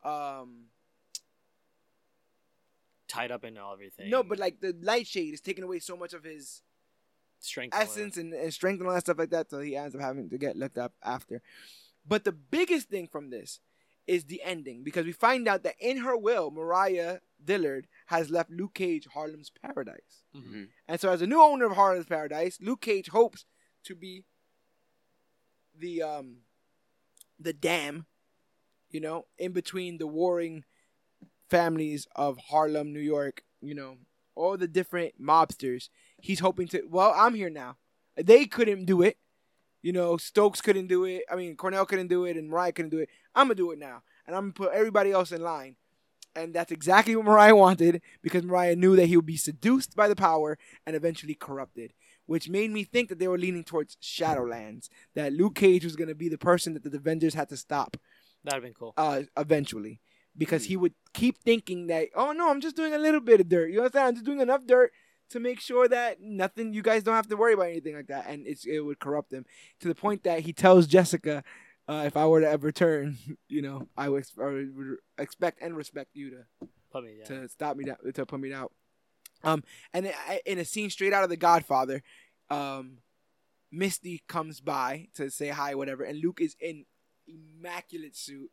[0.04, 0.66] um,
[3.08, 4.08] tied up in everything.
[4.10, 6.62] no, but like the light shade is taking away so much of his
[7.40, 7.74] strength.
[7.74, 7.90] and all that.
[8.00, 9.50] essence and, and strength and all that stuff like that.
[9.50, 11.42] So he ends up having to get looked up after.
[12.06, 13.60] But the biggest thing from this
[14.06, 18.50] is the ending because we find out that in her will, Mariah Dillard has left
[18.50, 20.24] Luke Cage Harlem's Paradise.
[20.34, 20.42] Mhm.
[20.44, 20.68] Mhm.
[20.88, 23.44] And so, as a new owner of Harlem's Paradise, Luke Cage hopes
[23.84, 24.24] to be
[25.74, 26.42] the um
[27.38, 28.06] the dam,
[28.90, 30.64] you know, in between the warring
[31.48, 33.98] families of Harlem, New York, you know,
[34.34, 35.88] all the different mobsters.
[36.20, 36.82] He's hoping to.
[36.88, 37.78] Well, I'm here now.
[38.16, 39.18] They couldn't do it.
[39.82, 41.22] You know, Stokes couldn't do it.
[41.30, 43.08] I mean, Cornell couldn't do it, and Mariah couldn't do it.
[43.34, 45.76] I'm gonna do it now, and I'm gonna put everybody else in line.
[46.36, 50.06] And that's exactly what Mariah wanted because Mariah knew that he would be seduced by
[50.08, 51.92] the power and eventually corrupted,
[52.26, 54.88] which made me think that they were leaning towards Shadowlands.
[55.14, 57.96] That Luke Cage was gonna be the person that the Avengers had to stop
[58.44, 58.94] That'd been cool.
[58.96, 60.00] uh, eventually
[60.38, 60.68] because Hmm.
[60.68, 63.70] he would keep thinking that, oh no, I'm just doing a little bit of dirt.
[63.72, 64.06] You understand?
[64.08, 64.92] I'm just doing enough dirt
[65.30, 68.26] to make sure that nothing, you guys don't have to worry about anything like that.
[68.28, 69.44] And it's, it would corrupt him
[69.80, 71.42] to the point that he tells Jessica,
[71.90, 75.76] uh, if I were to ever turn, you know, I would, I would expect and
[75.76, 76.44] respect you to
[76.92, 77.26] Put me down.
[77.42, 78.68] to stop me down to put me down.
[79.42, 79.62] Um,
[79.92, 82.02] and I- in a scene straight out of The Godfather,
[82.50, 82.98] um,
[83.72, 86.84] Misty comes by to say hi, whatever, and Luke is in
[87.28, 88.50] immaculate suit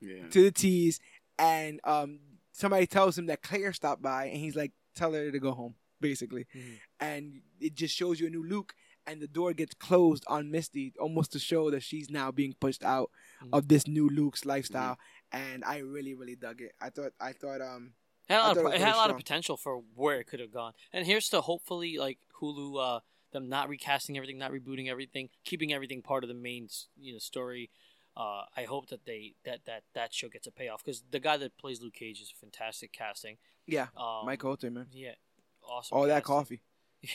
[0.00, 0.28] Yeah.
[0.28, 1.00] to the T's,
[1.38, 2.20] and um,
[2.52, 5.76] somebody tells him that Claire stopped by, and he's like, "Tell her to go home,"
[6.00, 6.80] basically, Mhm.
[7.00, 8.74] and it just shows you a new Luke,
[9.06, 12.84] and the door gets closed on Misty, almost to show that she's now being pushed
[12.84, 13.10] out
[13.42, 13.50] Mhm.
[13.52, 14.98] of this new Luke's lifestyle,
[15.32, 16.74] and I really, really dug it.
[16.80, 17.94] I thought, I thought, um,
[18.28, 20.52] It had a lot, of, had a lot of potential for where it could have
[20.52, 20.74] gone.
[20.92, 23.00] And here's to hopefully like Hulu, uh,
[23.32, 27.18] them not recasting everything, not rebooting everything, keeping everything part of the main you know
[27.18, 27.70] story.
[28.16, 31.36] Uh, I hope that they that that that show gets a payoff because the guy
[31.36, 33.38] that plays Luke Cage is fantastic casting.
[33.66, 35.14] yeah, Um, Mike Colter, man, Yeah,
[35.62, 35.96] awesome.
[35.96, 36.60] all that coffee.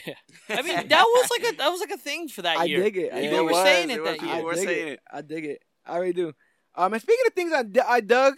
[0.05, 0.13] Yeah,
[0.49, 2.81] I mean that was like a that was like a thing for that I year.
[2.81, 3.13] dig it.
[3.13, 3.43] I You dig guys it.
[3.43, 4.21] were was, saying it it that was.
[4.21, 4.31] year.
[4.31, 4.91] I People were dig saying it.
[4.93, 4.99] it.
[5.13, 5.61] I dig it.
[5.85, 6.33] I really do.
[6.75, 8.33] Um, and speaking of things I, d- I dug,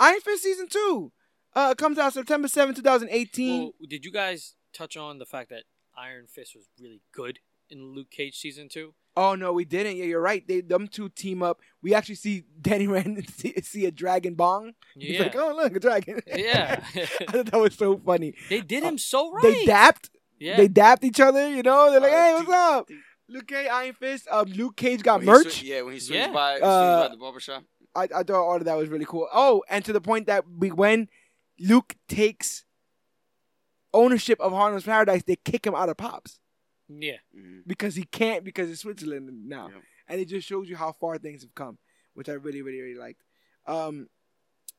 [0.00, 1.12] Iron Fist season two,
[1.54, 3.60] uh, comes out September 7, 2018.
[3.62, 5.64] Well, did you guys touch on the fact that
[5.96, 8.94] Iron Fist was really good in Luke Cage season two?
[9.16, 9.96] Oh no, we didn't.
[9.96, 10.46] Yeah, you're right.
[10.46, 11.60] They them two team up.
[11.82, 14.72] We actually see Danny Rand see, see a dragon bong.
[14.96, 16.20] He's like, oh look, a dragon.
[16.26, 16.82] Yeah.
[16.94, 18.34] I thought that was so funny.
[18.48, 19.42] they did him so right.
[19.42, 20.10] They dapped.
[20.38, 20.56] Yeah.
[20.56, 21.48] They dapped each other.
[21.48, 22.86] You know, they're like, Uh, hey, dude, what's up?
[22.88, 22.98] dude.
[23.28, 24.28] Luke Cage, Iron Fist.
[24.30, 25.46] Um, Luke Cage got When merch.
[25.46, 26.32] swi- yeah, when he swings Yeah.
[26.32, 27.64] by, swings Uh, by the barbershop.
[27.96, 29.28] I, I thought all of that was really cool.
[29.32, 31.08] Oh, and to the point that we, when
[31.58, 32.64] Luke takes
[33.92, 36.40] ownership of Harlem's Paradise, they kick him out of Pops
[36.88, 37.16] yeah.
[37.34, 39.80] hmm because he can't because it's Switzerland now, Yeah.
[40.08, 41.78] and it just shows you how far things have come,
[42.14, 43.22] which I really, really, really liked.
[43.66, 44.08] Um,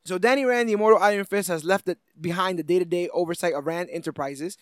[0.06, 3.66] so Danny Rand, the immortal Iron Fist, has left it behind the day-to-day oversight of
[3.66, 4.58] Rand Enterprises.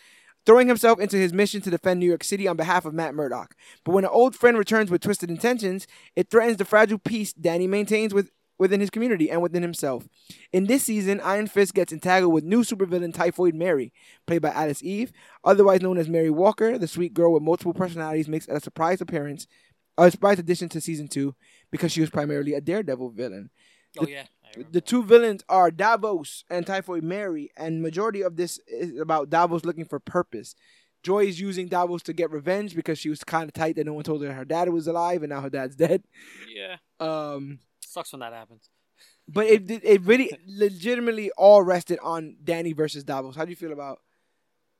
[0.46, 3.56] Throwing himself into his mission to defend New York City on behalf of Matt Murdock.
[3.86, 7.66] But when an old friend returns with twisted intentions, it threatens the fragile peace Danny
[7.66, 10.08] maintains with, within his community and within himself.
[10.52, 13.94] In this season, Iron Fist gets entangled with new supervillain Typhoid Mary,
[14.28, 15.14] played by Alice Eve,
[15.46, 16.78] otherwise known as Mary Walker.
[16.78, 19.48] The sweet girl with multiple personalities makes a surprise appearance,
[19.98, 21.36] a surprise addition to season two,
[21.72, 23.50] because she was primarily a Daredevil villain.
[23.98, 24.26] Oh yeah.
[24.72, 29.66] The two villains are Davos and Typhoid Mary, and majority of this is about Davos
[29.66, 30.56] looking for purpose.
[31.02, 33.94] Joy is using Davos to get revenge because she was kind of tight that no
[33.94, 36.04] one told her her dad was alive and now her dad's dead.
[36.48, 36.78] Yeah.
[37.00, 38.70] Um, Sucks when that happens.
[39.28, 43.36] but it it it really legitimately all rested on Danny versus Davos.
[43.36, 44.00] How do you feel about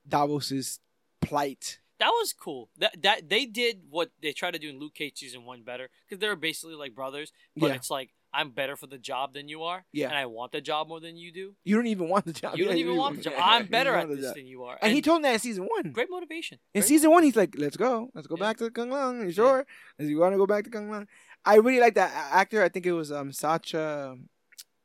[0.08, 0.80] Davos's
[1.22, 1.80] plight?
[2.00, 2.70] That was cool.
[2.78, 5.90] That that they did what they tried to do in Luke Cage season one better
[6.08, 7.32] because they're basically like brothers.
[7.56, 7.76] But Yeah.
[7.76, 9.86] it's like I'm better for the job than you are.
[9.92, 10.08] Yeah.
[10.08, 11.54] And I want the job more than you do.
[11.64, 12.58] You don't even want the job.
[12.58, 13.34] You don't even want the job.
[13.38, 14.78] yeah, I'm better at this than you are.
[14.82, 15.92] And he told him that in season one.
[15.92, 16.58] great motivation.
[16.74, 18.44] In Great season one, he's like, "Let's go, let's go Yeah.
[18.46, 19.66] back to Kunlun." You sure?
[20.00, 21.08] Does you want to go back to Kunlun?
[21.46, 22.64] I really like that actor.
[22.64, 24.18] I think it was um Sacha,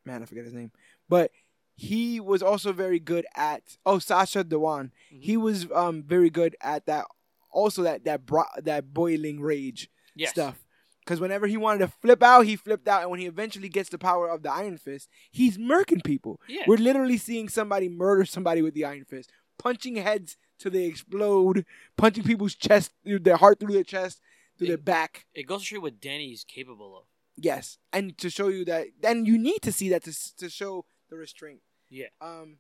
[0.05, 0.73] man, I forget his name,
[1.09, 1.31] but
[1.75, 4.91] he was also very good at oh Sacha Dhawan.
[5.15, 5.23] Mhm.
[5.23, 7.07] He was um very good at that.
[7.51, 10.31] Also, that that bro- that boiling rage yes.
[10.33, 10.59] stuff.
[11.09, 13.89] Because whenever he wanted to flip out, he flipped out, and when he eventually gets
[13.89, 16.39] the power of the Iron Fist, he's murking people.
[16.47, 16.65] Yeah.
[16.67, 21.65] We're literally seeing somebody murder somebody with the Iron Fist, punching heads till they explode,
[21.97, 24.21] punching people's chest, their heart through their chest,
[24.59, 25.25] through their back.
[25.33, 27.05] It goes to show what Danny's capable of.
[27.37, 30.85] Yes, and to show you that, and you need to see that to to show
[31.09, 31.61] the restraint.
[31.89, 32.09] Yeah.
[32.21, 32.59] Um,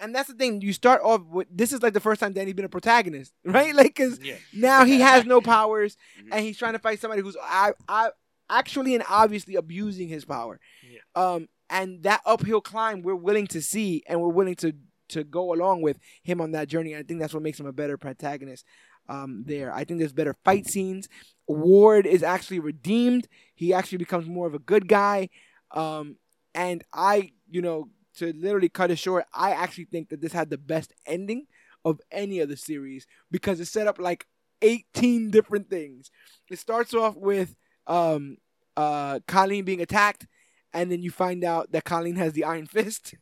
[0.00, 0.60] and that's the thing.
[0.60, 3.74] You start off with this is like the first time Danny's been a protagonist, right?
[3.74, 4.36] Like, cause Yeah.
[4.52, 6.28] now he has no powers, Mhm.
[6.32, 8.10] and he's trying to fight somebody who's I, I,
[8.50, 10.60] actually and obviously abusing his power.
[10.88, 10.98] Yeah.
[11.14, 14.74] Um, and that uphill climb we're willing to see, and we're willing to
[15.08, 16.92] to go along with him on that journey.
[16.94, 18.64] And I think that's what makes him a better protagonist.
[19.08, 21.08] Um, there, I think there's better fight scenes.
[21.46, 23.28] Ward is actually redeemed.
[23.54, 25.28] He actually becomes more of a good guy.
[25.70, 26.16] Um,
[26.54, 30.50] and I, you know, to literally cut it short, I actually think that this had
[30.50, 31.46] the best ending
[31.84, 34.26] of any of the series because it set up like
[34.62, 36.10] 18 different things.
[36.50, 38.36] It starts off with um,
[38.76, 40.26] uh, Colleen being attacked,
[40.72, 43.14] and then you find out that Colleen has the Iron Fist.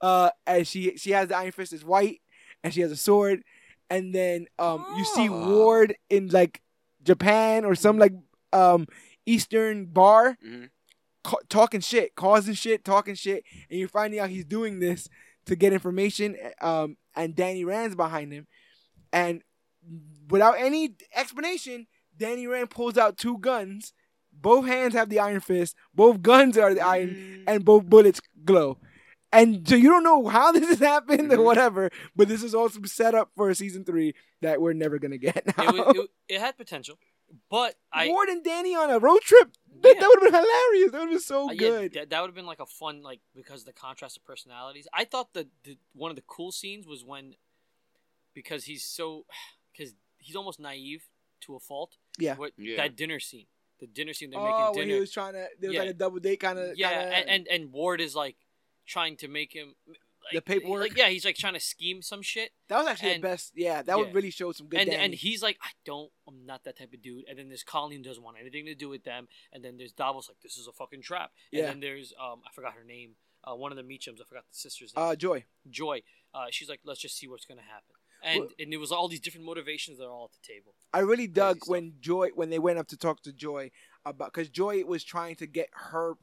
[0.00, 2.20] Uh, and she she has the Iron Fist is white,
[2.62, 3.42] and she has a sword.
[3.88, 5.48] And then um, you see Oh.
[5.58, 6.60] Ward in like
[7.02, 8.12] Japan or some like
[8.52, 8.86] um,
[9.24, 10.70] Eastern bar Mhm.
[11.26, 15.08] Ca- talking shit, causing shit, talking shit, and you're finding out he's doing this
[15.46, 16.36] to get information.
[16.60, 18.46] Um, and Danny Rand's behind him,
[19.12, 19.42] and
[20.30, 23.92] without any explanation, Danny Rand pulls out two guns.
[24.32, 25.74] Both hands have the iron fist.
[25.94, 27.44] Both guns are the iron, Mm.
[27.46, 28.78] and both bullets glow.
[29.32, 31.44] And so you don't know how this has happened or Mhm.
[31.44, 35.44] whatever, but this is also set up for season three that we're never gonna get
[35.56, 35.64] now.
[35.64, 36.98] It, wa- it, it had potential,
[37.50, 39.50] but I Ward and Danny on a road trip.
[39.82, 40.00] That, Yeah.
[40.00, 40.92] that would have been hilarious.
[40.92, 41.92] That would have been so Uh, yeah, good.
[41.94, 44.86] that, that would have been like a fun like because of the contrast of personalities.
[44.92, 47.34] I thought the, the one of the cool scenes was when
[48.34, 49.26] because he's so
[49.72, 51.04] because he's almost naive
[51.42, 51.96] to a fault.
[52.18, 52.36] Yeah.
[52.36, 52.76] What, Yeah.
[52.78, 53.46] That dinner scene,
[53.80, 54.94] the dinner scene they're oh, making when dinner.
[54.94, 55.80] he was trying to, there was Yeah.
[55.82, 56.76] like a double date kind of.
[56.78, 58.36] yeah, and, and and Ward is like
[58.86, 59.74] trying to make him
[60.26, 60.80] like, The paperwork?
[60.80, 63.52] Like, yeah, he's like trying to scheme some shit, that was actually and- the best.
[63.54, 64.80] Yeah, that would really show some good.
[64.80, 65.04] and Danny.
[65.04, 67.24] and he's like, I don't, I'm not that type of dude.
[67.28, 69.28] And then there's Colleen doesn't want anything to do with them.
[69.52, 71.30] And then there's Davos like, this is a fucking trap.
[71.52, 71.66] And Yeah.
[71.66, 73.12] then there's um, I forgot her name,
[73.44, 75.04] uh, one of the Meachums, I forgot the sister's name.
[75.04, 75.44] uh, Joy.
[75.70, 76.02] Joy.
[76.34, 77.94] Uh, she's like, let's just see what's gonna happen.
[78.22, 80.74] And Well- and it was all these different motivations that are all at the table.
[80.92, 81.68] I really dug stuff.
[81.68, 83.70] when Joy when they went up to talk to Joy
[84.04, 86.14] about because Joy was trying to get her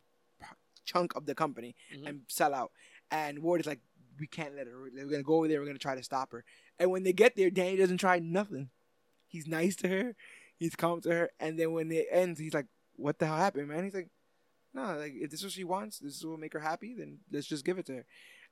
[0.86, 2.08] chunk of the company Mhm.
[2.08, 2.72] and sell out,
[3.10, 3.80] and Ward is like,
[4.20, 4.74] we can't let her.
[4.82, 5.60] We're gonna go over there.
[5.60, 6.44] We're gonna try to stop her.
[6.80, 8.70] And when they get there, Danny doesn't try nothing.
[9.28, 10.16] He's nice to her.
[10.58, 11.30] He's calm to her.
[11.40, 14.10] And then when it ends, he's like, "What the hell happened, man?" He's like,
[14.74, 16.94] "No, like if this is what she wants, this is what will make her happy.
[16.98, 18.06] Then let's just give it to her."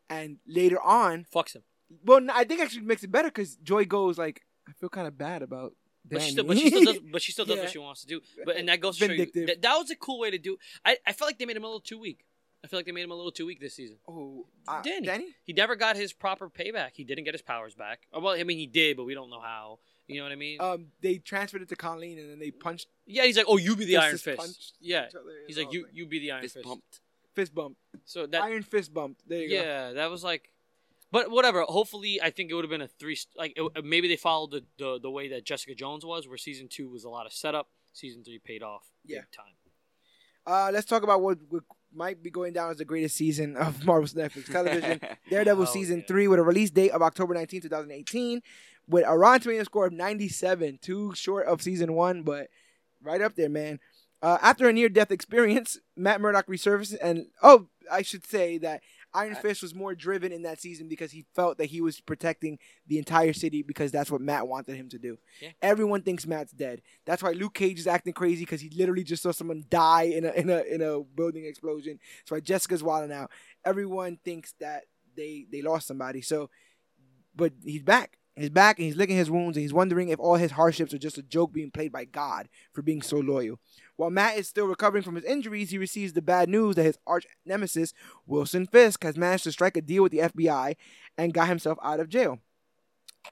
[0.10, 1.64] And later on, Fucks him.
[2.04, 5.18] well, I think actually makes it better because Joy goes like, "I feel kind of
[5.18, 6.56] bad about But she still, Danny.
[6.56, 7.62] but she still does, but she still does Yeah.
[7.64, 8.22] what she wants to do.
[8.46, 10.58] But and that goes to show you that, that was a cool way to do.
[10.84, 12.26] I, I felt like they made him a little too weak.
[12.64, 13.98] I feel like they made him a little too weak this season.
[14.08, 15.08] oh, uh, Danny.
[15.08, 15.28] Danny.
[15.44, 16.92] He never got his proper payback.
[16.94, 18.02] He didn't get his powers back.
[18.16, 19.80] Uh, Well, I mean, he did, but we don't know how.
[20.08, 20.60] You know what I mean?
[20.62, 23.76] Um, they transferred it to Colleen, and then they punched yeah, he's like, "Oh, you
[23.78, 26.20] be the Iron Fist." punched Yeah, each other, and he's like, was "You, you be
[26.20, 27.00] the Iron Fist Fist." pumped.
[27.34, 29.20] fist bump, So that, iron fist bump.
[29.26, 29.56] There you go.
[29.56, 30.52] yeah, that was like,
[31.12, 31.62] but whatever.
[31.62, 33.18] Hopefully, I think it would have been a three.
[33.38, 36.68] Like it, maybe they followed the, the the way that Jessica Jones was, where season
[36.68, 37.70] two was a lot of setup.
[37.94, 39.20] Season three paid off Yeah.
[39.20, 39.54] big time.
[40.46, 43.86] Uh, let's talk about what, what might be going down as the greatest season of
[43.86, 45.00] Marvel's Netflix television.
[45.30, 46.06] Daredevil Oh, season yeah.
[46.08, 48.42] three with a release date of October 19, 2018,
[48.88, 52.48] with a Rotten Tomatoes score of 97, too short of season one, but
[53.04, 53.80] right up there, man.
[54.22, 58.82] Uh, after a near-death experience, Matt Murdock resurfaces, and oh, I should say that
[59.14, 62.58] Iron Fist was more driven in that season because he felt that he was protecting
[62.88, 65.18] the entire city because that's what Matt wanted him to do.
[65.42, 65.50] Yeah.
[65.62, 66.82] Everyone thinks Matt's dead.
[67.06, 70.26] That's why Luke Cage is acting crazy because he literally just saw someone die in
[70.26, 72.00] a in a in a building explosion.
[72.20, 73.32] That's why Jessica's wilding out.
[73.66, 74.84] Everyone thinks that
[75.16, 76.22] they they lost somebody.
[76.22, 76.50] So,
[77.36, 78.18] but he's back.
[78.38, 80.98] He's back and he's licking his wounds and he's wondering if all his hardships are
[80.98, 83.60] just a joke being played by God for being so loyal.
[84.02, 86.98] While Matt is still recovering from his injuries, he receives the bad news that his
[87.06, 87.94] arch nemesis,
[88.26, 90.76] Wilson Fisk, has managed to strike a deal with the FBI
[91.20, 92.40] and got himself out of jail.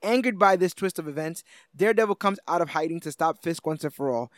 [0.03, 1.43] Angered by this twist of events,
[1.75, 4.31] Daredevil comes out of hiding to stop Fisk once and for all.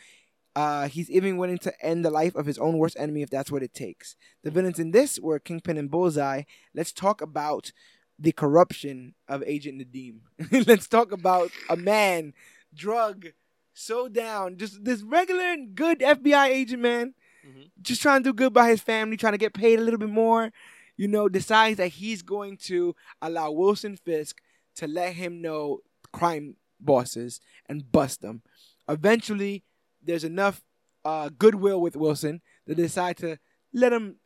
[0.56, 3.52] Uh, he's even willing to end the life of his own worst enemy if that's
[3.52, 4.16] what it takes.
[4.42, 6.44] The villains in this were Kingpin and Bullseye.
[6.74, 7.72] Let's talk about
[8.18, 10.20] the corruption of Agent Nadeem.
[10.66, 12.32] Let's talk about a man,
[12.74, 13.26] drug,
[13.74, 17.14] so down, just this regular good FBI agent man,
[17.46, 17.70] Mhm.
[17.80, 20.08] just trying to do good by his family, trying to get paid a little bit
[20.10, 20.52] more.
[20.96, 24.40] You know, decides that he's going to allow Wilson Fisk
[24.76, 25.80] to let him know
[26.12, 28.42] crime bosses and bust them.
[28.88, 29.64] Eventually,
[30.02, 30.62] there's enough
[31.04, 33.36] uh, goodwill with Wilson to decide to
[33.72, 34.16] let him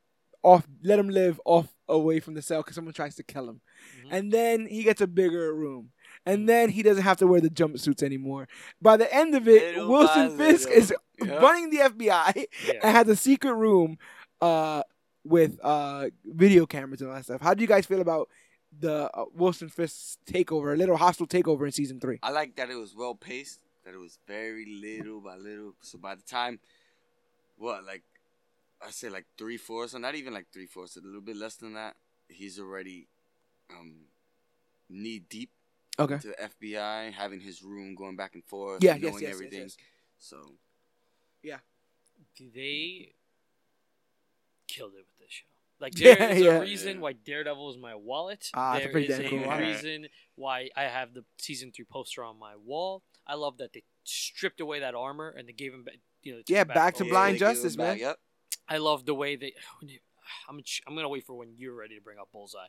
[0.43, 3.63] off, let him live off away from the cell because someone tries to kill him.
[4.05, 4.09] Mhm.
[4.11, 5.93] And then he gets a bigger room.
[6.27, 8.49] And then he doesn't have to wear the jumpsuits anymore.
[8.83, 10.83] By the end of it, Little Wilson Fisk little.
[10.83, 10.93] is
[11.25, 11.35] Yeah.
[11.37, 12.73] running the FBI Yeah.
[12.83, 13.97] and has a secret room
[14.41, 14.83] uh,
[15.25, 17.41] with uh, video cameras and all that stuff.
[17.41, 18.29] How do you guys feel about
[18.79, 22.19] the uh, Wilson Fisk takeover, a little hostile takeover in season three?
[22.23, 25.75] I like that it was well paced, that it was very little by little.
[25.81, 26.59] So by the time,
[27.57, 28.03] what, like,
[28.87, 31.55] I say like three fourths, or not even like three fourths, a little bit less
[31.57, 31.97] than that,
[32.29, 33.09] he's already
[33.71, 33.95] um,
[34.91, 35.51] knee deep
[35.99, 36.19] Okay.
[36.19, 36.37] to the
[36.69, 39.61] FBI, having his room going back and forth, Yeah, yes, knowing yes, yes, everything.
[39.63, 39.77] yes.
[40.19, 40.37] So
[41.43, 41.59] Yeah.
[42.39, 43.15] they
[44.69, 45.47] killed it with this show.
[45.81, 46.51] Like Yeah, there is yeah.
[46.57, 47.01] a reason Yeah.
[47.03, 48.51] why Daredevil is my wallet.
[48.55, 49.47] Ah, that's there pretty is damn a cool.
[49.49, 49.59] Wow.
[49.59, 53.03] reason why I have the season three poster on my wall.
[53.27, 55.93] I love that they stripped away that armor and they gave him, ba-
[56.23, 57.11] you know, Yeah, it back to over.
[57.11, 57.99] Blind they give him Justice, back, man.
[57.99, 58.19] Yep.
[58.69, 59.55] I love the way they.
[60.49, 62.67] I'm I'm gonna wait for when you're ready to bring up Bullseye.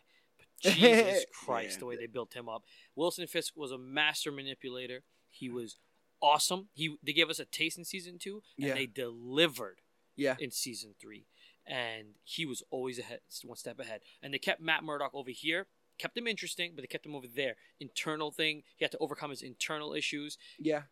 [0.61, 1.80] Jesus Christ, Yeah.
[1.80, 2.64] the way they built him up.
[2.95, 5.03] Wilson Fisk was a master manipulator.
[5.30, 5.77] He was
[6.22, 6.69] awesome.
[6.74, 8.74] He they gave us a taste in season two, and Yeah.
[8.74, 9.82] they delivered
[10.16, 10.36] Yeah.
[10.40, 11.27] in season three.
[11.66, 14.02] And he was always ahead, one step ahead.
[14.22, 15.68] And they kept Matt Murdock over here,
[16.00, 17.56] kept him interesting, but they kept him over there.
[17.80, 20.38] Internal thing, he had to overcome his internal issues.
[20.58, 20.84] Yeah.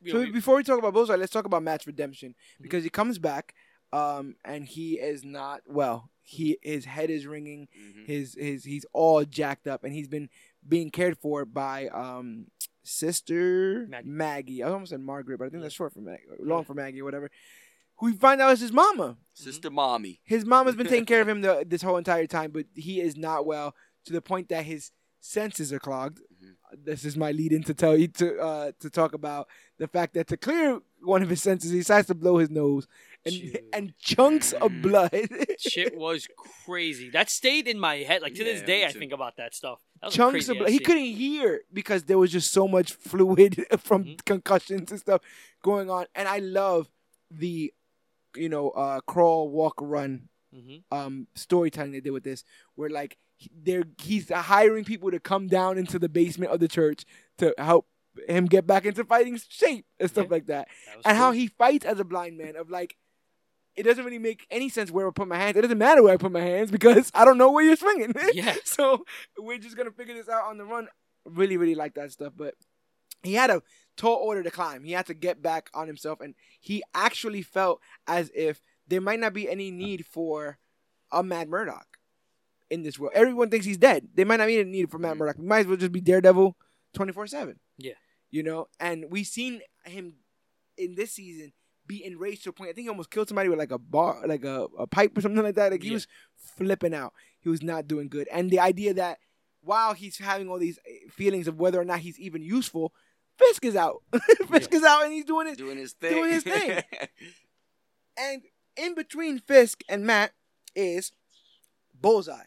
[0.00, 2.62] You So know, before we talk about Bullseye, let's talk about Matt's redemption Mm-hmm.
[2.62, 3.54] because he comes back,
[3.92, 6.10] um, and he is not well.
[6.28, 7.68] He his head is ringing.
[7.72, 10.28] hmm His his he's all jacked up, and he's been
[10.68, 12.46] being cared for by um
[12.82, 14.08] sister Maggie.
[14.08, 14.62] Maggie.
[14.62, 17.04] I almost said Margaret, but I think that's short for Maggie, long for Maggie or
[17.04, 17.30] whatever.
[17.98, 19.16] Who we find out is his mama.
[19.32, 20.20] Sister Mommy.
[20.24, 23.16] His mama's been taking care of him the, this whole entire time, but he is
[23.16, 23.74] not well
[24.04, 24.90] to the point that his
[25.20, 26.18] senses are clogged.
[26.18, 26.84] Mhm.
[26.84, 29.48] This is my lead in to tell you to uh, to talk about
[29.78, 32.86] the fact that to clear one of his senses, he decides to blow his nose,
[33.26, 33.64] and Dude.
[33.72, 34.82] and chunks of Mm.
[34.82, 35.10] blood,
[35.58, 36.26] shit was
[36.64, 37.10] crazy.
[37.10, 38.22] That stayed in my head.
[38.22, 39.80] Like to this day, I think about that stuff.
[40.02, 40.70] That chunks of blood.
[40.70, 40.84] He scene.
[40.86, 44.24] couldn't hear because there was just so much fluid from Mhm.
[44.24, 45.20] concussions and stuff
[45.62, 46.06] going on.
[46.14, 46.88] And I love
[47.30, 47.72] the,
[48.36, 50.84] you know, uh, crawl, walk, run Mhm.
[50.92, 52.44] um storytelling they did with this
[52.76, 53.18] where like
[53.52, 57.04] they're he's hiring people to come down into the basement of the church
[57.36, 57.86] to help
[58.28, 60.30] him get back into fighting shape and stuff Yeah.
[60.30, 62.96] like that That was and how he fights as a blind man of like
[63.76, 65.56] it doesn't really make any sense where I put my hands.
[65.56, 68.14] It doesn't matter where I put my hands because I don't know where you're swinging.
[68.34, 68.54] Yeah.
[68.64, 69.04] so
[69.38, 70.88] we're just gonna figure this out on the run.
[71.24, 72.32] Really, really like that stuff.
[72.36, 72.54] But
[73.22, 73.62] he had a
[73.96, 74.84] tall order to climb.
[74.84, 79.20] He had to get back on himself, and he actually felt as if there might
[79.20, 80.58] not be any need for
[81.10, 81.86] a Matt Murdock
[82.70, 83.12] in this world.
[83.14, 84.08] Everyone thinks he's dead.
[84.14, 85.18] They might not be a need for Matt Mhm.
[85.18, 85.38] Murdock.
[85.38, 86.56] We might as well just be Daredevil
[86.94, 87.58] twenty four seven.
[87.78, 87.94] Yeah.
[88.30, 88.68] you know.
[88.80, 90.14] And we've seen him
[90.76, 91.52] in this season
[91.86, 92.70] be enraged to a point.
[92.70, 95.20] I think he almost killed somebody with like a bar, like a, a pipe or
[95.20, 95.72] something like that.
[95.72, 95.94] Like he Yeah.
[95.94, 96.06] was
[96.56, 97.12] flipping out.
[97.40, 98.28] He was not doing good.
[98.32, 99.18] And the idea that
[99.62, 102.92] while he's having all these eh, feelings of whether or not he's even useful,
[103.38, 104.02] Fisk is out.
[104.50, 105.58] Fisk is out, and he's doing it.
[105.58, 106.14] doing his thing.
[106.14, 106.82] Doing his thing.
[108.18, 108.42] And
[108.76, 110.32] in between Fisk and Matt
[110.74, 111.12] is
[111.94, 112.44] Bullseye.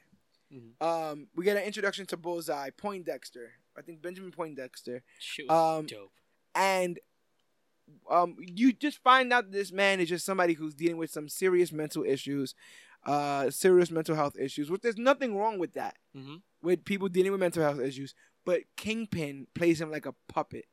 [0.52, 0.82] Mhm.
[0.82, 3.52] Um, we get an introduction to Bullseye, Poindexter.
[3.78, 5.04] I think Benjamin Poindexter.
[5.48, 6.12] Was Um, dope.
[6.56, 7.00] and
[8.10, 11.30] um, you just find out that this man is just somebody who's dealing with some
[11.30, 12.56] serious mental issues,
[13.06, 14.70] uh, serious mental health issues.
[14.70, 18.14] Which there's nothing wrong with that, hmm with people dealing with mental health issues.
[18.46, 20.66] But Kingpin plays him like a puppet.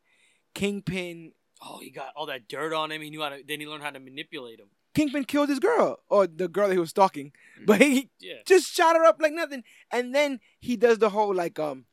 [0.55, 3.01] Kingpin, Oh, he got all that dirt on him.
[3.01, 3.43] He knew how to.
[3.47, 4.67] Then he learned how to manipulate him.
[4.95, 7.33] Kingpin killed his girl or the girl that he was stalking,
[7.67, 8.37] but he Yeah.
[8.47, 9.63] just shot her up like nothing.
[9.91, 11.85] And then he does the whole like um,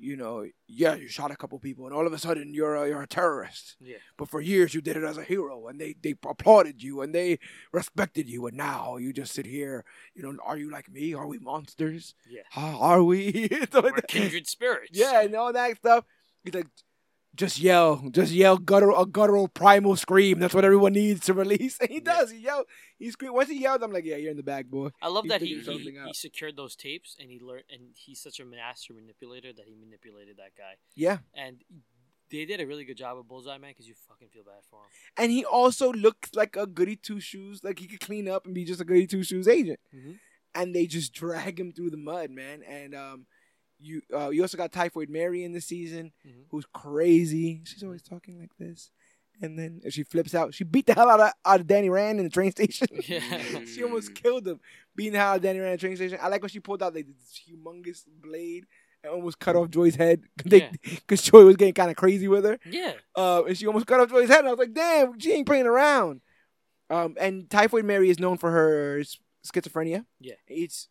[0.00, 2.88] you know, yeah, you shot a couple people, and all of a sudden you're a,
[2.88, 3.76] you're a terrorist.
[3.80, 3.96] Yeah.
[4.16, 7.14] But for years you did it as a hero, and they they applauded you and
[7.14, 7.38] they
[7.72, 9.84] respected you, and now you just sit here.
[10.14, 11.14] You know, are you like me?
[11.14, 12.14] Are we monsters?
[12.28, 12.42] Yeah.
[12.56, 13.48] Are we?
[13.72, 14.98] We're kindred spirits.
[14.98, 16.04] Yeah, and all that stuff.
[16.52, 16.66] Like,
[17.36, 20.38] just yell, just yell, guttural, a guttural primal scream.
[20.40, 21.78] That's what everyone needs to release.
[21.80, 22.30] And he does.
[22.30, 22.64] He yell.
[22.98, 23.32] He scream.
[23.32, 24.90] Once he yelled, I'm like, yeah, you're in the bag, boy.
[25.00, 28.20] I love He that he, he, he secured those tapes and he learned and he's
[28.20, 31.18] such a master manipulator that he manipulated that guy Yeah.
[31.34, 31.58] and
[32.30, 34.76] they did a really good job of Bullseye man because you fucking feel bad for
[34.76, 34.90] him.
[35.16, 37.64] And he also looks like a goody two shoes.
[37.64, 39.80] Like he could clean up and be just a goody two shoes agent.
[39.94, 40.18] Mhm.
[40.54, 42.62] And they just drag him through the mud, man.
[42.68, 43.26] And um,
[43.80, 46.44] you uh, you also got Typhoid Mary in the season, Mhm.
[46.50, 47.62] who's crazy.
[47.64, 48.90] She's always talking like this.
[49.42, 51.88] And then if she flips out, she beat the hell out of, out of Danny
[51.88, 52.88] Rand in the train station.
[53.08, 53.64] Yeah.
[53.64, 54.60] she almost killed him,
[54.94, 56.18] beating the hell out of Danny Rand in the train station.
[56.20, 58.66] I like when she pulled out like this humongous blade
[59.02, 60.70] and almost cut off Joy's head Yeah.
[60.82, 62.58] because Joy was getting kind of crazy with her.
[62.66, 62.92] Yeah.
[63.16, 64.40] Uh, and she almost cut off Joy's head.
[64.40, 66.20] And I was like, damn, she ain't playing around.
[66.90, 69.02] Um, and Typhoid Mary is known for her
[69.46, 70.04] schizophrenia.
[70.20, 70.34] Yeah.
[70.48, 70.86] Each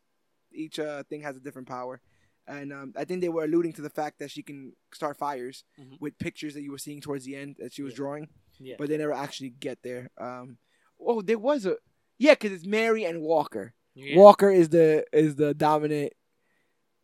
[0.51, 2.01] each uh, thing has a different power.
[2.50, 5.64] And um, I think they were alluding to the fact that she can start fires
[5.80, 6.00] Mhm.
[6.02, 7.98] with pictures that you were seeing towards the end that she was Yeah.
[7.98, 8.28] drawing,
[8.60, 8.76] Yeah.
[8.80, 10.10] but they never actually get there.
[10.18, 10.58] Um,
[11.00, 11.78] oh, there was a
[12.18, 13.74] yeah, because it's Mary and Walker.
[13.94, 14.18] yeah.
[14.18, 16.14] Walker is the is the dominant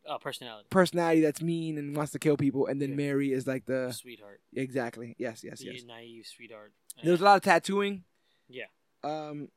[0.08, 0.68] uh, personality.
[0.70, 2.96] personality that's mean and wants to kill people, and then Yeah.
[2.96, 4.42] Mary is like the Sweetheart.
[4.56, 5.84] exactly yes yes The yes.
[5.84, 6.74] naive sweetheart.
[7.04, 8.04] There was a lot of tattooing.
[8.48, 8.66] Yeah.
[9.04, 9.50] Um,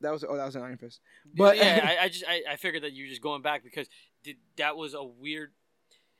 [0.00, 1.00] that was oh that was an Iron Fist.
[1.24, 3.88] But yeah, I, I just I, I figured that you were just going back because
[4.22, 5.52] did, that was a weird.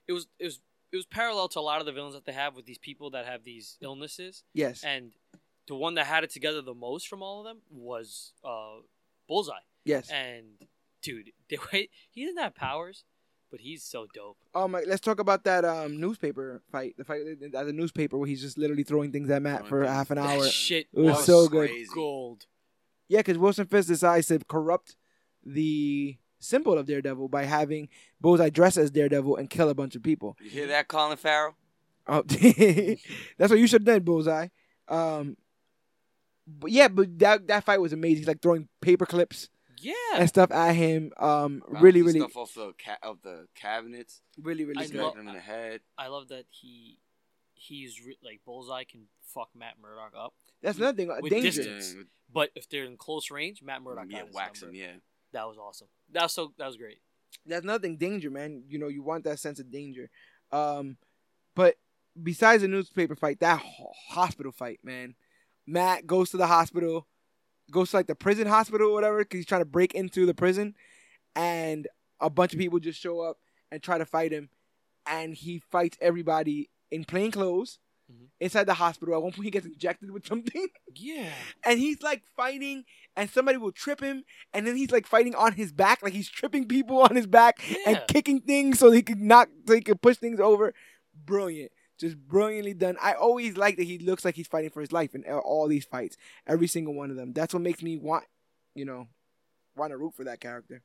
[0.09, 0.61] It was it was
[0.93, 3.11] it was parallel to a lot of the villains that they have with these people
[3.11, 5.13] that have these illnesses, yes and
[5.69, 8.81] the one that had it together the most from all of them was uh,
[9.29, 9.55] Bullseye.
[9.85, 10.11] yes.
[10.11, 10.47] And
[11.03, 13.05] dude, the way he doesn't have powers,
[13.51, 14.39] but he's so dope.
[14.55, 14.83] Oh my!
[14.87, 16.97] Let's talk about that um newspaper fight.
[16.99, 17.21] The fight
[17.55, 20.17] at the newspaper where he's just literally throwing things at Matt Throwing for half an
[20.17, 20.49] That hour.
[20.49, 21.71] shit It was was so good.
[21.95, 22.47] gold.
[23.09, 24.97] Yeah, because Wilson Fisk decides to corrupt
[25.45, 27.89] the symbol of Daredevil by having
[28.21, 30.37] Bullseye dress as Daredevil and kill a bunch of people.
[30.43, 31.57] You hear that, Colin Farrell?
[32.07, 34.49] Oh, that's what you should have done, Bullseye.
[34.89, 35.37] Um,
[36.47, 38.19] but yeah, but that that fight was amazing.
[38.19, 39.49] He's like throwing paper clips
[39.81, 41.13] Yeah, and stuff at him.
[41.19, 45.01] Um, Bouncing really, really, stuff off the ca- of the cabinets, really, really I good.
[45.01, 45.81] love- him in the head.
[45.97, 46.99] I love that he
[47.55, 51.11] he's re- like Bullseye can fuck Matt Murdock up, That's another thing.
[51.11, 51.51] uh, With Danger.
[51.51, 51.95] distance.
[51.97, 52.03] Yeah,
[52.35, 54.77] but if they're in close range, Matt Murdock yeah, got his wax number.
[54.77, 54.83] him.
[54.83, 54.93] Yeah,
[55.33, 55.89] That was awesome.
[56.13, 56.99] That was so that was great.
[57.47, 58.65] That's nothing danger, man.
[58.69, 60.11] You know, you want that sense of danger.
[60.53, 60.97] Um,
[61.57, 61.77] but
[62.21, 63.63] besides the newspaper fight, that
[64.11, 65.15] hospital fight, man.
[65.67, 67.07] Matt goes to the hospital,
[67.71, 70.35] goes to like the prison hospital or whatever, because he's trying to break into the
[70.35, 70.75] prison,
[71.37, 71.87] and
[72.21, 73.39] a bunch of people just show up
[73.71, 74.51] and try to fight him,
[75.07, 77.79] and he fights everybody in plain clothes
[78.13, 78.29] Mhm.
[78.41, 79.15] inside the hospital.
[79.15, 80.69] At one point, he gets injected with something.
[80.95, 81.33] Yeah,
[81.65, 82.85] and he's like fighting
[83.17, 86.03] and somebody will trip him and then he's like fighting on his back.
[86.03, 89.75] Like he's tripping people on his back and kicking things so he could knock so
[89.75, 90.75] he could push things over.
[91.15, 91.73] Brilliant.
[91.99, 92.97] Just brilliantly done.
[93.01, 95.85] I always like that he looks like he's fighting for his life in all these
[95.87, 96.17] fights.
[96.47, 97.33] Every single one of them.
[97.33, 98.25] That's what makes me want
[98.75, 99.09] you know
[99.77, 100.83] want to root for that character.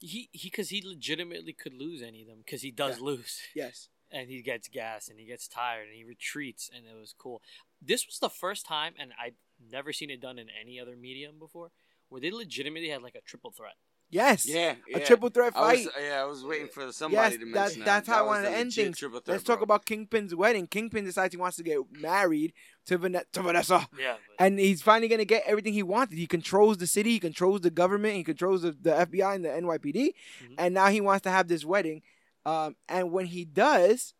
[0.00, 3.40] He he because he legitimately could lose any of them because he does lose.
[3.54, 7.14] Yes and he gets gas and he gets tired and he retreats and it was
[7.18, 7.42] cool.
[7.82, 9.34] This was the first time, and I've
[9.70, 11.70] never seen it done in any other medium before,
[12.08, 13.74] where they legitimately had like a triple threat.
[14.10, 17.32] yes yeah, a triple threat I fight was, yeah, I was waiting for somebody yes,
[17.32, 17.84] to that, mention that.
[17.86, 18.98] that's how That I wanted to end legit things.
[18.98, 19.64] triple threat, Let's talk bro.
[19.64, 20.66] about Kingpin's wedding.
[20.66, 22.52] Kingpin decides he wants to get married
[22.86, 23.88] to, Van- to Vanessa.
[23.98, 26.16] Yeah, and he's finally gonna get everything he wanted.
[26.18, 29.48] He controls the city, he controls the government, he controls the, the FBI and the
[29.50, 30.12] NYPD,
[30.42, 30.54] Mhm.
[30.58, 32.02] and now he wants to have this wedding.
[32.46, 34.14] Um, and when he does,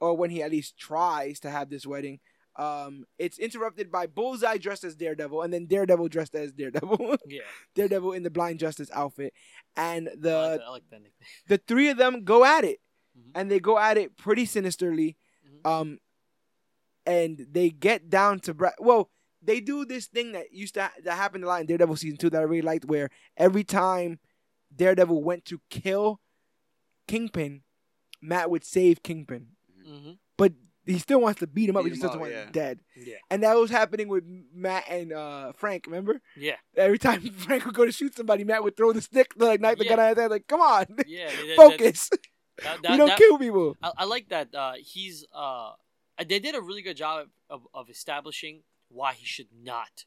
[0.00, 2.18] or when he at least tries to have this wedding.
[2.56, 7.16] Um, it's interrupted by Bullseye dressed as Daredevil, and then Daredevil dressed as Daredevil.
[7.26, 7.40] Yeah.
[7.74, 9.32] Daredevil in the Blind Justice outfit,
[9.76, 11.00] and I like the that, I like that
[11.48, 12.80] the three of them go at it,
[13.18, 13.30] Mhm.
[13.36, 15.16] and they go at it pretty sinisterly.
[15.64, 15.70] Mhm.
[15.70, 15.98] Um,
[17.06, 20.92] and they get down to bra- well, they do this thing that used to ha-
[21.04, 24.18] that happened a lot in Daredevil season two that I really liked, where every time
[24.74, 26.20] Daredevil went to kill
[27.06, 27.62] Kingpin,
[28.20, 29.48] Matt would save Kingpin,
[29.86, 30.12] Mm-hmm.
[30.36, 30.52] but
[30.86, 31.84] he still wants to beat him up.
[31.84, 32.44] Beat he just doesn't want yeah.
[32.44, 33.16] him dead, Yeah.
[33.30, 34.24] and that was happening with
[34.54, 35.86] Matt and uh, Frank.
[35.86, 36.20] Remember?
[36.36, 36.56] Yeah.
[36.76, 39.78] Every time Frank would go to shoot somebody, Matt would throw the stick, like knife
[39.78, 39.90] the Yeah.
[39.90, 40.30] gun out his head.
[40.30, 41.26] Like, come on, Yeah.
[41.28, 42.10] that- that- focus.
[42.62, 43.76] that- we don't that- kill people.
[43.82, 44.54] I, I like that.
[44.54, 45.72] Uh, he's uh,
[46.26, 50.04] they did a really good job of, of establishing why he should not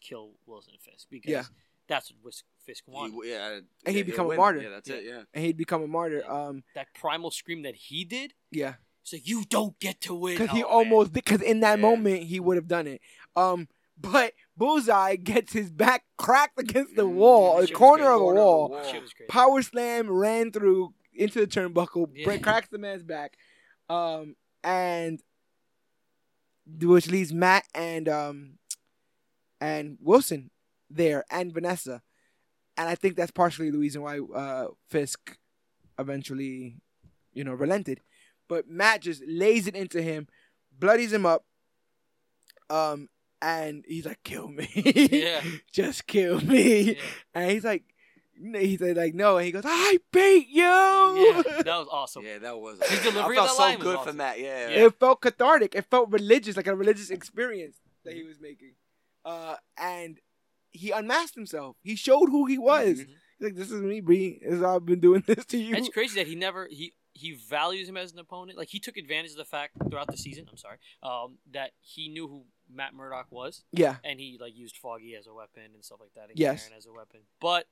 [0.00, 1.44] kill Wilson Fisk because Yeah.
[1.90, 3.12] That's what Whis- Fisk wanted.
[3.24, 4.36] He, yeah, And yeah, he'd become a win.
[4.38, 4.62] martyr.
[4.62, 5.04] Yeah, that's it.
[5.04, 5.22] Yeah.
[5.34, 6.24] and he'd become a martyr.
[6.30, 8.32] Um, that primal scream that he did.
[8.50, 10.38] yeah, So like you don't get to win.
[10.38, 10.88] because he Oh, man.
[10.88, 11.82] almost because in that Yeah.
[11.82, 13.00] moment he would have done it.
[13.36, 18.16] Um, but Bullseye gets his back cracked against the Mm, wall, that a corner of
[18.16, 18.68] a Corner of wall.
[18.70, 18.84] wall.
[18.84, 19.28] Shit was great.
[19.28, 22.24] Power slam ran through into the turnbuckle, Yeah.
[22.24, 23.36] break, cracks the man's back,
[23.90, 25.20] um, and
[26.80, 28.58] which leaves Matt and um
[29.60, 30.50] and Wilson
[30.90, 32.02] there and Vanessa,
[32.76, 35.36] and I think that's partially the reason why uh Fisk
[35.98, 36.76] eventually,
[37.32, 38.00] you know, relented.
[38.48, 40.26] But Matt just lays it into him,
[40.76, 41.44] bloodies him up,
[42.68, 43.08] um,
[43.42, 45.40] and he's like, "Kill me, Yeah.
[45.72, 46.94] just kill me." Yeah.
[47.34, 47.84] And he's like,
[48.34, 52.24] he said like no, and he goes, "I beat you." yeah, that was awesome.
[52.24, 52.80] Yeah, that was.
[52.88, 54.16] His delivery I of felt that so line was good for awesome.
[54.16, 54.40] Matt.
[54.40, 54.68] Yeah.
[54.68, 54.86] Yeah.
[54.86, 55.74] It felt cathartic.
[55.74, 58.72] It felt religious, like a religious experience that he was making.
[59.24, 60.18] Uh, and
[60.72, 61.76] he unmasked himself.
[61.82, 63.00] He showed who he was.
[63.00, 63.06] Mhm.
[63.06, 64.38] He's like, "This is me, Bree.
[64.42, 67.32] This is I've been doing this to you." It's crazy that he never he he
[67.32, 68.56] values him as an opponent.
[68.58, 70.46] Like he took advantage of the fact throughout the season.
[70.50, 74.76] I'm sorry, um, that he knew who Matt Murdock was, yeah, and he like used
[74.76, 76.64] Foggy as a weapon and stuff like that, and Yes.
[76.64, 77.20] Karen as a weapon.
[77.40, 77.66] But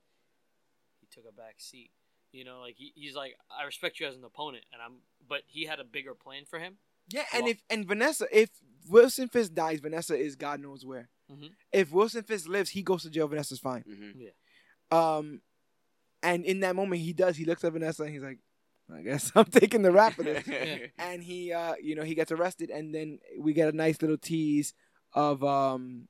[1.01, 1.91] he took a back seat.
[2.33, 4.97] You know, like he, he's like, I respect you as an opponent, and I'm.
[5.27, 6.79] But he had a bigger plan for him.
[7.09, 7.25] yeah.
[7.33, 8.51] And Well- if and Vanessa, if
[8.89, 11.09] Wilson Fisk dies, Vanessa is God knows where.
[11.31, 11.51] Mhm.
[11.73, 13.29] If Wilson Fisk lives, he goes to jail.
[13.29, 13.85] Vanessa's fine.
[13.85, 14.97] Mhm.
[14.97, 15.43] Um,
[16.23, 17.37] and in that moment, he does.
[17.37, 18.39] He looks at Vanessa and he's like,
[18.93, 20.47] "I guess I'm taking the rap for this."
[20.99, 24.19] and he uh you know he gets arrested and then we get a nice little
[24.19, 24.73] tease
[25.15, 26.09] of um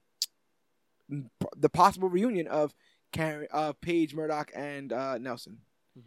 [1.10, 2.74] p- the possible reunion of
[3.12, 5.58] Karen uh Page Murdock and uh Nelson.
[5.98, 6.02] Mhm.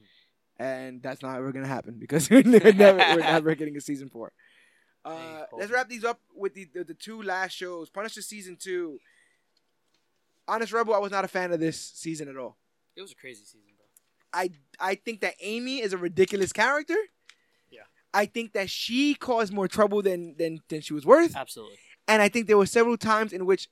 [0.58, 4.32] And that's not ever gonna happen because we're never we're never getting a season four.
[5.04, 7.90] Uh, Hey, let's wrap these up with the, the the two last shows.
[7.90, 9.00] Punisher season two.
[10.48, 12.58] Honest Rebel, I was not a fan of this season at all.
[12.96, 13.86] It was a crazy season, bro.
[14.34, 14.50] I
[14.80, 16.98] I think that Amy is a ridiculous character.
[17.70, 17.82] Yeah.
[18.14, 21.78] I think that she caused more trouble than than than she was worth, Absolutely.
[22.08, 23.70] and I think there were several times in which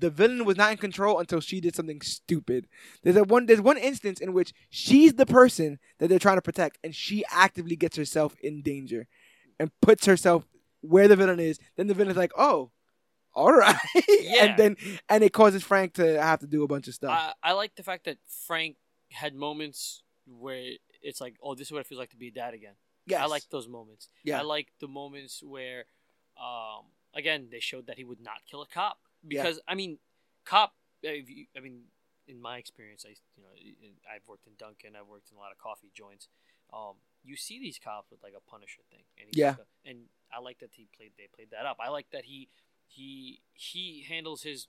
[0.00, 2.68] the villain was not in control until she did something stupid.
[3.02, 6.42] There's a one there's one instance in which she's the person that they're trying to
[6.42, 9.06] protect, and she actively gets herself in danger
[9.60, 10.46] and puts herself
[10.80, 11.58] where the villain is.
[11.76, 12.70] Then the villain's like, "Oh,
[13.34, 13.76] all right,"
[14.08, 14.44] Yeah.
[14.44, 14.76] and then
[15.08, 17.10] and it causes Frank to have to do a bunch of stuff.
[17.42, 18.76] I, I like the fact that Frank
[19.12, 22.30] had moments where it's like, oh, this is what it feels like to be a
[22.32, 22.74] dad again.
[23.06, 24.08] yes, I like those moments.
[24.24, 24.40] Yeah.
[24.40, 25.84] I like the moments where,
[26.38, 26.84] um,
[27.14, 29.42] again, they showed that he would not kill a cop Yeah.
[29.42, 29.98] because I mean,
[30.44, 30.74] cop.
[31.02, 31.84] you- I mean,
[32.26, 33.48] in my experience, I you know
[34.14, 36.28] I've worked in Dunkin', I've worked in a lot of coffee joints.
[36.72, 39.56] Um, you see these cops with like a Punisher thing, and he's Yeah.
[39.84, 41.78] and I like that he played they played that up.
[41.80, 42.48] I like that he
[42.86, 44.68] he he handles his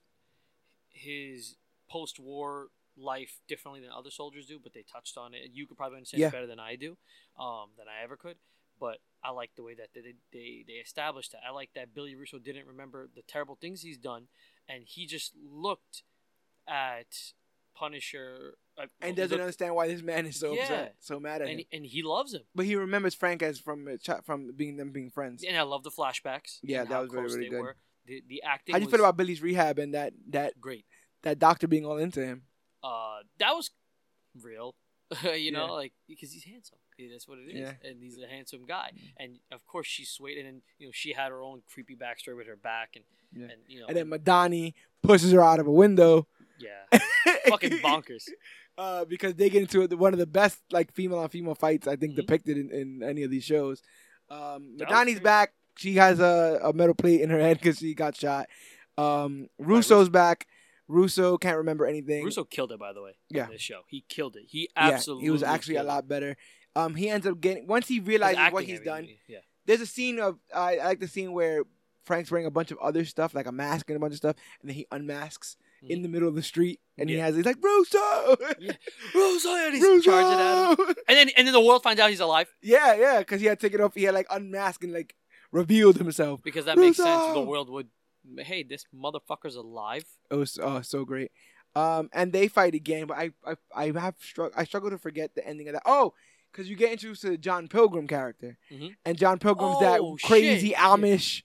[0.90, 1.56] his
[1.90, 5.52] post war life differently than other soldiers do, but they touched on it.
[5.54, 6.28] You could probably understand Yeah.
[6.28, 6.98] it better than I do,
[7.38, 8.38] um, than I ever could.
[8.80, 11.42] But I like the way that they, they they established that.
[11.46, 14.28] I like that Billy Russo didn't remember the terrible things he's done,
[14.68, 16.04] and he just looked
[16.68, 17.34] at
[17.76, 18.58] Punisher
[19.02, 20.62] and doesn't looked- understand why this man is so Yeah.
[20.64, 21.58] upset, so mad at him.
[21.60, 22.44] and, and he loves him.
[22.56, 25.44] But he remembers Frank as from uh, from being them being friends.
[25.48, 26.60] And I love the flashbacks.
[26.62, 27.62] Yeah, that was very, really good.
[27.62, 27.76] Were.
[28.06, 28.74] The the acting.
[28.74, 30.86] How do you feel about Billy's rehab and that that great?
[31.24, 32.44] that doctor being all into him?
[32.84, 33.72] uh, that was
[34.42, 34.76] real.
[35.24, 35.72] you know, Yeah.
[35.72, 36.78] like because he's handsome.
[36.98, 37.74] Yeah, That's what it is, Yeah.
[37.90, 38.92] and he's a handsome guy.
[39.18, 40.38] And of course, she's sweet.
[40.38, 43.52] And then you know, she had her own creepy backstory with her back, and Yeah.
[43.54, 46.28] and you know, And then Madani pushes her out of a window.
[46.60, 47.00] yeah,
[47.48, 48.28] fucking bonkers.
[48.80, 51.98] Uh, because they get into one of the best like female on female fights I
[51.98, 52.16] think Mhm.
[52.16, 53.82] depicted in, in any of these shows.
[54.30, 55.54] Um, Madani's back.
[55.78, 58.48] She has a, a metal plate in her head because she got shot.
[58.98, 60.48] Um, Russo's back.
[60.88, 62.24] Russo can't remember anything.
[62.24, 63.16] Russo killed it, by the way.
[63.30, 63.46] Yeah.
[63.46, 64.44] in this show, he killed it.
[64.48, 65.26] He Yeah, absolutely.
[65.26, 66.38] he was actually a lot better.
[66.76, 69.10] Um, he ends up getting once he realizes what he's done.
[69.28, 69.40] Yeah.
[69.66, 71.64] There's a scene of I I like the scene where
[72.06, 74.36] Frank's wearing a bunch of other stuff, like a mask and a bunch of stuff,
[74.62, 76.04] and then he unmasks in Mhm.
[76.04, 78.74] the middle of the street, and he has he's like Russo, Yeah.
[79.16, 80.12] Russo, and he's Russo!
[80.12, 80.96] charging at him.
[81.08, 83.60] And then and then the world finds out he's alive Yeah, yeah, because he had
[83.60, 85.16] taken off, he had like unmasked and like
[85.52, 86.42] revealed himself.
[86.44, 87.34] because that makes sense.
[87.34, 87.88] The world would,
[88.38, 90.06] hey, this motherfucker's alive.
[90.30, 91.32] It was oh so great.
[91.76, 95.36] Um, and they fight again, but I I I have strugg- I struggle to forget
[95.36, 95.84] the ending of that.
[95.86, 96.14] Oh,
[96.52, 98.96] because you get introduced to the John Pilgrim character, Mhm.
[99.06, 100.78] and John Pilgrim's that Oh, crazy shit.
[100.78, 101.44] Amish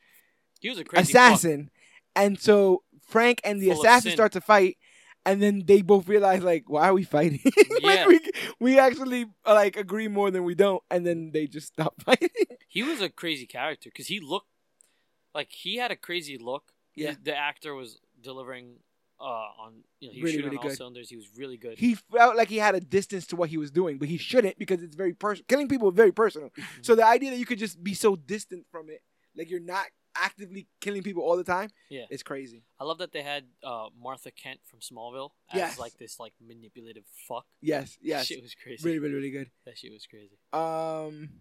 [0.61, 1.33] He was a crazy fuck.
[1.33, 1.71] assassin,
[2.17, 4.77] and so Frank and the Full assassin start to fight,
[5.27, 7.41] and then they both realize like, why are we fighting?
[7.81, 8.07] Yeah.
[8.07, 8.21] like we
[8.61, 12.29] we actually like agree more than we don't, and then they just stop fighting.
[12.69, 14.49] He was a crazy character because he looked
[15.35, 16.73] like he had a crazy look.
[16.95, 17.11] Yeah.
[17.11, 18.77] He- the actor was delivering
[19.21, 20.77] uh, on you know he was Really, shooting really all good.
[20.77, 21.11] cylinders.
[21.11, 21.79] He was really good.
[21.79, 24.59] he felt like he had a distance to what he was doing, but he shouldn't
[24.59, 25.45] because it's very personal.
[25.49, 26.51] Killing people is very personal.
[26.83, 29.03] So the idea that you could just be so distant from it,
[29.37, 29.87] like you're not
[30.17, 32.05] actively killing people all the time, Yeah.
[32.11, 32.63] it's crazy.
[32.81, 35.79] I love that they had uh, Martha Kent from Smallville as Yes.
[35.79, 37.47] like this like manipulative fuck.
[37.61, 38.85] Yes, yes, Shit was crazy.
[38.85, 39.51] really, really, really good.
[39.67, 40.39] That shit was crazy.
[40.53, 41.41] Um,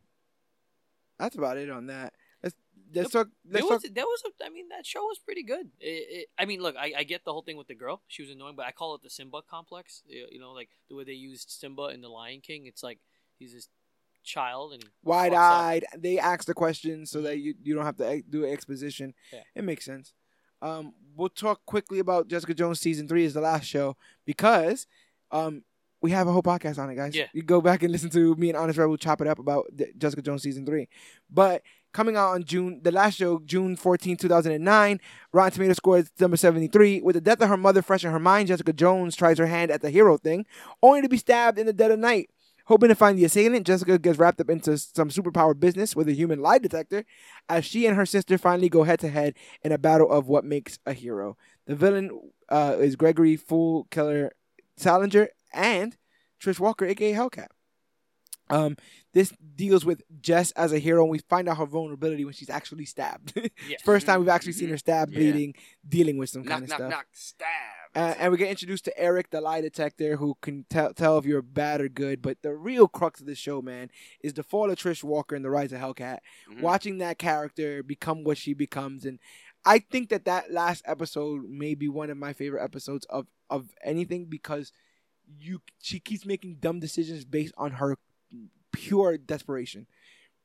[1.20, 2.14] that's about it on that.
[2.42, 2.56] Let's
[2.94, 3.28] let's talk.
[3.46, 3.94] There Let's was, talk.
[3.94, 5.70] there was a, I mean, that show was pretty good.
[5.80, 8.02] It, it, I mean, look, I, I get the whole thing with the girl.
[8.08, 10.02] She was annoying, but I call it the Simba complex.
[10.06, 12.66] You you know, like the way they used Simba in The Lion King.
[12.66, 13.00] It's like
[13.40, 13.70] he's this
[14.24, 15.06] child and he fucks up.
[15.06, 15.86] Wide eyed.
[15.98, 19.14] They ask the questions so that you you don't have to do exposition.
[19.32, 19.42] Yeah.
[19.56, 20.14] It makes sense.
[20.62, 24.88] Um, we'll talk quickly about Jessica Jones season three is the last show because
[25.32, 25.64] um
[26.02, 27.16] we have a whole podcast on it, guys.
[27.16, 27.28] Yeah.
[27.34, 29.88] You go back and listen to me and Honest Rebel chop it up about the
[29.98, 30.90] Jessica Jones season three.
[31.30, 35.00] But coming out on June, the last show, June 14, 2009,
[35.32, 37.02] Rotten Tomato score number 73.
[37.02, 39.72] With the death of her mother fresh in her mind, Jessica Jones tries her hand
[39.72, 40.46] at the hero thing,
[40.82, 42.30] only to be stabbed in the dead of night.
[42.66, 46.14] Hoping to find the assailant, Jessica gets wrapped up into some superpower business with a
[46.14, 47.04] human lie detector
[47.50, 49.34] as she and her sister finally go head to head
[49.64, 51.36] in a battle of what makes a hero.
[51.66, 52.10] The villain
[52.50, 54.32] uh, is Gregory Fool Killer
[54.80, 55.98] Sallinger and
[56.42, 57.48] Trish Walker, aka Hellcat.
[58.50, 58.76] Um,
[59.14, 62.50] this deals with Jess as a hero, and we find out her vulnerability when she's
[62.50, 63.34] actually stabbed.
[63.68, 63.82] Yes.
[63.84, 65.20] First time we've actually seen her stabbed, Yeah.
[65.20, 65.56] bleeding,
[65.88, 66.90] dealing with some knock, kind of knock, stuff.
[66.90, 67.83] knock, stab.
[67.96, 71.26] Uh, and we get introduced to Eric, the lie detector, who can tell tell if
[71.26, 72.22] you're bad or good.
[72.22, 73.92] But the real crux of the show, man,
[74.22, 76.20] is the fall of Trish Walker and the rise of Hellcat.
[76.50, 76.62] Mhm.
[76.62, 79.20] Watching that character become what she becomes, and
[79.64, 83.70] I think that that last episode may be one of my favorite episodes of of
[83.84, 84.72] anything because
[85.40, 87.98] you she keeps making dumb decisions based on her
[88.72, 89.86] pure desperation,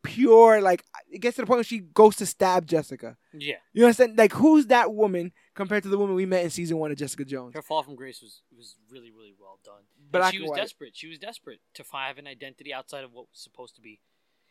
[0.02, 3.16] pure like it gets to the point where she goes to stab Jessica.
[3.32, 3.56] Yeah.
[3.72, 4.18] You understand?
[4.18, 7.24] Like who's that woman compared to the woman we met in season one of Jessica
[7.24, 7.52] Jones?
[7.54, 9.82] Her fall from grace was was really really well done.
[10.10, 10.56] But she was wait.
[10.60, 10.96] desperate.
[10.96, 14.00] She was desperate to fi- have an identity outside of what was supposed to be.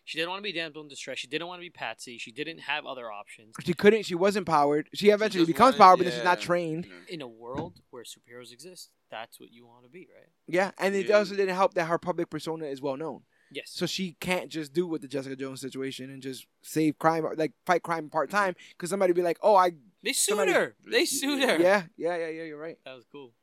[0.06, 1.18] She didn't want to be damsel in distress.
[1.20, 2.18] She didn't want to be Patsy.
[2.18, 3.56] She didn't have other options.
[3.66, 4.04] She couldn't.
[4.06, 4.88] She wasn't powered.
[4.94, 6.46] She eventually just becomes wanted- powered, but then she's not yeah.
[6.46, 6.88] trained.
[7.10, 10.30] In a world where superheroes exist, that's what you want to be, right?
[10.48, 11.18] Yeah, and it Yeah.
[11.18, 13.70] also didn't help that her public persona is well known, Yes.
[13.72, 17.52] so she can't just do with the Jessica Jones situation and just save crime, like
[17.66, 18.56] fight crime part time.
[18.70, 19.72] Because somebody be like, "Oh, I
[20.04, 20.76] they sued somebody- her.
[20.90, 21.58] They sued her.
[21.62, 22.78] yeah, yeah, yeah, yeah." You're right.
[22.86, 23.34] That was cool.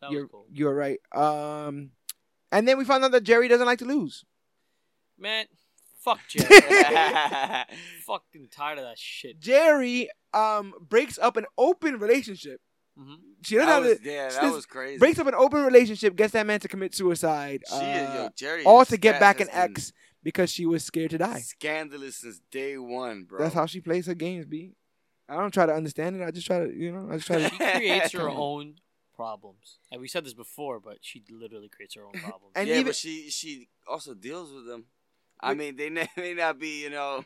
[0.00, 0.46] That You're was cool.
[0.52, 0.98] you're right.
[1.14, 1.90] Um,
[2.52, 4.24] and then we found out that Jeri doesn't like to lose.
[5.18, 5.46] Man,
[6.04, 7.64] fuck Jeri.
[8.06, 9.40] Fucking tired of that shit.
[9.40, 12.60] Jeri um breaks up an open relationship.
[12.96, 14.98] hmm She doesn't That have was, to, yeah, she that was crazy.
[14.98, 17.62] breaks up an open relationship, gets that man to commit suicide.
[17.68, 19.92] She, uh, yo, Jeri, all to get back an ex
[20.22, 21.40] because she was scared to die.
[21.40, 23.38] Scandalous since day one, bro.
[23.38, 24.74] That's how she plays her games, B.
[25.28, 26.22] I don't try to understand it.
[26.24, 27.48] I just try to, you know, I just try to.
[27.50, 27.72] She to.
[27.72, 28.76] creates her own
[29.14, 29.78] problems.
[29.90, 32.52] And we said this before, but she literally creates her own problems.
[32.54, 34.84] And yeah, even- but she she also deals with them.
[35.40, 37.24] I With- mean, they may may not be, you know.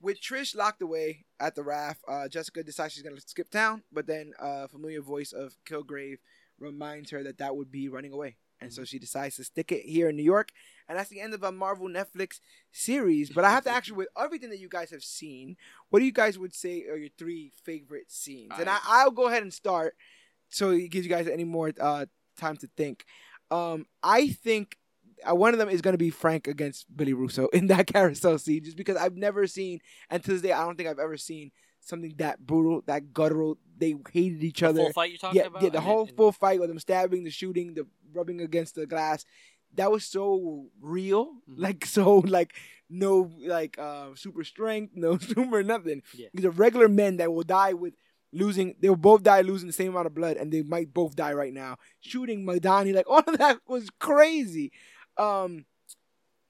[0.00, 4.06] With Trish locked away at the raft, uh, Jessica decides she's gonna skip town, but
[4.06, 6.18] then a familiar voice of Kilgrave
[6.58, 9.82] reminds her that that would be running away, and so she decides to stick it
[9.84, 10.52] here in New York,
[10.88, 12.40] and that's the end of a Marvel Netflix
[12.72, 13.30] series.
[13.30, 15.56] But I have to ask you, with everything that you guys have seen,
[15.90, 18.52] what do you guys would say are your three favorite scenes?
[18.58, 19.94] And I, I- I'll go ahead and start,
[20.48, 23.04] so it gives you guys any more uh, time to think.
[23.50, 24.76] Um, I think
[25.28, 28.38] uh, one of them is going to be Frank against Billy Russo in that carousel
[28.38, 31.16] scene, just because I've never seen, and to this day, I don't think I've ever
[31.16, 31.50] seen
[31.80, 33.56] something that brutal, that guttural.
[33.78, 34.82] They hated each The other.
[34.84, 35.62] full fight you're talking yeah, about?
[35.62, 38.86] yeah, the And- whole full fight with them stabbing, the shooting, the rubbing against the
[38.86, 39.24] glass.
[39.78, 41.54] That was so real, Mhm.
[41.56, 42.52] like so, like
[42.90, 46.02] no, like uh, super strength, no super nothing.
[46.14, 46.28] Yeah.
[46.34, 47.94] These are regular men that will die with
[48.32, 48.74] losing.
[48.80, 51.32] They will both die losing the same amount of blood, and they might both die
[51.32, 51.76] right now.
[52.00, 54.72] Shooting Madani, like all of that was crazy.
[55.16, 55.64] Um,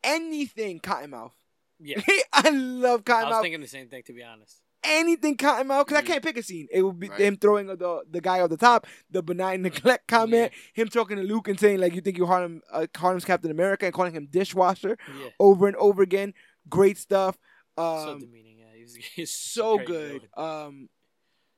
[0.03, 1.33] anything Cottonmouth.
[1.81, 2.01] Yeah.
[2.33, 3.25] I love Cottonmouth.
[3.25, 4.61] I was thinking the same thing to be honest.
[4.89, 5.99] Anything Cottonmouth because.
[6.03, 6.67] I can't pick a scene.
[6.73, 7.21] It would be Right.
[7.21, 11.23] him throwing the the guy off the top, the benign neglect comment, him talking to
[11.23, 14.29] Luke and saying like you think you're Harlem uh, Harlem's Captain America and calling him
[14.31, 15.29] dishwasher Yeah.
[15.39, 16.35] over and over again.
[16.69, 17.39] Great stuff.
[17.77, 18.59] so Um, demeaning.
[18.59, 18.65] Yeah.
[18.77, 20.23] He's, he's so good.
[20.37, 20.61] villain.
[20.61, 20.89] Um,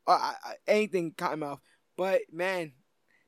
[0.07, 0.35] I,
[0.67, 1.59] anything Cottonmouth,
[1.97, 2.73] but man,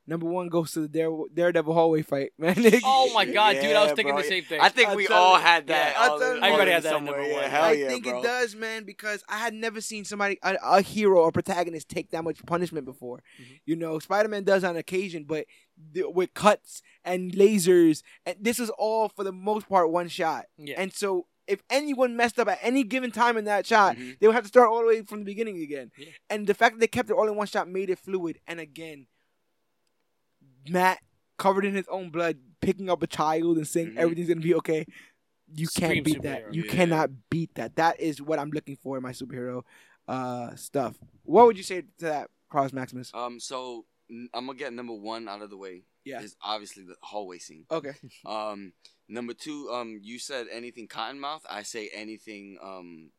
[0.07, 2.55] number one goes to the Dare, Daredevil hallway fight, man.
[2.83, 3.75] Oh my god, dude!
[3.75, 4.21] I was thinking bro.
[4.21, 4.59] the same thing.
[4.61, 5.41] I think I'll we all you.
[5.43, 5.93] had that.
[5.95, 6.41] Yeah, I'll all tell in- you.
[6.41, 7.17] all Everybody had that in somewhere.
[7.21, 7.49] number Yeah, one.
[7.51, 8.19] hell I yeah, think bro.
[8.19, 12.11] it does, man, because I had never seen somebody, a, a hero or protagonist, take
[12.11, 13.17] that much punishment before.
[13.41, 13.59] Mhm.
[13.65, 15.45] You know, Spider Man does on occasion, but
[15.93, 20.45] th- with cuts and lasers, and this was all for the most part one shot.
[20.57, 20.75] yeah.
[20.79, 24.17] And so, if anyone messed up at any given time in that shot, Mhm.
[24.19, 25.91] they would have to start all the way from the beginning again.
[25.97, 26.05] Yeah.
[26.29, 28.39] And the fact that they kept it all in one shot made it fluid.
[28.47, 29.07] And again,
[30.69, 30.99] Matt
[31.37, 33.97] covered in his own blood, picking up a child and saying Mhm.
[33.97, 34.85] everything's gonna be okay.
[35.55, 36.53] You can't Scream beat that.
[36.53, 36.71] You Yeah.
[36.71, 37.75] cannot beat that.
[37.75, 39.63] That is what I'm looking for in my superhero
[40.07, 40.97] uh, stuff.
[41.23, 43.09] What would you say to that, Cross Maximus?
[43.13, 45.83] Um, so n- I'm gonna get number one out of the way.
[46.03, 46.21] Yeah.
[46.21, 47.65] Is obviously the hallway scene.
[47.71, 47.93] Okay.
[48.25, 48.73] Um,
[49.07, 51.41] number two, um, you said anything Cottonmouth.
[51.49, 53.11] I say anything, um,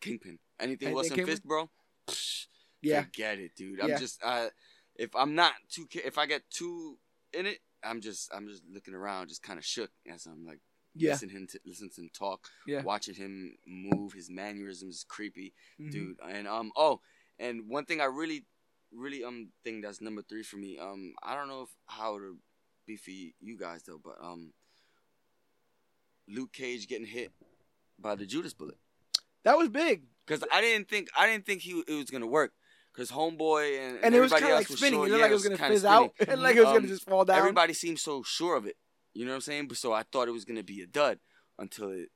[0.00, 0.38] Kingpin.
[0.60, 1.32] Anything Anything Wilson Kingpin?
[1.34, 1.70] Fisk, bro.
[2.06, 2.46] Psh,
[2.82, 3.02] Yeah.
[3.04, 3.80] Forget it, dude.
[3.80, 4.50] I'm just, uh,
[4.96, 6.98] if I'm not too, if I get too
[7.32, 10.60] in it, I'm just, I'm just looking around, just kind of shook as I'm like,
[10.94, 11.12] Yeah.
[11.12, 12.82] listening to, listening to him talk, Yeah.
[12.82, 15.90] watching him move, his mannerisms is creepy Mhm.
[15.90, 16.18] dude.
[16.20, 17.00] And um oh,
[17.38, 18.44] and one thing I really,
[18.92, 20.78] really um think that's number three for me.
[20.78, 22.38] Um, I don't know if how to
[22.86, 24.52] be for you, you guys though, but um,
[26.28, 27.32] Luke Cage getting hit
[27.98, 28.78] by the Judas bullet
[29.44, 30.04] That was big.
[30.26, 32.52] because I didn't think I didn't think he it was gonna work
[32.92, 35.00] because Homeboy and, And, it was kind of like spinning.
[35.00, 36.12] sure- it looked yeah, like it was going to kinda fizz out.
[36.18, 37.38] It like it was going Um, to just fall down.
[37.38, 38.76] Everybody seemed so sure of it.
[39.14, 39.68] You know what I'm saying?
[39.68, 41.18] But so I thought it was gonna be a dud
[41.58, 42.08] until it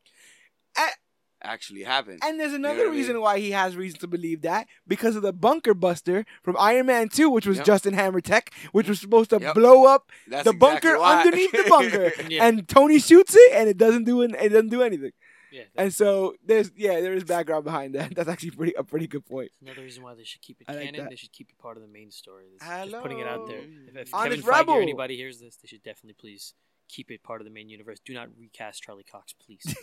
[0.79, 0.97] A-
[1.43, 2.21] actually happened.
[2.23, 2.93] And there's know another I mean?
[2.95, 6.87] reason why he has reason to believe that because of the bunker buster from Iron
[6.87, 7.67] Man 2, which was Yep.
[7.67, 9.55] Justin Hammer Tech, which was supposed to Yep.
[9.55, 11.21] blow up That's the bunker why.
[11.23, 12.13] underneath the bunker.
[12.31, 12.47] Yeah.
[12.47, 15.13] and Tony shoots it and it doesn't do an, it doesn't do anything.
[15.57, 15.63] Yeah.
[15.77, 18.15] And so there's yeah, there is background behind that.
[18.17, 19.51] That's actually pretty a pretty good point.
[19.63, 21.01] Another reason why they should keep it I like canon.
[21.03, 21.11] that.
[21.11, 22.45] They should keep it part of the main story.
[22.53, 23.59] This- Just putting it out there.
[23.61, 24.75] If, if Honest Kevin Feige Rebel.
[24.75, 26.55] or anybody hears this, they should definitely please
[26.89, 27.99] keep it part of the main universe.
[28.05, 29.75] Do not recast Charlie Cox, please.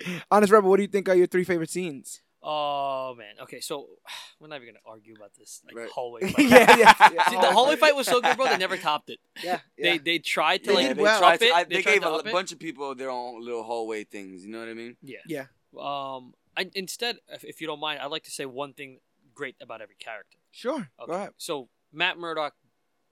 [0.30, 2.22] Honest Rebel, what do you think are your three favorite scenes?
[2.48, 3.34] Oh man.
[3.42, 3.86] Okay, so
[4.40, 5.90] we're not even gonna argue about this like Right.
[5.90, 6.48] hallway yeah, fight.
[6.48, 6.76] yeah,
[7.14, 7.24] yeah.
[7.28, 8.46] See, the hallway fight was so good, bro.
[8.46, 9.18] They never topped it.
[9.42, 9.98] Yeah, They yeah.
[10.04, 11.18] they tried to They like did well.
[11.18, 11.52] tried it.
[11.52, 12.32] I- they, they gave a up it.
[12.32, 14.44] bunch of people their own little hallway things.
[14.44, 14.96] You know what I mean?
[15.02, 15.18] Yeah.
[15.26, 15.46] yeah.
[15.78, 16.34] Um.
[16.58, 19.00] I, instead, if, if you don't mind, I'd like to say one thing
[19.34, 20.38] great about every character.
[20.50, 20.88] Sure.
[20.98, 21.06] Okay.
[21.06, 21.30] Go ahead.
[21.36, 22.54] So Matt Murdock,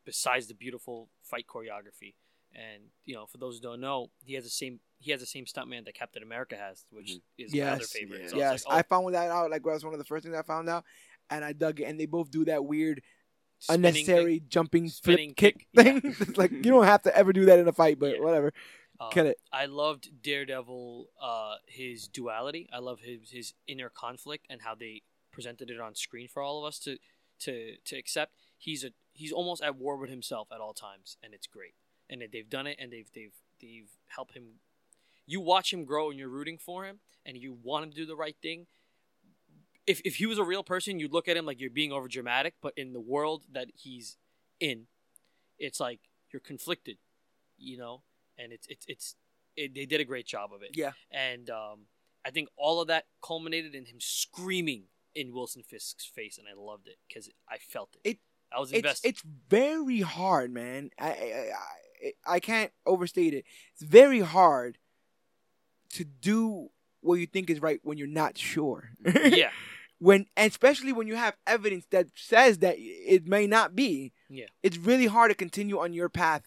[0.06, 2.14] besides the beautiful fight choreography,
[2.54, 5.26] and you know, for those who don't know, he has the same he has the
[5.26, 7.22] same stuntman that Captain America has, which Mhm.
[7.38, 8.22] is my other favorite.
[8.22, 8.28] Yeah.
[8.28, 9.50] So yes, it's like, oh, I found that out.
[9.50, 10.84] Like that was one of the first things I found out,
[11.30, 11.84] and I dug it.
[11.84, 13.02] And they both do that weird,
[13.58, 14.48] spinning unnecessary thing.
[14.48, 16.00] jumping Spinning flip kick, kick, thing.
[16.20, 18.20] it's like you don't have to ever do that in a fight, but Yeah.
[18.20, 18.52] whatever.
[19.00, 19.38] Uh, Kill it.
[19.52, 22.68] I loved Daredevil, uh, his duality.
[22.72, 25.02] I love his his inner conflict and how they
[25.32, 26.98] presented it on screen for all of us to
[27.40, 28.36] to to accept.
[28.56, 31.74] He's a he's almost at war with himself at all times, and it's great.
[32.08, 34.60] And they've done it, and they've they've they've helped him.
[35.26, 38.06] You watch him grow, and you're rooting for him, and you want him to do
[38.06, 38.66] the right thing.
[39.86, 42.08] If if he was a real person, you'd look at him like you're being over
[42.08, 42.54] dramatic.
[42.62, 44.16] But in the world that he's
[44.60, 44.86] in,
[45.58, 46.00] it's like
[46.32, 46.98] you're conflicted,
[47.58, 48.02] you know
[48.38, 49.16] and it's it's it's
[49.56, 50.70] it, they did a great job of it.
[50.74, 50.92] Yeah.
[51.12, 51.86] And um,
[52.26, 56.60] I think all of that culminated in him screaming in Wilson Fisk's face, and I
[56.60, 58.08] loved it because I felt it.
[58.10, 58.18] It-
[58.52, 59.08] I was It's invested.
[59.08, 60.90] it's very hard, man.
[60.98, 61.50] I I,
[62.30, 63.44] I I can't overstate it.
[63.72, 64.78] It's very hard
[65.94, 66.68] to do
[67.00, 68.90] what you think is right when you're not sure.
[69.04, 69.50] yeah.
[69.98, 74.46] when especially when you have evidence that says that it may not be Yeah.
[74.62, 76.42] it's really hard to continue on your path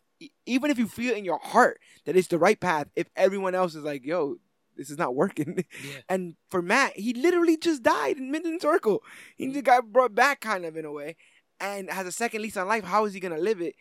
[0.45, 3.75] even if you feel in your heart that it's the right path if everyone else
[3.75, 4.35] is like yo
[4.75, 5.99] this is not working Yeah.
[6.09, 9.01] and for matt he literally just died in midland circle
[9.37, 9.53] he mm.
[9.53, 11.15] just got brought back kind of in a way
[11.59, 13.75] and has a second lease on life how is he gonna live it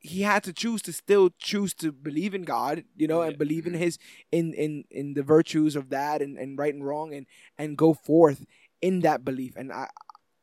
[0.00, 3.66] he had to choose to still choose to believe in god you know and believe
[3.66, 3.98] in his
[4.30, 7.26] in in in the virtues of that and, and right and wrong and
[7.58, 8.46] and go forth
[8.80, 9.88] in that belief and i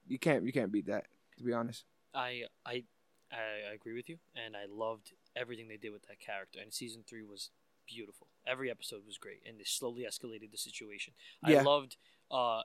[0.07, 1.05] you can't you can't beat that
[1.37, 1.85] to be honest
[2.15, 2.83] I I
[3.31, 6.59] I agree with you, and I loved everything they did with that character.
[6.61, 7.49] And season three was
[7.85, 8.27] beautiful.
[8.47, 11.13] Every episode was great, and they slowly escalated the situation.
[11.45, 11.59] Yeah.
[11.59, 11.97] I loved
[12.31, 12.61] uh,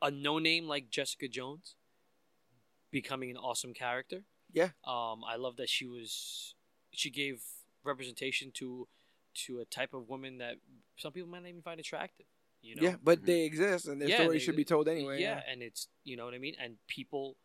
[0.00, 1.74] a no name like Jessica Jones
[2.90, 4.22] becoming an awesome character.
[4.56, 4.70] Yeah.
[4.84, 6.54] Um, I love that she was
[6.90, 7.42] she gave
[7.84, 8.88] representation to
[9.44, 10.54] to a type of woman that
[10.96, 12.24] some people might not even find attractive.
[12.62, 12.82] You know?
[12.82, 15.20] Yeah, but they exist, and their Yeah, story they- should be told anyway.
[15.20, 16.56] yeah, and it's you know what I mean.
[16.58, 17.36] And people,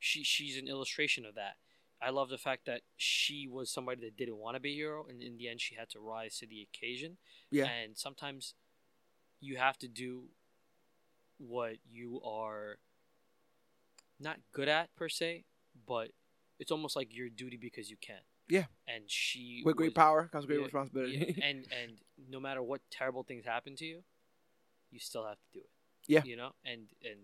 [0.00, 1.56] she she's an illustration of that.
[2.02, 5.06] I love the fact that she was somebody that didn't want to be a hero,
[5.08, 7.16] and in the end, she had to rise to the occasion.
[7.50, 7.66] Yeah.
[7.66, 8.54] And sometimes
[9.40, 10.24] you have to do
[11.38, 12.78] what you are
[14.18, 15.44] not good at per se,
[15.86, 16.10] but
[16.58, 18.20] it's almost like your duty because you can.
[18.48, 18.64] Yeah.
[18.86, 21.34] And she With great was- power comes great yeah, responsibility.
[21.36, 21.92] yeah, and and
[22.28, 24.02] no matter what terrible things happen to you,
[24.90, 25.70] you still have to do it.
[26.06, 26.22] Yeah.
[26.24, 27.20] You know, and and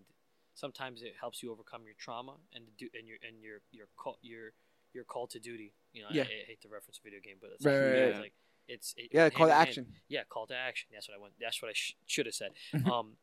[0.53, 4.17] sometimes it helps you overcome your trauma and do and your and your your call
[4.21, 4.51] your
[4.93, 5.73] your call to duty.
[5.93, 6.23] You know, Yeah.
[6.23, 8.09] I, I hate to reference video game, but it's Right, like, right, yeah, right.
[8.09, 8.33] it's like
[8.67, 9.85] it's it, yeah, call to action.
[9.85, 9.95] hand.
[10.09, 10.89] Yeah, call to action.
[10.93, 11.33] That's what I want.
[11.39, 12.51] That's what I sh- should have said.
[12.91, 13.17] Um,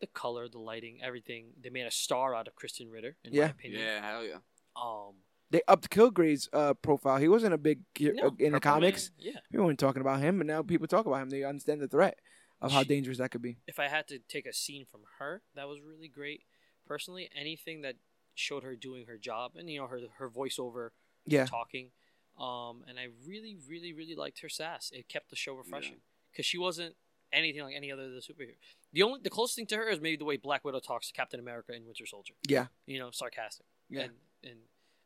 [0.00, 1.52] the color, the lighting, everything.
[1.62, 3.16] They made a star out of Krysten Ritter.
[3.24, 3.44] In Yeah.
[3.44, 3.80] my opinion.
[3.82, 4.38] Yeah, hell yeah.
[4.74, 5.14] Um,
[5.52, 7.18] They upped Kilgrave's uh, profile.
[7.18, 9.10] He wasn't a big ge- no, uh, in the Purple comics.
[9.18, 9.40] Man, yeah.
[9.50, 11.30] People weren't talking about him, but now people talk about him.
[11.30, 12.18] They understand the threat
[12.60, 13.58] of how She- dangerous that could be.
[13.68, 16.42] if I had to take a scene from her, that was really great.
[16.86, 17.96] Personally, anything that
[18.34, 20.90] showed her doing her job and you know her her voiceover
[21.26, 21.90] Yeah, talking,
[22.38, 24.90] um, and I really, really, really liked her sass.
[24.92, 26.00] It kept the show refreshing
[26.32, 26.96] because she wasn't
[27.32, 28.54] anything like any other of the superhero.
[28.92, 31.12] The only the closest thing to her is maybe the way Black Widow talks to
[31.12, 32.34] Captain America and Winter Soldier.
[32.48, 33.66] yeah, You know, sarcastic.
[33.90, 34.02] Yeah.
[34.02, 34.12] And
[34.44, 34.58] and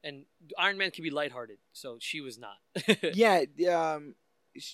[0.07, 0.25] and
[0.59, 2.57] Iron Man can be lighthearted, so she was not.
[3.15, 3.45] yeah.
[3.71, 4.15] Um,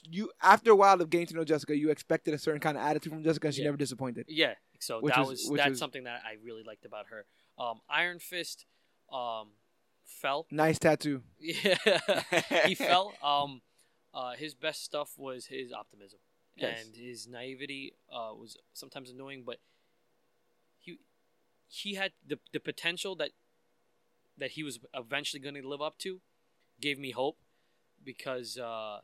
[0.04, 2.84] you after a while of getting to know Jessica, you expected a certain kind of
[2.84, 3.68] attitude from Jessica, and she Yeah.
[3.68, 4.26] never disappointed.
[4.28, 7.26] Yeah, so Which that was- was, that's was- something that I really liked about her.
[7.58, 8.64] Um, Iron Fist
[9.12, 9.48] um,
[10.04, 10.46] fell.
[10.50, 11.22] Nice tattoo.
[11.40, 11.76] Yeah,
[12.66, 13.12] he fell.
[13.22, 13.62] Um,
[14.14, 16.20] uh, his best stuff was his optimism
[16.56, 16.84] Yes.
[16.84, 17.94] and his naivety.
[18.12, 19.58] Uh, was sometimes annoying, but
[20.78, 20.98] he
[21.68, 23.30] he had the the potential that
[24.42, 26.20] that he was eventually going to live up to.
[26.80, 27.38] Gave me hope
[28.04, 28.98] because uh,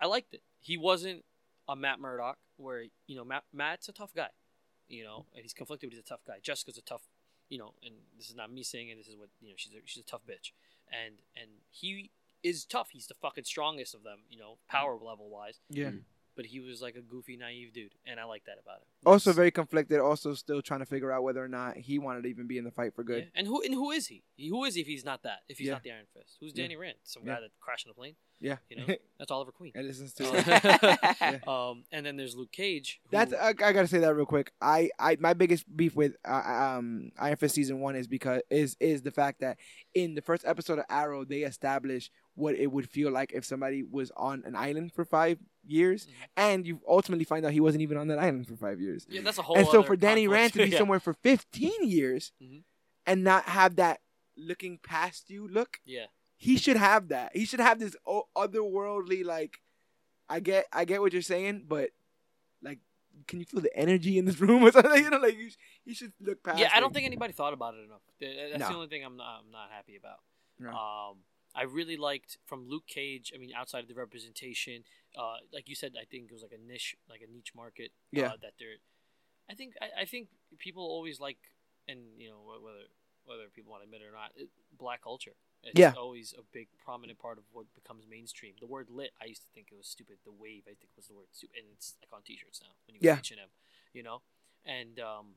[0.00, 0.40] I liked it.
[0.58, 1.26] He wasn't
[1.68, 4.30] a Matt Murdock, where you know Matt Matt's a tough guy,
[4.88, 6.38] you know, and he's conflicted, but he's a tough guy.
[6.42, 7.02] Jessica's a tough,
[7.50, 8.96] you know, and this is not me saying it.
[8.96, 9.54] This is what you know.
[9.58, 10.52] She's a, she's a tough bitch,
[10.90, 12.10] and and he
[12.42, 12.88] is tough.
[12.92, 15.60] He's the fucking strongest of them, you know, power level wise.
[15.68, 15.90] Yeah.
[16.38, 18.86] But he was like a goofy, naive dude, and I like that about him.
[19.04, 19.98] Also very conflicted.
[19.98, 22.62] Also still trying to figure out whether or not he wanted to even be in
[22.64, 23.24] the fight for good.
[23.24, 23.30] Yeah.
[23.40, 24.22] And who and who is he?
[24.36, 25.40] He- Who is he if he's not that?
[25.48, 25.72] If he's Yeah.
[25.72, 26.62] not the Iron Fist, who's Yeah.
[26.62, 26.98] Danny Rand?
[27.02, 27.34] Some Yeah.
[27.34, 28.14] guy that crashed in a plane.
[28.40, 28.56] Yeah.
[28.70, 28.84] You know,
[29.18, 29.72] that's Oliver Queen.
[29.74, 30.24] and listens to.
[31.20, 31.38] Yeah.
[31.46, 33.00] um, and then there's Luke Cage.
[33.04, 34.52] who- That's I, I gotta say that real quick.
[34.60, 36.32] I, I my biggest beef with uh,
[36.76, 39.58] um Iron Fist season one is because is is the fact that
[39.94, 43.82] in the first episode of Arrow they establish what it would feel like if somebody
[43.82, 46.10] was on an island for five years, Mhm.
[46.36, 49.04] and you ultimately find out he wasn't even on that island for five years.
[49.10, 49.56] yeah, that's a whole.
[49.58, 50.28] and so for Danny.
[50.28, 50.78] Rand to be Yeah.
[50.78, 52.62] somewhere for fifteen years Mhm.
[53.06, 53.98] and not have that
[54.36, 56.06] looking past you look, yeah,
[56.38, 57.36] he should have that.
[57.36, 59.58] He should have this o- otherworldly like.
[60.30, 61.90] I get, I get what you're saying, but
[62.62, 62.80] like,
[63.26, 65.02] can you feel the energy in this room or something?
[65.02, 66.58] You know, like you, sh- you should look past.
[66.58, 66.70] yeah.
[66.74, 66.94] I don't it.
[66.94, 68.02] think anybody thought about it enough.
[68.20, 68.68] That's No.
[68.68, 70.18] the only thing I'm not, I'm not happy about.
[70.60, 70.68] No.
[70.70, 71.16] Um,
[71.54, 73.32] I really liked from Luke Cage.
[73.34, 74.84] I mean, outside of the representation,
[75.18, 77.90] uh, like you said, I think it was like a niche, like a niche market.
[78.12, 78.26] Yeah.
[78.26, 78.76] Uh, that they're,
[79.50, 81.38] I think, I, I think people always like,
[81.88, 82.84] and you know, whether
[83.24, 85.32] whether people want to admit it or not, it, black culture.
[85.70, 85.92] It's Yeah.
[85.96, 88.54] always a big prominent part of what becomes mainstream.
[88.60, 90.18] The word lit, I used to think it was stupid.
[90.24, 92.94] The wave, I think, was the word, stu- and it's like on T-shirts now when
[92.94, 93.14] you go Yeah.
[93.16, 93.50] to H and M,
[93.92, 94.22] you know,
[94.64, 95.36] and um,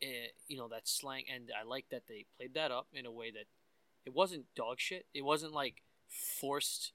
[0.00, 3.10] it, you know that slang, and I like that they played that up in a
[3.12, 3.46] way that
[4.06, 5.06] it wasn't dog shit.
[5.12, 6.92] It wasn't like forced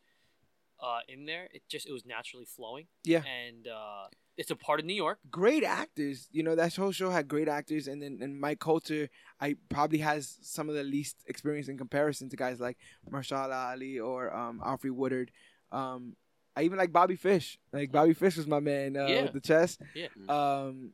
[0.80, 1.48] uh, in there.
[1.53, 2.88] It just it was naturally flowing.
[3.03, 3.24] Yeah.
[3.24, 4.07] and uh,
[4.38, 5.19] it's a part of New York.
[5.31, 6.27] great actors.
[6.31, 9.99] You know, that whole show had great actors, and then and Mike Colter, I probably
[9.99, 12.77] has some of the least experience in comparison to guys like
[13.09, 15.31] Mahershala Ali or um, Alfred Woodard.
[15.72, 16.15] Um,
[16.55, 17.57] I even like Bobby Fish.
[17.73, 19.22] Like Bobby Fish was my man uh, Yeah.
[19.23, 19.77] with the chess.
[19.93, 20.07] Yeah.
[20.30, 20.91] Um,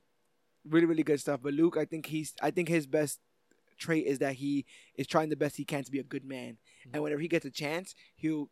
[0.67, 1.39] really, really good stuff.
[1.43, 3.19] But Luke, I think he's, I think his best
[3.77, 6.57] trait is that he is trying the best he can to be a good man,
[6.93, 8.49] and whenever he gets a chance, he'll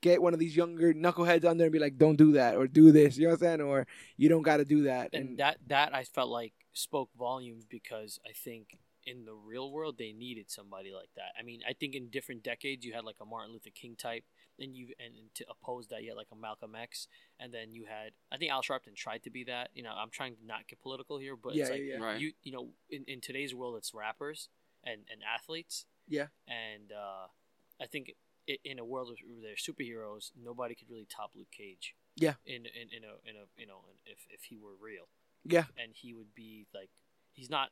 [0.00, 2.66] get one of these younger knuckleheads on there and be like, "Don't do that," or
[2.66, 3.60] "Do this," you know what I'm saying?
[3.60, 5.14] Or you don't got to do that.
[5.14, 9.96] and that that I felt like spoke volumes because I think in the real world
[9.98, 11.32] they needed somebody like that.
[11.38, 14.24] I mean, I think in different decades you had like a Martin Luther King type,
[14.58, 17.72] and you and, and to oppose that you had like a Malcolm X, and then
[17.72, 19.70] you had I think Al Sharpton tried to be that.
[19.74, 22.04] You know, I'm trying to not get political here, but yeah, it's like yeah, yeah.
[22.04, 22.20] Right.
[22.20, 24.48] you you know in, in today's world it's rappers
[24.84, 25.86] and and athletes.
[26.08, 26.26] Yeah.
[26.48, 27.28] and uh,
[27.80, 28.14] I think.
[28.48, 31.94] I in a world where they're superheroes, nobody could really top Luke Cage.
[32.16, 32.34] Yeah.
[32.44, 35.08] In in, in a in a you know if if he were real
[35.44, 35.64] yeah.
[35.82, 36.90] and he would be like
[37.32, 37.70] he's not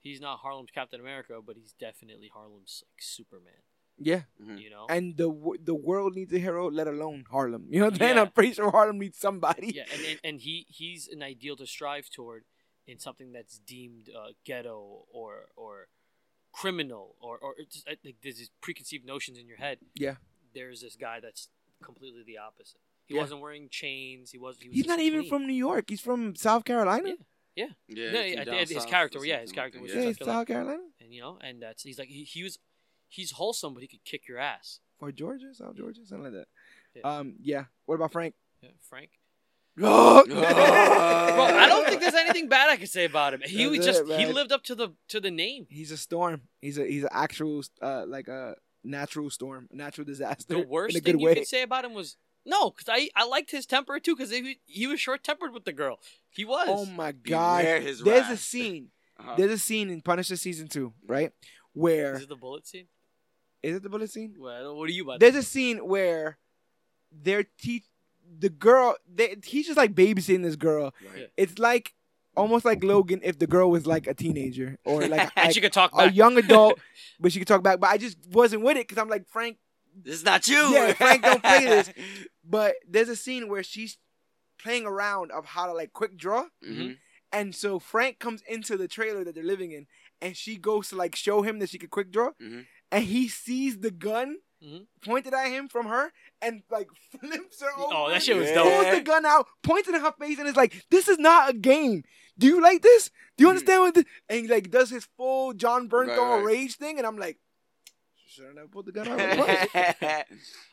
[0.00, 3.62] he's not Harlem's Captain America, but he's definitely Harlem's like Superman.
[4.02, 4.58] Yeah, Mhm.
[4.60, 4.86] You know.
[4.88, 5.28] and the
[5.62, 7.66] the world needs a hero, let alone Harlem.
[7.70, 8.16] You know what I'm saying?
[8.16, 8.22] Yeah.
[8.22, 9.72] I'm pretty sure Harlem needs somebody.
[9.74, 12.44] yeah, and, and and he he's an ideal to strive toward
[12.86, 15.88] in something that's deemed uh, ghetto or or
[16.52, 19.78] criminal or or it's just, uh, like there's these preconceived notions in your head.
[19.94, 20.16] Yeah.
[20.54, 21.48] There's this guy that's
[21.82, 22.80] completely the opposite.
[23.06, 23.20] He Yeah.
[23.22, 24.30] wasn't wearing chains.
[24.30, 24.58] He was.
[24.60, 25.30] He was He's not even clean.
[25.30, 25.86] from New York.
[25.88, 27.14] He's from South Carolina.
[27.56, 27.66] Yeah.
[27.88, 29.90] Yeah, No, he's I from think down his south character- yeah, his character was.
[29.90, 30.38] Yeah, South he's Carolina.
[30.40, 32.58] South Carolina and you know, and that's he's like he, he was
[33.08, 34.80] he's wholesome, but he could kick your ass.
[35.00, 36.48] or Georgia, South Georgia, something like that.
[36.94, 37.02] Yeah.
[37.02, 37.64] Um, yeah.
[37.86, 38.34] What about Frank?
[38.62, 39.19] Yeah, Frank.
[39.76, 43.40] Bro, I don't think there's anything bad I could say about him.
[43.44, 45.66] He That's was just it, he lived up to the to the name.
[45.70, 46.42] He's a storm.
[46.60, 50.54] He's a he's an actual uh like a natural storm, natural disaster.
[50.54, 51.34] The worst in a thing good you way.
[51.36, 54.58] could say about him was no, because I I liked his temper too, because he
[54.66, 55.98] he was short tempered with the girl.
[56.30, 56.66] He was.
[56.68, 57.62] Oh my god!
[57.62, 58.88] Beware his There's a scene.
[59.18, 59.34] Uh-huh.
[59.36, 61.32] There's a scene in Punisher season two, right?
[61.72, 62.86] Where Is it the bullet scene?
[63.62, 64.34] is it the bullet scene?
[64.38, 65.20] Well, what are you about?
[65.20, 66.38] There's a scene where
[67.12, 67.84] they're teach
[68.38, 68.96] the girl.
[69.12, 70.94] They, he's just like babysitting this girl.
[71.14, 71.28] Right.
[71.36, 71.94] It's like
[72.36, 75.60] almost like Logan if the girl was like a teenager or like, and like she
[75.60, 76.14] could talk a back.
[76.14, 76.78] young adult,
[77.20, 77.80] but she could talk back.
[77.80, 79.58] But I just wasn't with it because I'm like Frank.
[80.02, 80.56] This is not you.
[80.72, 81.90] Yeah, Frank, don't play this.
[82.44, 83.96] But there's a scene where she's
[84.60, 86.46] playing around of how to like quick draw.
[86.66, 86.96] Mhm.
[87.32, 89.86] And so Frank comes into the trailer that they're living in,
[90.20, 92.66] and she goes to like show him that she can quick draw, Mhm.
[92.90, 94.86] and he sees the gun Mhm.
[95.02, 96.88] pointed at him from her, and like
[97.20, 97.94] flips her over.
[97.94, 98.54] Oh, that shit was Yeah.
[98.56, 98.72] dope.
[98.84, 101.50] Pulls the gun out, points it in her face, and is like, "This is not
[101.50, 102.04] a game.
[102.38, 103.10] Do you like this?
[103.36, 103.50] Do you Mhm.
[103.50, 104.04] understand what?" This?
[104.28, 106.44] And he like does his full Jon Bernthal Right, right.
[106.44, 107.38] rage thing, and I'm like,
[108.26, 109.18] "Should I never put the gun out?"
[109.74, 110.24] I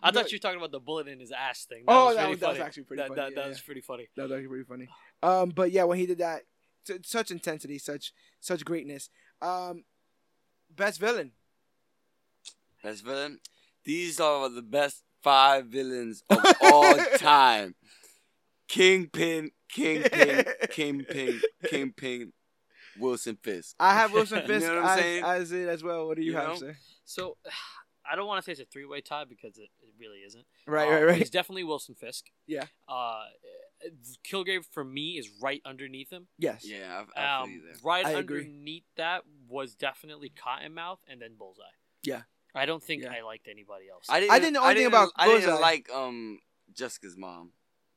[0.03, 1.85] was?" Thought you were talking about the bullet in his ass thing.
[1.87, 3.57] Oh, was that really was- that was actually pretty that, funny, That, yeah, that was
[3.59, 3.65] yeah.
[3.65, 4.07] pretty funny.
[4.17, 4.89] That was actually pretty funny.
[5.23, 6.43] Um, but yeah, when he did that,
[6.85, 9.09] t- such intensity, such such greatness.
[9.41, 9.85] Um,
[10.69, 11.31] best villain.
[12.83, 13.39] Best villain.
[13.87, 17.73] These are the best five villains of all time.
[18.67, 22.33] Kingpin, Kingpin, Kingpin, Kingpin,
[22.99, 23.75] Wilson Fisk.
[23.79, 25.23] I have Wilson You Fisk know what I'm as, saying?
[25.23, 26.07] as it as well.
[26.07, 26.55] What do you, You have, know?
[26.55, 26.77] sir?
[27.05, 27.37] So,
[28.09, 30.45] I don't want to say it's a three way tie because it, it really isn't.
[30.65, 31.21] Right, Uh, right, right.
[31.21, 32.25] It's definitely Wilson Fisk.
[32.45, 32.63] Yeah.
[32.87, 33.23] Uh,
[34.29, 36.27] Kilgrave for me is right underneath him.
[36.37, 36.65] Yes.
[36.65, 38.39] Yeah, I, I feel Um, right I agree.
[38.41, 41.63] underneath that was definitely Cottonmouth and then Bullseye.
[42.03, 42.21] Yeah.
[42.57, 43.13] I don't think Yeah.
[43.13, 44.05] I liked anybody else.
[44.09, 44.31] I didn't.
[44.31, 45.61] I didn't know anything didn't- about I didn't Bullseye.
[45.61, 46.39] like um
[46.73, 47.51] Jessica's mom.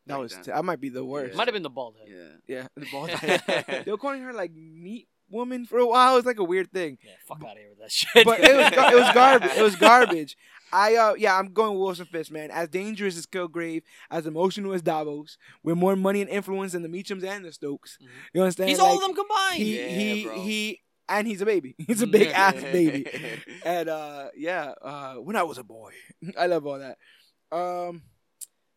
[0.06, 1.36] That like was t- that might be the worst.
[1.36, 2.08] Might have been the bald head.
[2.48, 2.56] Yeah.
[2.56, 2.66] Yeah.
[2.76, 3.82] The bald head.
[3.84, 6.14] they were calling her like meat woman for a while.
[6.14, 6.98] It was like a weird thing.
[7.04, 8.24] Yeah, fuck out of here with that shit.
[8.24, 9.50] But it was gar- it was garbage.
[9.56, 10.36] It was garbage.
[10.72, 12.50] I uh yeah, I'm going with Wilson Fisk, man.
[12.50, 16.88] As dangerous as Kilgrave, as emotional as Davos, with more money and influence than the
[16.88, 17.98] Meachums and the Stokes.
[18.02, 18.06] Mhm.
[18.34, 18.70] You understand?
[18.70, 19.58] He's Like, all of them combined.
[19.62, 20.40] He Yeah, he bro.
[20.40, 20.80] he
[21.10, 21.74] and he's a baby.
[21.86, 23.06] He's a big ass baby.
[23.64, 25.92] And uh yeah, uh when I was a boy.
[26.38, 26.96] I love all that.
[27.52, 28.02] Um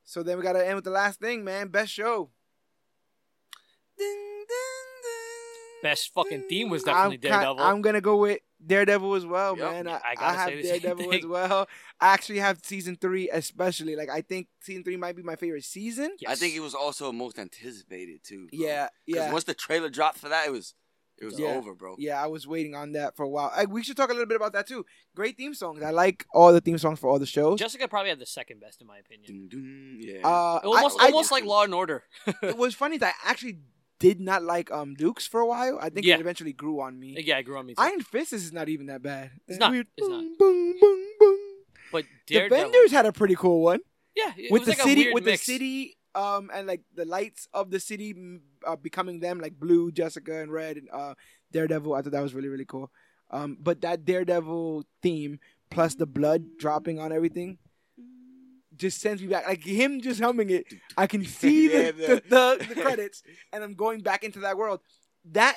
[0.03, 1.69] so then we gotta end with the last thing, man.
[1.69, 2.29] Best show.
[5.81, 7.59] Best fucking theme was I'm definitely ki- Daredevil.
[7.61, 9.71] I'm gonna go with Daredevil as well, Yup.
[9.73, 9.87] man.
[9.89, 11.67] I, I I, have say the same Daredevil as well.
[11.99, 13.97] I actually have season three, especially.
[13.97, 16.15] Like I think season three might be my favorite season.
[16.21, 16.31] Yes.
[16.31, 18.47] I think it was also most anticipated too.
[18.49, 18.65] bro.
[18.65, 20.73] Yeah, 'Cause yeah, Once the trailer dropped for that, it was
[21.19, 21.49] it was Yeah.
[21.55, 21.95] over, bro.
[21.99, 22.21] yeah.
[22.21, 23.51] I was waiting on that for a while.
[23.55, 24.85] I, we should talk a little bit about that too.
[25.15, 25.81] Great theme songs.
[25.83, 27.59] I like all the theme songs for all the shows.
[27.59, 29.47] Jessica probably had the second best in my opinion.
[29.49, 30.27] Dun, dun, yeah.
[30.27, 32.03] uh, Almost, I, I, almost like Law and Order.
[32.41, 33.59] it was funny that I actually
[33.99, 35.77] did not like um Dukes for a while.
[35.81, 36.15] I think Yeah.
[36.15, 37.15] it eventually grew on me.
[37.23, 37.73] yeah, I grew on me.
[37.75, 37.81] Too.
[37.81, 39.31] Iron Fist is not even that bad.
[39.47, 39.71] It's not.
[39.71, 40.19] Weird It's not.
[40.19, 41.37] boom, boom, boom, boom.
[41.91, 42.57] but Daredevil.
[42.71, 43.79] Defenders had a pretty cool one.
[44.15, 45.45] yeah, it with was the like a city weird with mix.
[45.45, 48.13] the city um and like the lights of the city
[48.65, 51.13] uh, becoming them like blue jessica and red and uh
[51.51, 51.93] daredevil.
[51.93, 52.91] I thought that was really really cool.
[53.31, 57.57] Um but that daredevil theme plus the blood dropping on everything
[58.75, 60.65] just sends me back like him just humming it.
[60.97, 64.57] I can see the, Yeah, the, the, the credits and i'm going back into that
[64.57, 64.81] world.
[65.25, 65.55] That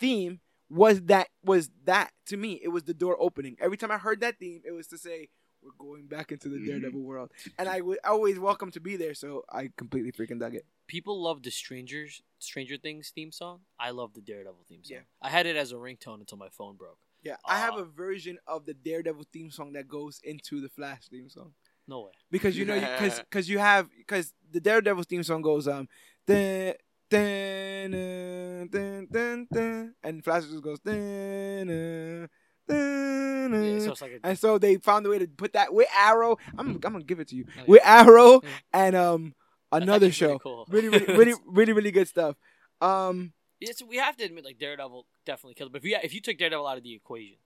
[0.00, 0.40] theme
[0.70, 3.56] was that was that to me it was the door opening.
[3.60, 5.28] Every time i heard that theme it was to say
[5.62, 6.66] we're going back into the Mhm.
[6.66, 7.30] daredevil world.
[7.58, 10.66] And I was always welcome to be there, so I completely freaking dug it.
[10.86, 13.60] People love the Strangers Stranger Things theme song.
[13.78, 14.96] I love the Daredevil theme song.
[14.96, 15.02] Yeah.
[15.22, 16.98] I had it as a ringtone until my phone broke.
[17.22, 17.78] Yeah, I have Ah.
[17.80, 21.54] a version of the Daredevil theme song that goes into the Flash theme song
[21.86, 22.10] No way.
[22.30, 25.88] because you know because because you have because the Daredevil theme song goes um
[26.26, 26.74] dun,
[27.08, 32.28] dun, dun, dun, dun, dun, and Flash just goes dun, dun,
[32.68, 33.80] dun, Yeah, dun.
[33.96, 36.36] so like a, and so they found a way to put that with Arrow.
[36.58, 37.64] I'm I'm gonna give it to you Oh, yeah.
[37.68, 38.48] with Arrow Yeah.
[38.74, 39.36] and um that's
[39.72, 40.38] another show.
[40.38, 40.66] pretty cool.
[40.70, 42.36] Really, really, really, really, really good stuff.
[42.80, 43.32] Um.
[43.60, 45.70] It's, we have to admit, like Daredevil definitely killed.
[45.70, 45.72] it.
[45.72, 47.36] But if you if you took Daredevil out of the equation,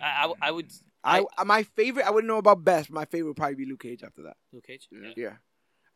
[0.00, 0.70] I, I, I would
[1.02, 2.04] I, I- my favorite.
[2.06, 2.88] I wouldn't know about best.
[2.90, 4.36] But my favorite would probably be Luke Cage after that.
[4.52, 4.88] Luke Cage.
[4.92, 5.12] Yeah.
[5.16, 5.32] Yeah,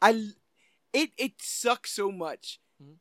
[0.01, 0.31] I.
[0.95, 2.61] It it sucks so much.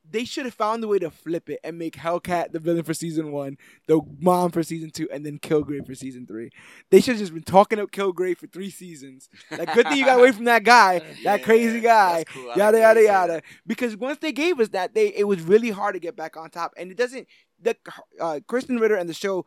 [0.10, 2.94] They should have found a way to flip it and make Hellcat the villain for
[2.94, 6.50] season one, the mom for season two, and then Kilgrave for season three.
[6.90, 9.30] They should have just been talking up Kilgrave for three seasons.
[9.50, 12.26] Like, good thing you got away from that guy, that Yeah, crazy guy.
[12.26, 12.52] cool.
[12.56, 13.42] Yada yada say yada.
[13.66, 16.50] Because once they gave us that, they it was really hard to get back on
[16.50, 17.28] top, and it doesn't.
[17.62, 17.78] The
[18.20, 19.46] uh, Krysten Ritter and the show,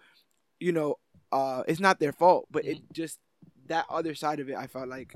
[0.61, 0.97] you know,
[1.33, 3.19] uh, it's not their fault, but it just
[3.67, 5.15] that other side of it, I felt like,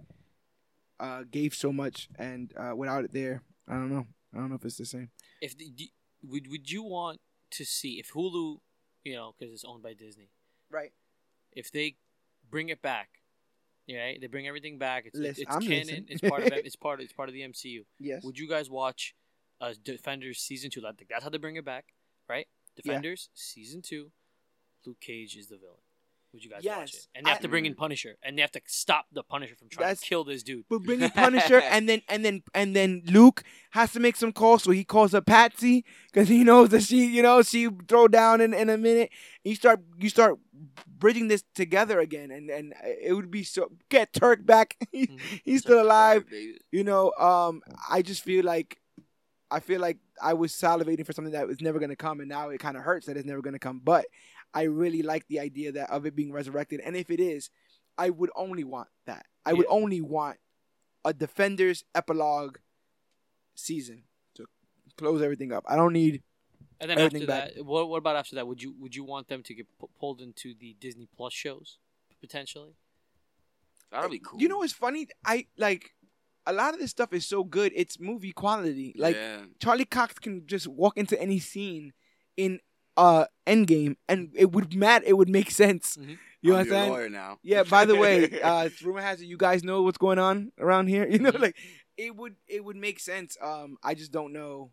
[1.00, 4.06] uh, gave so much, and uh, without it there, I don't know.
[4.34, 5.10] I don't know if it's the same.
[5.40, 5.84] If the, do,
[6.24, 7.20] would would you want
[7.52, 8.58] to see if Hulu,
[9.04, 10.30] you know, because it's owned by Disney,
[10.70, 10.92] Right.
[11.52, 11.96] if they
[12.50, 13.08] bring it back,
[13.90, 14.20] right?
[14.20, 15.06] They bring everything back.
[15.06, 15.78] It's Listen, it's I'm canon.
[15.78, 16.04] listening.
[16.08, 17.84] It's part of it's part of, it's part of the MCU.
[17.98, 18.22] Yes.
[18.24, 19.14] Would you guys watch
[19.60, 20.80] uh, Defenders season two?
[20.80, 21.86] Like that's how they bring it back,
[22.28, 22.46] right?
[22.76, 24.10] Defenders season two.
[24.86, 25.80] Luke Cage is the villain.
[26.32, 26.94] Would you guys watch it?
[26.94, 29.22] Yes, And they have I- to bring in Punisher, and they have to stop the
[29.22, 30.64] Punisher from trying to kill this dude.
[30.68, 34.32] But bring in Punisher, and then and then and then Luke has to make some
[34.32, 38.08] calls, so he calls up Patsy because he knows that she, you know, she throw
[38.08, 39.10] down in, in a minute.
[39.44, 40.38] And You start you start
[40.86, 44.76] bridging this together again, and and it would be so get Turk back.
[44.92, 45.20] He- Mhm.
[45.44, 46.24] He's still alive.
[46.70, 48.78] You know, um, I just feel like
[49.50, 52.50] I feel like I was salivating for something that was never gonna come, and now
[52.50, 53.80] it kind of hurts that it's never gonna come.
[53.82, 54.04] But
[54.54, 57.50] I really like the idea that of it being resurrected, and if it is,
[57.96, 59.26] I would only want that.
[59.44, 60.38] I would only want
[61.04, 62.58] a Defenders epilogue
[63.54, 64.04] season
[64.34, 64.46] to
[64.96, 65.64] close everything up.
[65.66, 66.22] I don't need.
[66.80, 67.54] And then Everything after back.
[67.54, 68.46] that, what, what about after that?
[68.46, 71.78] Would you would you want them to get pu- pulled into the Disney Plus shows
[72.20, 72.76] potentially?
[73.90, 74.40] That'll be cool.
[74.40, 75.08] You know what's funny?
[75.24, 75.90] I like
[76.46, 77.72] a lot of this stuff is so good.
[77.74, 78.94] It's movie quality.
[78.96, 79.40] Like yeah.
[79.60, 81.92] Charlie Cox can just walk into any scene
[82.36, 82.60] in
[82.98, 85.96] uh Endgame and it would mat it would make sense.
[85.96, 86.18] Mhm.
[86.42, 86.90] You know I'm what I'm saying?
[86.92, 87.38] lawyer now.
[87.42, 90.88] Yeah, by the way, uh rumor has it you guys know what's going on around
[90.88, 91.06] here.
[91.12, 91.40] You know, Mhm.
[91.40, 91.56] like
[91.96, 93.36] it would it would make sense.
[93.40, 94.72] Um I just don't know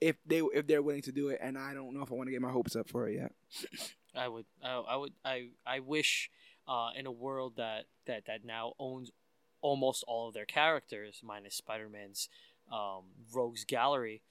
[0.00, 2.26] if they if they're willing to do it and I don't know if I want
[2.28, 3.32] to get my hopes up for it yet.
[4.16, 6.30] I would, I, I would, I, I wish,
[6.68, 9.10] uh, in a world that that that now owns
[9.60, 12.28] almost all of their characters, minus Spider Man's
[12.70, 14.22] um, Rogues Gallery,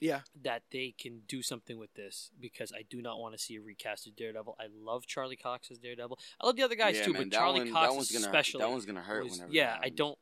[0.00, 0.20] Yeah.
[0.42, 3.60] that they can do something with this because I do not want to see a
[3.60, 4.56] recast of Daredevil.
[4.58, 6.18] I love Charlie Cox as Daredevil.
[6.40, 8.24] I love the other guys yeah, too, man, but Charlie one, Cox that one's gonna
[8.26, 8.60] especially.
[8.60, 9.24] that one's gonna hurt.
[9.24, 10.18] was- whenever yeah, I don't.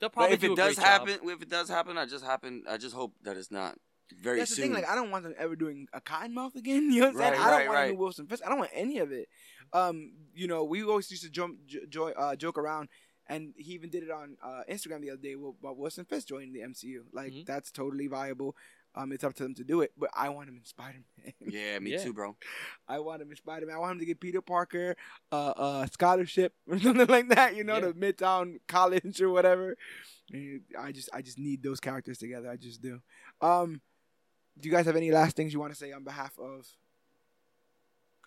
[0.00, 1.08] They'll But probably if do it a does great job.
[1.08, 2.64] happen, if it does happen, I just happen.
[2.68, 3.78] I just hope that it's not
[4.20, 4.64] very That's the soon.
[4.64, 4.72] thing.
[4.74, 6.90] Like, I don't want them ever doing a Cottonmouth again.
[6.92, 7.32] You know what I'm saying?
[7.32, 7.90] Right, I don't right, want a right.
[7.92, 8.42] new Wilson Fisk.
[8.44, 9.28] I don't want any of it.
[9.72, 12.88] Um, you know, we always used to jump, jo- joy, uh, joke around,
[13.28, 16.52] and he even did it on uh, Instagram the other day about Wilson Fisk joining
[16.52, 17.04] the MCU.
[17.12, 17.46] Like, Mhm.
[17.46, 18.56] that's totally viable.
[18.94, 21.32] Um, it's up to them to do it, but I want him in Spider Man.
[21.50, 22.04] yeah, me Yeah.
[22.04, 22.36] too, bro.
[22.86, 23.76] I want him in Spider Man.
[23.76, 24.96] I want him to get Peter Parker
[25.32, 27.56] uh, a scholarship or something like that.
[27.56, 27.80] You know, Yeah.
[27.80, 29.76] to Midtown College or whatever.
[30.78, 32.50] I just, I just need those characters together.
[32.50, 33.00] I just do.
[33.40, 33.80] Um,
[34.60, 36.66] do you guys have any last things you want to say on behalf of?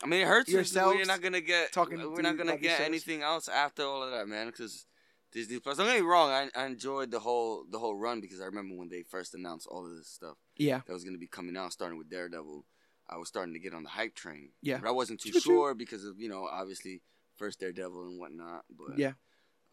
[0.04, 0.50] I mean, it hurts.
[0.50, 1.72] if Yourselves We're not gonna get.
[1.72, 2.88] talking we're to not gonna get shows?
[2.88, 4.48] anything else after all of that, man.
[4.48, 4.86] Because
[5.32, 5.78] Disney Plus.
[5.78, 6.30] Don't get me wrong.
[6.32, 9.68] I, I enjoyed the whole the whole run because I remember when they first announced
[9.68, 10.82] all of this stuff Yeah.
[10.86, 12.66] that was gonna be coming out, starting with Daredevil.
[13.10, 14.50] I was starting to get on the hype train.
[14.62, 14.80] Yeah.
[14.80, 15.54] But I wasn't too True, true.
[15.56, 17.02] sure because of you know obviously
[17.36, 18.66] first Daredevil and whatnot.
[18.70, 19.14] But Yeah.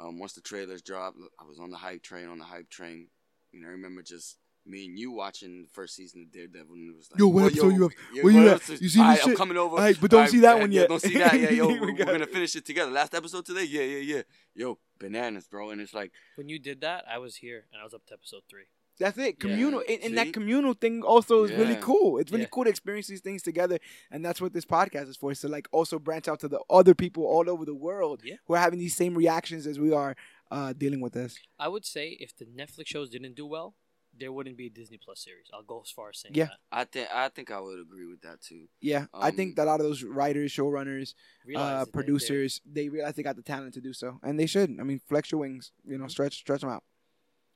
[0.01, 2.27] Um, once the trailers dropped, I was on the hype train.
[2.28, 3.09] On the hype train.
[3.52, 4.39] You know, I remember just.
[4.65, 7.43] Me and you watching the first season of Daredevil, and it was like, Yo, what
[7.43, 7.91] "Oh, episode you have?
[8.15, 8.81] yeah, Where you what at?
[8.81, 9.36] You see Alright, this I'm shit?
[9.39, 9.75] coming over.
[9.75, 10.89] Alright, but don't Alright, see that yeah, one yeah, yet.
[10.89, 11.41] Don't see that.
[11.41, 12.93] Yeah, yo, We we're, we're gonna finish it together.
[12.93, 13.65] Last episode today.
[13.65, 14.23] Yeah, yeah, yeah.
[14.55, 15.70] Yo, bananas, bro.
[15.70, 18.15] And it's like, When you did that, I was here and I was up to
[18.15, 18.67] episode three.
[18.99, 19.41] That's it.
[19.41, 22.19] Communal, and, and that communal thing also is really cool.
[22.19, 22.49] It's really Yeah.
[22.53, 23.79] cool to experience these things together,
[24.11, 25.33] and that's what this podcast is for.
[25.33, 28.37] Is to like also branch out to the other people all over the world Yeah.
[28.47, 30.15] who are having these same reactions as we are
[30.51, 31.37] uh, dealing with this.
[31.59, 33.75] I would say if the Netflix shows didn't do well,
[34.15, 35.47] there wouldn't be a Disney Plus series.
[35.55, 36.45] I'll go as far as saying Yeah.
[36.45, 36.59] that.
[36.71, 38.69] I think I think I would agree with that too.
[38.83, 41.15] Yeah, I Um, think that a lot of those writers, showrunners,
[41.57, 44.45] uh, that they- producers, they realize they got the talent to do so, and they
[44.47, 44.79] should.
[44.79, 45.73] I mean, flex your wings.
[45.87, 46.85] You know, stretch stretch them out,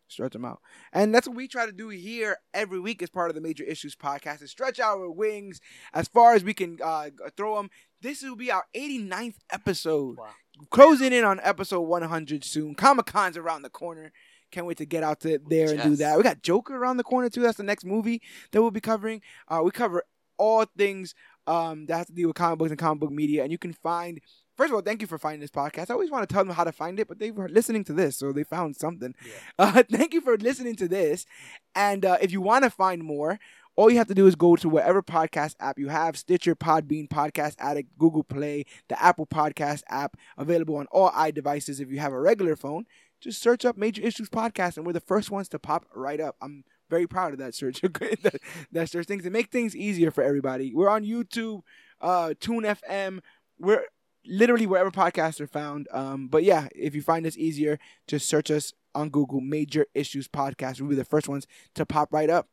[0.09, 0.60] stretch them out,
[0.93, 3.65] and that's what we try to do here every week as part of the Major
[3.65, 5.60] Issues podcast: is stretch our wings
[5.94, 7.70] as far as we can uh, throw them.
[8.02, 10.28] This will be our 89th episode, Wow.
[10.70, 12.75] closing in on episode 100 soon.
[12.75, 14.12] Comic Con's around the corner.
[14.52, 16.17] Can't wait to get out to there and do that.
[16.17, 17.41] We got Joker around the corner too.
[17.43, 19.23] That's the next movie that we'll be covering.
[19.49, 20.05] Uh, we cover
[20.39, 21.15] all things
[21.49, 23.43] um, that has to do with comic books and comic book media.
[23.43, 24.20] And you can find,
[24.57, 25.91] first of all, thank you for finding this podcast.
[25.91, 27.93] I always want to tell them how to find it, but they were listening to
[27.93, 29.15] this, so they found something.
[29.25, 29.33] Yeah.
[29.59, 31.26] Uh, thank you for listening to this.
[31.75, 33.39] And uh, if you want to find more,
[33.76, 37.09] all you have to do is go to whatever podcast app you have Stitcher, Podbean,
[37.09, 42.12] Podcast Addict, Google Play, the Apple Podcast app, available on all iDevices if you have
[42.12, 42.86] a regular phone.
[43.20, 46.36] Just search up Major Issues Podcast, and we're the first ones to pop right up.
[46.41, 47.81] I'm very proud of that search.
[47.83, 48.41] that,
[48.73, 50.75] that search things to make things easier for everybody.
[50.75, 51.62] We're on YouTube,
[52.01, 53.20] uh, Tune FM.
[53.59, 53.85] We're
[54.26, 55.88] literally wherever podcasts are found.
[55.92, 60.28] Um, but yeah, if you find this easier, just search us on Google Major Issues
[60.28, 60.80] Podcast.
[60.80, 62.48] We'll be the first ones to pop right up.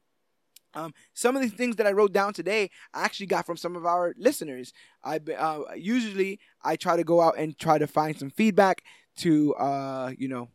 [0.76, 3.76] Um, some of the things that I wrote down today, I actually got from some
[3.76, 4.74] of our listeners.
[5.04, 8.84] I uh, usually I try to go out and try to find some feedback
[9.18, 10.50] to uh, you know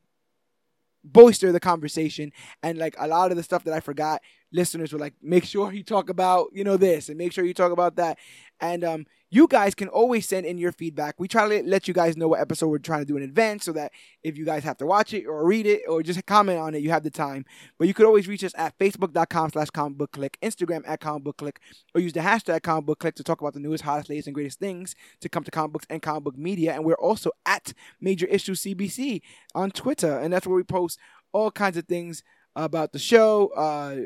[1.05, 2.33] bolster the conversation
[2.63, 4.21] and like a lot of the stuff that I forgot
[4.53, 7.55] listeners were like make sure you talk about you know this and make sure you
[7.55, 8.19] talk about that
[8.61, 11.17] and um you guys can always send in your feedback.
[11.19, 13.65] We try to let you guys know what episode we're trying to do in advance
[13.65, 16.59] so that if you guys have to watch it or read it or just comment
[16.59, 17.45] on it, you have the time.
[17.79, 21.25] But you could always reach us at facebook.com slash comic book click, Instagram at comic
[21.25, 21.61] book click,
[21.95, 24.35] or use the hashtag comic book click to talk about the newest, hottest, latest, and
[24.35, 26.73] greatest things to come to comic books and comic book media.
[26.73, 29.21] And we're also at Major Issue CBC
[29.55, 30.19] on Twitter.
[30.19, 30.99] And that's where we post
[31.33, 32.23] all kinds of things
[32.57, 33.97] about the show, uh,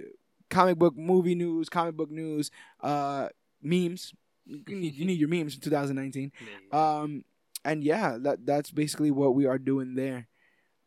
[0.50, 2.50] comic book movie news, comic book news,
[2.80, 3.28] uh,
[3.62, 4.12] memes,
[4.46, 6.32] you need, you need your memes in 2019.
[6.72, 7.24] Um,
[7.64, 10.26] and yeah, that that's basically what we are doing there.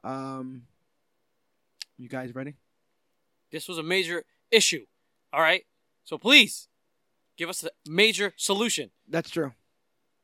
[0.03, 0.63] Um,
[1.97, 2.55] you guys ready?
[3.51, 4.85] This was a major issue.
[5.31, 5.63] All right.
[6.03, 6.67] So please
[7.37, 8.91] give us a major solution.
[9.07, 9.53] That's true.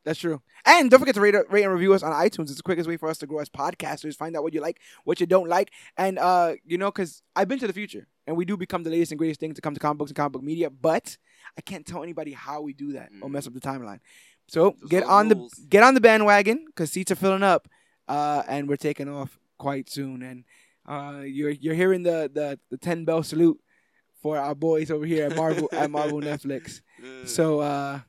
[0.04, 0.42] That's true.
[0.66, 2.44] And don't forget to rate, rate and review us on iTunes.
[2.50, 4.16] It's the quickest way for us to grow as podcasters.
[4.16, 7.48] Find out what you like, what you don't like, and uh, you know, because I've
[7.48, 9.74] been to the future, and we do become the latest and greatest thing to come
[9.76, 10.70] to comic books and comic book media.
[10.72, 11.18] But
[11.58, 14.00] I can't tell anybody how we do that or mess up the timeline.
[14.48, 15.52] So Those get on rules.
[15.52, 17.68] the get on the bandwagon because seats are filling up,
[18.08, 20.24] uh, and we're taking off quite soon.
[20.24, 20.44] And
[20.88, 23.60] uh, you're you're hearing the the the ten bell salute
[24.22, 26.82] for our boys over here at Marvel at Marvel Netflix.
[27.26, 28.00] So uh,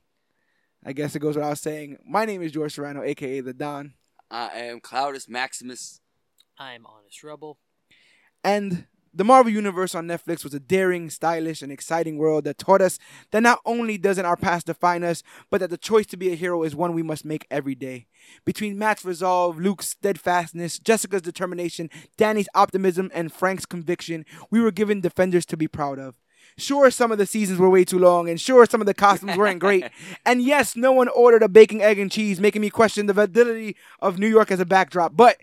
[0.84, 1.98] I guess it goes without saying.
[2.04, 3.94] My name is George Serrano, aka the Don,
[4.30, 6.00] I am Cloudus Maximus.
[6.58, 7.58] I'm Honest Rebel.
[8.44, 12.80] and the Marvel Universe on Netflix was a daring, stylish, and exciting world that taught
[12.80, 12.98] us
[13.30, 16.34] that not only doesn't our past define us, but that the choice to be a
[16.34, 18.06] hero is one we must make every day.
[18.46, 25.02] Between Matt's resolve, Luke's steadfastness, Jessica's determination, Danny's optimism, and Frank's conviction, we were given
[25.02, 26.14] defenders to be proud of.
[26.56, 29.36] Sure, some of the seasons were way too long, and sure, some of the costumes
[29.36, 29.84] weren't great.
[30.26, 33.76] And yes, no one ordered a bacon, egg, and cheese, making me question the validity
[34.00, 35.16] of New York as a backdrop.
[35.16, 35.38] But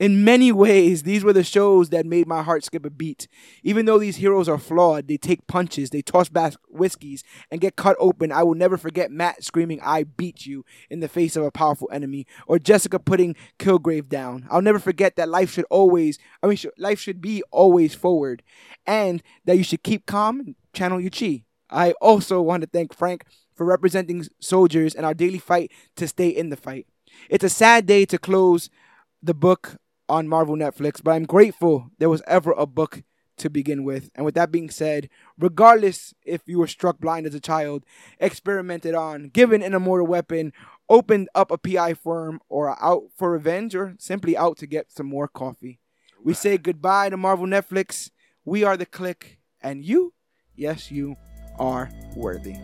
[0.00, 3.28] in many ways, these were the shows that made my heart skip a beat.
[3.62, 7.76] Even though these heroes are flawed, they take punches, they toss back whiskeys, and get
[7.76, 8.32] cut open.
[8.32, 11.90] I will never forget Matt screaming, I beat you, in the face of a powerful
[11.92, 14.46] enemy, or Jessica putting Kilgrave down.
[14.50, 18.42] I'll never forget that life should always, I mean, life should be always forward,
[18.86, 21.44] and that you should keep calm and channel your chi.
[21.68, 26.30] I also want to thank Frank for representing soldiers and our daily fight to stay
[26.30, 26.86] in the fight.
[27.28, 28.70] It's a sad day to close
[29.22, 29.76] the book
[30.10, 33.02] on Marvel Netflix, but I'm grateful there was ever a book
[33.38, 34.10] to begin with.
[34.14, 35.08] And with that being said,
[35.38, 37.84] regardless if you were struck blind as a child,
[38.18, 40.52] experimented on, given an immortal weapon,
[40.88, 45.06] opened up a PI firm, or out for revenge, or simply out to get some
[45.06, 45.78] more coffee,
[46.22, 48.10] we say goodbye to Marvel Netflix.
[48.44, 50.12] We are the click, and you,
[50.54, 51.16] yes, you
[51.58, 52.56] are worthy.